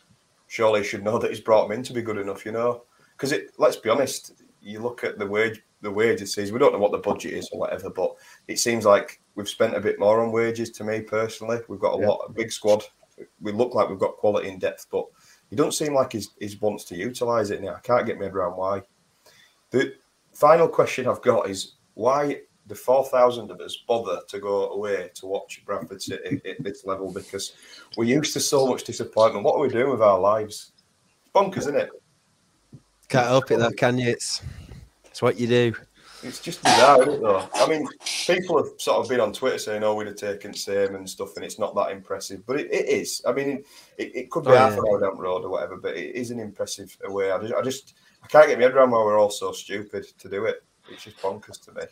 surely 0.46 0.80
he 0.80 0.86
should 0.86 1.04
know 1.04 1.18
that 1.18 1.30
he's 1.30 1.40
brought 1.40 1.68
them 1.68 1.78
in 1.78 1.84
to 1.84 1.92
be 1.92 2.02
good 2.02 2.18
enough. 2.18 2.44
You 2.44 2.52
know, 2.52 2.82
because 3.16 3.32
it. 3.32 3.52
Let's 3.58 3.76
be 3.76 3.90
honest. 3.90 4.32
You 4.60 4.80
look 4.80 5.04
at 5.04 5.18
the 5.18 5.26
wage, 5.26 5.62
the 5.82 5.90
wages. 5.90 6.34
Says 6.34 6.50
we 6.50 6.58
don't 6.58 6.72
know 6.72 6.80
what 6.80 6.92
the 6.92 6.98
budget 6.98 7.32
is 7.34 7.48
or 7.52 7.60
whatever, 7.60 7.90
but 7.90 8.14
it 8.48 8.58
seems 8.58 8.84
like 8.84 9.20
we've 9.36 9.48
spent 9.48 9.76
a 9.76 9.80
bit 9.80 10.00
more 10.00 10.20
on 10.20 10.32
wages. 10.32 10.70
To 10.72 10.84
me 10.84 11.00
personally, 11.00 11.60
we've 11.68 11.78
got 11.78 11.96
a 11.96 12.00
Yeah. 12.00 12.08
lot, 12.08 12.26
a 12.28 12.32
big 12.32 12.50
squad. 12.50 12.84
We 13.40 13.52
look 13.52 13.74
like 13.74 13.88
we've 13.88 13.98
got 13.98 14.16
quality 14.16 14.48
in 14.48 14.58
depth, 14.58 14.86
but 14.90 15.06
he 15.50 15.56
doesn't 15.56 15.72
seem 15.72 15.94
like 15.94 16.12
he's, 16.12 16.30
he's 16.38 16.60
wants 16.60 16.84
to 16.84 16.96
utilise 16.96 17.50
it 17.50 17.62
now. 17.62 17.74
I 17.74 17.80
can't 17.80 18.06
get 18.06 18.18
my 18.18 18.24
head 18.24 18.34
around 18.34 18.56
why. 18.56 18.82
The 19.70 19.94
final 20.32 20.68
question 20.68 21.06
I've 21.06 21.22
got 21.22 21.48
is 21.48 21.74
why 21.94 22.40
the 22.66 22.74
4,000 22.74 23.50
of 23.50 23.60
us 23.60 23.76
bother 23.88 24.20
to 24.28 24.38
go 24.38 24.70
away 24.70 25.10
to 25.14 25.26
watch 25.26 25.62
Bradford 25.64 26.02
City 26.02 26.40
at 26.48 26.62
this 26.62 26.84
level 26.84 27.12
because 27.12 27.54
we're 27.96 28.04
used 28.04 28.34
to 28.34 28.40
so 28.40 28.66
much 28.66 28.84
disappointment. 28.84 29.44
What 29.44 29.56
are 29.56 29.60
we 29.62 29.68
doing 29.68 29.90
with 29.90 30.02
our 30.02 30.18
lives? 30.18 30.72
It's 31.22 31.30
bonkers, 31.34 31.58
isn't 31.58 31.76
it? 31.76 31.90
Can't 33.08 33.26
help 33.26 33.50
it, 33.50 33.58
that 33.58 33.76
can 33.78 33.96
you? 33.96 34.10
It's 34.10 34.42
it's 35.06 35.22
what 35.22 35.40
you 35.40 35.46
do. 35.46 35.74
It's 36.22 36.40
just 36.40 36.62
bizarre, 36.64 37.02
isn't 37.02 37.14
it, 37.14 37.20
though? 37.22 37.48
I 37.54 37.68
mean, 37.68 37.86
people 38.26 38.56
have 38.58 38.72
sort 38.78 38.98
of 38.98 39.08
been 39.08 39.20
on 39.20 39.32
Twitter 39.32 39.58
saying, 39.58 39.84
oh, 39.84 39.94
we'd 39.94 40.08
have 40.08 40.16
taken 40.16 40.52
same 40.52 40.96
and 40.96 41.08
stuff, 41.08 41.36
and 41.36 41.44
it's 41.44 41.58
not 41.58 41.74
that 41.76 41.92
impressive. 41.92 42.44
But 42.44 42.58
it, 42.60 42.72
it 42.72 42.88
is. 42.88 43.22
I 43.26 43.32
mean, 43.32 43.62
it, 43.98 44.16
it 44.16 44.30
could 44.30 44.44
be 44.44 44.50
Oh, 44.50 44.56
half 44.56 44.72
yeah. 44.72 44.78
an 44.78 44.84
hour 44.88 45.00
down 45.00 45.16
the 45.16 45.22
road 45.22 45.44
or 45.44 45.50
whatever, 45.50 45.76
but 45.76 45.96
it 45.96 46.14
is 46.16 46.30
an 46.30 46.40
impressive 46.40 46.96
away. 47.04 47.30
I 47.30 47.38
just, 47.40 47.54
I 47.54 47.62
just 47.62 47.94
I 48.22 48.26
can't 48.26 48.48
get 48.48 48.58
my 48.58 48.64
head 48.64 48.74
around 48.74 48.90
why 48.90 48.98
we're 48.98 49.18
all 49.18 49.30
so 49.30 49.52
stupid 49.52 50.06
to 50.18 50.28
do 50.28 50.44
it. 50.46 50.64
It's 50.90 51.04
just 51.04 51.18
bonkers 51.18 51.62
to 51.66 51.72
me. 51.72 51.82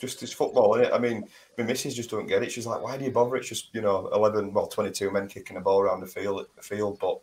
Just 0.00 0.22
it's 0.22 0.32
football, 0.32 0.74
is 0.74 0.88
it? 0.88 0.92
I 0.92 0.98
mean, 0.98 1.28
my 1.56 1.64
missus 1.64 1.94
just 1.94 2.10
don't 2.10 2.26
get 2.26 2.42
it. 2.42 2.50
She's 2.50 2.66
like, 2.66 2.82
why 2.82 2.96
do 2.96 3.04
you 3.04 3.12
bother? 3.12 3.36
It's 3.36 3.48
just, 3.48 3.72
you 3.72 3.82
know, 3.82 4.08
11, 4.12 4.52
well, 4.52 4.66
22 4.66 5.12
men 5.12 5.28
kicking 5.28 5.56
a 5.56 5.60
ball 5.60 5.80
around 5.80 6.00
the 6.00 6.06
field. 6.06 6.44
The 6.56 6.62
field. 6.62 6.98
But, 7.00 7.20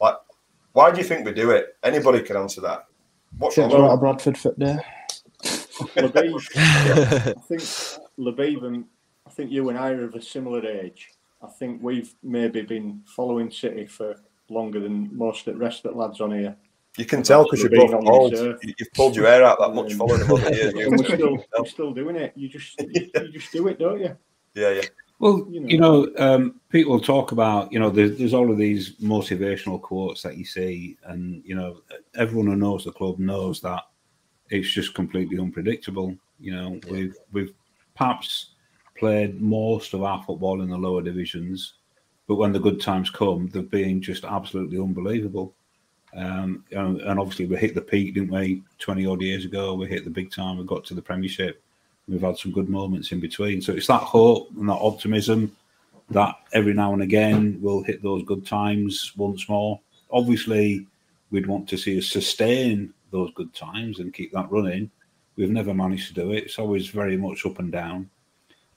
like, 0.00 0.16
why 0.72 0.90
do 0.90 0.96
you 0.98 1.04
think 1.04 1.26
we 1.26 1.32
do 1.32 1.50
it? 1.50 1.76
Anybody 1.82 2.22
can 2.22 2.36
answer 2.36 2.62
that. 2.62 2.86
What's 3.36 3.58
wrong 3.58 3.68
we're 3.68 3.82
with 3.82 3.90
at 3.90 3.94
a 3.94 3.98
Bradford 3.98 4.38
fit 4.38 4.58
there. 4.58 4.82
Labib, 5.96 6.40
I 6.56 7.40
think 7.40 7.60
Labib 8.18 8.64
and 8.64 8.84
I 9.26 9.30
think 9.30 9.50
you 9.50 9.68
and 9.68 9.78
I 9.78 9.90
are 9.90 10.04
of 10.04 10.14
a 10.14 10.22
similar 10.22 10.64
age. 10.66 11.10
I 11.42 11.48
think 11.48 11.82
we've 11.82 12.14
maybe 12.22 12.62
been 12.62 13.02
following 13.06 13.50
City 13.50 13.86
for 13.86 14.16
longer 14.48 14.80
than 14.80 15.14
most 15.16 15.46
of 15.46 15.54
the 15.54 15.60
rest 15.60 15.84
of 15.84 15.92
the 15.92 15.98
lads 15.98 16.20
on 16.20 16.32
here. 16.32 16.56
You 16.96 17.04
can 17.04 17.22
tell 17.22 17.44
because 17.44 17.60
you're 17.60 17.70
both 17.70 18.04
bald. 18.04 18.32
You've 18.32 18.92
pulled 18.94 19.16
your 19.16 19.26
hair 19.26 19.44
out 19.44 19.58
that 19.58 19.74
much 19.74 19.94
following 19.94 20.20
them 20.20 20.32
over 20.32 20.48
the 20.48 20.54
years. 20.54 20.74
And 20.76 20.98
we're 20.98 21.04
still, 21.04 21.44
we're 21.58 21.66
still 21.66 21.92
doing 21.92 22.16
it. 22.16 22.32
You 22.36 22.48
just 22.48 22.80
you, 22.80 23.10
you 23.14 23.32
just 23.32 23.50
do 23.50 23.66
it, 23.66 23.78
don't 23.78 24.00
you? 24.00 24.16
Yeah, 24.54 24.70
yeah. 24.70 24.82
Well, 25.18 25.46
you 25.50 25.78
know, 25.78 26.08
um, 26.18 26.60
people 26.68 27.00
talk 27.00 27.32
about, 27.32 27.72
you 27.72 27.78
know, 27.78 27.88
there's, 27.88 28.18
there's 28.18 28.34
all 28.34 28.50
of 28.50 28.58
these 28.58 28.96
motivational 28.96 29.80
quotes 29.80 30.22
that 30.22 30.36
you 30.36 30.44
see, 30.44 30.96
and 31.04 31.42
you 31.44 31.54
know, 31.54 31.80
everyone 32.16 32.46
who 32.46 32.56
knows 32.56 32.84
the 32.84 32.92
club 32.92 33.18
knows 33.18 33.60
that 33.62 33.84
it's 34.50 34.70
just 34.70 34.94
completely 34.94 35.38
unpredictable. 35.38 36.16
You 36.40 36.54
know, 36.54 36.80
we've 36.90 37.16
we've 37.32 37.54
perhaps 37.96 38.50
played 38.96 39.40
most 39.40 39.94
of 39.94 40.02
our 40.02 40.22
football 40.22 40.62
in 40.62 40.68
the 40.68 40.76
lower 40.76 41.02
divisions, 41.02 41.74
but 42.26 42.36
when 42.36 42.52
the 42.52 42.60
good 42.60 42.80
times 42.80 43.10
come, 43.10 43.48
they've 43.48 43.70
been 43.70 44.00
just 44.00 44.24
absolutely 44.24 44.78
unbelievable. 44.78 45.54
Um, 46.16 46.64
and, 46.70 47.00
and 47.00 47.18
obviously, 47.18 47.46
we 47.46 47.56
hit 47.56 47.74
the 47.74 47.80
peak, 47.80 48.14
didn't 48.14 48.30
we? 48.30 48.62
Twenty 48.78 49.06
odd 49.06 49.22
years 49.22 49.44
ago, 49.44 49.74
we 49.74 49.86
hit 49.86 50.04
the 50.04 50.10
big 50.10 50.30
time. 50.30 50.58
We 50.58 50.64
got 50.64 50.84
to 50.86 50.94
the 50.94 51.02
Premiership. 51.02 51.62
We've 52.06 52.20
had 52.20 52.36
some 52.36 52.52
good 52.52 52.68
moments 52.68 53.12
in 53.12 53.20
between. 53.20 53.62
So 53.62 53.72
it's 53.72 53.86
that 53.86 54.02
hope 54.02 54.50
and 54.58 54.68
that 54.68 54.74
optimism 54.74 55.56
that 56.10 56.34
every 56.52 56.74
now 56.74 56.92
and 56.92 57.02
again 57.02 57.58
we'll 57.60 57.82
hit 57.82 58.02
those 58.02 58.22
good 58.24 58.46
times 58.46 59.12
once 59.16 59.48
more. 59.48 59.80
Obviously, 60.10 60.86
we'd 61.30 61.46
want 61.46 61.68
to 61.70 61.78
see 61.78 61.98
us 61.98 62.06
sustain 62.06 62.92
those 63.14 63.32
good 63.34 63.54
times 63.54 64.00
and 64.00 64.12
keep 64.12 64.32
that 64.32 64.50
running. 64.50 64.90
We've 65.36 65.50
never 65.50 65.72
managed 65.72 66.08
to 66.08 66.14
do 66.14 66.32
it. 66.32 66.44
It's 66.44 66.58
always 66.58 66.88
very 66.88 67.16
much 67.16 67.46
up 67.46 67.58
and 67.58 67.72
down. 67.72 68.10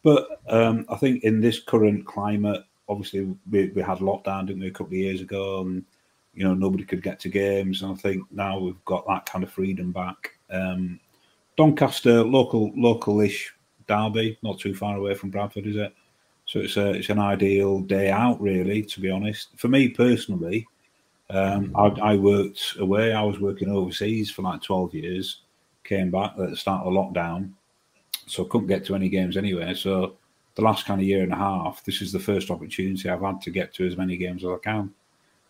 But 0.04 0.42
um, 0.48 0.86
I 0.90 0.96
think 0.96 1.24
in 1.24 1.42
this 1.42 1.60
current 1.60 2.06
climate, 2.06 2.64
obviously 2.88 3.36
we, 3.52 3.70
we 3.70 3.82
had 3.82 3.98
lockdown, 3.98 4.48
didn't 4.48 4.62
we, 4.62 4.68
a 4.68 4.72
couple 4.72 4.94
of 4.94 4.94
years 4.94 5.22
ago, 5.22 5.62
and 5.62 5.84
you 6.34 6.44
know 6.44 6.54
nobody 6.54 6.86
could 6.86 7.04
get 7.04 7.20
to 7.22 7.30
games. 7.30 7.82
And 7.82 7.92
I 7.92 7.96
think 7.96 8.24
now 8.32 8.60
we've 8.60 8.86
got 8.86 9.08
that 9.08 9.26
kind 9.26 9.44
of 9.44 9.52
freedom 9.52 9.92
back. 9.92 10.38
Um, 10.50 11.00
Doncaster, 11.58 12.24
local, 12.24 12.72
local-ish 12.76 13.54
derby, 13.88 14.38
not 14.44 14.60
too 14.60 14.76
far 14.76 14.96
away 14.96 15.16
from 15.16 15.32
Bradford, 15.32 15.66
is 15.66 15.76
it? 15.76 15.94
So 16.46 16.60
it's 16.60 16.78
a, 16.78 16.92
it's 16.92 17.10
an 17.10 17.20
ideal 17.20 17.82
day 17.82 18.12
out, 18.12 18.40
really. 18.40 18.84
To 18.84 19.00
be 19.02 19.10
honest, 19.10 19.50
for 19.58 19.68
me 19.68 19.90
personally, 19.90 20.68
um, 21.30 21.72
I, 21.76 21.88
I, 22.12 22.16
worked 22.16 22.76
away. 22.80 23.14
I 23.14 23.22
was 23.22 23.40
working 23.40 23.70
overseas 23.70 24.32
for 24.32 24.44
like 24.44 24.62
twelve 24.62 24.94
years. 24.94 25.42
Came 25.84 26.12
back 26.12 26.34
at 26.40 26.50
the 26.50 26.58
start 26.58 26.86
of 26.86 26.94
the 26.94 27.00
lockdown, 27.00 27.52
so 28.26 28.46
couldn't 28.46 28.68
get 28.68 28.86
to 28.86 28.96
any 28.96 29.10
games 29.10 29.38
anyway. 29.38 29.74
So 29.74 30.16
the 30.56 30.62
last 30.62 30.86
kind 30.86 31.00
of 31.00 31.08
year 31.08 31.24
and 31.24 31.34
a 31.34 31.38
half, 31.38 31.84
this 31.84 32.02
is 32.02 32.12
the 32.12 32.20
first 32.20 32.50
opportunity 32.50 33.10
I've 33.10 33.22
had 33.22 33.42
to 33.42 33.52
get 33.52 33.74
to 33.76 33.88
as 33.88 33.98
many 33.98 34.18
games 34.18 34.44
as 34.44 34.50
I 34.50 34.58
can. 34.64 34.94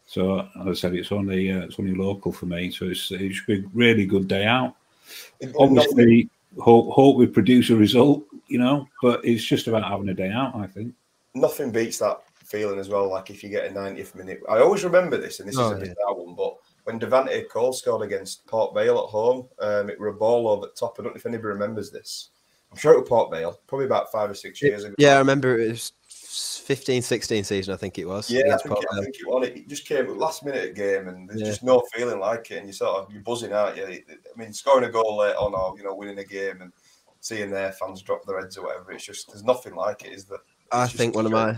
So 0.06 0.40
as 0.40 0.68
I 0.68 0.74
said, 0.74 0.96
it's 0.96 1.12
only 1.12 1.52
uh, 1.52 1.62
it's 1.62 1.80
only 1.80 1.96
local 1.96 2.32
for 2.32 2.46
me. 2.46 2.72
So 2.72 2.86
it's 2.86 3.12
it 3.12 3.34
should 3.34 3.48
be 3.48 3.60
a 3.60 3.70
really 3.74 4.06
good 4.06 4.28
day 4.28 4.46
out 4.46 4.76
obviously 5.58 6.30
hope 6.60 6.90
hope 6.92 7.18
we 7.18 7.28
produce 7.28 7.70
a 7.70 7.76
result, 7.76 8.26
you 8.48 8.58
know, 8.58 8.88
but 9.02 9.24
it's 9.24 9.44
just 9.44 9.68
about 9.68 9.84
having 9.84 10.10
a 10.10 10.14
day 10.14 10.32
out, 10.32 10.56
I 10.56 10.68
think. 10.68 10.94
Nothing 11.34 11.72
beats 11.72 12.00
that 12.00 12.22
feeling 12.48 12.80
as 12.80 12.90
well. 12.90 13.10
Like 13.10 13.30
if 13.30 13.44
you 13.44 13.50
get 13.50 13.66
a 13.70 13.74
90th 13.74 14.16
minute, 14.16 14.42
I 14.50 14.60
always 14.60 14.84
remember 14.84 15.18
this, 15.18 15.40
and 15.40 15.48
this 15.50 15.58
Oh, 15.58 15.72
is 15.72 15.82
a 15.82 15.86
yeah. 15.86 15.94
bizarre 15.94 16.16
one, 16.16 16.36
but 16.36 16.56
when 16.86 17.00
Devante 17.00 17.48
Cole 17.50 17.74
scored 17.74 18.02
against 18.04 18.46
Port 18.48 18.74
Vale 18.74 19.00
at 19.00 19.10
home, 19.10 19.48
um, 19.60 19.90
it 19.90 20.00
were 20.00 20.08
a 20.08 20.14
ball 20.14 20.48
over 20.48 20.68
the 20.68 20.72
top. 20.72 20.96
I 21.00 21.04
don't 21.04 21.12
know 21.14 21.18
if 21.18 21.26
anybody 21.26 21.48
remembers 21.50 21.92
this. 21.92 22.30
I'm 22.72 22.78
sure 22.78 22.94
it 22.94 23.00
was 23.00 23.10
Port 23.10 23.32
Vale, 23.32 23.60
probably 23.68 23.86
about 23.86 24.12
five 24.12 24.30
or 24.30 24.34
six 24.34 24.62
years 24.62 24.84
ago. 24.84 24.96
Yeah, 24.98 25.16
I 25.16 25.20
remember 25.20 25.58
it 25.60 25.70
was 25.70 25.92
15, 26.10 27.02
16 27.02 27.44
season, 27.44 27.74
I 27.74 27.78
think 27.78 27.98
it 27.98 28.06
was. 28.06 28.30
Yeah, 28.30 28.54
I 28.54 28.58
think, 28.58 28.78
it, 28.78 28.86
I 28.92 29.02
think 29.02 29.16
it, 29.20 29.28
won. 29.28 29.44
it 29.44 29.68
just 29.68 29.86
came 29.86 30.18
last 30.18 30.44
minute 30.46 30.76
game, 30.76 31.08
and 31.08 31.30
there's 31.30 31.42
Yeah. 31.42 31.48
just 31.48 31.64
no 31.64 31.82
feeling 31.94 32.20
like 32.20 32.52
it. 32.52 32.58
And 32.58 32.68
you 32.68 32.74
sort 32.74 32.98
of 33.04 33.12
you're 33.12 33.22
buzzing, 33.22 33.54
aren't 33.54 33.78
you? 33.78 33.86
I 33.86 34.04
mean, 34.38 34.54
scoring 34.54 34.86
a 34.86 34.92
goal 34.92 35.18
late 35.18 35.36
on, 35.36 35.54
or 35.54 35.78
you 35.78 35.84
know, 35.84 35.96
winning 35.96 36.20
a 36.20 36.24
game, 36.26 36.62
and 36.62 36.72
seeing 37.20 37.50
their 37.52 37.72
fans 37.74 38.02
drop 38.02 38.26
their 38.26 38.40
heads 38.40 38.58
or 38.58 38.66
whatever. 38.66 38.92
It's 38.92 39.06
just 39.06 39.28
there's 39.30 39.44
nothing 39.44 39.76
like 39.76 40.04
it, 40.06 40.14
is 40.14 40.26
there? 40.26 40.40
I 40.72 40.84
It's 40.84 40.92
just 40.92 41.00
think 41.02 41.16
one 41.16 41.26
of 41.26 41.32
my 41.32 41.58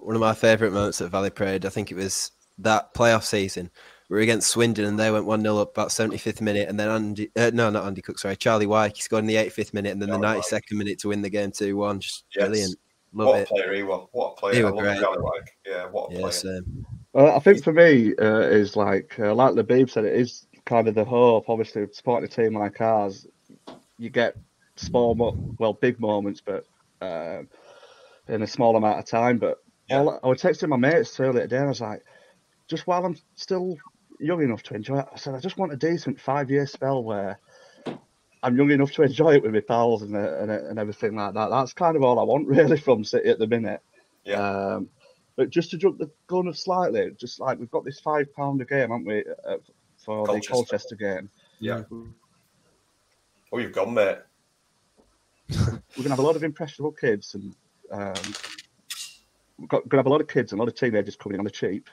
one 0.00 0.14
of 0.16 0.20
my 0.20 0.34
favourite 0.34 0.72
moments 0.72 1.00
at 1.00 1.10
Valley 1.10 1.30
Parade, 1.30 1.64
I 1.66 1.68
think 1.70 1.90
it 1.90 1.96
was 1.96 2.32
that 2.58 2.94
playoff 2.94 3.24
season. 3.24 3.70
We 4.08 4.16
were 4.16 4.22
against 4.22 4.50
Swindon 4.50 4.84
and 4.84 4.98
they 4.98 5.10
went 5.10 5.24
1 5.24 5.40
0 5.40 5.56
up 5.58 5.70
about 5.70 5.88
75th 5.88 6.40
minute. 6.40 6.68
And 6.68 6.78
then 6.78 6.88
Andy, 6.90 7.30
uh, 7.36 7.50
no, 7.54 7.70
not 7.70 7.86
Andy 7.86 8.02
Cook, 8.02 8.18
sorry, 8.18 8.36
Charlie 8.36 8.66
Wyke, 8.66 8.96
he 8.96 9.02
scored 9.02 9.22
in 9.24 9.26
the 9.26 9.36
85th 9.36 9.72
minute 9.72 9.92
and 9.92 10.02
then 10.02 10.10
the 10.10 10.18
92nd 10.18 10.72
minute 10.72 10.98
to 11.00 11.08
win 11.08 11.22
the 11.22 11.30
game 11.30 11.50
2 11.50 11.76
1. 11.76 12.00
Just 12.00 12.24
Yes. 12.36 12.48
brilliant. 12.48 12.78
Love 13.14 13.28
what 13.28 13.40
it. 13.40 13.42
a 13.42 13.54
player 13.54 13.74
he 13.74 13.82
was! 13.82 14.08
What 14.12 14.32
a 14.32 14.40
player! 14.40 14.54
He 14.54 14.60
I 14.60 14.64
were 14.64 14.70
love 14.72 14.84
great. 14.84 15.00
Charlie 15.00 15.22
Wyke. 15.22 15.50
Yeah, 15.66 15.86
what 15.86 16.10
a 16.10 16.14
Yeah, 16.14 16.20
player! 16.20 16.32
same. 16.32 16.86
Uh, 17.14 17.36
I 17.36 17.38
think 17.40 17.62
for 17.62 17.72
me 17.74 18.14
uh, 18.18 18.40
is 18.40 18.74
like 18.74 19.18
uh, 19.18 19.34
like 19.34 19.52
Labib 19.52 19.90
said, 19.90 20.06
it 20.06 20.14
is 20.14 20.46
kind 20.64 20.88
of 20.88 20.94
the 20.94 21.04
hope. 21.04 21.50
Obviously, 21.50 21.86
supporting 21.92 22.24
a 22.24 22.28
team 22.28 22.58
like 22.58 22.80
ours, 22.80 23.26
you 23.98 24.08
get 24.08 24.36
small, 24.76 25.14
well, 25.58 25.74
big 25.74 26.00
moments, 26.00 26.40
but 26.40 26.64
um 27.02 27.48
in 28.28 28.42
a 28.42 28.46
small 28.46 28.76
amount 28.76 28.98
of 28.98 29.04
time. 29.04 29.36
But 29.38 29.58
all, 29.92 30.20
I 30.22 30.26
was 30.28 30.42
texting 30.42 30.68
my 30.68 30.76
mates 30.76 31.18
earlier 31.18 31.42
today, 31.42 31.56
and 31.56 31.66
I 31.66 31.68
was 31.68 31.80
like, 31.80 32.04
just 32.68 32.86
while 32.86 33.04
I'm 33.04 33.16
still 33.34 33.76
young 34.18 34.42
enough 34.42 34.62
to 34.64 34.74
enjoy 34.74 35.00
it, 35.00 35.06
I 35.12 35.16
said 35.16 35.34
I 35.34 35.40
just 35.40 35.58
want 35.58 35.72
a 35.72 35.76
decent 35.76 36.20
five 36.20 36.50
year 36.50 36.66
spell 36.66 37.02
where 37.02 37.38
I'm 38.42 38.56
young 38.56 38.70
enough 38.70 38.92
to 38.92 39.02
enjoy 39.02 39.34
it 39.34 39.42
with 39.42 39.52
my 39.52 39.60
pals 39.60 40.02
and 40.02 40.16
uh, 40.16 40.38
and, 40.38 40.50
and 40.50 40.78
everything 40.78 41.16
like 41.16 41.34
that. 41.34 41.50
That's 41.50 41.72
kind 41.72 41.96
of 41.96 42.02
all 42.02 42.18
I 42.18 42.24
want 42.24 42.46
really 42.48 42.78
from 42.78 43.04
City 43.04 43.28
at 43.28 43.38
the 43.38 43.46
minute. 43.46 43.80
Yeah. 44.24 44.40
Um, 44.40 44.88
but 45.36 45.50
just 45.50 45.70
to 45.70 45.78
jump 45.78 45.98
the 45.98 46.10
gun 46.26 46.46
of 46.46 46.58
slightly, 46.58 47.10
just 47.18 47.40
like 47.40 47.58
we've 47.58 47.70
got 47.70 47.84
this 47.84 48.00
five 48.00 48.32
pound 48.34 48.60
a 48.60 48.64
game, 48.64 48.90
haven't 48.90 49.06
we, 49.06 49.24
uh, 49.48 49.56
for 49.96 50.26
Colchester. 50.26 50.50
the 50.50 50.54
Colchester 50.54 50.96
game? 50.96 51.30
Yeah. 51.58 51.82
Oh, 53.52 53.58
you've 53.58 53.72
gone, 53.72 53.94
mate. 53.94 54.18
We're 55.50 55.80
gonna 55.96 56.10
have 56.10 56.18
a 56.18 56.22
lot 56.22 56.36
of 56.36 56.44
impressionable 56.44 56.92
kids, 56.92 57.34
and 57.34 57.54
um, 57.90 58.14
we're 58.14 58.61
got, 59.68 59.82
have 59.92 60.06
a 60.06 60.10
lot 60.10 60.20
of 60.20 60.28
kids 60.28 60.52
and 60.52 60.60
a 60.60 60.62
lot 60.62 60.68
of 60.68 60.74
teenagers 60.74 61.16
coming 61.16 61.38
on 61.38 61.44
the 61.44 61.50
cheap. 61.50 61.88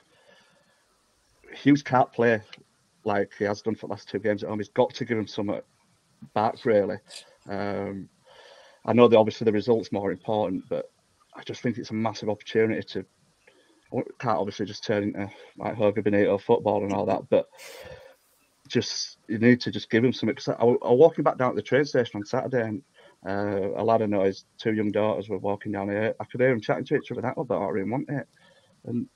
Hughes 1.54 1.84
can't 1.84 2.12
play 2.12 2.42
like 3.04 3.32
he 3.38 3.46
has 3.46 3.62
done 3.62 3.76
for 3.76 3.88
the 3.88 3.92
last 3.92 4.10
two 4.10 4.20
games 4.20 4.44
at 4.44 4.50
home. 4.50 4.60
He's 4.60 4.70
got 4.70 4.94
to 4.94 5.06
give 5.06 5.18
him 5.18 5.28
some 5.28 5.62
back, 6.34 6.66
really. 6.66 6.98
Um, 7.48 8.10
I 8.86 8.94
know 8.94 9.08
that 9.08 9.18
obviously 9.18 9.46
the 9.46 9.52
result's 9.52 9.92
more 9.92 10.12
important, 10.12 10.64
but 10.70 10.92
I 11.36 11.44
just 11.44 11.62
think 11.62 11.78
it's 11.78 11.92
a 11.92 11.96
massive 11.96 12.30
opportunity 12.30 12.82
to. 12.94 13.06
Can't 13.92 14.38
obviously 14.38 14.68
just 14.68 14.84
turn 14.84 15.04
into 15.04 15.32
like 15.58 15.76
Hogan 15.76 16.04
Benito 16.04 16.38
football 16.38 16.84
and 16.84 16.94
all 16.94 17.08
that, 17.08 17.28
but 17.30 17.48
just 18.68 19.18
you 19.28 19.40
need 19.40 19.60
to 19.62 19.72
just 19.72 19.90
give 19.90 20.06
him 20.06 20.14
something. 20.14 20.36
Because 20.36 20.50
I, 20.50 20.62
I 20.62 20.64
was 20.64 21.00
walking 21.00 21.24
back 21.24 21.40
down 21.40 21.52
to 21.52 21.56
the 21.56 21.64
train 21.64 21.86
station 21.86 22.20
on 22.20 22.26
Saturday, 22.26 22.62
and 22.62 22.84
uh, 23.28 23.72
a 23.76 23.84
lad 23.84 24.02
I 24.02 24.06
know 24.06 24.24
his 24.24 24.46
two 24.58 24.74
young 24.74 24.92
daughters 24.92 25.28
were 25.28 25.38
walking 25.38 25.74
down 25.74 25.90
here. 25.90 26.16
I 26.20 26.24
could 26.26 26.40
hear 26.40 26.50
them 26.50 26.62
chatting 26.62 26.86
to 26.86 26.96
each 26.96 27.12
other. 27.12 27.22
That 27.22 27.38
was 27.38 27.46
about 27.46 27.76
him, 27.76 27.92
wasn't 27.92 28.10
it? 28.10 28.28
And 28.86 29.08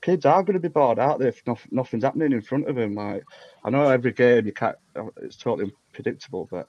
kids 0.00 0.24
are 0.24 0.42
going 0.42 0.54
to 0.54 0.60
be 0.60 0.68
bored 0.68 0.98
out 0.98 1.18
there 1.18 1.28
if 1.28 1.42
noth- 1.46 1.66
nothing's 1.70 2.04
happening 2.04 2.32
in 2.32 2.40
front 2.40 2.68
of 2.68 2.76
them. 2.76 2.94
Like 2.94 3.24
I 3.64 3.70
know 3.70 3.88
every 3.88 4.12
game 4.12 4.46
you 4.46 4.52
can't, 4.52 4.76
it's 5.22 5.36
totally 5.36 5.72
unpredictable, 5.92 6.48
but 6.50 6.68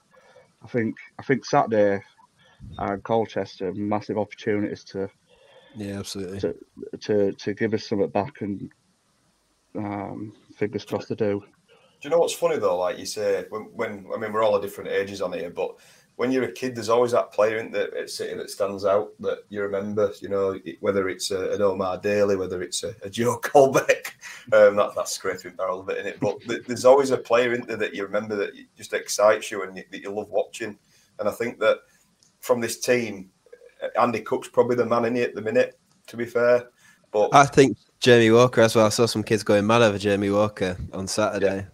I 0.62 0.68
think 0.68 0.96
I 1.18 1.22
think 1.22 1.44
Saturday 1.44 2.02
and 2.78 3.02
Colchester 3.02 3.72
massive 3.72 4.18
opportunities 4.18 4.84
to 4.84 5.08
Yeah, 5.76 6.00
absolutely. 6.00 6.40
to 6.40 6.54
to, 7.00 7.32
to 7.32 7.54
give 7.54 7.74
us 7.74 7.86
something 7.86 8.08
back 8.08 8.40
and 8.40 8.70
um, 9.76 10.32
fingers 10.56 10.84
crossed 10.84 11.08
to 11.08 11.16
do. 11.16 11.42
Do 12.00 12.08
you 12.08 12.10
know 12.10 12.18
what's 12.18 12.32
funny 12.32 12.58
though? 12.58 12.78
Like 12.78 12.98
you 12.98 13.06
say, 13.06 13.44
when, 13.50 13.62
when 13.74 14.06
I 14.14 14.18
mean, 14.18 14.32
we're 14.32 14.42
all 14.42 14.56
at 14.56 14.62
different 14.62 14.90
ages 14.90 15.20
on 15.20 15.32
here, 15.32 15.50
but 15.50 15.76
when 16.20 16.30
you're 16.30 16.44
a 16.44 16.52
kid, 16.52 16.74
there's 16.74 16.90
always 16.90 17.12
that 17.12 17.32
player 17.32 17.56
in 17.56 17.70
that 17.70 17.96
at 17.96 18.10
City 18.10 18.36
that 18.36 18.50
stands 18.50 18.84
out 18.84 19.08
that 19.20 19.38
you 19.48 19.62
remember. 19.62 20.12
You 20.20 20.28
know, 20.28 20.60
whether 20.80 21.08
it's 21.08 21.30
a, 21.30 21.52
an 21.52 21.62
Omar 21.62 21.96
Daley, 21.96 22.36
whether 22.36 22.60
it's 22.60 22.84
a, 22.84 22.94
a 23.02 23.08
Joe 23.08 23.38
Colbeck, 23.42 24.08
um, 24.52 24.76
that, 24.76 24.92
that's 24.94 25.12
scraping 25.12 25.54
barrel 25.54 25.80
a 25.80 25.82
bit 25.82 25.96
in 25.96 26.06
it. 26.06 26.20
But 26.20 26.36
there's 26.66 26.84
always 26.84 27.10
a 27.10 27.16
player 27.16 27.54
in 27.54 27.66
there 27.66 27.78
that 27.78 27.94
you 27.94 28.04
remember 28.04 28.36
that 28.36 28.50
just 28.76 28.92
excites 28.92 29.50
you 29.50 29.62
and 29.62 29.74
you, 29.74 29.84
that 29.90 30.02
you 30.02 30.10
love 30.10 30.28
watching. 30.28 30.76
And 31.18 31.26
I 31.26 31.32
think 31.32 31.58
that 31.60 31.78
from 32.40 32.60
this 32.60 32.80
team, 32.80 33.30
Andy 33.98 34.20
Cook's 34.20 34.48
probably 34.48 34.76
the 34.76 34.84
man 34.84 35.06
in 35.06 35.16
it 35.16 35.30
at 35.30 35.34
the 35.34 35.40
minute. 35.40 35.78
To 36.08 36.18
be 36.18 36.26
fair, 36.26 36.68
but 37.12 37.30
I 37.32 37.46
think 37.46 37.78
Jamie 37.98 38.30
Walker 38.30 38.60
as 38.60 38.76
well. 38.76 38.84
I 38.84 38.90
saw 38.90 39.06
some 39.06 39.22
kids 39.22 39.42
going 39.42 39.66
mad 39.66 39.80
over 39.80 39.96
Jamie 39.96 40.28
Walker 40.28 40.76
on 40.92 41.06
Saturday. 41.06 41.66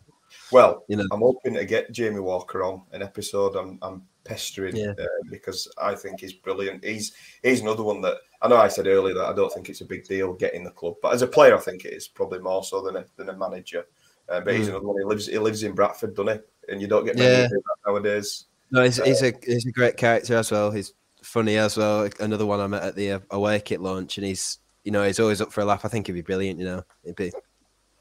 Well, 0.53 0.85
You 0.89 0.99
know. 0.99 1.07
I'm 1.11 1.21
hoping 1.21 1.55
to 1.55 1.65
get 1.65 1.91
Jamie 1.91 2.21
Walker 2.21 2.63
on 2.63 2.83
an 2.93 3.03
episode. 3.03 3.57
I'm, 3.57 3.81
I'm 3.83 4.03
pestering 4.27 4.77
Yeah. 4.77 4.93
uh, 4.99 5.07
because 5.31 5.69
I 5.79 5.95
think 5.95 6.21
he's 6.21 6.33
brilliant. 6.33 6.85
He's 6.85 7.13
he's 7.43 7.61
another 7.61 7.83
one 7.83 8.01
that 8.03 8.17
I 8.43 8.49
know 8.49 8.57
I 8.57 8.69
said 8.69 8.87
earlier 8.87 9.15
that 9.15 9.27
I 9.29 9.33
don't 9.33 9.53
think 9.53 9.69
it's 9.69 9.81
a 9.81 9.85
big 9.87 10.05
deal 10.05 10.33
getting 10.35 10.65
the 10.65 10.71
club, 10.71 10.95
but 11.03 11.15
as 11.15 11.23
a 11.23 11.27
player, 11.27 11.57
I 11.57 11.61
think 11.61 11.85
it 11.85 11.93
is 11.93 12.09
probably 12.09 12.39
more 12.41 12.63
so 12.65 12.83
than 12.83 12.97
a 12.97 13.05
than 13.17 13.29
a 13.29 13.37
manager. 13.37 13.87
Uh, 14.29 14.41
but 14.41 14.55
he's 14.57 14.67
Mm. 14.67 14.71
another 14.71 14.87
one. 14.89 14.99
He 14.99 15.05
lives 15.05 15.27
he 15.27 15.39
lives 15.39 15.63
in 15.63 15.75
Bradford, 15.75 16.15
doesn't 16.15 16.43
he? 16.67 16.73
And 16.73 16.81
you 16.83 16.89
don't 16.89 17.05
get 17.05 17.17
many 17.17 17.29
Yeah. 17.31 17.43
who 17.45 17.49
do 17.49 17.63
that 17.65 17.91
nowadays. 17.91 18.47
No, 18.73 18.83
he's, 18.83 18.97
he's 19.05 19.23
Uh, 19.23 19.27
a 19.27 19.33
he's 19.47 19.67
a 19.67 19.71
great 19.73 19.97
character 19.97 20.37
as 20.37 20.51
well. 20.51 20.71
He's 20.73 20.93
funny 21.23 21.57
as 21.57 21.77
well. 21.77 22.09
Another 22.19 22.45
one 22.47 22.61
I 22.61 22.67
met 22.67 22.83
at 22.83 22.97
the 22.97 23.13
uh, 23.13 23.21
away 23.31 23.61
kit 23.61 23.81
launch, 23.81 24.19
and 24.19 24.27
he's 24.27 24.59
you 24.83 24.91
know 24.93 25.05
he's 25.05 25.21
always 25.21 25.41
up 25.41 25.53
for 25.53 25.61
a 25.61 25.65
laugh. 25.65 25.85
I 25.85 25.89
think 25.89 26.07
he'd 26.09 26.13
be 26.13 26.23
brilliant. 26.23 26.59
You 26.59 26.67
know, 26.67 26.83
he'd 27.05 27.17
be 27.17 27.33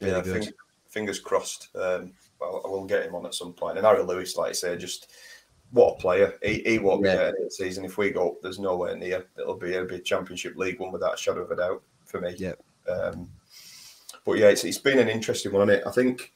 Really 0.00 0.12
yeah, 0.16 0.20
good. 0.22 0.44
fing- 0.44 0.52
fingers 0.88 1.20
crossed. 1.20 1.68
Um, 1.74 2.12
well, 2.40 2.60
I 2.64 2.68
will 2.68 2.84
get 2.84 3.06
him 3.06 3.14
on 3.14 3.24
at 3.26 3.34
some 3.34 3.52
point. 3.52 3.78
And 3.78 3.86
Harry 3.86 4.02
Lewis, 4.02 4.36
like 4.36 4.50
I 4.50 4.52
say, 4.52 4.76
just 4.76 5.10
what 5.72 5.94
a 5.94 6.00
player. 6.00 6.34
He, 6.42 6.62
he 6.64 6.78
won't 6.78 7.02
be 7.02 7.08
Yeah. 7.08 7.16
there 7.16 7.34
next 7.40 7.56
season. 7.56 7.84
If 7.84 7.98
we 7.98 8.10
go 8.10 8.30
up, 8.30 8.42
there's 8.42 8.58
nowhere 8.58 8.96
near. 8.96 9.26
It'll 9.38 9.56
be 9.56 9.72
it'll 9.74 9.86
be 9.88 9.96
a 9.96 10.00
Championship 10.00 10.56
League 10.56 10.78
one 10.80 10.92
without 10.92 11.14
a 11.14 11.16
shadow 11.18 11.42
of 11.42 11.50
a 11.50 11.56
doubt 11.56 11.82
for 12.04 12.20
me. 12.20 12.34
Yeah. 12.38 12.52
Um, 12.88 13.28
but 14.24 14.38
yeah, 14.38 14.48
it's, 14.48 14.64
it's 14.64 14.78
been 14.78 14.98
an 14.98 15.08
interesting 15.08 15.52
one, 15.52 15.68
is 15.70 15.78
it? 15.78 15.84
I 15.86 15.90
think 15.92 16.32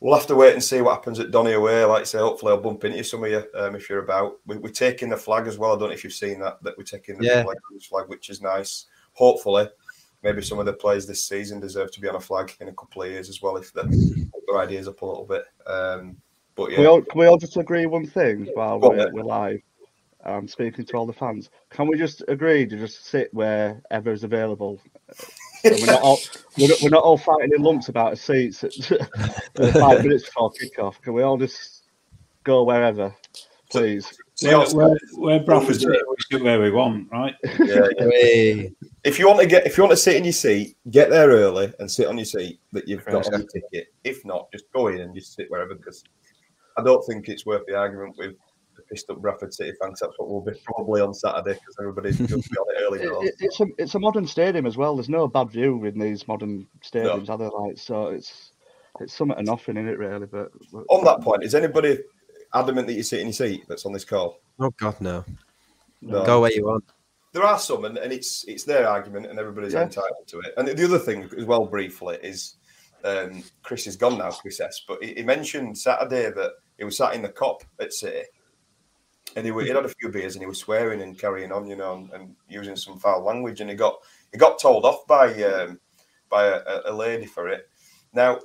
we'll 0.00 0.16
have 0.16 0.26
to 0.28 0.34
wait 0.34 0.52
and 0.52 0.62
see 0.62 0.80
what 0.80 0.94
happens 0.94 1.18
at 1.20 1.30
Donny 1.30 1.52
away. 1.52 1.84
Like 1.84 2.02
I 2.02 2.04
say, 2.04 2.18
hopefully 2.18 2.52
I'll 2.52 2.60
bump 2.60 2.84
into 2.84 3.02
some 3.02 3.24
of 3.24 3.30
you 3.30 3.44
um, 3.54 3.74
if 3.76 3.88
you're 3.88 4.04
about. 4.04 4.38
We, 4.46 4.58
we're 4.58 4.70
taking 4.70 5.08
the 5.08 5.16
flag 5.16 5.46
as 5.46 5.58
well. 5.58 5.74
I 5.74 5.78
don't 5.78 5.88
know 5.88 5.94
if 5.94 6.04
you've 6.04 6.12
seen 6.12 6.40
that 6.40 6.62
that 6.62 6.76
we're 6.76 6.84
taking 6.84 7.18
the 7.18 7.24
Yeah. 7.24 7.42
flag, 7.44 7.56
flag, 7.88 8.08
which 8.08 8.30
is 8.30 8.42
nice. 8.42 8.86
Hopefully, 9.12 9.68
maybe 10.22 10.42
some 10.42 10.58
of 10.58 10.66
the 10.66 10.72
players 10.72 11.06
this 11.06 11.26
season 11.26 11.60
deserve 11.60 11.90
to 11.92 12.00
be 12.00 12.08
on 12.08 12.16
a 12.16 12.20
flag 12.20 12.52
in 12.60 12.68
a 12.68 12.74
couple 12.74 13.02
of 13.02 13.10
years 13.10 13.28
as 13.28 13.40
well 13.40 13.56
if 13.56 13.72
put 13.72 13.88
their 13.90 14.58
ideas 14.58 14.88
up 14.88 15.00
a 15.02 15.06
little 15.06 15.24
bit. 15.24 15.44
Um, 15.66 16.16
but 16.56 16.70
Can, 16.70 16.80
we 16.80 16.86
all, 16.86 17.02
can 17.02 17.20
we 17.20 17.26
all 17.26 17.38
just 17.38 17.56
agree 17.56 17.86
one 17.86 18.06
thing 18.06 18.48
while 18.54 18.78
Go 18.78 18.90
we're, 18.90 19.12
we're 19.12 19.22
live? 19.22 19.60
I'm 20.24 20.48
speaking 20.48 20.84
to 20.84 20.96
all 20.96 21.06
the 21.06 21.12
fans. 21.12 21.50
Can 21.70 21.86
we 21.86 21.96
just 21.96 22.22
agree 22.26 22.66
to 22.66 22.76
just 22.76 23.06
sit 23.06 23.32
wherever 23.32 24.10
is 24.10 24.24
available? 24.24 24.80
And 25.62 25.76
we're 25.78 25.86
not 25.86 26.02
all 26.02 26.18
we're 26.58 26.68
not, 26.68 26.78
we're 26.82 26.88
not 26.90 27.04
all 27.04 27.18
fighting 27.18 27.52
in 27.54 27.62
lumps 27.62 27.88
about 27.88 28.14
a 28.14 28.16
seats 28.16 28.64
at, 28.64 28.90
at 28.90 29.72
five 29.74 30.02
minutes 30.02 30.24
before 30.24 30.52
kickoff. 30.52 31.00
Can 31.02 31.12
we 31.12 31.22
all 31.22 31.36
just 31.36 31.84
go 32.42 32.64
wherever, 32.64 33.14
please? 33.70 34.18
Where, 34.42 34.66
where, 34.70 34.96
where 35.14 35.40
Bradford 35.40 35.80
sit, 35.80 35.88
we 35.88 36.16
sit 36.30 36.42
where 36.42 36.60
we 36.60 36.70
want, 36.70 37.10
right? 37.10 37.34
yeah, 37.60 37.88
yeah. 37.98 38.68
If 39.02 39.18
you 39.18 39.28
want 39.28 39.40
to 39.40 39.46
get, 39.46 39.66
if 39.66 39.78
you 39.78 39.82
want 39.82 39.92
to 39.92 39.96
sit 39.96 40.16
in 40.16 40.24
your 40.24 40.32
seat, 40.32 40.76
get 40.90 41.08
there 41.08 41.28
early 41.28 41.72
and 41.78 41.90
sit 41.90 42.06
on 42.06 42.18
your 42.18 42.26
seat 42.26 42.60
that 42.72 42.86
you've 42.86 43.04
got 43.06 43.32
on 43.32 43.40
your 43.40 43.48
ticket. 43.48 43.94
If 44.04 44.24
not, 44.24 44.50
just 44.52 44.70
go 44.72 44.88
in 44.88 45.00
and 45.00 45.14
just 45.14 45.34
sit 45.34 45.50
wherever 45.50 45.74
because 45.74 46.04
I 46.76 46.82
don't 46.82 47.04
think 47.06 47.28
it's 47.28 47.46
worth 47.46 47.62
the 47.66 47.74
argument 47.76 48.16
with 48.18 48.34
the 48.76 48.82
pissed 48.82 49.08
up 49.10 49.20
Bradford 49.20 49.54
City 49.54 49.72
fans. 49.80 50.00
That's 50.00 50.12
what 50.18 50.28
we'll 50.28 50.42
be 50.42 50.52
probably 50.64 51.00
on 51.00 51.14
Saturday 51.14 51.54
because 51.54 51.76
everybody's 51.80 52.16
going 52.18 52.42
to 52.42 52.48
be 52.48 52.56
on 52.56 52.76
it 52.76 52.82
early. 52.84 53.00
It- 53.02 53.28
it- 53.28 53.34
it's 53.40 53.60
a 53.60 53.66
it's 53.78 53.94
a 53.94 53.98
modern 53.98 54.26
stadium 54.26 54.66
as 54.66 54.76
well. 54.76 54.96
There's 54.96 55.08
no 55.08 55.26
bad 55.28 55.50
view 55.50 55.84
in 55.84 55.98
these 55.98 56.26
modern 56.28 56.66
stadiums, 56.84 57.30
are 57.30 57.38
there? 57.38 57.50
Like 57.50 57.78
so, 57.78 58.08
it's 58.08 58.52
it's 59.00 59.14
something 59.14 59.36
to 59.36 59.42
nothing 59.42 59.76
in 59.76 59.88
it 59.88 59.98
really. 59.98 60.26
But 60.26 60.50
on 60.90 61.04
that 61.04 61.20
point, 61.22 61.44
is 61.44 61.54
anybody 61.54 61.98
adamant 62.54 62.86
that 62.86 62.94
you 62.94 63.02
sit 63.02 63.20
in 63.20 63.26
your 63.28 63.32
seat 63.34 63.64
that's 63.68 63.86
on 63.86 63.92
this 63.92 64.04
call? 64.04 64.40
Oh 64.60 64.70
God, 64.78 65.00
no. 65.00 65.24
No. 66.02 66.24
Go 66.24 66.40
where 66.42 66.52
you 66.52 66.64
want. 66.66 66.84
There 67.32 67.42
are 67.44 67.58
some, 67.58 67.84
and, 67.84 67.98
and 67.98 68.12
it's 68.12 68.44
it's 68.48 68.64
their 68.64 68.88
argument, 68.88 69.26
and 69.26 69.38
everybody's 69.38 69.72
Yeah. 69.74 69.82
entitled 69.82 70.26
to 70.28 70.40
it. 70.40 70.54
And 70.56 70.68
the 70.68 70.84
other 70.84 70.98
thing, 70.98 71.28
as 71.36 71.44
well, 71.44 71.66
briefly, 71.66 72.18
is 72.22 72.56
um, 73.04 73.42
Chris 73.62 73.86
is 73.86 73.96
gone 73.96 74.16
now, 74.18 74.30
Chris 74.30 74.60
S. 74.60 74.82
But 74.88 75.02
he, 75.02 75.14
he 75.14 75.22
mentioned 75.22 75.76
Saturday 75.76 76.30
that 76.30 76.52
he 76.78 76.84
was 76.84 76.96
sat 76.96 77.14
in 77.14 77.22
the 77.22 77.28
Kop 77.28 77.62
at 77.80 77.92
City, 77.92 78.22
and 79.36 79.46
he, 79.46 79.52
he 79.52 79.68
had 79.68 79.84
a 79.84 79.88
few 79.88 80.08
beers, 80.08 80.34
and 80.34 80.42
he 80.42 80.46
was 80.46 80.58
swearing 80.58 81.02
and 81.02 81.18
carrying 81.18 81.52
on, 81.52 81.66
you 81.66 81.76
know, 81.76 81.94
and, 81.96 82.10
and 82.12 82.36
using 82.48 82.76
some 82.76 82.98
foul 82.98 83.24
language, 83.24 83.60
and 83.60 83.70
he 83.70 83.76
got 83.76 83.96
he 84.32 84.38
got 84.38 84.58
told 84.58 84.84
off 84.84 85.06
by 85.06 85.32
um, 85.44 85.80
by 86.28 86.46
a, 86.46 86.62
a 86.86 86.92
lady 86.92 87.26
for 87.26 87.48
it. 87.48 87.68
Now, 88.12 88.40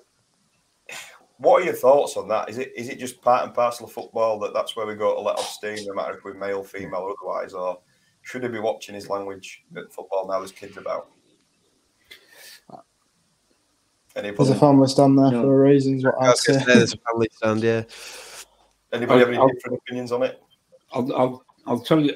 what 1.38 1.62
are 1.62 1.66
your 1.66 1.74
thoughts 1.74 2.18
on 2.18 2.28
that? 2.28 2.49
Is 2.49 2.58
it 2.58 2.72
is 2.76 2.90
it 2.90 2.99
just 2.99 3.22
part 3.22 3.45
and 3.45 3.53
parcel 3.53 3.88
of 3.88 3.91
football 3.91 4.40
that 4.40 4.53
that's 4.53 4.76
where 4.76 4.86
we 4.86 4.95
go 4.95 5.16
to 5.16 5.22
let 5.22 5.40
off 5.40 5.49
steam, 5.49 5.86
no 5.86 5.94
matter 5.94 6.18
if 6.18 6.24
we're 6.24 6.34
male, 6.34 6.64
female, 6.64 7.02
or 7.02 7.16
otherwise, 7.18 7.53
or 7.53 7.80
should 8.22 8.44
he 8.44 8.49
be 8.49 8.60
watching 8.60 8.95
his 8.95 9.10
language 9.10 9.64
at 9.76 9.91
football 9.91 10.28
now 10.28 10.40
there's 10.40 10.52
kids 10.52 10.78
about? 10.78 11.10
There's 14.14 14.26
Anybody, 14.26 14.52
a 14.52 14.56
family 14.56 14.88
stand 14.88 15.18
there 15.18 15.32
for 15.32 15.66
a 15.66 15.70
reason. 15.70 16.02
What 16.02 16.16
I 16.20 16.26
I'd 16.26 16.30
was 16.32 16.44
say. 16.44 16.54
say 16.60 16.66
there's 16.66 16.94
a 16.94 16.98
family 16.98 17.28
stand, 17.32 17.64
yeah. 17.64 17.84
anybody 18.92 19.20
have 19.20 19.30
any 19.30 19.38
I'll- 19.38 19.48
different 19.48 19.78
opinions 19.78 20.12
on 20.12 20.24
it? 20.24 20.42
I'll, 20.92 21.14
I'll, 21.16 21.46
I'll 21.66 21.80
tell 21.80 22.02
you. 22.02 22.16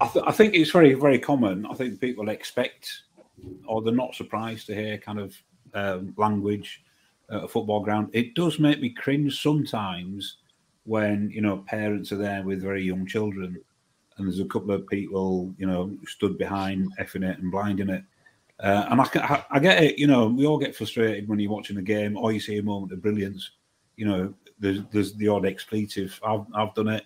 I, 0.00 0.08
th- 0.08 0.24
I 0.26 0.32
think 0.32 0.54
it's 0.54 0.70
very, 0.70 0.94
very 0.94 1.18
common. 1.18 1.66
I 1.66 1.74
think 1.74 2.00
people 2.00 2.28
expect, 2.30 3.02
or 3.66 3.82
they're 3.82 3.92
not 3.94 4.14
surprised 4.14 4.66
to 4.66 4.74
hear 4.74 4.96
kind 4.98 5.18
of 5.18 5.36
um, 5.74 6.14
language 6.16 6.82
at 7.30 7.44
a 7.44 7.48
football 7.48 7.80
ground. 7.80 8.08
It 8.12 8.34
does 8.34 8.58
make 8.58 8.80
me 8.80 8.90
cringe 8.90 9.42
sometimes 9.42 10.38
when 10.84 11.30
you 11.30 11.40
know 11.42 11.58
parents 11.66 12.12
are 12.12 12.16
there 12.16 12.42
with 12.42 12.62
very 12.62 12.82
young 12.82 13.06
children, 13.06 13.60
and 14.16 14.26
there's 14.26 14.40
a 14.40 14.44
couple 14.46 14.70
of 14.72 14.86
people 14.86 15.52
you 15.58 15.66
know 15.66 15.94
stood 16.06 16.38
behind 16.38 16.90
effing 16.98 17.28
it 17.28 17.38
and 17.38 17.50
blinding 17.50 17.90
it. 17.90 18.02
Uh, 18.60 18.86
and 18.90 19.00
I, 19.00 19.04
can- 19.06 19.22
I, 19.22 19.44
I 19.50 19.58
get 19.58 19.82
it. 19.82 19.98
You 19.98 20.06
know, 20.06 20.26
we 20.28 20.46
all 20.46 20.58
get 20.58 20.74
frustrated 20.74 21.28
when 21.28 21.38
you're 21.38 21.50
watching 21.50 21.76
a 21.76 21.82
game 21.82 22.16
or 22.16 22.32
you 22.32 22.40
see 22.40 22.58
a 22.58 22.62
moment 22.62 22.92
of 22.92 23.02
brilliance. 23.02 23.50
You 23.96 24.06
know, 24.06 24.34
there's 24.58 24.80
there's 24.92 25.14
the 25.14 25.28
odd 25.28 25.44
expletive. 25.46 26.18
I've 26.24 26.44
I've 26.54 26.74
done 26.74 26.88
it, 26.88 27.04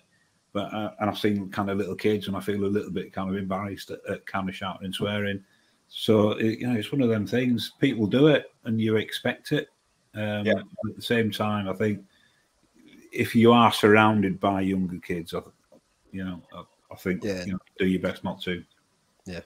but 0.52 0.72
uh, 0.72 0.92
and 1.00 1.10
I've 1.10 1.18
seen 1.18 1.50
kind 1.50 1.70
of 1.70 1.78
little 1.78 1.96
kids, 1.96 2.28
and 2.28 2.36
I 2.36 2.40
feel 2.40 2.64
a 2.64 2.66
little 2.66 2.90
bit 2.92 3.12
kind 3.12 3.28
of 3.30 3.36
embarrassed 3.36 3.90
at, 3.90 3.98
at 4.08 4.26
kind 4.26 4.48
of 4.48 4.54
shouting 4.54 4.84
and 4.84 4.94
swearing. 4.94 5.42
So 5.88 6.32
it, 6.32 6.60
you 6.60 6.68
know, 6.68 6.78
it's 6.78 6.92
one 6.92 7.02
of 7.02 7.08
them 7.08 7.26
things. 7.26 7.72
People 7.80 8.06
do 8.06 8.28
it, 8.28 8.52
and 8.64 8.80
you 8.80 8.96
expect 8.96 9.50
it. 9.52 9.68
Um, 10.14 10.46
Yeah. 10.46 10.54
At 10.88 10.96
the 10.96 11.02
same 11.02 11.30
time, 11.32 11.68
I 11.68 11.72
think 11.72 12.00
if 13.12 13.34
you 13.34 13.52
are 13.52 13.72
surrounded 13.72 14.38
by 14.38 14.60
younger 14.60 14.98
kids, 14.98 15.34
I, 15.34 15.40
you 16.12 16.24
know, 16.24 16.40
I, 16.54 16.62
I 16.92 16.96
think 16.96 17.24
Yeah. 17.24 17.44
you 17.44 17.52
know, 17.54 17.58
do 17.78 17.86
your 17.86 18.00
best 18.00 18.22
not 18.22 18.40
to. 18.42 18.62
Yeah. 19.26 19.40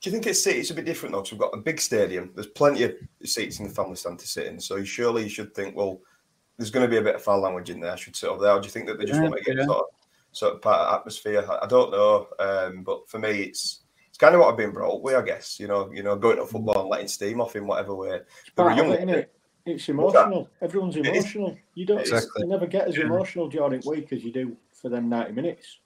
Do 0.00 0.08
you 0.08 0.12
think 0.12 0.26
it's 0.26 0.46
it's 0.46 0.70
a 0.70 0.74
bit 0.74 0.86
different 0.86 1.12
though? 1.14 1.20
Because 1.20 1.32
we've 1.32 1.40
got 1.40 1.54
a 1.54 1.58
big 1.60 1.80
stadium. 1.80 2.30
There's 2.34 2.46
plenty 2.46 2.84
of 2.84 2.94
seats 3.24 3.58
in 3.60 3.68
the 3.68 3.74
family 3.74 3.96
stand 3.96 4.18
to 4.20 4.26
sit 4.28 4.46
in. 4.46 4.58
So 4.58 4.82
surely 4.82 5.24
you 5.24 5.28
should 5.28 5.54
think, 5.54 5.76
well, 5.76 6.00
there's 6.56 6.70
going 6.70 6.86
to 6.86 6.90
be 6.90 6.96
a 6.96 7.02
bit 7.02 7.14
of 7.16 7.22
foul 7.22 7.40
language 7.40 7.68
in 7.70 7.80
there. 7.80 7.92
I 7.92 7.96
should 7.96 8.16
sit 8.16 8.28
over 8.30 8.42
there. 8.42 8.52
Or 8.52 8.60
do 8.60 8.66
you 8.66 8.70
think 8.70 8.86
that 8.86 8.98
they 8.98 9.04
just 9.04 9.16
Yeah, 9.20 9.28
want 9.28 9.36
to 9.36 9.44
get 9.44 9.56
yeah. 9.58 9.66
sort 9.66 9.78
of 9.78 9.84
sort 10.32 10.54
of 10.54 10.62
part 10.62 10.80
of 10.88 10.94
atmosphere? 11.00 11.44
I, 11.50 11.64
I 11.64 11.66
don't 11.66 11.90
know. 11.90 12.28
Um, 12.38 12.82
but 12.82 13.08
for 13.10 13.18
me, 13.18 13.42
it's 13.42 13.80
it's 14.08 14.16
kind 14.16 14.34
of 14.34 14.40
what 14.40 14.50
I've 14.50 14.56
been 14.56 14.72
brought 14.72 14.94
up 14.96 15.02
with, 15.02 15.16
I 15.16 15.22
guess. 15.22 15.60
You 15.60 15.68
know, 15.68 15.90
you 15.92 16.02
know, 16.02 16.16
going 16.16 16.38
to 16.38 16.46
football 16.46 16.80
and 16.80 16.88
letting 16.88 17.08
steam 17.08 17.40
off 17.40 17.54
in 17.56 17.66
whatever 17.66 17.94
way. 17.94 18.20
There 18.56 18.64
were 18.64 18.72
young- 18.72 18.92
it. 18.92 19.32
It's 19.66 19.86
emotional. 19.90 20.48
Everyone's 20.62 20.96
emotional. 20.96 21.58
You 21.74 21.84
don't 21.84 22.00
Exactly. 22.00 22.42
you 22.42 22.46
never 22.48 22.66
get 22.66 22.88
as 22.88 22.96
Yeah. 22.96 23.04
emotional 23.04 23.48
during 23.48 23.82
week 23.84 24.12
as 24.14 24.24
you 24.24 24.32
do 24.32 24.56
for 24.72 24.88
them 24.88 25.10
ninety 25.10 25.32
minutes. 25.32 25.80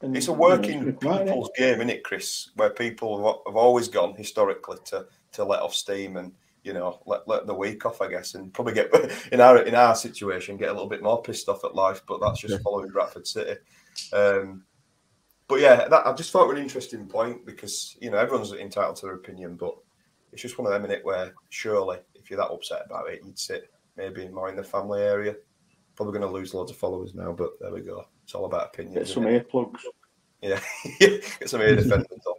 And, 0.00 0.16
It's 0.16 0.28
a 0.28 0.30
you 0.30 0.36
know, 0.36 0.40
working 0.40 0.78
out, 0.80 1.00
innit? 1.00 1.24
people's 1.26 1.50
game, 1.56 1.74
isn't 1.76 1.90
it, 1.90 2.04
Chris? 2.04 2.50
Where 2.54 2.70
people 2.70 3.16
have- 3.26 3.40
have 3.46 3.56
always 3.56 3.88
gone 3.88 4.14
historically 4.14 4.78
to 4.86 5.06
to 5.32 5.44
let 5.44 5.60
off 5.60 5.74
steam 5.74 6.16
and 6.16 6.32
you 6.62 6.72
know 6.72 7.00
let, 7.06 7.26
let 7.28 7.46
the 7.46 7.54
week 7.54 7.84
off, 7.84 8.00
I 8.00 8.08
guess, 8.08 8.34
and 8.34 8.52
probably 8.54 8.74
get 8.74 8.90
in 9.32 9.40
our 9.40 9.58
in 9.62 9.74
our 9.74 9.94
situation 9.96 10.56
get 10.56 10.70
a 10.70 10.72
little 10.72 10.88
bit 10.88 11.02
more 11.02 11.20
pissed 11.22 11.48
off 11.48 11.64
at 11.64 11.74
life. 11.74 12.02
But 12.06 12.20
that's 12.20 12.40
just 12.40 12.52
Yeah. 12.54 12.60
following 12.62 12.88
Bradford 12.90 13.26
City. 13.26 13.58
Um, 14.12 14.64
but 15.48 15.60
yeah, 15.60 15.88
that, 15.88 16.06
I 16.06 16.12
just 16.12 16.30
thought 16.30 16.44
it 16.44 16.48
was 16.48 16.56
an 16.58 16.62
interesting 16.62 17.06
point 17.08 17.44
because 17.44 17.96
you 18.00 18.10
know 18.10 18.18
everyone's 18.18 18.52
entitled 18.52 18.96
to 18.96 19.06
their 19.06 19.14
opinion, 19.16 19.56
but 19.56 19.74
it's 20.32 20.42
just 20.42 20.58
one 20.58 20.66
of 20.66 20.72
them 20.72 20.84
in 20.84 20.90
it 20.96 21.04
where 21.04 21.32
surely 21.48 21.98
if 22.14 22.30
you're 22.30 22.38
that 22.38 22.50
upset 22.52 22.82
about 22.86 23.08
it, 23.10 23.20
you'd 23.24 23.38
sit 23.38 23.70
maybe 23.96 24.28
more 24.28 24.48
in 24.48 24.56
the 24.56 24.62
family 24.62 25.02
area. 25.02 25.34
Probably 25.96 26.12
going 26.18 26.30
to 26.30 26.32
lose 26.32 26.54
loads 26.54 26.70
of 26.70 26.76
followers 26.76 27.14
now, 27.14 27.32
but 27.32 27.58
there 27.60 27.72
we 27.72 27.80
go. 27.80 28.04
It's 28.28 28.34
all 28.34 28.44
about 28.44 28.66
opinions. 28.66 28.94
Get 28.94 29.08
some 29.08 29.26
it? 29.26 29.50
earplugs. 29.50 29.80
Yeah, 30.42 30.60
get 31.00 31.48
some 31.48 31.62
ear 31.62 31.76
defenders 31.76 32.06
on. 32.26 32.34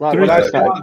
Like 0.00 0.12
There 0.14 0.20
when 0.22 0.42
is- 0.42 0.52
I 0.52 0.58
are- 0.58 0.72
I, 0.72 0.80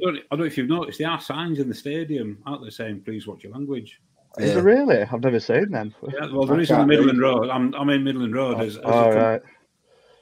don't, 0.00 0.16
I 0.16 0.20
don't 0.30 0.38
know 0.38 0.44
if 0.46 0.56
you've 0.56 0.70
noticed, 0.70 0.98
there 0.98 1.10
are 1.10 1.20
signs 1.20 1.58
in 1.58 1.68
the 1.68 1.74
stadium, 1.74 2.38
aren't 2.46 2.64
they, 2.64 2.70
saying 2.70 3.02
"Please 3.04 3.26
watch 3.26 3.44
your 3.44 3.52
language." 3.52 4.00
is 4.38 4.54
there 4.54 4.62
really? 4.62 5.02
I've 5.02 5.20
never 5.22 5.38
seen 5.38 5.70
them. 5.72 5.94
Yeah, 6.10 6.32
well, 6.32 6.46
there 6.46 6.58
is 6.58 6.70
in 6.70 6.78
the 6.78 6.86
Midland 6.86 7.20
Road. 7.20 7.50
I'm, 7.50 7.74
I'm 7.74 7.90
in 7.90 8.02
Midland 8.02 8.34
Road. 8.34 8.60
As, 8.60 8.68
as 8.68 8.74
you 8.76 8.80
come- 8.80 9.14
right. 9.14 9.42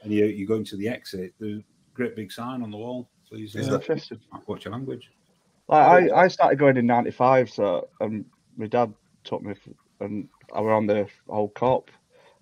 And 0.03 0.11
you, 0.11 0.25
you 0.25 0.45
go 0.45 0.55
into 0.55 0.75
the 0.75 0.89
exit. 0.89 1.33
There's 1.39 1.59
a 1.59 1.63
great 1.93 2.17
big 2.17 2.29
sign 2.29 2.61
on 2.63 2.71
the 2.71 2.77
wall. 2.77 3.07
Please 3.29 3.55
Is 3.55 3.69
uh, 3.69 3.71
that- 3.71 3.81
Interesting. 3.83 4.19
watch 4.47 4.65
your 4.65 4.73
language. 4.73 5.09
Like 5.69 6.11
I, 6.11 6.23
I 6.23 6.27
started 6.27 6.59
going 6.59 6.75
in 6.75 6.87
'95, 6.87 7.49
so 7.49 7.87
um, 8.01 8.25
my 8.57 8.67
dad 8.67 8.93
took 9.23 9.41
me, 9.43 9.53
and 10.01 10.27
I 10.53 10.59
were 10.59 10.73
on 10.73 10.87
the 10.87 11.07
old 11.29 11.53
Kop. 11.53 11.87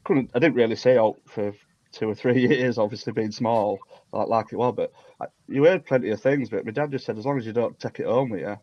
Couldn't 0.10 0.32
I 0.34 0.40
didn't 0.40 0.56
really 0.56 0.76
see 0.76 0.98
out 0.98 1.18
for 1.28 1.54
two 1.92 2.10
or 2.10 2.16
three 2.16 2.42
years, 2.48 2.80
obviously 2.80 3.14
being 3.14 3.32
small, 3.32 3.80
like 4.12 4.28
like 4.28 4.52
it 4.52 4.56
was. 4.56 4.74
But 4.76 4.92
I, 5.22 5.28
you 5.48 5.66
heard 5.66 5.86
plenty 5.86 6.10
of 6.10 6.20
things. 6.20 6.50
But 6.50 6.66
my 6.66 6.72
dad 6.72 6.92
just 6.92 7.06
said, 7.06 7.20
as 7.20 7.28
long 7.28 7.38
as 7.38 7.46
you 7.46 7.54
don't 7.54 7.80
take 7.80 8.00
it 8.00 8.08
home 8.08 8.32
with 8.32 8.40
you, 8.42 8.58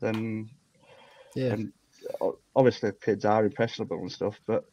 then 0.00 0.48
Yeah. 1.34 1.52
and 1.52 1.72
obviously 2.54 2.92
kids 3.04 3.26
are 3.26 3.44
impressionable 3.44 3.98
and 3.98 4.10
stuff, 4.10 4.40
but 4.46 4.64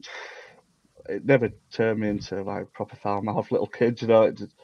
it 1.10 1.26
never 1.26 1.50
turned 1.72 2.00
me 2.00 2.08
into 2.08 2.42
like 2.42 2.72
proper 2.72 2.96
foul 2.96 3.20
mouth 3.20 3.52
little 3.52 3.66
kids. 3.66 4.00
You 4.00 4.08
know, 4.08 4.22
it 4.22 4.38
just, 4.38 4.54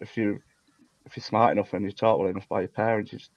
if 0.00 0.16
you 0.16 0.40
if 1.04 1.16
you're 1.16 1.24
smart 1.24 1.50
enough 1.50 1.72
and 1.72 1.82
you're 1.82 1.90
taught 1.90 2.20
well 2.20 2.28
enough 2.28 2.48
by 2.48 2.60
your 2.60 2.68
parents, 2.68 3.12
you 3.12 3.18
just, 3.18 3.32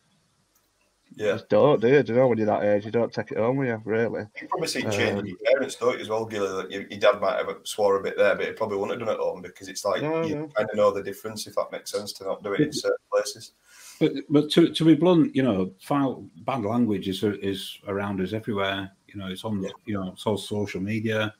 Yeah. 1.13 1.33
just 1.33 1.49
don't 1.49 1.81
do 1.81 1.87
you? 1.89 2.03
Do 2.03 2.13
you 2.13 2.19
know 2.19 2.27
when 2.27 2.37
you're 2.37 2.47
that 2.47 2.63
age? 2.63 2.85
You 2.85 2.91
don't 2.91 3.11
take 3.11 3.31
it 3.31 3.37
home 3.37 3.57
with 3.57 3.67
you, 3.67 3.81
really. 3.83 4.25
You 4.41 4.47
probably 4.47 4.67
see 4.67 4.81
change 4.83 4.97
in 4.97 5.17
Um, 5.19 5.25
your 5.25 5.37
parents, 5.45 5.75
don't 5.75 5.95
you, 5.95 6.01
as 6.01 6.09
well, 6.09 6.25
Gilly? 6.25 6.47
That 6.47 6.71
your, 6.71 6.83
your 6.83 6.99
dad 6.99 7.19
might 7.19 7.37
have 7.37 7.57
swore 7.63 7.97
a 7.97 8.03
bit 8.03 8.17
there, 8.17 8.35
but 8.35 8.45
he 8.45 8.53
probably 8.53 8.77
wouldn't 8.77 8.99
have 8.99 9.07
done 9.07 9.15
it 9.15 9.19
at 9.19 9.23
home 9.23 9.41
because 9.41 9.67
it's 9.67 9.83
like 9.83 10.01
No, 10.01 10.23
you 10.23 10.35
no. 10.35 10.47
kind 10.47 10.69
of 10.69 10.75
know 10.75 10.91
the 10.91 11.03
difference, 11.03 11.47
if 11.47 11.55
that 11.55 11.71
makes 11.71 11.91
sense, 11.91 12.13
to 12.13 12.23
not 12.23 12.43
do 12.43 12.53
it 12.53 12.61
in 12.61 12.71
certain 12.73 12.97
places. 13.11 13.51
But 13.99 14.13
but 14.29 14.49
to, 14.51 14.73
to 14.73 14.85
be 14.85 14.95
blunt, 14.95 15.35
you 15.35 15.43
know, 15.43 15.73
foul, 15.81 16.25
bad 16.45 16.63
language 16.63 17.07
is 17.07 17.23
is 17.23 17.77
around 17.87 18.21
us 18.21 18.33
everywhere. 18.33 18.91
You 19.07 19.19
know, 19.19 19.27
it's 19.27 19.43
on 19.43 19.61
you 19.85 19.93
know, 19.93 20.09
it's 20.13 20.25
all 20.25 20.37
social 20.37 20.81
media. 20.81 21.33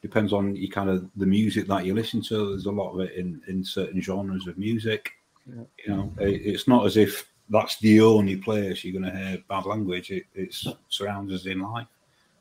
Depends 0.00 0.32
on 0.32 0.56
you 0.56 0.68
kind 0.70 0.88
of 0.88 1.08
the 1.16 1.26
music 1.26 1.66
that 1.68 1.84
you 1.84 1.94
listen 1.94 2.22
to. 2.22 2.50
There's 2.50 2.66
a 2.66 2.70
lot 2.72 2.92
of 2.94 3.00
it 3.00 3.12
in 3.14 3.42
in 3.46 3.62
certain 3.62 4.00
genres 4.00 4.46
of 4.46 4.56
music. 4.56 5.12
Yeah. 5.46 5.64
You 5.86 5.96
know, 5.96 6.14
it, 6.18 6.40
it's 6.44 6.66
not 6.66 6.86
as 6.86 6.96
if 6.96 7.28
that's 7.50 7.78
the 7.78 8.00
only 8.00 8.36
place 8.36 8.84
you're 8.84 9.00
going 9.00 9.12
to 9.12 9.18
hear 9.18 9.38
bad 9.48 9.66
language. 9.66 10.10
It 10.10 10.24
it's 10.34 10.66
surrounds 10.88 11.32
us 11.32 11.46
in 11.46 11.60
life. 11.60 11.86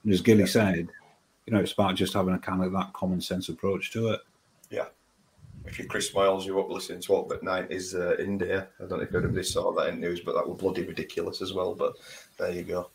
And 0.03 0.13
as 0.13 0.21
Gilly 0.21 0.47
said, 0.47 0.89
you 1.45 1.53
know, 1.53 1.59
it's 1.59 1.73
about 1.73 1.95
just 1.95 2.13
having 2.13 2.33
a 2.33 2.39
kind 2.39 2.63
of 2.63 2.71
that 2.73 2.93
common 2.93 3.21
sense 3.21 3.49
approach 3.49 3.91
to 3.93 4.09
it. 4.09 4.21
Yeah. 4.69 4.85
If 5.65 5.79
you're 5.79 5.87
Chris 5.87 6.13
Miles, 6.13 6.45
you're 6.45 6.59
up 6.61 6.69
listening 6.69 7.01
to 7.01 7.11
what 7.11 7.27
but 7.27 7.43
night 7.43 7.67
is 7.69 7.93
uh, 7.93 8.15
India. 8.19 8.69
I 8.79 8.85
don't 8.85 8.99
know 8.99 9.03
if 9.03 9.13
anybody 9.13 9.43
saw 9.43 9.73
that 9.73 9.89
in 9.89 9.99
news, 9.99 10.21
but 10.21 10.33
that 10.35 10.47
was 10.47 10.57
bloody 10.57 10.83
ridiculous 10.83 11.41
as 11.41 11.51
well. 11.53 11.75
But 11.75 11.93
there 12.37 12.51
you 12.51 12.63
go. 12.63 12.89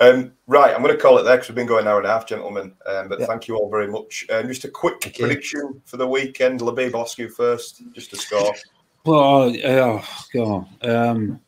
Um, 0.00 0.32
right, 0.48 0.74
I'm 0.74 0.82
going 0.82 0.94
to 0.94 1.00
call 1.00 1.18
it 1.18 1.22
there 1.22 1.36
because 1.36 1.48
we've 1.48 1.56
been 1.56 1.68
going 1.68 1.82
an 1.82 1.88
hour 1.88 1.98
and 1.98 2.06
a 2.06 2.10
half, 2.10 2.26
gentlemen. 2.26 2.74
Um, 2.86 3.08
but 3.08 3.20
Yeah. 3.20 3.26
thank 3.26 3.46
you 3.46 3.56
all 3.56 3.70
very 3.70 3.86
much. 3.86 4.26
Um, 4.30 4.48
just 4.48 4.64
a 4.64 4.68
quick 4.68 5.00
Thank 5.02 5.18
you. 5.18 5.26
prediction 5.26 5.82
for 5.84 5.98
the 5.98 6.06
weekend. 6.06 6.60
Labib, 6.60 6.94
I'll 6.96 7.02
ask 7.02 7.16
you 7.16 7.28
first, 7.28 7.82
just 7.92 8.10
to 8.10 8.16
score. 8.16 8.54
Well, 9.04 9.54
oh 9.64 10.04
god, 10.34 10.66
um, 10.82 11.40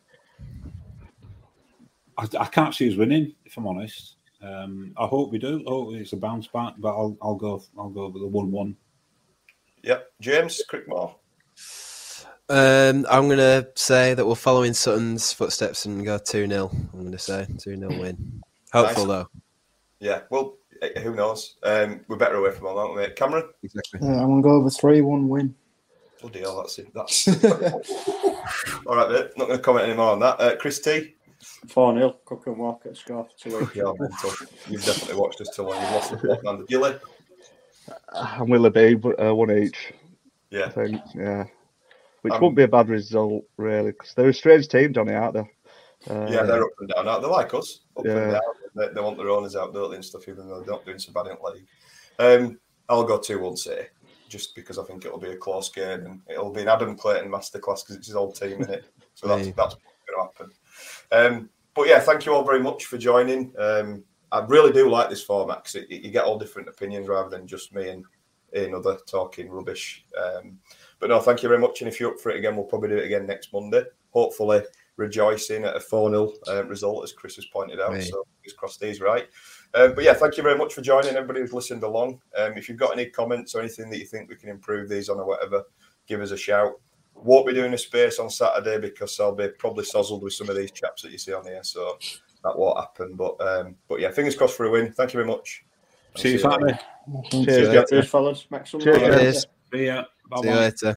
I, 2.18 2.26
I 2.40 2.46
can't 2.46 2.74
see 2.74 2.90
us 2.90 2.96
winning. 2.96 3.34
If 3.44 3.56
I'm 3.56 3.66
honest, 3.66 4.16
um, 4.42 4.92
I 4.98 5.06
hope 5.06 5.30
we 5.30 5.38
do. 5.38 5.60
I 5.66 5.70
hope 5.70 5.94
it's 5.94 6.12
a 6.12 6.16
bounce 6.16 6.46
back, 6.48 6.74
but 6.78 6.90
I'll 6.90 7.16
I'll 7.22 7.34
go 7.36 7.62
I'll 7.78 7.90
go 7.90 8.08
with 8.08 8.22
the 8.22 8.28
one-one. 8.28 8.76
Yep, 9.84 10.06
James 10.20 10.60
Crickmore. 10.70 11.14
Um, 12.50 13.06
I'm 13.10 13.26
going 13.26 13.38
to 13.38 13.68
say 13.74 14.14
that 14.14 14.26
we're 14.26 14.34
following 14.34 14.72
Sutton's 14.72 15.32
footsteps 15.34 15.84
and 15.84 16.02
go 16.04 16.16
2 16.16 16.48
0. 16.48 16.70
I'm 16.72 17.00
going 17.00 17.12
to 17.12 17.18
say 17.18 17.46
2 17.58 17.76
0 17.76 17.88
win. 18.00 18.42
Hopeful, 18.72 19.06
Nice. 19.06 19.24
though. 19.24 19.28
Yeah, 20.00 20.20
well, 20.30 20.56
eh, 20.80 20.98
who 21.00 21.14
knows? 21.14 21.56
Um, 21.62 22.00
we're 22.08 22.16
better 22.16 22.36
away 22.36 22.52
from 22.52 22.66
home, 22.68 22.78
aren't 22.78 22.96
we. 22.96 23.08
Cameron. 23.14 23.50
Exactly. 23.62 24.00
Yeah, 24.02 24.20
I'm 24.20 24.28
gonna 24.28 24.42
go 24.42 24.60
with 24.60 24.76
three 24.78 25.00
one 25.02 25.28
win. 25.28 25.54
Bloody 26.20 26.40
hell, 26.40 26.56
that's 26.56 26.78
it. 26.78 26.92
That's 26.94 27.28
all 28.86 28.96
right, 28.96 29.10
mate. 29.10 29.30
Not 29.36 29.46
going 29.46 29.58
to 29.58 29.58
comment 29.58 29.86
anymore 29.86 30.12
on 30.12 30.18
that. 30.20 30.40
Uh, 30.40 30.56
Chris 30.56 30.80
T. 30.80 31.14
4 31.66 31.94
0, 31.94 32.16
Cook 32.24 32.46
and 32.46 32.58
Walker 32.58 32.94
score 32.94 33.24
for 33.24 33.36
two. 33.38 33.68
Yeah, 33.74 33.92
mental. 33.98 34.32
You've 34.68 34.84
definitely 34.84 35.16
watched 35.16 35.40
us 35.40 35.50
too 35.54 35.62
long. 35.62 35.80
You've 35.80 35.90
lost 35.92 36.10
the 36.10 36.16
plot, 36.18 36.44
man. 36.44 36.64
Gilly. 36.68 36.94
I'm 38.12 38.48
Willoughby, 38.48 38.94
but 38.94 39.20
uh, 39.22 39.34
one 39.34 39.50
each. 39.50 39.92
Yeah. 40.50 40.66
I 40.66 40.70
think, 40.70 41.00
yeah. 41.14 41.44
Which 42.22 42.34
Um, 42.34 42.40
wouldn't 42.40 42.56
be 42.56 42.62
a 42.64 42.68
bad 42.68 42.88
result, 42.88 43.44
really, 43.56 43.92
because 43.92 44.14
they're 44.14 44.28
a 44.28 44.34
strange 44.34 44.68
team, 44.68 44.92
Johnny, 44.92 45.14
aren't 45.14 45.34
they? 45.34 45.40
Uh, 46.10 46.30
Yeah, 46.30 46.42
they're 46.44 46.62
up 46.62 46.70
and 46.80 46.88
down. 46.88 47.08
aren't 47.08 47.22
They 47.22 47.28
They're 47.28 47.36
like 47.36 47.54
us, 47.54 47.80
up 47.96 48.04
and 48.04 48.14
Yeah. 48.14 48.30
down. 48.32 48.40
They, 48.74 48.88
they 48.94 49.00
want 49.00 49.18
their 49.18 49.30
owners 49.30 49.56
out, 49.56 49.72
don't 49.74 49.90
they, 49.90 49.96
and 49.96 50.04
stuff, 50.04 50.28
even 50.28 50.48
though 50.48 50.60
they're 50.60 50.74
not 50.74 50.84
doing 50.84 50.98
so 50.98 51.12
bad 51.12 51.26
in 51.26 51.36
the 51.42 51.50
league. 51.50 51.66
Um, 52.18 52.60
I'll 52.88 53.04
go 53.04 53.18
2 53.18 53.40
1 53.40 53.56
say, 53.56 53.88
just 54.28 54.54
because 54.54 54.78
I 54.78 54.84
think 54.84 55.04
it'll 55.04 55.18
be 55.18 55.30
a 55.30 55.36
close 55.36 55.70
game 55.70 56.06
and 56.06 56.20
it'll 56.28 56.52
be 56.52 56.62
an 56.62 56.68
Adam 56.68 56.96
Clayton 56.96 57.30
masterclass 57.30 57.84
because 57.84 57.96
it's 57.96 58.06
his 58.08 58.16
old 58.16 58.34
team 58.34 58.62
in 58.62 58.70
it. 58.70 58.84
So 59.14 59.28
that's, 59.28 59.46
Hey. 59.46 59.54
that's 59.56 59.74
what's 59.74 59.84
going 60.06 60.16
to 60.16 60.22
happen. 60.22 60.52
Um, 61.12 61.48
but 61.74 61.86
yeah, 61.86 62.00
thank 62.00 62.26
you 62.26 62.34
all 62.34 62.44
very 62.44 62.60
much 62.60 62.86
for 62.86 62.98
joining. 62.98 63.52
Um, 63.58 64.04
I 64.30 64.44
really 64.46 64.72
do 64.72 64.90
like 64.90 65.08
this 65.08 65.22
format 65.22 65.64
because 65.64 65.88
you 65.88 66.10
get 66.10 66.24
all 66.24 66.38
different 66.38 66.68
opinions 66.68 67.08
rather 67.08 67.30
than 67.30 67.46
just 67.46 67.74
me 67.74 67.88
and 67.88 68.04
another 68.52 68.98
talking 69.06 69.50
rubbish. 69.50 70.04
Um, 70.18 70.58
but 70.98 71.10
no, 71.10 71.20
thank 71.20 71.42
you 71.42 71.48
very 71.48 71.60
much. 71.60 71.80
And 71.80 71.88
if 71.88 72.00
you're 72.00 72.12
up 72.12 72.20
for 72.20 72.30
it 72.30 72.36
again, 72.36 72.56
we'll 72.56 72.64
probably 72.64 72.90
do 72.90 72.96
it 72.96 73.06
again 73.06 73.26
next 73.26 73.52
Monday. 73.52 73.84
Hopefully, 74.10 74.62
rejoicing 74.96 75.64
at 75.64 75.76
a 75.76 75.80
4 75.80 76.10
0 76.10 76.32
um, 76.48 76.68
result, 76.68 77.04
as 77.04 77.12
Chris 77.12 77.36
has 77.36 77.46
pointed 77.46 77.80
out. 77.80 77.92
Right. 77.92 78.02
So, 78.02 78.24
fingers 78.42 78.56
crossed 78.56 78.82
he's 78.82 79.00
right. 79.00 79.28
Um, 79.74 79.94
but 79.94 80.04
yeah, 80.04 80.14
thank 80.14 80.36
you 80.36 80.42
very 80.42 80.58
much 80.58 80.74
for 80.74 80.82
joining, 80.82 81.14
everybody 81.14 81.40
who's 81.40 81.52
listened 81.52 81.82
along. 81.82 82.20
Um, 82.36 82.56
if 82.56 82.68
you've 82.68 82.78
got 82.78 82.92
any 82.92 83.06
comments 83.06 83.54
or 83.54 83.60
anything 83.60 83.90
that 83.90 83.98
you 83.98 84.06
think 84.06 84.28
we 84.28 84.36
can 84.36 84.48
improve 84.48 84.88
these 84.88 85.08
on 85.08 85.18
or 85.18 85.26
whatever, 85.26 85.64
give 86.06 86.20
us 86.20 86.32
a 86.32 86.36
shout. 86.36 86.72
Won't 87.22 87.46
be 87.46 87.54
doing 87.54 87.74
a 87.74 87.78
space 87.78 88.18
on 88.18 88.30
Saturday 88.30 88.78
because 88.78 89.18
I'll 89.20 89.34
be 89.34 89.48
probably 89.48 89.84
sozzled 89.84 90.22
with 90.22 90.32
some 90.32 90.48
of 90.48 90.56
these 90.56 90.70
chaps 90.70 91.02
that 91.02 91.12
you 91.12 91.18
see 91.18 91.32
on 91.32 91.44
here. 91.44 91.62
So 91.62 91.98
that 92.44 92.56
won't 92.56 92.78
happen. 92.78 93.14
But 93.14 93.40
um, 93.40 93.76
but 93.88 94.00
yeah, 94.00 94.10
fingers 94.10 94.36
crossed 94.36 94.56
for 94.56 94.66
a 94.66 94.70
win. 94.70 94.92
Thank 94.92 95.12
you 95.12 95.18
very 95.18 95.28
much. 95.28 95.64
I'll 96.14 96.22
See 96.22 96.32
you 96.32 96.42
later. 96.42 96.78
Cheers, 97.30 97.44
Cheers, 97.44 97.68
guys. 97.68 97.84
Cheers, 97.90 98.08
fellas. 98.08 98.46
Max 98.50 98.70
Cheers, 98.70 98.84
Cheers. 98.84 99.46
See 99.72 99.86
ya. 99.86 100.04
Bye 100.28 100.40
See 100.42 100.48
you 100.48 100.54
later. 100.54 100.96